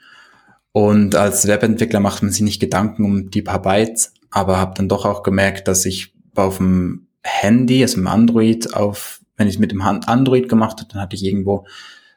Und 0.73 1.15
als 1.15 1.47
Webentwickler 1.47 2.01
macht 2.01 2.23
man 2.23 2.33
sich 2.33 2.43
nicht 2.43 2.61
Gedanken 2.61 3.05
um 3.05 3.31
die 3.31 3.43
paar 3.43 3.62
Bytes, 3.62 4.12
aber 4.31 4.59
habe 4.59 4.75
dann 4.77 4.89
doch 4.89 5.07
auch 5.07 5.23
gemerkt, 5.23 5.69
dass 5.69 5.87
ich 5.87 6.15
auf 6.35 6.59
dem 6.59 7.07
Handy, 7.23 7.83
also 7.83 7.99
im 7.99 8.07
Android, 8.07 8.75
auf, 8.75 9.21
wenn 9.37 9.47
ich 9.47 9.55
es 9.55 9.61
mit 9.61 9.73
dem 9.73 9.81
Android 9.81 10.49
gemacht 10.49 10.81
habe, 10.81 10.93
dann 10.93 11.01
hatte 11.01 11.16
ich 11.16 11.25
irgendwo 11.25 11.66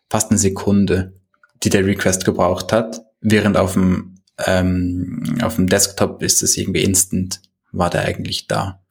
fast 0.10 0.32
eine 0.32 0.40
Sekunde, 0.40 1.14
die 1.64 1.70
der 1.70 1.86
Request 1.86 2.26
gebraucht 2.26 2.74
hat, 2.74 3.06
während 3.22 3.58
auf 3.58 3.74
dem 3.74 4.18
ähm, 4.46 5.40
auf 5.42 5.56
dem 5.56 5.68
Desktop 5.68 6.22
ist 6.22 6.44
es 6.44 6.58
irgendwie 6.58 6.84
instant, 6.84 7.42
war 7.72 7.90
der 7.90 8.04
eigentlich 8.04 8.48
da. 8.48 8.82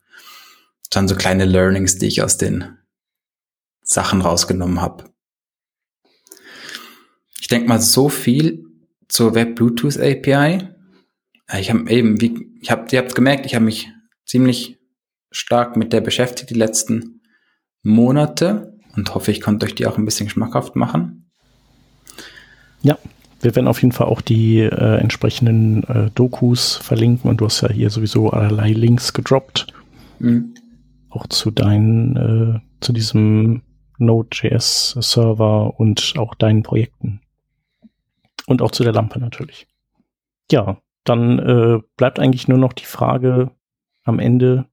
Das 0.89 0.97
waren 0.97 1.07
so 1.07 1.15
kleine 1.15 1.45
Learnings, 1.45 1.97
die 1.97 2.07
ich 2.07 2.21
aus 2.21 2.37
den 2.37 2.76
Sachen 3.87 4.21
rausgenommen 4.21 4.81
habe. 4.81 5.05
Ich 7.39 7.47
denke 7.47 7.69
mal 7.69 7.81
so 7.81 8.09
viel 8.09 8.65
zur 9.07 9.33
Web 9.33 9.55
Bluetooth 9.55 9.97
API. 9.97 10.67
Ich 11.57 11.69
habe 11.69 11.89
eben, 11.89 12.19
wie 12.19 12.45
ich 12.61 12.69
habe, 12.69 12.87
ihr 12.91 12.99
habt 12.99 13.15
gemerkt, 13.15 13.45
ich 13.45 13.55
habe 13.55 13.63
mich 13.63 13.89
ziemlich 14.25 14.77
stark 15.31 15.77
mit 15.77 15.93
der 15.93 16.01
beschäftigt 16.01 16.49
die 16.49 16.55
letzten 16.55 17.21
Monate 17.81 18.77
und 18.97 19.15
hoffe, 19.15 19.31
ich 19.31 19.39
konnte 19.39 19.65
euch 19.65 19.75
die 19.75 19.87
auch 19.87 19.97
ein 19.97 20.03
bisschen 20.03 20.29
schmackhaft 20.29 20.75
machen. 20.75 21.31
Ja, 22.81 22.97
wir 23.39 23.55
werden 23.55 23.67
auf 23.67 23.81
jeden 23.81 23.93
Fall 23.93 24.07
auch 24.07 24.19
die 24.19 24.59
äh, 24.59 24.99
entsprechenden 24.99 25.83
äh, 25.83 26.09
Dokus 26.13 26.75
verlinken 26.75 27.29
und 27.29 27.39
du 27.39 27.45
hast 27.45 27.61
ja 27.61 27.69
hier 27.69 27.89
sowieso 27.89 28.31
allerlei 28.31 28.73
Links 28.73 29.13
gedroppt. 29.13 29.67
Mhm. 30.19 30.55
Auch 31.09 31.27
zu 31.27 31.51
deinen, 31.51 32.17
äh, 32.17 32.59
zu 32.81 32.91
diesem 32.91 33.61
Node.js-Server 33.97 35.79
und 35.79 36.15
auch 36.17 36.35
deinen 36.35 36.63
Projekten. 36.63 37.21
Und 38.45 38.61
auch 38.61 38.71
zu 38.71 38.83
der 38.83 38.93
Lampe 38.93 39.19
natürlich. 39.19 39.67
Ja, 40.51 40.81
dann 41.03 41.39
äh, 41.39 41.79
bleibt 41.97 42.19
eigentlich 42.19 42.47
nur 42.47 42.57
noch 42.57 42.73
die 42.73 42.85
Frage 42.85 43.51
am 44.03 44.19
Ende, 44.19 44.65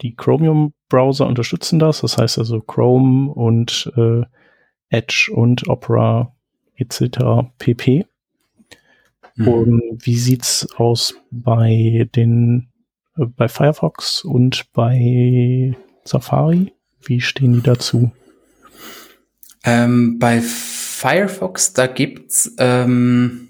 die 0.00 0.14
Chromium-Browser 0.14 1.26
unterstützen 1.26 1.78
das. 1.78 2.00
Das 2.00 2.18
heißt 2.18 2.38
also 2.38 2.60
Chrome 2.60 3.30
und 3.32 3.92
äh, 3.96 4.22
Edge 4.88 5.30
und 5.34 5.68
Opera 5.68 6.34
etc. 6.76 7.18
pp. 7.58 8.06
Mhm. 9.36 9.48
Und 9.48 10.06
wie 10.06 10.16
sieht's 10.16 10.68
aus 10.76 11.14
bei 11.30 12.08
den 12.14 12.68
äh, 13.16 13.24
bei 13.24 13.48
Firefox 13.48 14.24
und 14.24 14.72
bei 14.72 15.76
Safari? 16.04 16.72
Wie 17.02 17.20
stehen 17.20 17.54
die 17.54 17.62
dazu? 17.62 18.10
Ähm, 19.66 20.18
bei 20.18 20.40
Firefox, 20.40 21.74
da 21.74 21.86
gibt's 21.86 22.54
ähm, 22.58 23.46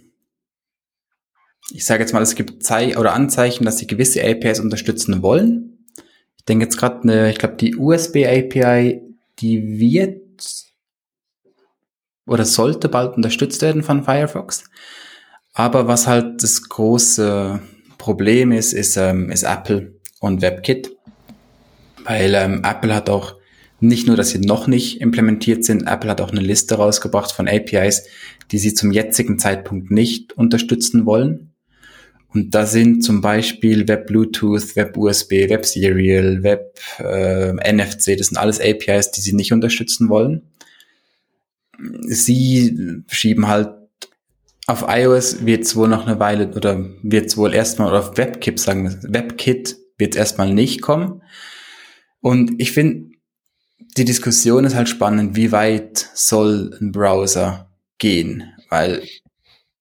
ich 1.70 1.84
sage 1.84 2.02
jetzt 2.02 2.12
mal, 2.12 2.22
es 2.22 2.34
gibt 2.34 2.62
Zei 2.62 2.96
oder 2.96 3.12
Anzeichen, 3.12 3.64
dass 3.64 3.78
sie 3.78 3.86
gewisse 3.86 4.22
APIs 4.22 4.60
unterstützen 4.60 5.22
wollen. 5.22 5.84
Ich 6.36 6.44
denke 6.44 6.64
jetzt 6.64 6.76
gerade, 6.76 7.02
eine, 7.02 7.30
ich 7.30 7.38
glaube, 7.38 7.56
die 7.56 7.76
USB 7.76 8.24
API, 8.24 9.02
die 9.38 9.78
wird 9.78 10.22
oder 12.26 12.44
sollte 12.44 12.88
bald 12.88 13.16
unterstützt 13.16 13.62
werden 13.62 13.82
von 13.82 14.04
Firefox. 14.04 14.64
Aber 15.52 15.86
was 15.86 16.06
halt 16.06 16.42
das 16.42 16.68
große 16.68 17.60
Problem 17.98 18.52
ist, 18.52 18.72
ist, 18.72 18.96
ähm, 18.96 19.30
ist 19.30 19.44
Apple 19.44 19.94
und 20.20 20.42
WebKit. 20.42 20.90
Weil 22.04 22.34
ähm, 22.34 22.62
Apple 22.64 22.94
hat 22.94 23.08
auch 23.10 23.35
nicht 23.80 24.06
nur, 24.06 24.16
dass 24.16 24.30
sie 24.30 24.38
noch 24.38 24.66
nicht 24.66 25.00
implementiert 25.00 25.64
sind, 25.64 25.86
Apple 25.86 26.10
hat 26.10 26.20
auch 26.20 26.30
eine 26.30 26.40
Liste 26.40 26.76
rausgebracht 26.76 27.32
von 27.32 27.48
APIs, 27.48 28.04
die 28.50 28.58
sie 28.58 28.74
zum 28.74 28.90
jetzigen 28.90 29.38
Zeitpunkt 29.38 29.90
nicht 29.90 30.32
unterstützen 30.32 31.04
wollen. 31.04 31.52
Und 32.28 32.54
da 32.54 32.66
sind 32.66 33.02
zum 33.02 33.20
Beispiel 33.20 33.88
Web 33.88 34.06
Bluetooth, 34.08 34.76
Web 34.76 34.96
USB, 34.96 35.48
Web 35.48 35.64
Serial, 35.64 36.42
Web 36.42 36.78
äh, 36.98 37.52
NFC, 37.72 38.16
das 38.16 38.28
sind 38.28 38.36
alles 38.36 38.60
APIs, 38.60 39.10
die 39.10 39.20
sie 39.20 39.34
nicht 39.34 39.52
unterstützen 39.52 40.08
wollen. 40.08 40.42
sie 42.06 43.02
schieben 43.08 43.48
halt 43.48 43.70
auf 44.66 44.84
iOS 44.88 45.46
wird 45.46 45.64
es 45.64 45.76
wohl 45.76 45.88
noch 45.88 46.06
eine 46.06 46.18
Weile 46.18 46.48
oder 46.54 46.84
wird 47.02 47.26
es 47.26 47.36
wohl 47.36 47.54
erstmal 47.54 47.88
oder 47.88 48.00
auf 48.00 48.18
WebKit 48.18 48.58
sagen 48.58 48.98
WebKit 49.02 49.76
wird 49.96 50.14
es 50.14 50.18
erstmal 50.18 50.52
nicht 50.52 50.82
kommen. 50.82 51.22
Und 52.20 52.60
ich 52.60 52.72
finde, 52.72 53.15
die 53.96 54.04
Diskussion 54.04 54.64
ist 54.64 54.74
halt 54.74 54.88
spannend, 54.88 55.36
wie 55.36 55.52
weit 55.52 56.10
soll 56.14 56.76
ein 56.80 56.92
Browser 56.92 57.70
gehen? 57.98 58.52
Weil 58.68 59.02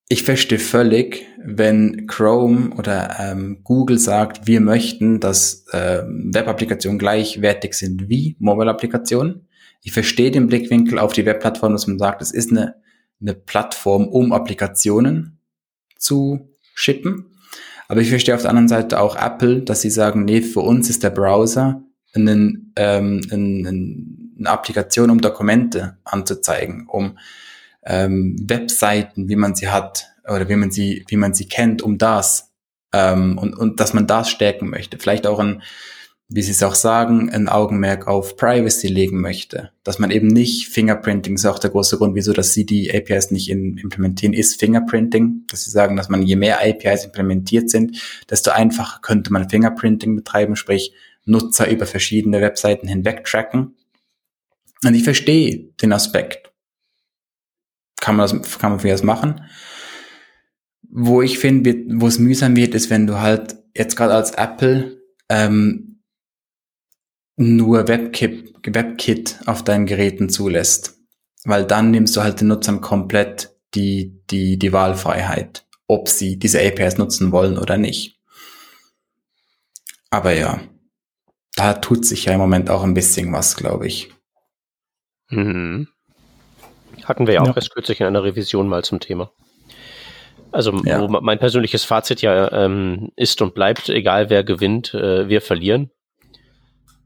ich 0.08 0.24
verstehe 0.24 0.60
völlig, 0.60 1.26
wenn 1.44 2.08
Chrome 2.08 2.76
oder 2.76 3.18
ähm, 3.20 3.62
Google 3.64 4.00
sagt, 4.00 4.48
wir 4.48 4.62
möchten, 4.62 5.20
dass 5.20 5.66
ähm, 5.74 6.32
Web-Applikationen 6.34 7.00
gleichwertig 7.00 7.74
sind 7.74 8.08
wie 8.08 8.36
Mobile-Applikationen. 8.40 9.48
Ich 9.82 9.92
verstehe 9.92 10.32
den 10.32 10.48
Blickwinkel 10.48 11.00
auf 11.00 11.14
die 11.14 11.26
Webplattform, 11.26 11.74
dass 11.74 11.88
man 11.88 12.00
sagt, 12.00 12.22
es 12.22 12.32
ist 12.32 12.52
eine, 12.52 12.76
eine 13.20 13.34
Plattform, 13.34 14.08
um 14.08 14.32
Applikationen 14.32 15.40
zu 15.98 16.56
shippen. 16.74 17.32
Aber 17.88 18.02
ich 18.02 18.10
verstehe 18.10 18.34
auf 18.36 18.42
der 18.42 18.50
anderen 18.50 18.68
Seite 18.68 19.00
auch 19.00 19.16
Apple, 19.16 19.62
dass 19.62 19.82
sie 19.82 19.92
sagen, 19.92 20.26
nee, 20.26 20.42
für 20.42 20.62
uns 20.62 20.90
ist 20.90 21.04
der 21.04 21.12
Browser 21.12 21.85
einen, 22.16 22.74
ähm, 22.76 23.22
ein, 23.32 24.36
eine 24.38 24.50
Applikation, 24.50 25.10
um 25.10 25.22
Dokumente 25.22 25.98
anzuzeigen, 26.04 26.88
um 26.88 27.18
ähm, 27.86 28.36
Webseiten, 28.42 29.30
wie 29.30 29.36
man 29.36 29.56
sie 29.56 29.70
hat 29.70 30.08
oder 30.28 30.50
wie 30.50 30.56
man 30.56 30.72
sie, 30.72 31.06
wie 31.08 31.18
man 31.18 31.34
sie 31.34 31.48
kennt, 31.48 31.82
um 31.82 31.98
das 31.98 32.52
ähm, 32.96 33.38
und, 33.38 33.54
und 33.54 33.80
dass 33.80 33.94
man 33.94 34.08
das 34.08 34.30
stärken 34.30 34.70
möchte. 34.70 34.98
Vielleicht 34.98 35.28
auch 35.28 35.40
ein, 35.40 35.62
wie 36.28 36.42
Sie 36.42 36.52
es 36.52 36.64
auch 36.64 36.74
sagen, 36.74 37.30
ein 37.30 37.48
Augenmerk 37.48 38.08
auf 38.08 38.36
Privacy 38.36 38.88
legen 38.88 39.22
möchte. 39.22 39.72
Dass 39.84 40.00
man 40.00 40.10
eben 40.10 40.28
nicht 40.28 40.70
Fingerprinting, 40.70 41.36
ist 41.36 41.46
auch 41.46 41.60
der 41.60 41.70
große 41.70 41.98
Grund, 41.98 42.16
wieso 42.16 42.34
dass 42.34 42.54
Sie 42.54 42.66
die 42.66 42.92
APIs 42.94 43.30
nicht 43.30 43.50
in, 43.50 43.78
implementieren, 43.78 44.34
ist 44.34 44.60
Fingerprinting. 44.60 45.44
Dass 45.50 45.66
Sie 45.66 45.72
sagen, 45.72 45.96
dass 45.96 46.10
man 46.10 46.24
je 46.24 46.36
mehr 46.36 46.62
APIs 46.62 47.06
implementiert 47.06 47.70
sind, 47.70 48.02
desto 48.30 48.52
einfacher 48.52 49.00
könnte 49.02 49.32
man 49.32 49.50
Fingerprinting 49.50 50.16
betreiben, 50.16 50.56
sprich 50.56 50.94
Nutzer 51.26 51.70
über 51.70 51.86
verschiedene 51.86 52.42
Webseiten 52.42 52.88
hinweg 52.88 53.26
tracken. 53.26 53.76
Und 54.84 54.94
ich 54.94 55.04
verstehe 55.04 55.72
den 55.82 55.94
Aspekt 55.94 56.46
kann 58.06 58.18
man 58.18 58.30
das, 58.30 58.60
kann 58.60 58.74
man 58.74 58.88
das 58.88 59.02
machen. 59.02 59.42
Wo 60.84 61.24
ich 61.24 61.40
finde, 61.40 61.76
wo 62.00 62.06
es 62.06 62.20
mühsam 62.20 62.56
wird, 62.56 62.76
ist, 62.76 62.92
wenn 62.92 63.08
du 63.08 63.20
halt 63.20 63.58
jetzt 63.74 63.96
gerade 63.96 64.14
als 64.14 64.30
Apple 64.32 65.02
ähm, 65.28 66.04
nur 67.36 67.88
WebKit, 67.88 68.54
WebKit 68.64 69.40
auf 69.48 69.64
deinen 69.64 69.88
Geräten 69.88 70.30
zulässt. 70.30 71.00
Weil 71.46 71.66
dann 71.66 71.90
nimmst 71.90 72.16
du 72.16 72.22
halt 72.22 72.42
den 72.42 72.50
Nutzern 72.50 72.80
komplett 72.80 73.56
die, 73.74 74.22
die, 74.30 74.60
die 74.60 74.72
Wahlfreiheit, 74.72 75.66
ob 75.88 76.08
sie 76.08 76.38
diese 76.38 76.62
APIs 76.62 77.00
nutzen 77.00 77.32
wollen 77.32 77.58
oder 77.58 77.78
nicht. 77.78 78.20
Aber 80.12 80.32
ja, 80.32 80.62
da 81.56 81.74
tut 81.74 82.06
sich 82.06 82.26
ja 82.26 82.34
im 82.34 82.40
Moment 82.40 82.70
auch 82.70 82.84
ein 82.84 82.94
bisschen 82.94 83.32
was, 83.32 83.56
glaube 83.56 83.88
ich. 83.88 84.12
Mhm. 85.30 85.88
Hatten 87.04 87.28
wir 87.28 87.36
ja 87.36 87.42
auch 87.42 87.48
ja. 87.48 87.56
erst 87.56 87.74
kürzlich 87.74 88.02
in 88.02 88.08
einer 88.08 88.24
Revision 88.24 88.68
mal 88.68 88.84
zum 88.84 89.00
Thema. 89.00 89.32
Also 90.52 90.72
ja. 90.86 91.06
mein 91.08 91.40
persönliches 91.40 91.84
Fazit 91.84 92.22
ja 92.22 92.52
ähm, 92.52 93.12
ist 93.16 93.42
und 93.42 93.54
bleibt, 93.54 93.90
egal 93.90 94.30
wer 94.30 94.44
gewinnt, 94.44 94.94
äh, 94.94 95.28
wir 95.28 95.42
verlieren. 95.42 95.92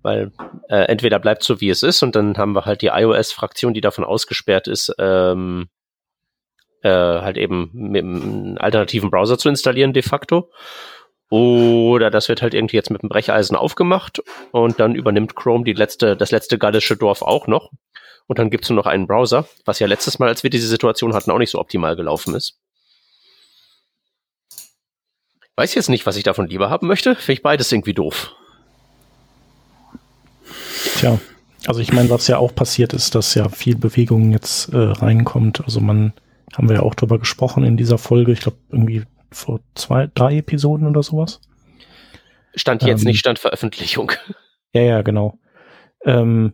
Weil 0.02 0.32
äh, 0.70 0.84
entweder 0.84 1.20
bleibt 1.20 1.44
so, 1.44 1.60
wie 1.60 1.70
es 1.70 1.84
ist, 1.84 2.04
und 2.04 2.16
dann 2.16 2.38
haben 2.38 2.54
wir 2.54 2.66
halt 2.66 2.82
die 2.82 2.88
iOS-Fraktion, 2.88 3.74
die 3.74 3.82
davon 3.82 4.06
ausgesperrt 4.06 4.68
ist, 4.68 4.94
ähm, 4.98 5.68
äh, 6.84 6.90
halt 6.90 7.38
eben 7.38 7.70
mit 7.74 8.04
einem 8.04 8.58
alternativen 8.60 9.10
Browser 9.10 9.38
zu 9.38 9.50
installieren 9.50 9.94
de 9.94 10.04
facto. 10.04 10.52
Oder 11.30 12.10
das 12.10 12.28
wird 12.28 12.42
halt 12.42 12.54
irgendwie 12.54 12.76
jetzt 12.76 12.90
mit 12.90 13.04
dem 13.04 13.10
Brecheisen 13.10 13.56
aufgemacht 13.56 14.22
und 14.52 14.80
dann 14.80 14.96
übernimmt 14.96 15.36
Chrome 15.36 15.64
die 15.64 15.74
letzte, 15.74 16.18
das 16.18 16.32
letzte 16.32 16.58
gallische 16.58 16.98
Dorf 16.98 17.22
auch 17.22 17.46
noch 17.46 17.72
und 18.30 18.40
dann 18.40 18.50
gibt's 18.50 18.70
nur 18.70 18.78
noch 18.78 18.86
einen 18.86 19.08
Browser, 19.08 19.48
was 19.66 19.80
ja 19.80 19.88
letztes 19.88 20.20
Mal, 20.20 20.30
als 20.30 20.44
wir 20.44 20.50
diese 20.50 20.68
Situation 20.68 21.14
hatten, 21.14 21.32
auch 21.32 21.38
nicht 21.38 21.52
so 21.52 21.60
optimal 21.60 21.96
gelaufen 21.96 22.36
ist. 22.36 22.60
Weiß 25.56 25.76
jetzt 25.76 25.90
nicht, 25.90 26.06
was 26.06 26.16
ich 26.16 26.24
davon 26.24 26.48
lieber 26.48 26.70
haben 26.70 26.88
möchte. 26.88 27.16
Finde 27.16 27.34
ich 27.34 27.42
beides 27.42 27.72
irgendwie 27.72 27.94
doof. 27.94 28.32
Tja, 30.96 31.20
also 31.68 31.82
ich 31.82 31.92
meine, 31.92 32.10
was 32.10 32.28
ja 32.28 32.38
auch 32.38 32.56
passiert 32.56 32.94
ist, 32.94 33.16
dass 33.16 33.34
ja 33.34 33.50
viel 33.50 33.76
Bewegung 33.76 34.32
jetzt 34.32 34.70
äh, 34.74 34.78
reinkommt. 34.78 35.62
Also 35.66 35.82
man, 35.82 36.14
haben 36.54 36.70
wir 36.70 36.78
ja 36.78 36.84
auch 36.84 36.96
drüber 36.96 37.20
gesprochen 37.20 37.64
in 37.64 37.78
dieser 37.78 37.98
Folge, 37.98 38.32
ich 38.32 38.40
glaube 38.42 38.58
irgendwie 38.70 39.04
vor 39.32 39.62
zwei, 39.76 40.08
drei 40.14 40.38
Episoden 40.38 40.88
oder 40.88 41.04
sowas. 41.04 41.42
Stand 42.56 42.84
jetzt 42.84 43.04
ähm, 43.04 43.08
nicht, 43.08 43.20
stand 43.20 43.40
Veröffentlichung. 43.40 44.12
Ja, 44.72 44.84
ja, 44.84 45.02
genau. 45.02 45.40
Ähm, 46.06 46.54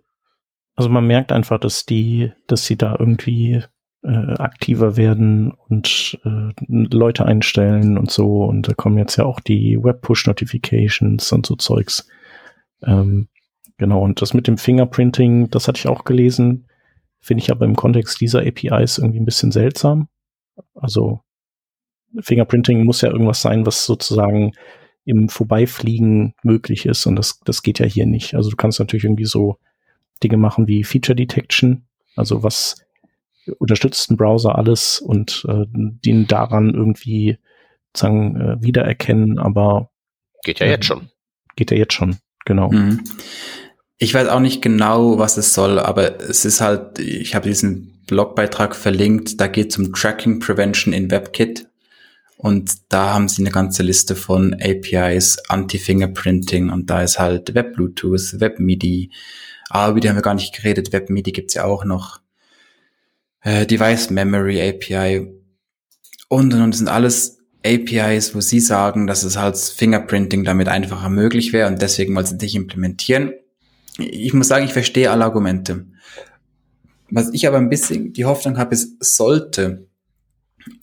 also 0.77 0.89
man 0.89 1.05
merkt 1.05 1.33
einfach, 1.33 1.59
dass 1.59 1.85
die, 1.85 2.31
dass 2.47 2.65
sie 2.65 2.77
da 2.77 2.95
irgendwie 2.97 3.61
äh, 4.05 4.33
aktiver 4.37 4.95
werden 4.97 5.51
und 5.51 6.19
äh, 6.23 6.53
Leute 6.67 7.25
einstellen 7.25 7.97
und 7.97 8.11
so. 8.11 8.45
Und 8.45 8.69
da 8.69 8.73
kommen 8.73 8.97
jetzt 8.97 9.17
ja 9.17 9.25
auch 9.25 9.39
die 9.39 9.77
Web-Push-Notifications 9.83 11.29
und 11.33 11.45
so 11.45 11.55
Zeugs. 11.55 12.07
Ähm, 12.83 13.27
genau, 13.77 14.01
und 14.01 14.21
das 14.21 14.33
mit 14.33 14.47
dem 14.47 14.57
Fingerprinting, 14.57 15.49
das 15.49 15.67
hatte 15.67 15.79
ich 15.79 15.87
auch 15.87 16.05
gelesen, 16.05 16.67
finde 17.19 17.43
ich 17.43 17.51
aber 17.51 17.65
im 17.65 17.75
Kontext 17.75 18.21
dieser 18.21 18.41
APIs 18.41 18.97
irgendwie 18.97 19.19
ein 19.19 19.25
bisschen 19.25 19.51
seltsam. 19.51 20.07
Also 20.73 21.21
Fingerprinting 22.21 22.83
muss 22.83 23.01
ja 23.01 23.09
irgendwas 23.09 23.41
sein, 23.41 23.65
was 23.65 23.85
sozusagen 23.85 24.53
im 25.05 25.29
Vorbeifliegen 25.29 26.33
möglich 26.43 26.85
ist. 26.85 27.05
Und 27.05 27.15
das, 27.15 27.39
das 27.45 27.61
geht 27.61 27.79
ja 27.79 27.85
hier 27.85 28.05
nicht. 28.05 28.33
Also 28.33 28.49
du 28.49 28.55
kannst 28.55 28.79
natürlich 28.79 29.05
irgendwie 29.05 29.25
so 29.25 29.57
Dinge 30.23 30.37
machen 30.37 30.67
wie 30.67 30.83
Feature 30.83 31.15
Detection, 31.15 31.85
also 32.15 32.43
was 32.43 32.77
unterstützt 33.59 34.09
ein 34.09 34.17
Browser 34.17 34.55
alles 34.55 34.99
und 34.99 35.45
äh, 35.47 35.65
den 35.67 36.27
daran 36.27 36.73
irgendwie 36.73 37.37
sagen 37.95 38.35
äh, 38.39 38.63
wiedererkennen, 38.63 39.37
aber 39.39 39.91
geht 40.43 40.59
ja 40.59 40.67
äh, 40.67 40.71
jetzt 40.71 40.85
schon. 40.85 41.09
Geht 41.55 41.71
ja 41.71 41.77
jetzt 41.77 41.93
schon, 41.93 42.17
genau. 42.45 42.71
Mhm. 42.71 43.03
Ich 43.97 44.13
weiß 44.13 44.27
auch 44.27 44.39
nicht 44.39 44.61
genau, 44.61 45.19
was 45.19 45.37
es 45.37 45.53
soll, 45.53 45.79
aber 45.79 46.19
es 46.19 46.43
ist 46.43 46.59
halt, 46.59 46.99
ich 46.99 47.35
habe 47.35 47.47
diesen 47.47 48.03
Blogbeitrag 48.07 48.75
verlinkt, 48.75 49.39
da 49.39 49.47
geht 49.47 49.71
es 49.71 49.77
um 49.77 49.93
Tracking 49.93 50.39
Prevention 50.39 50.93
in 50.93 51.09
WebKit 51.09 51.67
und 52.45 52.93
da 52.93 53.15
haben 53.15 53.27
sie 53.27 53.41
eine 53.41 53.49
ganze 53.49 53.81
Liste 53.81 54.15
von 54.15 54.53
APIs, 54.53 55.39
Anti-Fingerprinting 55.49 56.69
und 56.69 56.91
da 56.91 57.01
ist 57.01 57.17
halt 57.17 57.55
Web 57.55 57.73
Bluetooth, 57.73 58.39
Web 58.39 58.59
MIDI, 58.59 59.09
aber 59.67 59.99
die 59.99 60.07
haben 60.07 60.15
wir 60.15 60.21
gar 60.21 60.35
nicht 60.35 60.53
geredet. 60.53 60.93
WebMIDI 60.93 61.31
gibt's 61.31 61.55
ja 61.55 61.63
auch 61.63 61.85
noch. 61.85 62.21
Äh, 63.41 63.65
Device 63.65 64.11
Memory 64.11 64.61
API. 64.61 65.27
Und, 66.27 66.53
und, 66.53 66.61
und 66.61 66.69
das 66.69 66.77
sind 66.77 66.87
alles 66.87 67.39
APIs, 67.65 68.35
wo 68.35 68.41
sie 68.41 68.59
sagen, 68.59 69.07
dass 69.07 69.23
es 69.23 69.37
halt 69.37 69.57
Fingerprinting 69.57 70.43
damit 70.43 70.67
einfacher 70.67 71.09
möglich 71.09 71.51
wäre 71.51 71.67
und 71.67 71.81
deswegen 71.81 72.15
wollen 72.15 72.27
sie 72.27 72.35
nicht 72.35 72.53
implementieren. 72.53 73.33
Ich 73.97 74.35
muss 74.35 74.49
sagen, 74.49 74.65
ich 74.65 74.73
verstehe 74.73 75.09
alle 75.09 75.25
Argumente. 75.25 75.87
Was 77.09 77.33
ich 77.33 77.47
aber 77.47 77.57
ein 77.57 77.71
bisschen 77.71 78.13
die 78.13 78.25
Hoffnung 78.25 78.59
habe, 78.59 78.75
ist, 78.75 79.03
sollte 79.03 79.87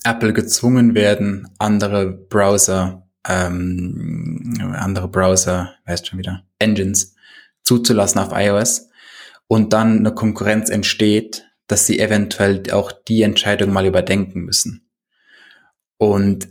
Apple 0.04 0.32
gezwungen 0.32 0.94
werden, 0.94 1.48
andere 1.59 2.06
Browser, 2.12 3.09
ähm, 3.28 4.72
andere 4.74 5.09
Browser, 5.09 5.74
weißt 5.86 6.06
schon 6.06 6.18
wieder, 6.18 6.44
Engines 6.59 7.14
zuzulassen 7.62 8.20
auf 8.20 8.30
iOS 8.32 8.88
und 9.46 9.72
dann 9.72 9.98
eine 9.98 10.14
Konkurrenz 10.14 10.70
entsteht, 10.70 11.46
dass 11.66 11.86
sie 11.86 11.98
eventuell 11.98 12.62
auch 12.72 12.92
die 12.92 13.22
Entscheidung 13.22 13.72
mal 13.72 13.86
überdenken 13.86 14.40
müssen. 14.40 14.88
Und 15.98 16.48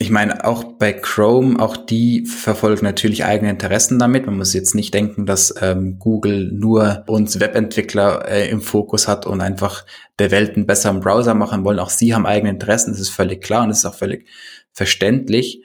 ich 0.00 0.10
meine, 0.10 0.44
auch 0.44 0.62
bei 0.62 0.92
Chrome, 0.92 1.58
auch 1.58 1.76
die 1.76 2.24
verfolgen 2.24 2.84
natürlich 2.84 3.24
eigene 3.24 3.50
Interessen 3.50 3.98
damit. 3.98 4.26
Man 4.26 4.38
muss 4.38 4.54
jetzt 4.54 4.76
nicht 4.76 4.94
denken, 4.94 5.26
dass 5.26 5.52
ähm, 5.60 5.98
Google 5.98 6.52
nur 6.52 7.02
uns 7.08 7.40
Webentwickler 7.40 8.28
äh, 8.28 8.48
im 8.48 8.60
Fokus 8.60 9.08
hat 9.08 9.26
und 9.26 9.40
einfach 9.40 9.84
der 10.20 10.30
Welt 10.30 10.54
einen 10.54 10.66
besseren 10.66 11.00
Browser 11.00 11.34
machen 11.34 11.64
wollen. 11.64 11.80
Auch 11.80 11.90
sie 11.90 12.14
haben 12.14 12.26
eigene 12.26 12.50
Interessen, 12.50 12.92
das 12.92 13.00
ist 13.00 13.08
völlig 13.08 13.42
klar 13.42 13.64
und 13.64 13.70
das 13.70 13.78
ist 13.78 13.86
auch 13.86 13.96
völlig 13.96 14.28
verständlich. 14.72 15.64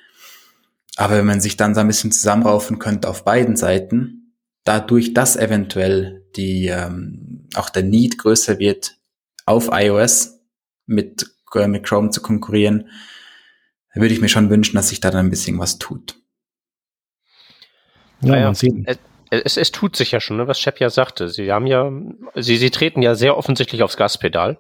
Aber 0.95 1.18
wenn 1.18 1.27
man 1.27 1.39
sich 1.39 1.55
dann 1.55 1.76
so 1.76 1.81
ein 1.81 1.88
bisschen 1.88 2.11
zusammenraufen 2.11 2.80
könnte 2.80 3.10
auf 3.10 3.23
beiden 3.23 3.55
Seiten, 3.55 4.34
dadurch, 4.64 5.14
dass 5.14 5.35
eventuell 5.35 6.26
die 6.35 6.68
ähm, 6.68 7.47
auch 7.53 7.69
der 7.69 7.84
Need 7.84 8.18
größer 8.18 8.57
wird, 8.57 8.97
auf 9.45 9.69
iOS 9.72 10.39
mit, 10.88 11.27
äh, 11.53 11.68
mit 11.68 11.84
Chrome 11.84 12.10
zu 12.10 12.22
konkurrieren, 12.22 12.89
würde 14.02 14.14
ich 14.14 14.22
mir 14.22 14.30
schon 14.30 14.49
wünschen, 14.49 14.76
dass 14.76 14.90
sich 14.90 14.99
da 14.99 15.11
dann 15.11 15.28
ein 15.28 15.30
bisschen 15.30 15.60
was 15.60 15.78
tut. 15.78 16.15
Ja, 18.22 18.38
ja. 18.38 18.52
Es, 18.52 18.64
es, 19.30 19.57
es 19.57 19.72
tut 19.72 19.95
sich 19.95 20.11
ja 20.11 20.20
schon, 20.20 20.38
ne, 20.38 20.48
was 20.48 20.60
Shep 20.60 20.80
ja 20.80 20.90
sagte. 20.90 21.30
Sie 21.30 21.52
haben 21.52 21.68
ja, 21.68 21.91
sie, 22.36 22.57
sie 22.57 22.70
treten 22.70 23.02
ja 23.02 23.15
sehr 23.15 23.38
offensichtlich 23.38 23.84
aufs 23.84 23.98
Gaspedal. 23.98 24.60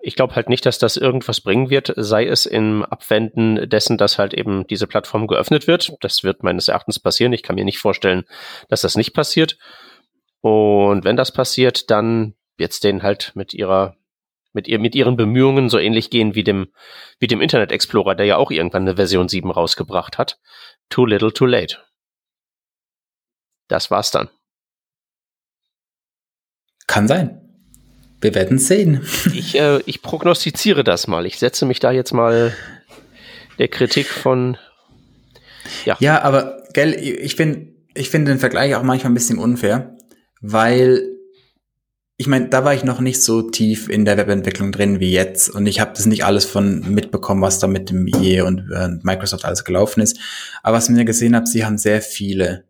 Ich 0.00 0.16
glaube 0.16 0.34
halt 0.34 0.48
nicht, 0.48 0.66
dass 0.66 0.78
das 0.78 0.96
irgendwas 0.96 1.40
bringen 1.40 1.70
wird, 1.70 1.92
sei 1.96 2.26
es 2.26 2.46
im 2.46 2.84
Abwenden 2.84 3.68
dessen, 3.68 3.98
dass 3.98 4.18
halt 4.18 4.34
eben 4.34 4.66
diese 4.66 4.88
Plattform 4.88 5.28
geöffnet 5.28 5.68
wird. 5.68 5.92
Das 6.00 6.24
wird 6.24 6.42
meines 6.42 6.66
Erachtens 6.66 6.98
passieren. 6.98 7.32
Ich 7.32 7.44
kann 7.44 7.54
mir 7.54 7.64
nicht 7.64 7.78
vorstellen, 7.78 8.24
dass 8.68 8.80
das 8.80 8.96
nicht 8.96 9.12
passiert. 9.12 9.58
Und 10.40 11.04
wenn 11.04 11.16
das 11.16 11.32
passiert, 11.32 11.90
dann 11.90 12.34
wird 12.56 12.72
es 12.72 12.80
denen 12.80 13.04
halt 13.04 13.32
mit 13.34 13.54
ihrer 13.54 13.94
mit, 14.52 14.68
ihr, 14.68 14.78
mit 14.78 14.94
ihren 14.94 15.16
Bemühungen 15.16 15.68
so 15.68 15.78
ähnlich 15.78 16.10
gehen 16.10 16.34
wie 16.34 16.44
dem, 16.44 16.68
wie 17.18 17.26
dem 17.26 17.40
Internet 17.40 17.72
Explorer, 17.72 18.14
der 18.14 18.26
ja 18.26 18.36
auch 18.36 18.50
irgendwann 18.50 18.82
eine 18.82 18.96
Version 18.96 19.28
7 19.28 19.50
rausgebracht 19.50 20.18
hat. 20.18 20.38
Too 20.88 21.06
little, 21.06 21.32
too 21.32 21.46
late. 21.46 21.78
Das 23.68 23.90
war's 23.90 24.10
dann. 24.10 24.28
Kann 26.86 27.08
sein. 27.08 27.38
Wir 28.20 28.34
werden 28.34 28.58
sehen. 28.58 29.06
Ich, 29.32 29.58
äh, 29.58 29.80
ich 29.86 30.02
prognostiziere 30.02 30.84
das 30.84 31.06
mal. 31.06 31.26
Ich 31.26 31.38
setze 31.38 31.66
mich 31.66 31.80
da 31.80 31.90
jetzt 31.90 32.12
mal 32.12 32.54
der 33.58 33.68
Kritik 33.68 34.06
von. 34.06 34.56
Ja, 35.84 35.96
ja 36.00 36.22
aber 36.22 36.62
gell, 36.72 36.94
ich 36.94 37.36
finde 37.36 37.72
ich 37.94 38.10
finde 38.10 38.32
den 38.32 38.38
Vergleich 38.38 38.74
auch 38.74 38.82
manchmal 38.82 39.10
ein 39.10 39.14
bisschen 39.14 39.38
unfair, 39.38 39.96
weil 40.40 41.11
ich 42.22 42.28
meine, 42.28 42.48
da 42.48 42.64
war 42.64 42.72
ich 42.72 42.84
noch 42.84 43.00
nicht 43.00 43.20
so 43.20 43.42
tief 43.42 43.88
in 43.88 44.04
der 44.04 44.16
Webentwicklung 44.16 44.70
drin 44.70 45.00
wie 45.00 45.10
jetzt 45.10 45.48
und 45.48 45.66
ich 45.66 45.80
habe 45.80 45.90
das 45.96 46.06
nicht 46.06 46.24
alles 46.24 46.44
von 46.44 46.88
mitbekommen, 46.94 47.42
was 47.42 47.58
da 47.58 47.66
mit 47.66 47.90
dem 47.90 48.06
IE 48.06 48.42
und 48.42 48.70
äh, 48.72 48.90
Microsoft 49.02 49.44
alles 49.44 49.64
gelaufen 49.64 50.00
ist. 50.00 50.20
Aber 50.62 50.76
was 50.76 50.88
ich 50.88 50.94
mir 50.94 51.04
gesehen 51.04 51.34
habe, 51.34 51.48
sie 51.48 51.64
haben 51.64 51.78
sehr 51.78 52.00
viele 52.00 52.62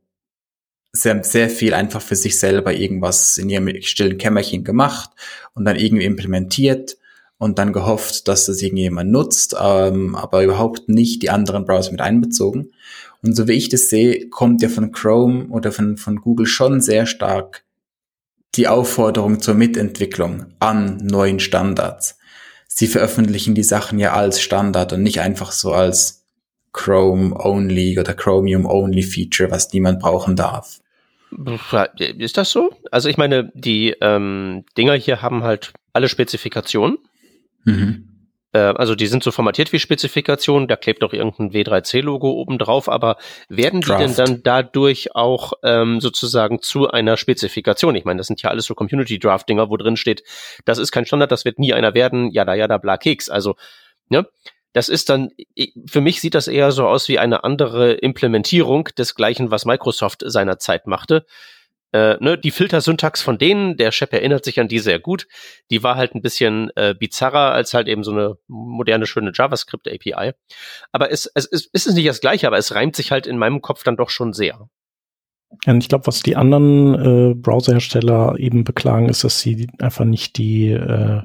sehr, 0.90 1.22
sehr 1.22 1.50
viel 1.50 1.74
einfach 1.74 2.00
für 2.00 2.16
sich 2.16 2.40
selber 2.40 2.72
irgendwas 2.72 3.36
in 3.36 3.50
ihrem 3.50 3.68
stillen 3.82 4.16
Kämmerchen 4.16 4.64
gemacht 4.64 5.10
und 5.52 5.66
dann 5.66 5.76
irgendwie 5.76 6.06
implementiert 6.06 6.96
und 7.36 7.58
dann 7.58 7.74
gehofft, 7.74 8.28
dass 8.28 8.46
das 8.46 8.62
irgendjemand 8.62 9.10
nutzt, 9.10 9.54
ähm, 9.62 10.14
aber 10.14 10.44
überhaupt 10.44 10.88
nicht 10.88 11.22
die 11.22 11.28
anderen 11.28 11.66
Browser 11.66 11.90
mit 11.90 12.00
einbezogen. 12.00 12.72
Und 13.22 13.36
so 13.36 13.48
wie 13.48 13.52
ich 13.52 13.68
das 13.68 13.90
sehe, 13.90 14.30
kommt 14.30 14.62
ja 14.62 14.70
von 14.70 14.92
Chrome 14.92 15.48
oder 15.48 15.72
von, 15.72 15.98
von 15.98 16.22
Google 16.22 16.46
schon 16.46 16.80
sehr 16.80 17.04
stark 17.04 17.64
die 18.54 18.68
Aufforderung 18.68 19.40
zur 19.40 19.54
Mitentwicklung 19.54 20.46
an 20.58 20.98
neuen 20.98 21.40
Standards. 21.40 22.18
Sie 22.68 22.86
veröffentlichen 22.86 23.54
die 23.54 23.62
Sachen 23.62 23.98
ja 23.98 24.12
als 24.12 24.40
Standard 24.40 24.92
und 24.92 25.02
nicht 25.02 25.20
einfach 25.20 25.52
so 25.52 25.72
als 25.72 26.24
Chrome 26.72 27.34
Only 27.38 27.98
oder 27.98 28.14
Chromium 28.14 28.66
Only 28.66 29.02
Feature, 29.02 29.50
was 29.50 29.72
niemand 29.72 30.00
brauchen 30.00 30.36
darf. 30.36 30.80
Ist 31.98 32.36
das 32.36 32.50
so? 32.50 32.70
Also 32.90 33.08
ich 33.08 33.16
meine, 33.16 33.50
die 33.54 33.94
ähm, 34.00 34.64
Dinger 34.76 34.94
hier 34.94 35.22
haben 35.22 35.42
halt 35.42 35.72
alle 35.92 36.08
Spezifikationen. 36.08 36.98
Mhm. 37.64 38.11
Äh, 38.52 38.58
also 38.58 38.94
die 38.94 39.06
sind 39.06 39.22
so 39.22 39.30
formatiert 39.30 39.72
wie 39.72 39.78
Spezifikationen, 39.78 40.68
da 40.68 40.76
klebt 40.76 41.02
auch 41.04 41.12
irgendein 41.12 41.50
W3C-Logo 41.52 42.30
oben 42.30 42.58
drauf, 42.58 42.88
aber 42.88 43.16
werden 43.48 43.80
die 43.80 43.88
Draft. 43.88 44.00
denn 44.00 44.14
dann 44.14 44.42
dadurch 44.42 45.14
auch 45.14 45.54
ähm, 45.62 46.00
sozusagen 46.00 46.62
zu 46.62 46.90
einer 46.90 47.16
Spezifikation? 47.16 47.94
Ich 47.94 48.04
meine, 48.04 48.18
das 48.18 48.26
sind 48.26 48.42
ja 48.42 48.50
alles 48.50 48.66
so 48.66 48.74
Community-Draft-Dinger, 48.74 49.70
wo 49.70 49.76
drin 49.76 49.96
steht, 49.96 50.22
das 50.64 50.78
ist 50.78 50.92
kein 50.92 51.06
Standard, 51.06 51.32
das 51.32 51.44
wird 51.44 51.58
nie 51.58 51.72
einer 51.72 51.94
werden, 51.94 52.30
ja 52.30 52.44
da, 52.44 52.54
ja 52.54 52.68
da, 52.68 52.78
bla, 52.78 52.96
Keks. 52.96 53.28
Also, 53.28 53.56
ne? 54.08 54.26
Das 54.74 54.88
ist 54.88 55.10
dann, 55.10 55.30
für 55.86 56.00
mich 56.00 56.22
sieht 56.22 56.34
das 56.34 56.48
eher 56.48 56.72
so 56.72 56.86
aus 56.86 57.06
wie 57.08 57.18
eine 57.18 57.44
andere 57.44 57.92
Implementierung 57.92 58.84
des 58.96 59.14
gleichen, 59.14 59.50
was 59.50 59.66
Microsoft 59.66 60.22
seinerzeit 60.24 60.86
machte. 60.86 61.26
Äh, 61.92 62.16
ne, 62.20 62.38
die 62.38 62.50
Filtersyntax 62.50 63.20
von 63.20 63.36
denen, 63.38 63.76
der 63.76 63.92
Chef 63.92 64.12
erinnert 64.12 64.44
sich 64.44 64.58
an 64.58 64.68
die 64.68 64.78
sehr 64.78 64.98
gut. 64.98 65.26
Die 65.70 65.82
war 65.82 65.96
halt 65.96 66.14
ein 66.14 66.22
bisschen 66.22 66.70
äh, 66.74 66.94
bizarrer 66.98 67.52
als 67.52 67.74
halt 67.74 67.86
eben 67.86 68.02
so 68.02 68.12
eine 68.12 68.36
moderne, 68.48 69.06
schöne 69.06 69.32
JavaScript-API. 69.34 70.32
Aber 70.90 71.10
es, 71.10 71.30
es, 71.34 71.46
es 71.52 71.86
ist 71.86 71.94
nicht 71.94 72.08
das 72.08 72.20
gleiche, 72.20 72.46
aber 72.46 72.56
es 72.56 72.74
reimt 72.74 72.96
sich 72.96 73.12
halt 73.12 73.26
in 73.26 73.36
meinem 73.36 73.60
Kopf 73.60 73.84
dann 73.84 73.96
doch 73.96 74.10
schon 74.10 74.32
sehr. 74.32 74.68
Und 75.66 75.82
ich 75.82 75.88
glaube, 75.90 76.06
was 76.06 76.22
die 76.22 76.36
anderen 76.36 76.94
äh, 76.94 77.34
Browserhersteller 77.34 78.36
eben 78.38 78.64
beklagen, 78.64 79.10
ist, 79.10 79.22
dass 79.22 79.40
sie 79.40 79.68
einfach 79.78 80.06
nicht 80.06 80.38
die 80.38 80.70
äh, 80.70 81.20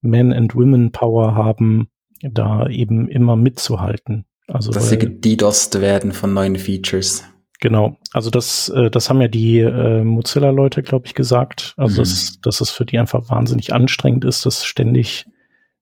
Men- 0.00 0.32
and 0.32 0.54
Women-Power 0.56 1.36
haben, 1.36 1.88
da 2.22 2.66
eben 2.68 3.08
immer 3.08 3.36
mitzuhalten. 3.36 4.24
Also 4.48 4.72
dass 4.72 4.90
weil, 4.90 4.98
sie 5.00 5.20
gedost 5.20 5.80
werden 5.80 6.12
von 6.12 6.34
neuen 6.34 6.56
Features. 6.56 7.24
Genau, 7.60 7.96
also 8.12 8.30
das, 8.30 8.68
äh, 8.68 8.90
das 8.90 9.08
haben 9.08 9.20
ja 9.20 9.28
die 9.28 9.60
äh, 9.60 10.04
Mozilla-Leute, 10.04 10.82
glaube 10.82 11.06
ich, 11.06 11.14
gesagt. 11.14 11.74
Also 11.76 12.02
mhm. 12.02 12.04
dass, 12.04 12.40
dass 12.40 12.60
es 12.60 12.70
für 12.70 12.84
die 12.84 12.98
einfach 12.98 13.30
wahnsinnig 13.30 13.72
anstrengend 13.72 14.24
ist, 14.24 14.44
dass 14.44 14.64
ständig 14.64 15.26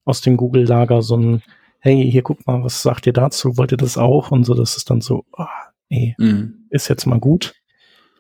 aus 0.05 0.21
dem 0.21 0.37
Google-Lager 0.37 1.03
so 1.03 1.17
ein, 1.17 1.43
hey, 1.81 2.09
hier 2.11 2.23
guck 2.23 2.47
mal, 2.47 2.63
was 2.63 2.83
sagt 2.83 3.07
ihr 3.07 3.13
dazu? 3.13 3.57
Wollt 3.57 3.73
ihr 3.73 3.79
das 3.79 3.99
auch? 3.99 4.31
Und 4.31 4.45
so, 4.45 4.55
das 4.55 4.77
ist 4.77 4.91
dann 4.91 5.01
so, 5.01 5.25
oh, 5.37 5.45
nee, 5.89 6.15
mhm. 6.19 6.67
ist 6.71 6.89
jetzt 6.89 7.07
mal 7.07 7.19
gut. 7.19 7.55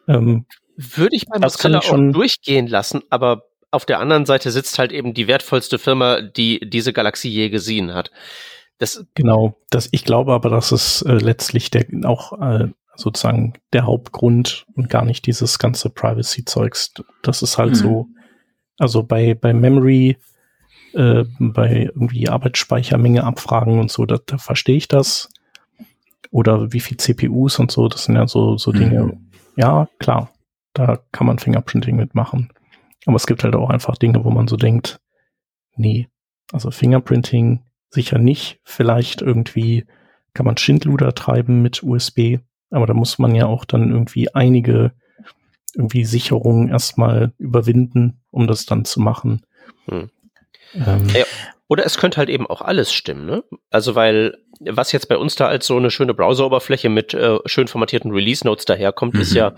Ähm, 0.09 0.47
Würde 0.76 1.14
ich 1.14 1.26
bei 1.26 1.39
Mozilla 1.39 1.78
ich 1.78 1.85
schon 1.85 2.10
auch 2.10 2.12
durchgehen 2.12 2.66
lassen, 2.66 3.02
aber 3.10 3.44
auf 3.70 3.85
der 3.85 4.01
anderen 4.01 4.26
Seite 4.26 4.51
sitzt 4.51 4.78
halt 4.78 4.93
eben 4.93 5.14
die 5.14 5.26
wertvollste 5.26 5.78
Firma, 5.78 6.22
die 6.22 6.60
diese 6.68 6.93
Galaxie 6.93 7.31
je 7.31 7.51
gesehen 7.51 7.94
hat. 7.94 8.10
Das 8.78 9.05
genau, 9.14 9.56
das, 9.70 9.89
ich 9.93 10.05
glaube 10.05 10.32
aber, 10.32 10.51
dass 10.51 10.72
es 10.72 11.02
äh, 11.02 11.12
letztlich 11.12 11.70
der 11.70 11.86
auch 12.05 12.32
äh, 12.40 12.68
sozusagen 12.96 13.54
der 13.72 13.86
Hauptgrund 13.86 14.66
und 14.74 14.88
gar 14.88 15.04
nicht 15.04 15.26
dieses 15.26 15.58
ganze 15.58 15.90
Privacy-Zeugs. 15.90 16.94
Das 17.22 17.42
ist 17.42 17.58
halt 17.58 17.70
mhm. 17.70 17.74
so, 17.74 18.06
also 18.78 19.02
bei, 19.02 19.34
bei 19.34 19.52
Memory, 19.52 20.16
äh, 20.92 21.24
bei 21.38 21.90
irgendwie 21.94 22.28
Arbeitsspeichermenge 22.28 23.24
abfragen 23.24 23.80
und 23.80 23.90
so, 23.90 24.06
da, 24.06 24.18
da 24.24 24.38
verstehe 24.38 24.76
ich 24.76 24.88
das. 24.88 25.28
Oder 26.30 26.72
wie 26.72 26.80
viel 26.80 26.96
CPUs 26.96 27.58
und 27.58 27.70
so, 27.70 27.88
das 27.88 28.04
sind 28.04 28.16
ja 28.16 28.26
so, 28.26 28.56
so 28.56 28.72
Dinge. 28.72 29.04
Mhm. 29.04 29.30
Ja, 29.56 29.88
klar, 29.98 30.32
da 30.72 30.98
kann 31.12 31.26
man 31.26 31.38
Fingerprinting 31.38 31.96
mitmachen. 31.96 32.52
Aber 33.06 33.16
es 33.16 33.26
gibt 33.26 33.44
halt 33.44 33.54
auch 33.54 33.70
einfach 33.70 33.96
Dinge, 33.96 34.24
wo 34.24 34.30
man 34.30 34.48
so 34.48 34.56
denkt, 34.56 35.00
nee, 35.76 36.08
also 36.52 36.70
Fingerprinting 36.70 37.62
sicher 37.90 38.18
nicht. 38.18 38.60
Vielleicht 38.64 39.22
irgendwie 39.22 39.86
kann 40.32 40.46
man 40.46 40.56
Schindluder 40.56 41.14
treiben 41.14 41.62
mit 41.62 41.82
USB, 41.82 42.38
aber 42.74 42.86
da 42.86 42.94
muss 42.94 43.18
man 43.18 43.34
ja 43.34 43.46
auch 43.46 43.64
dann 43.64 43.90
irgendwie 43.90 44.34
einige 44.34 44.92
irgendwie 45.74 46.05
Sicherungen 46.05 46.68
erstmal 46.68 47.32
überwinden, 47.38 48.20
um 48.30 48.46
das 48.46 48.66
dann 48.66 48.84
zu 48.84 49.01
machen. 49.01 49.42
Hm. 49.86 50.10
Ähm, 50.74 51.09
ja, 51.14 51.24
oder 51.68 51.84
es 51.84 51.98
könnte 51.98 52.18
halt 52.18 52.28
eben 52.28 52.46
auch 52.46 52.60
alles 52.60 52.92
stimmen, 52.92 53.26
ne? 53.26 53.44
Also 53.70 53.94
weil 53.94 54.38
was 54.60 54.92
jetzt 54.92 55.09
bei 55.09 55.16
uns 55.16 55.34
da 55.34 55.48
als 55.48 55.66
so 55.66 55.76
eine 55.76 55.90
schöne 55.90 56.14
Browseroberfläche 56.14 56.88
mit 56.88 57.12
äh, 57.14 57.38
schön 57.46 57.68
formatierten 57.68 58.12
Release 58.12 58.46
Notes 58.46 58.64
daherkommt, 58.64 59.14
mhm. 59.14 59.20
ist 59.20 59.34
ja 59.34 59.55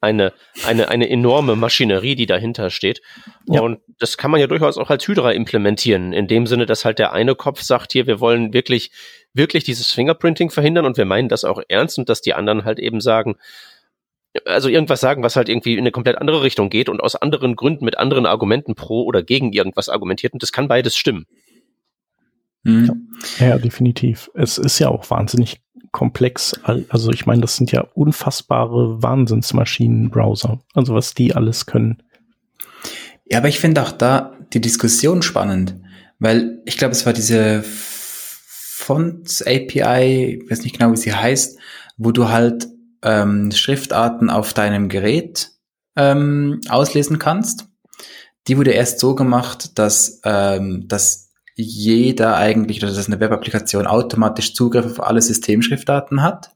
eine, 0.00 0.32
eine, 0.66 0.88
eine 0.88 1.08
enorme 1.08 1.56
Maschinerie, 1.56 2.14
die 2.14 2.26
dahinter 2.26 2.70
steht. 2.70 3.00
Ja. 3.46 3.60
Und 3.62 3.80
das 3.98 4.16
kann 4.16 4.30
man 4.30 4.40
ja 4.40 4.46
durchaus 4.46 4.78
auch 4.78 4.90
als 4.90 5.06
Hydra 5.06 5.32
implementieren, 5.32 6.12
in 6.12 6.28
dem 6.28 6.46
Sinne, 6.46 6.66
dass 6.66 6.84
halt 6.84 6.98
der 6.98 7.12
eine 7.12 7.34
Kopf 7.34 7.62
sagt, 7.62 7.92
hier, 7.92 8.06
wir 8.06 8.20
wollen 8.20 8.52
wirklich, 8.52 8.90
wirklich 9.34 9.64
dieses 9.64 9.92
Fingerprinting 9.92 10.50
verhindern 10.50 10.86
und 10.86 10.96
wir 10.96 11.04
meinen 11.04 11.28
das 11.28 11.44
auch 11.44 11.60
ernst 11.68 11.98
und 11.98 12.08
dass 12.08 12.20
die 12.20 12.34
anderen 12.34 12.64
halt 12.64 12.78
eben 12.78 13.00
sagen, 13.00 13.36
also 14.44 14.68
irgendwas 14.68 15.00
sagen, 15.00 15.22
was 15.22 15.36
halt 15.36 15.48
irgendwie 15.48 15.72
in 15.72 15.80
eine 15.80 15.90
komplett 15.90 16.18
andere 16.18 16.42
Richtung 16.42 16.70
geht 16.70 16.88
und 16.88 17.00
aus 17.00 17.16
anderen 17.16 17.56
Gründen 17.56 17.84
mit 17.84 17.98
anderen 17.98 18.26
Argumenten 18.26 18.74
pro 18.74 19.02
oder 19.02 19.22
gegen 19.22 19.52
irgendwas 19.52 19.88
argumentiert 19.88 20.32
und 20.32 20.42
das 20.42 20.52
kann 20.52 20.68
beides 20.68 20.96
stimmen. 20.96 21.26
Mhm. 22.62 23.08
Ja, 23.38 23.48
ja, 23.48 23.58
definitiv. 23.58 24.30
Es 24.34 24.58
ist 24.58 24.78
ja 24.78 24.88
auch 24.88 25.08
wahnsinnig 25.10 25.60
komplex. 25.92 26.54
Also 26.88 27.10
ich 27.10 27.26
meine, 27.26 27.40
das 27.40 27.56
sind 27.56 27.72
ja 27.72 27.82
unfassbare 27.94 29.02
Wahnsinnsmaschinen-Browser. 29.02 30.60
Also 30.74 30.94
was 30.94 31.14
die 31.14 31.34
alles 31.34 31.66
können. 31.66 32.02
Ja, 33.30 33.38
aber 33.38 33.48
ich 33.48 33.58
finde 33.58 33.82
auch 33.82 33.92
da 33.92 34.36
die 34.52 34.60
Diskussion 34.60 35.22
spannend, 35.22 35.76
weil 36.18 36.62
ich 36.64 36.78
glaube, 36.78 36.92
es 36.92 37.04
war 37.04 37.12
diese 37.12 37.62
Fonts 37.64 39.42
API, 39.42 40.40
ich 40.42 40.50
weiß 40.50 40.62
nicht 40.62 40.78
genau, 40.78 40.92
wie 40.92 40.96
sie 40.96 41.14
heißt, 41.14 41.58
wo 41.98 42.12
du 42.12 42.28
halt 42.28 42.68
ähm, 43.02 43.50
Schriftarten 43.52 44.30
auf 44.30 44.54
deinem 44.54 44.88
Gerät 44.88 45.50
ähm, 45.96 46.60
auslesen 46.68 47.18
kannst. 47.18 47.66
Die 48.46 48.56
wurde 48.56 48.70
erst 48.70 48.98
so 49.00 49.14
gemacht, 49.14 49.78
dass, 49.78 50.20
ähm, 50.24 50.88
dass 50.88 51.27
jeder 51.60 52.36
eigentlich, 52.36 52.78
dass 52.78 53.06
eine 53.08 53.18
Webapplikation 53.18 53.88
automatisch 53.88 54.54
Zugriff 54.54 54.86
auf 54.86 55.02
alle 55.02 55.20
Systemschriftdaten 55.20 56.22
hat. 56.22 56.52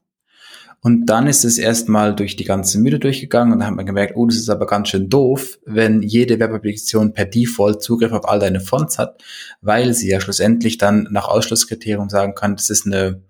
Und 0.79 1.07
dann 1.07 1.27
ist 1.27 1.43
es 1.43 1.57
erstmal 1.57 2.15
durch 2.15 2.37
die 2.37 2.45
ganze 2.45 2.79
Mühle 2.79 2.99
durchgegangen 2.99 3.53
und 3.53 3.59
dann 3.59 3.67
hat 3.67 3.75
man 3.75 3.85
gemerkt, 3.85 4.15
oh, 4.15 4.25
das 4.25 4.37
ist 4.37 4.49
aber 4.49 4.65
ganz 4.65 4.89
schön 4.89 5.09
doof, 5.09 5.59
wenn 5.65 6.01
jede 6.01 6.39
Webapplikation 6.39 7.13
per 7.13 7.25
Default 7.25 7.81
Zugriff 7.83 8.13
auf 8.13 8.27
all 8.27 8.39
deine 8.39 8.61
Fonts 8.61 8.97
hat, 8.97 9.21
weil 9.61 9.93
sie 9.93 10.09
ja 10.09 10.21
schlussendlich 10.21 10.77
dann 10.77 11.07
nach 11.11 11.27
Ausschlusskriterium 11.27 12.09
sagen 12.09 12.33
kann, 12.33 12.55
das 12.55 12.69
ist 12.69 12.85
eine, 12.85 13.21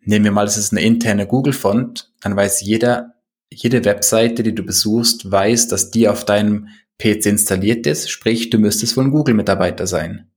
nehmen 0.00 0.24
wir 0.24 0.32
mal, 0.32 0.44
das 0.44 0.58
ist 0.58 0.72
eine 0.72 0.82
interne 0.82 1.26
Google-Font, 1.26 2.10
dann 2.22 2.36
weiß 2.36 2.62
jeder, 2.62 3.14
jede 3.50 3.84
Webseite, 3.84 4.42
die 4.42 4.54
du 4.54 4.62
besuchst, 4.62 5.30
weiß, 5.30 5.68
dass 5.68 5.90
die 5.90 6.08
auf 6.08 6.24
deinem 6.24 6.68
PC 6.98 7.26
installiert 7.26 7.86
ist, 7.86 8.10
sprich, 8.10 8.50
du 8.50 8.58
müsstest 8.58 8.96
wohl 8.96 9.04
ein 9.04 9.10
Google-Mitarbeiter 9.10 9.86
sein. 9.86 10.31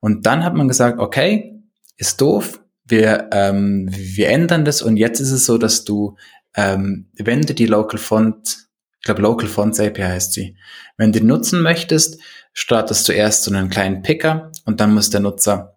Und 0.00 0.26
dann 0.26 0.44
hat 0.44 0.54
man 0.54 0.68
gesagt, 0.68 0.98
okay, 0.98 1.60
ist 1.96 2.20
doof, 2.20 2.60
wir, 2.84 3.30
ähm, 3.32 3.88
wir 3.90 4.28
ändern 4.28 4.64
das 4.64 4.82
und 4.82 4.96
jetzt 4.96 5.20
ist 5.20 5.32
es 5.32 5.46
so, 5.46 5.58
dass 5.58 5.84
du, 5.84 6.16
ähm, 6.54 7.08
wenn 7.14 7.42
du 7.42 7.54
die 7.54 7.66
Local 7.66 7.98
Font, 7.98 8.68
ich 9.00 9.04
glaube 9.04 9.22
Local 9.22 9.48
Fonts 9.48 9.80
API 9.80 10.02
heißt 10.02 10.32
sie, 10.32 10.56
wenn 10.96 11.12
du 11.12 11.20
die 11.20 11.26
nutzen 11.26 11.62
möchtest, 11.62 12.20
startest 12.52 13.08
du 13.08 13.12
erst 13.12 13.44
so 13.44 13.52
einen 13.52 13.70
kleinen 13.70 14.02
Picker 14.02 14.52
und 14.64 14.80
dann 14.80 14.94
muss 14.94 15.10
der 15.10 15.20
Nutzer 15.20 15.76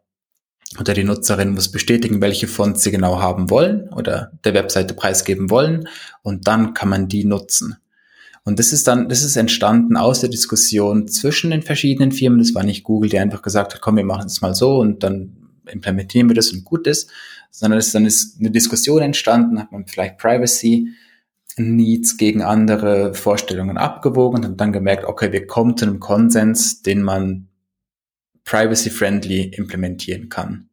oder 0.79 0.93
die 0.93 1.03
Nutzerin 1.03 1.53
muss 1.53 1.71
bestätigen, 1.71 2.21
welche 2.21 2.47
Fonts 2.47 2.83
sie 2.83 2.91
genau 2.91 3.19
haben 3.19 3.49
wollen 3.49 3.89
oder 3.89 4.31
der 4.43 4.53
Webseite 4.53 4.93
preisgeben 4.93 5.49
wollen 5.49 5.87
und 6.21 6.47
dann 6.47 6.73
kann 6.73 6.89
man 6.89 7.07
die 7.07 7.25
nutzen. 7.25 7.77
Und 8.49 8.57
das 8.57 8.73
ist 8.73 8.87
dann, 8.87 9.09
das 9.09 9.21
ist 9.21 9.35
entstanden 9.35 9.95
aus 9.95 10.21
der 10.21 10.29
Diskussion 10.29 11.07
zwischen 11.07 11.51
den 11.51 11.61
verschiedenen 11.61 12.11
Firmen. 12.11 12.39
Das 12.39 12.55
war 12.55 12.63
nicht 12.63 12.83
Google, 12.83 13.07
die 13.07 13.19
einfach 13.19 13.43
gesagt 13.43 13.75
hat, 13.75 13.81
komm, 13.81 13.97
wir 13.97 14.03
machen 14.03 14.25
es 14.25 14.41
mal 14.41 14.55
so 14.55 14.79
und 14.79 15.03
dann 15.03 15.37
implementieren 15.67 16.27
wir 16.29 16.33
das 16.33 16.51
und 16.51 16.65
gut 16.65 16.87
ist, 16.87 17.11
sondern 17.51 17.77
es 17.77 17.93
ist 17.93 17.93
dann 17.93 18.09
eine 18.39 18.49
Diskussion 18.49 19.03
entstanden, 19.03 19.59
hat 19.59 19.71
man 19.71 19.85
vielleicht 19.85 20.17
Privacy 20.17 20.89
Needs 21.57 22.17
gegen 22.17 22.41
andere 22.41 23.13
Vorstellungen 23.13 23.77
abgewogen 23.77 24.43
und 24.43 24.59
dann 24.59 24.73
gemerkt, 24.73 25.03
okay, 25.03 25.31
wir 25.31 25.45
kommen 25.45 25.77
zu 25.77 25.85
einem 25.85 25.99
Konsens, 25.99 26.81
den 26.81 27.03
man 27.03 27.49
privacy-friendly 28.45 29.43
implementieren 29.57 30.27
kann. 30.29 30.69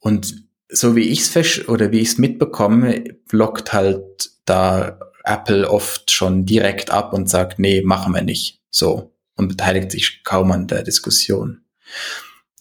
Und 0.00 0.48
so 0.68 0.96
wie 0.96 1.02
ich 1.02 1.32
es 1.32 1.68
oder 1.68 1.92
wie 1.92 2.00
ich 2.00 2.08
es 2.08 2.18
mitbekomme, 2.18 3.04
blockt 3.28 3.72
halt 3.72 4.32
da 4.46 4.98
Apple 5.28 5.68
oft 5.68 6.10
schon 6.10 6.46
direkt 6.46 6.90
ab 6.90 7.12
und 7.12 7.28
sagt, 7.28 7.58
nee, 7.58 7.82
machen 7.82 8.14
wir 8.14 8.22
nicht. 8.22 8.60
So. 8.70 9.14
Und 9.36 9.48
beteiligt 9.48 9.92
sich 9.92 10.22
kaum 10.24 10.50
an 10.50 10.66
der 10.66 10.82
Diskussion. 10.82 11.62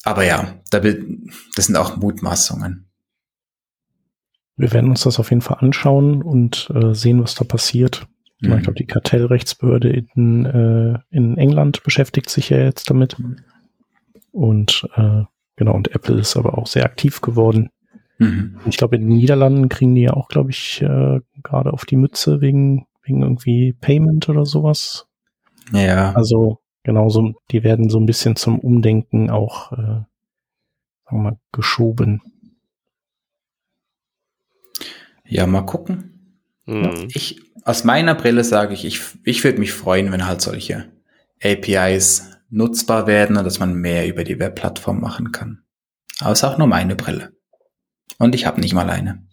Aber 0.03 0.23
ja, 0.23 0.55
da 0.69 0.79
das 0.79 1.65
sind 1.65 1.75
auch 1.75 1.97
Mutmaßungen. 1.97 2.89
Wir 4.55 4.71
werden 4.71 4.89
uns 4.89 5.03
das 5.03 5.19
auf 5.19 5.29
jeden 5.29 5.41
Fall 5.41 5.57
anschauen 5.59 6.21
und 6.21 6.71
äh, 6.73 6.93
sehen, 6.93 7.21
was 7.21 7.35
da 7.35 7.43
passiert. 7.43 8.07
Mhm. 8.39 8.57
Ich 8.57 8.63
glaube, 8.63 8.77
die 8.77 8.85
Kartellrechtsbehörde 8.85 9.89
in, 9.89 10.45
äh, 10.45 10.99
in 11.09 11.37
England 11.37 11.83
beschäftigt 11.83 12.29
sich 12.29 12.49
ja 12.49 12.59
jetzt 12.59 12.89
damit. 12.89 13.17
Mhm. 13.19 13.37
Und 14.31 14.87
äh, 14.95 15.23
genau, 15.55 15.73
und 15.73 15.93
Apple 15.93 16.19
ist 16.19 16.37
aber 16.37 16.57
auch 16.57 16.67
sehr 16.67 16.85
aktiv 16.85 17.21
geworden. 17.21 17.69
Mhm. 18.17 18.59
Ich 18.65 18.77
glaube, 18.77 18.95
in 18.95 19.03
den 19.03 19.17
Niederlanden 19.17 19.69
kriegen 19.69 19.95
die 19.95 20.01
ja 20.01 20.13
auch, 20.13 20.27
glaube 20.27 20.49
ich, 20.49 20.81
äh, 20.81 21.19
gerade 21.43 21.73
auf 21.73 21.85
die 21.85 21.97
Mütze 21.97 22.41
wegen, 22.41 22.87
wegen 23.03 23.21
irgendwie 23.21 23.73
Payment 23.73 24.27
oder 24.29 24.45
sowas. 24.45 25.07
Ja. 25.71 26.13
Also 26.13 26.59
genauso, 26.83 27.33
die 27.51 27.63
werden 27.63 27.89
so 27.89 27.99
ein 27.99 28.05
bisschen 28.05 28.35
zum 28.35 28.59
Umdenken 28.59 29.29
auch, 29.29 29.71
äh, 29.73 29.75
sagen 29.75 30.07
wir 31.11 31.17
mal, 31.17 31.39
geschoben. 31.51 32.21
Ja, 35.25 35.45
mal 35.45 35.61
gucken. 35.61 36.41
Mhm. 36.65 37.07
Ich, 37.09 37.41
aus 37.63 37.83
meiner 37.83 38.15
Brille 38.15 38.43
sage 38.43 38.73
ich, 38.73 38.85
ich, 38.85 39.01
ich 39.23 39.43
würde 39.43 39.59
mich 39.59 39.73
freuen, 39.73 40.11
wenn 40.11 40.25
halt 40.25 40.41
solche 40.41 40.85
APIs 41.43 42.37
nutzbar 42.49 43.07
werden 43.07 43.37
und 43.37 43.43
dass 43.43 43.59
man 43.59 43.75
mehr 43.75 44.07
über 44.07 44.23
die 44.23 44.39
Webplattform 44.39 45.01
machen 45.01 45.31
kann. 45.31 45.63
Aber 46.19 46.31
es 46.31 46.39
ist 46.39 46.45
auch 46.45 46.57
nur 46.57 46.67
meine 46.67 46.95
Brille. 46.95 47.36
Und 48.17 48.35
ich 48.35 48.45
habe 48.45 48.61
nicht 48.61 48.73
mal 48.73 48.89
eine. 48.89 49.23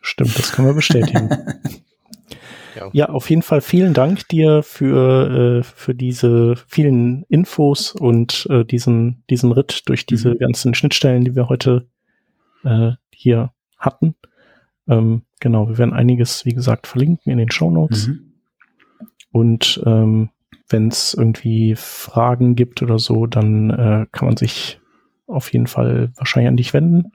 Stimmt, 0.00 0.38
das 0.38 0.52
können 0.52 0.68
wir 0.68 0.74
bestätigen. 0.74 1.30
ja. 2.76 2.90
ja. 2.92 3.08
auf 3.08 3.30
jeden 3.30 3.42
Fall 3.42 3.60
vielen 3.60 3.94
Dank 3.94 4.28
dir 4.28 4.62
für, 4.62 5.60
äh, 5.60 5.62
für 5.62 5.94
diese 5.94 6.56
vielen 6.66 7.24
Infos 7.28 7.92
und 7.92 8.46
äh, 8.50 8.64
diesen, 8.64 9.22
diesen 9.30 9.52
Ritt 9.52 9.82
durch 9.86 10.06
diese 10.06 10.30
mhm. 10.30 10.38
ganzen 10.38 10.74
Schnittstellen, 10.74 11.24
die 11.24 11.36
wir 11.36 11.48
heute 11.48 11.86
äh, 12.64 12.92
hier 13.12 13.52
hatten. 13.78 14.14
Ähm, 14.88 15.22
genau, 15.40 15.68
wir 15.68 15.78
werden 15.78 15.94
einiges, 15.94 16.44
wie 16.44 16.54
gesagt, 16.54 16.86
verlinken 16.86 17.32
in 17.32 17.38
den 17.38 17.50
Show 17.50 17.70
Notes. 17.70 18.08
Mhm. 18.08 18.32
Und 19.30 19.82
ähm, 19.84 20.30
wenn 20.68 20.88
es 20.88 21.14
irgendwie 21.14 21.74
Fragen 21.76 22.54
gibt 22.54 22.82
oder 22.82 22.98
so, 22.98 23.26
dann 23.26 23.70
äh, 23.70 24.06
kann 24.12 24.28
man 24.28 24.36
sich 24.36 24.80
auf 25.26 25.52
jeden 25.52 25.66
Fall 25.66 26.12
wahrscheinlich 26.16 26.48
an 26.48 26.56
dich 26.56 26.74
wenden. 26.74 27.12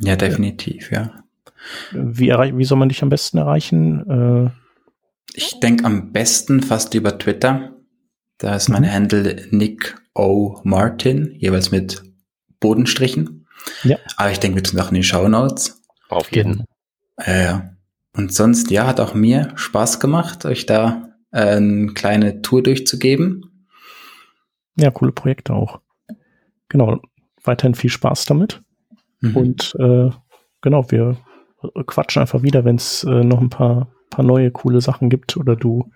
Ja, 0.00 0.16
definitiv, 0.16 0.90
ja. 0.90 1.12
Wie, 1.92 2.30
wie 2.30 2.64
soll 2.64 2.78
man 2.78 2.88
dich 2.88 3.02
am 3.02 3.08
besten 3.08 3.38
erreichen? 3.38 4.08
Äh, 4.08 4.50
ich 5.34 5.60
denke 5.60 5.84
am 5.84 6.12
besten 6.12 6.62
fast 6.62 6.94
über 6.94 7.18
Twitter. 7.18 7.72
Da 8.38 8.54
ist 8.54 8.68
mein 8.68 8.82
mhm. 8.82 8.92
Handle 8.92 9.46
Nick 9.50 9.96
O. 10.14 10.60
Martin, 10.64 11.34
jeweils 11.38 11.70
mit 11.70 12.02
Bodenstrichen. 12.60 13.46
Ja. 13.82 13.98
Aber 14.16 14.30
ich 14.30 14.40
denke, 14.40 14.56
wir 14.56 14.62
tun 14.62 14.80
auch 14.80 14.88
in 14.88 14.94
die 14.94 15.02
Show 15.02 15.28
Notes. 15.28 15.82
Auf 16.08 16.30
jeden. 16.32 16.64
Äh, 17.16 17.58
und 18.14 18.32
sonst, 18.32 18.70
ja, 18.70 18.86
hat 18.86 19.00
auch 19.00 19.14
mir 19.14 19.52
Spaß 19.56 20.00
gemacht, 20.00 20.44
euch 20.44 20.66
da 20.66 21.10
eine 21.30 21.88
kleine 21.88 22.40
Tour 22.40 22.62
durchzugeben. 22.62 23.66
Ja, 24.76 24.90
coole 24.90 25.12
Projekte 25.12 25.52
auch. 25.54 25.80
Genau, 26.68 27.00
weiterhin 27.44 27.74
viel 27.74 27.90
Spaß 27.90 28.24
damit. 28.26 28.62
Mhm. 29.20 29.36
Und 29.36 29.76
äh, 29.78 30.10
genau, 30.60 30.90
wir 30.90 31.16
quatschen 31.86 32.20
einfach 32.20 32.42
wieder, 32.42 32.64
wenn 32.64 32.76
es 32.76 33.04
äh, 33.04 33.24
noch 33.24 33.40
ein 33.40 33.50
paar, 33.50 33.88
paar 34.10 34.24
neue 34.24 34.50
coole 34.50 34.80
Sachen 34.80 35.10
gibt 35.10 35.36
oder 35.36 35.56
du 35.56 35.90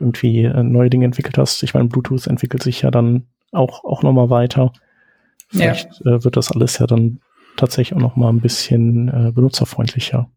irgendwie 0.00 0.44
äh, 0.44 0.62
neue 0.62 0.90
Dinge 0.90 1.04
entwickelt 1.04 1.38
hast. 1.38 1.62
Ich 1.62 1.74
meine, 1.74 1.88
Bluetooth 1.88 2.26
entwickelt 2.26 2.62
sich 2.62 2.82
ja 2.82 2.90
dann 2.90 3.26
auch, 3.52 3.84
auch 3.84 4.02
nochmal 4.02 4.30
weiter. 4.30 4.72
Vielleicht 5.48 5.88
ja. 6.04 6.12
äh, 6.12 6.24
wird 6.24 6.36
das 6.36 6.52
alles 6.52 6.78
ja 6.78 6.86
dann 6.86 7.20
tatsächlich 7.56 7.96
auch 7.96 8.02
nochmal 8.02 8.32
ein 8.32 8.40
bisschen 8.40 9.08
äh, 9.08 9.32
benutzerfreundlicher. 9.32 10.30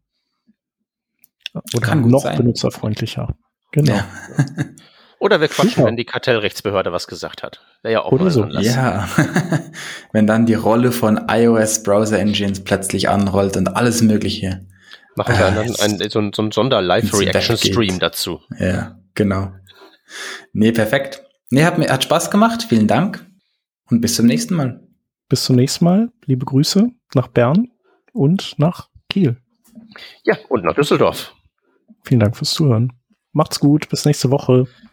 Oder 1.76 1.96
noch 1.96 2.24
sein. 2.24 2.38
benutzerfreundlicher. 2.38 3.36
Genau. 3.72 3.94
Ja. 3.94 4.06
Oder 5.22 5.40
wir 5.40 5.50
quatschen, 5.50 5.76
Super. 5.76 5.88
wenn 5.88 5.98
die 5.98 6.04
Kartellrechtsbehörde 6.06 6.92
was 6.92 7.06
gesagt 7.06 7.44
hat. 7.44 7.62
Wäre 7.84 7.94
ja 7.94 8.02
auch 8.02 8.12
Oder 8.12 8.24
mal 8.24 8.32
so. 8.32 8.44
Ja. 8.46 9.08
wenn 10.14 10.26
dann 10.26 10.48
die 10.48 10.56
Rolle 10.56 10.92
von 10.92 11.28
iOS 11.30 11.84
Browser 11.84 12.18
Engines 12.18 12.64
plötzlich 12.64 13.08
anrollt 13.08 13.56
und 13.56 13.68
alles 13.68 14.02
Mögliche. 14.02 14.66
Machen 15.16 15.38
wir 15.38 15.52
dann 15.52 15.58
ein, 15.60 16.10
so, 16.10 16.20
ein, 16.20 16.34
so 16.34 16.42
ein 16.42 16.52
Sonder-Live-Reaction-Stream 16.52 18.00
dazu. 18.00 18.42
Ja, 18.58 18.98
genau. 19.14 19.52
Nee, 20.54 20.72
perfekt. 20.72 21.24
Nee, 21.52 21.66
hat, 21.66 21.78
mir, 21.78 21.90
hat 21.90 22.04
Spaß 22.04 22.32
gemacht. 22.32 22.66
Vielen 22.68 22.88
Dank. 22.88 23.24
Und 23.92 24.02
bis 24.02 24.16
zum 24.16 24.26
nächsten 24.26 24.56
Mal. 24.56 24.82
Bis 25.30 25.44
zum 25.44 25.56
nächsten 25.56 25.86
Mal. 25.86 26.10
Liebe 26.26 26.48
Grüße 26.48 26.88
nach 27.14 27.28
Bern 27.28 27.68
und 28.12 28.56
nach 28.58 28.90
Kiel. 29.08 29.38
Ja, 30.24 30.36
und 30.50 30.64
nach 30.64 30.74
Düsseldorf. 30.74 31.36
Vielen 32.06 32.22
Dank 32.22 32.36
fürs 32.36 32.50
Zuhören. 32.50 32.92
Macht's 33.34 33.60
gut, 33.60 33.88
bis 33.88 34.06
nächste 34.06 34.32
Woche. 34.32 34.66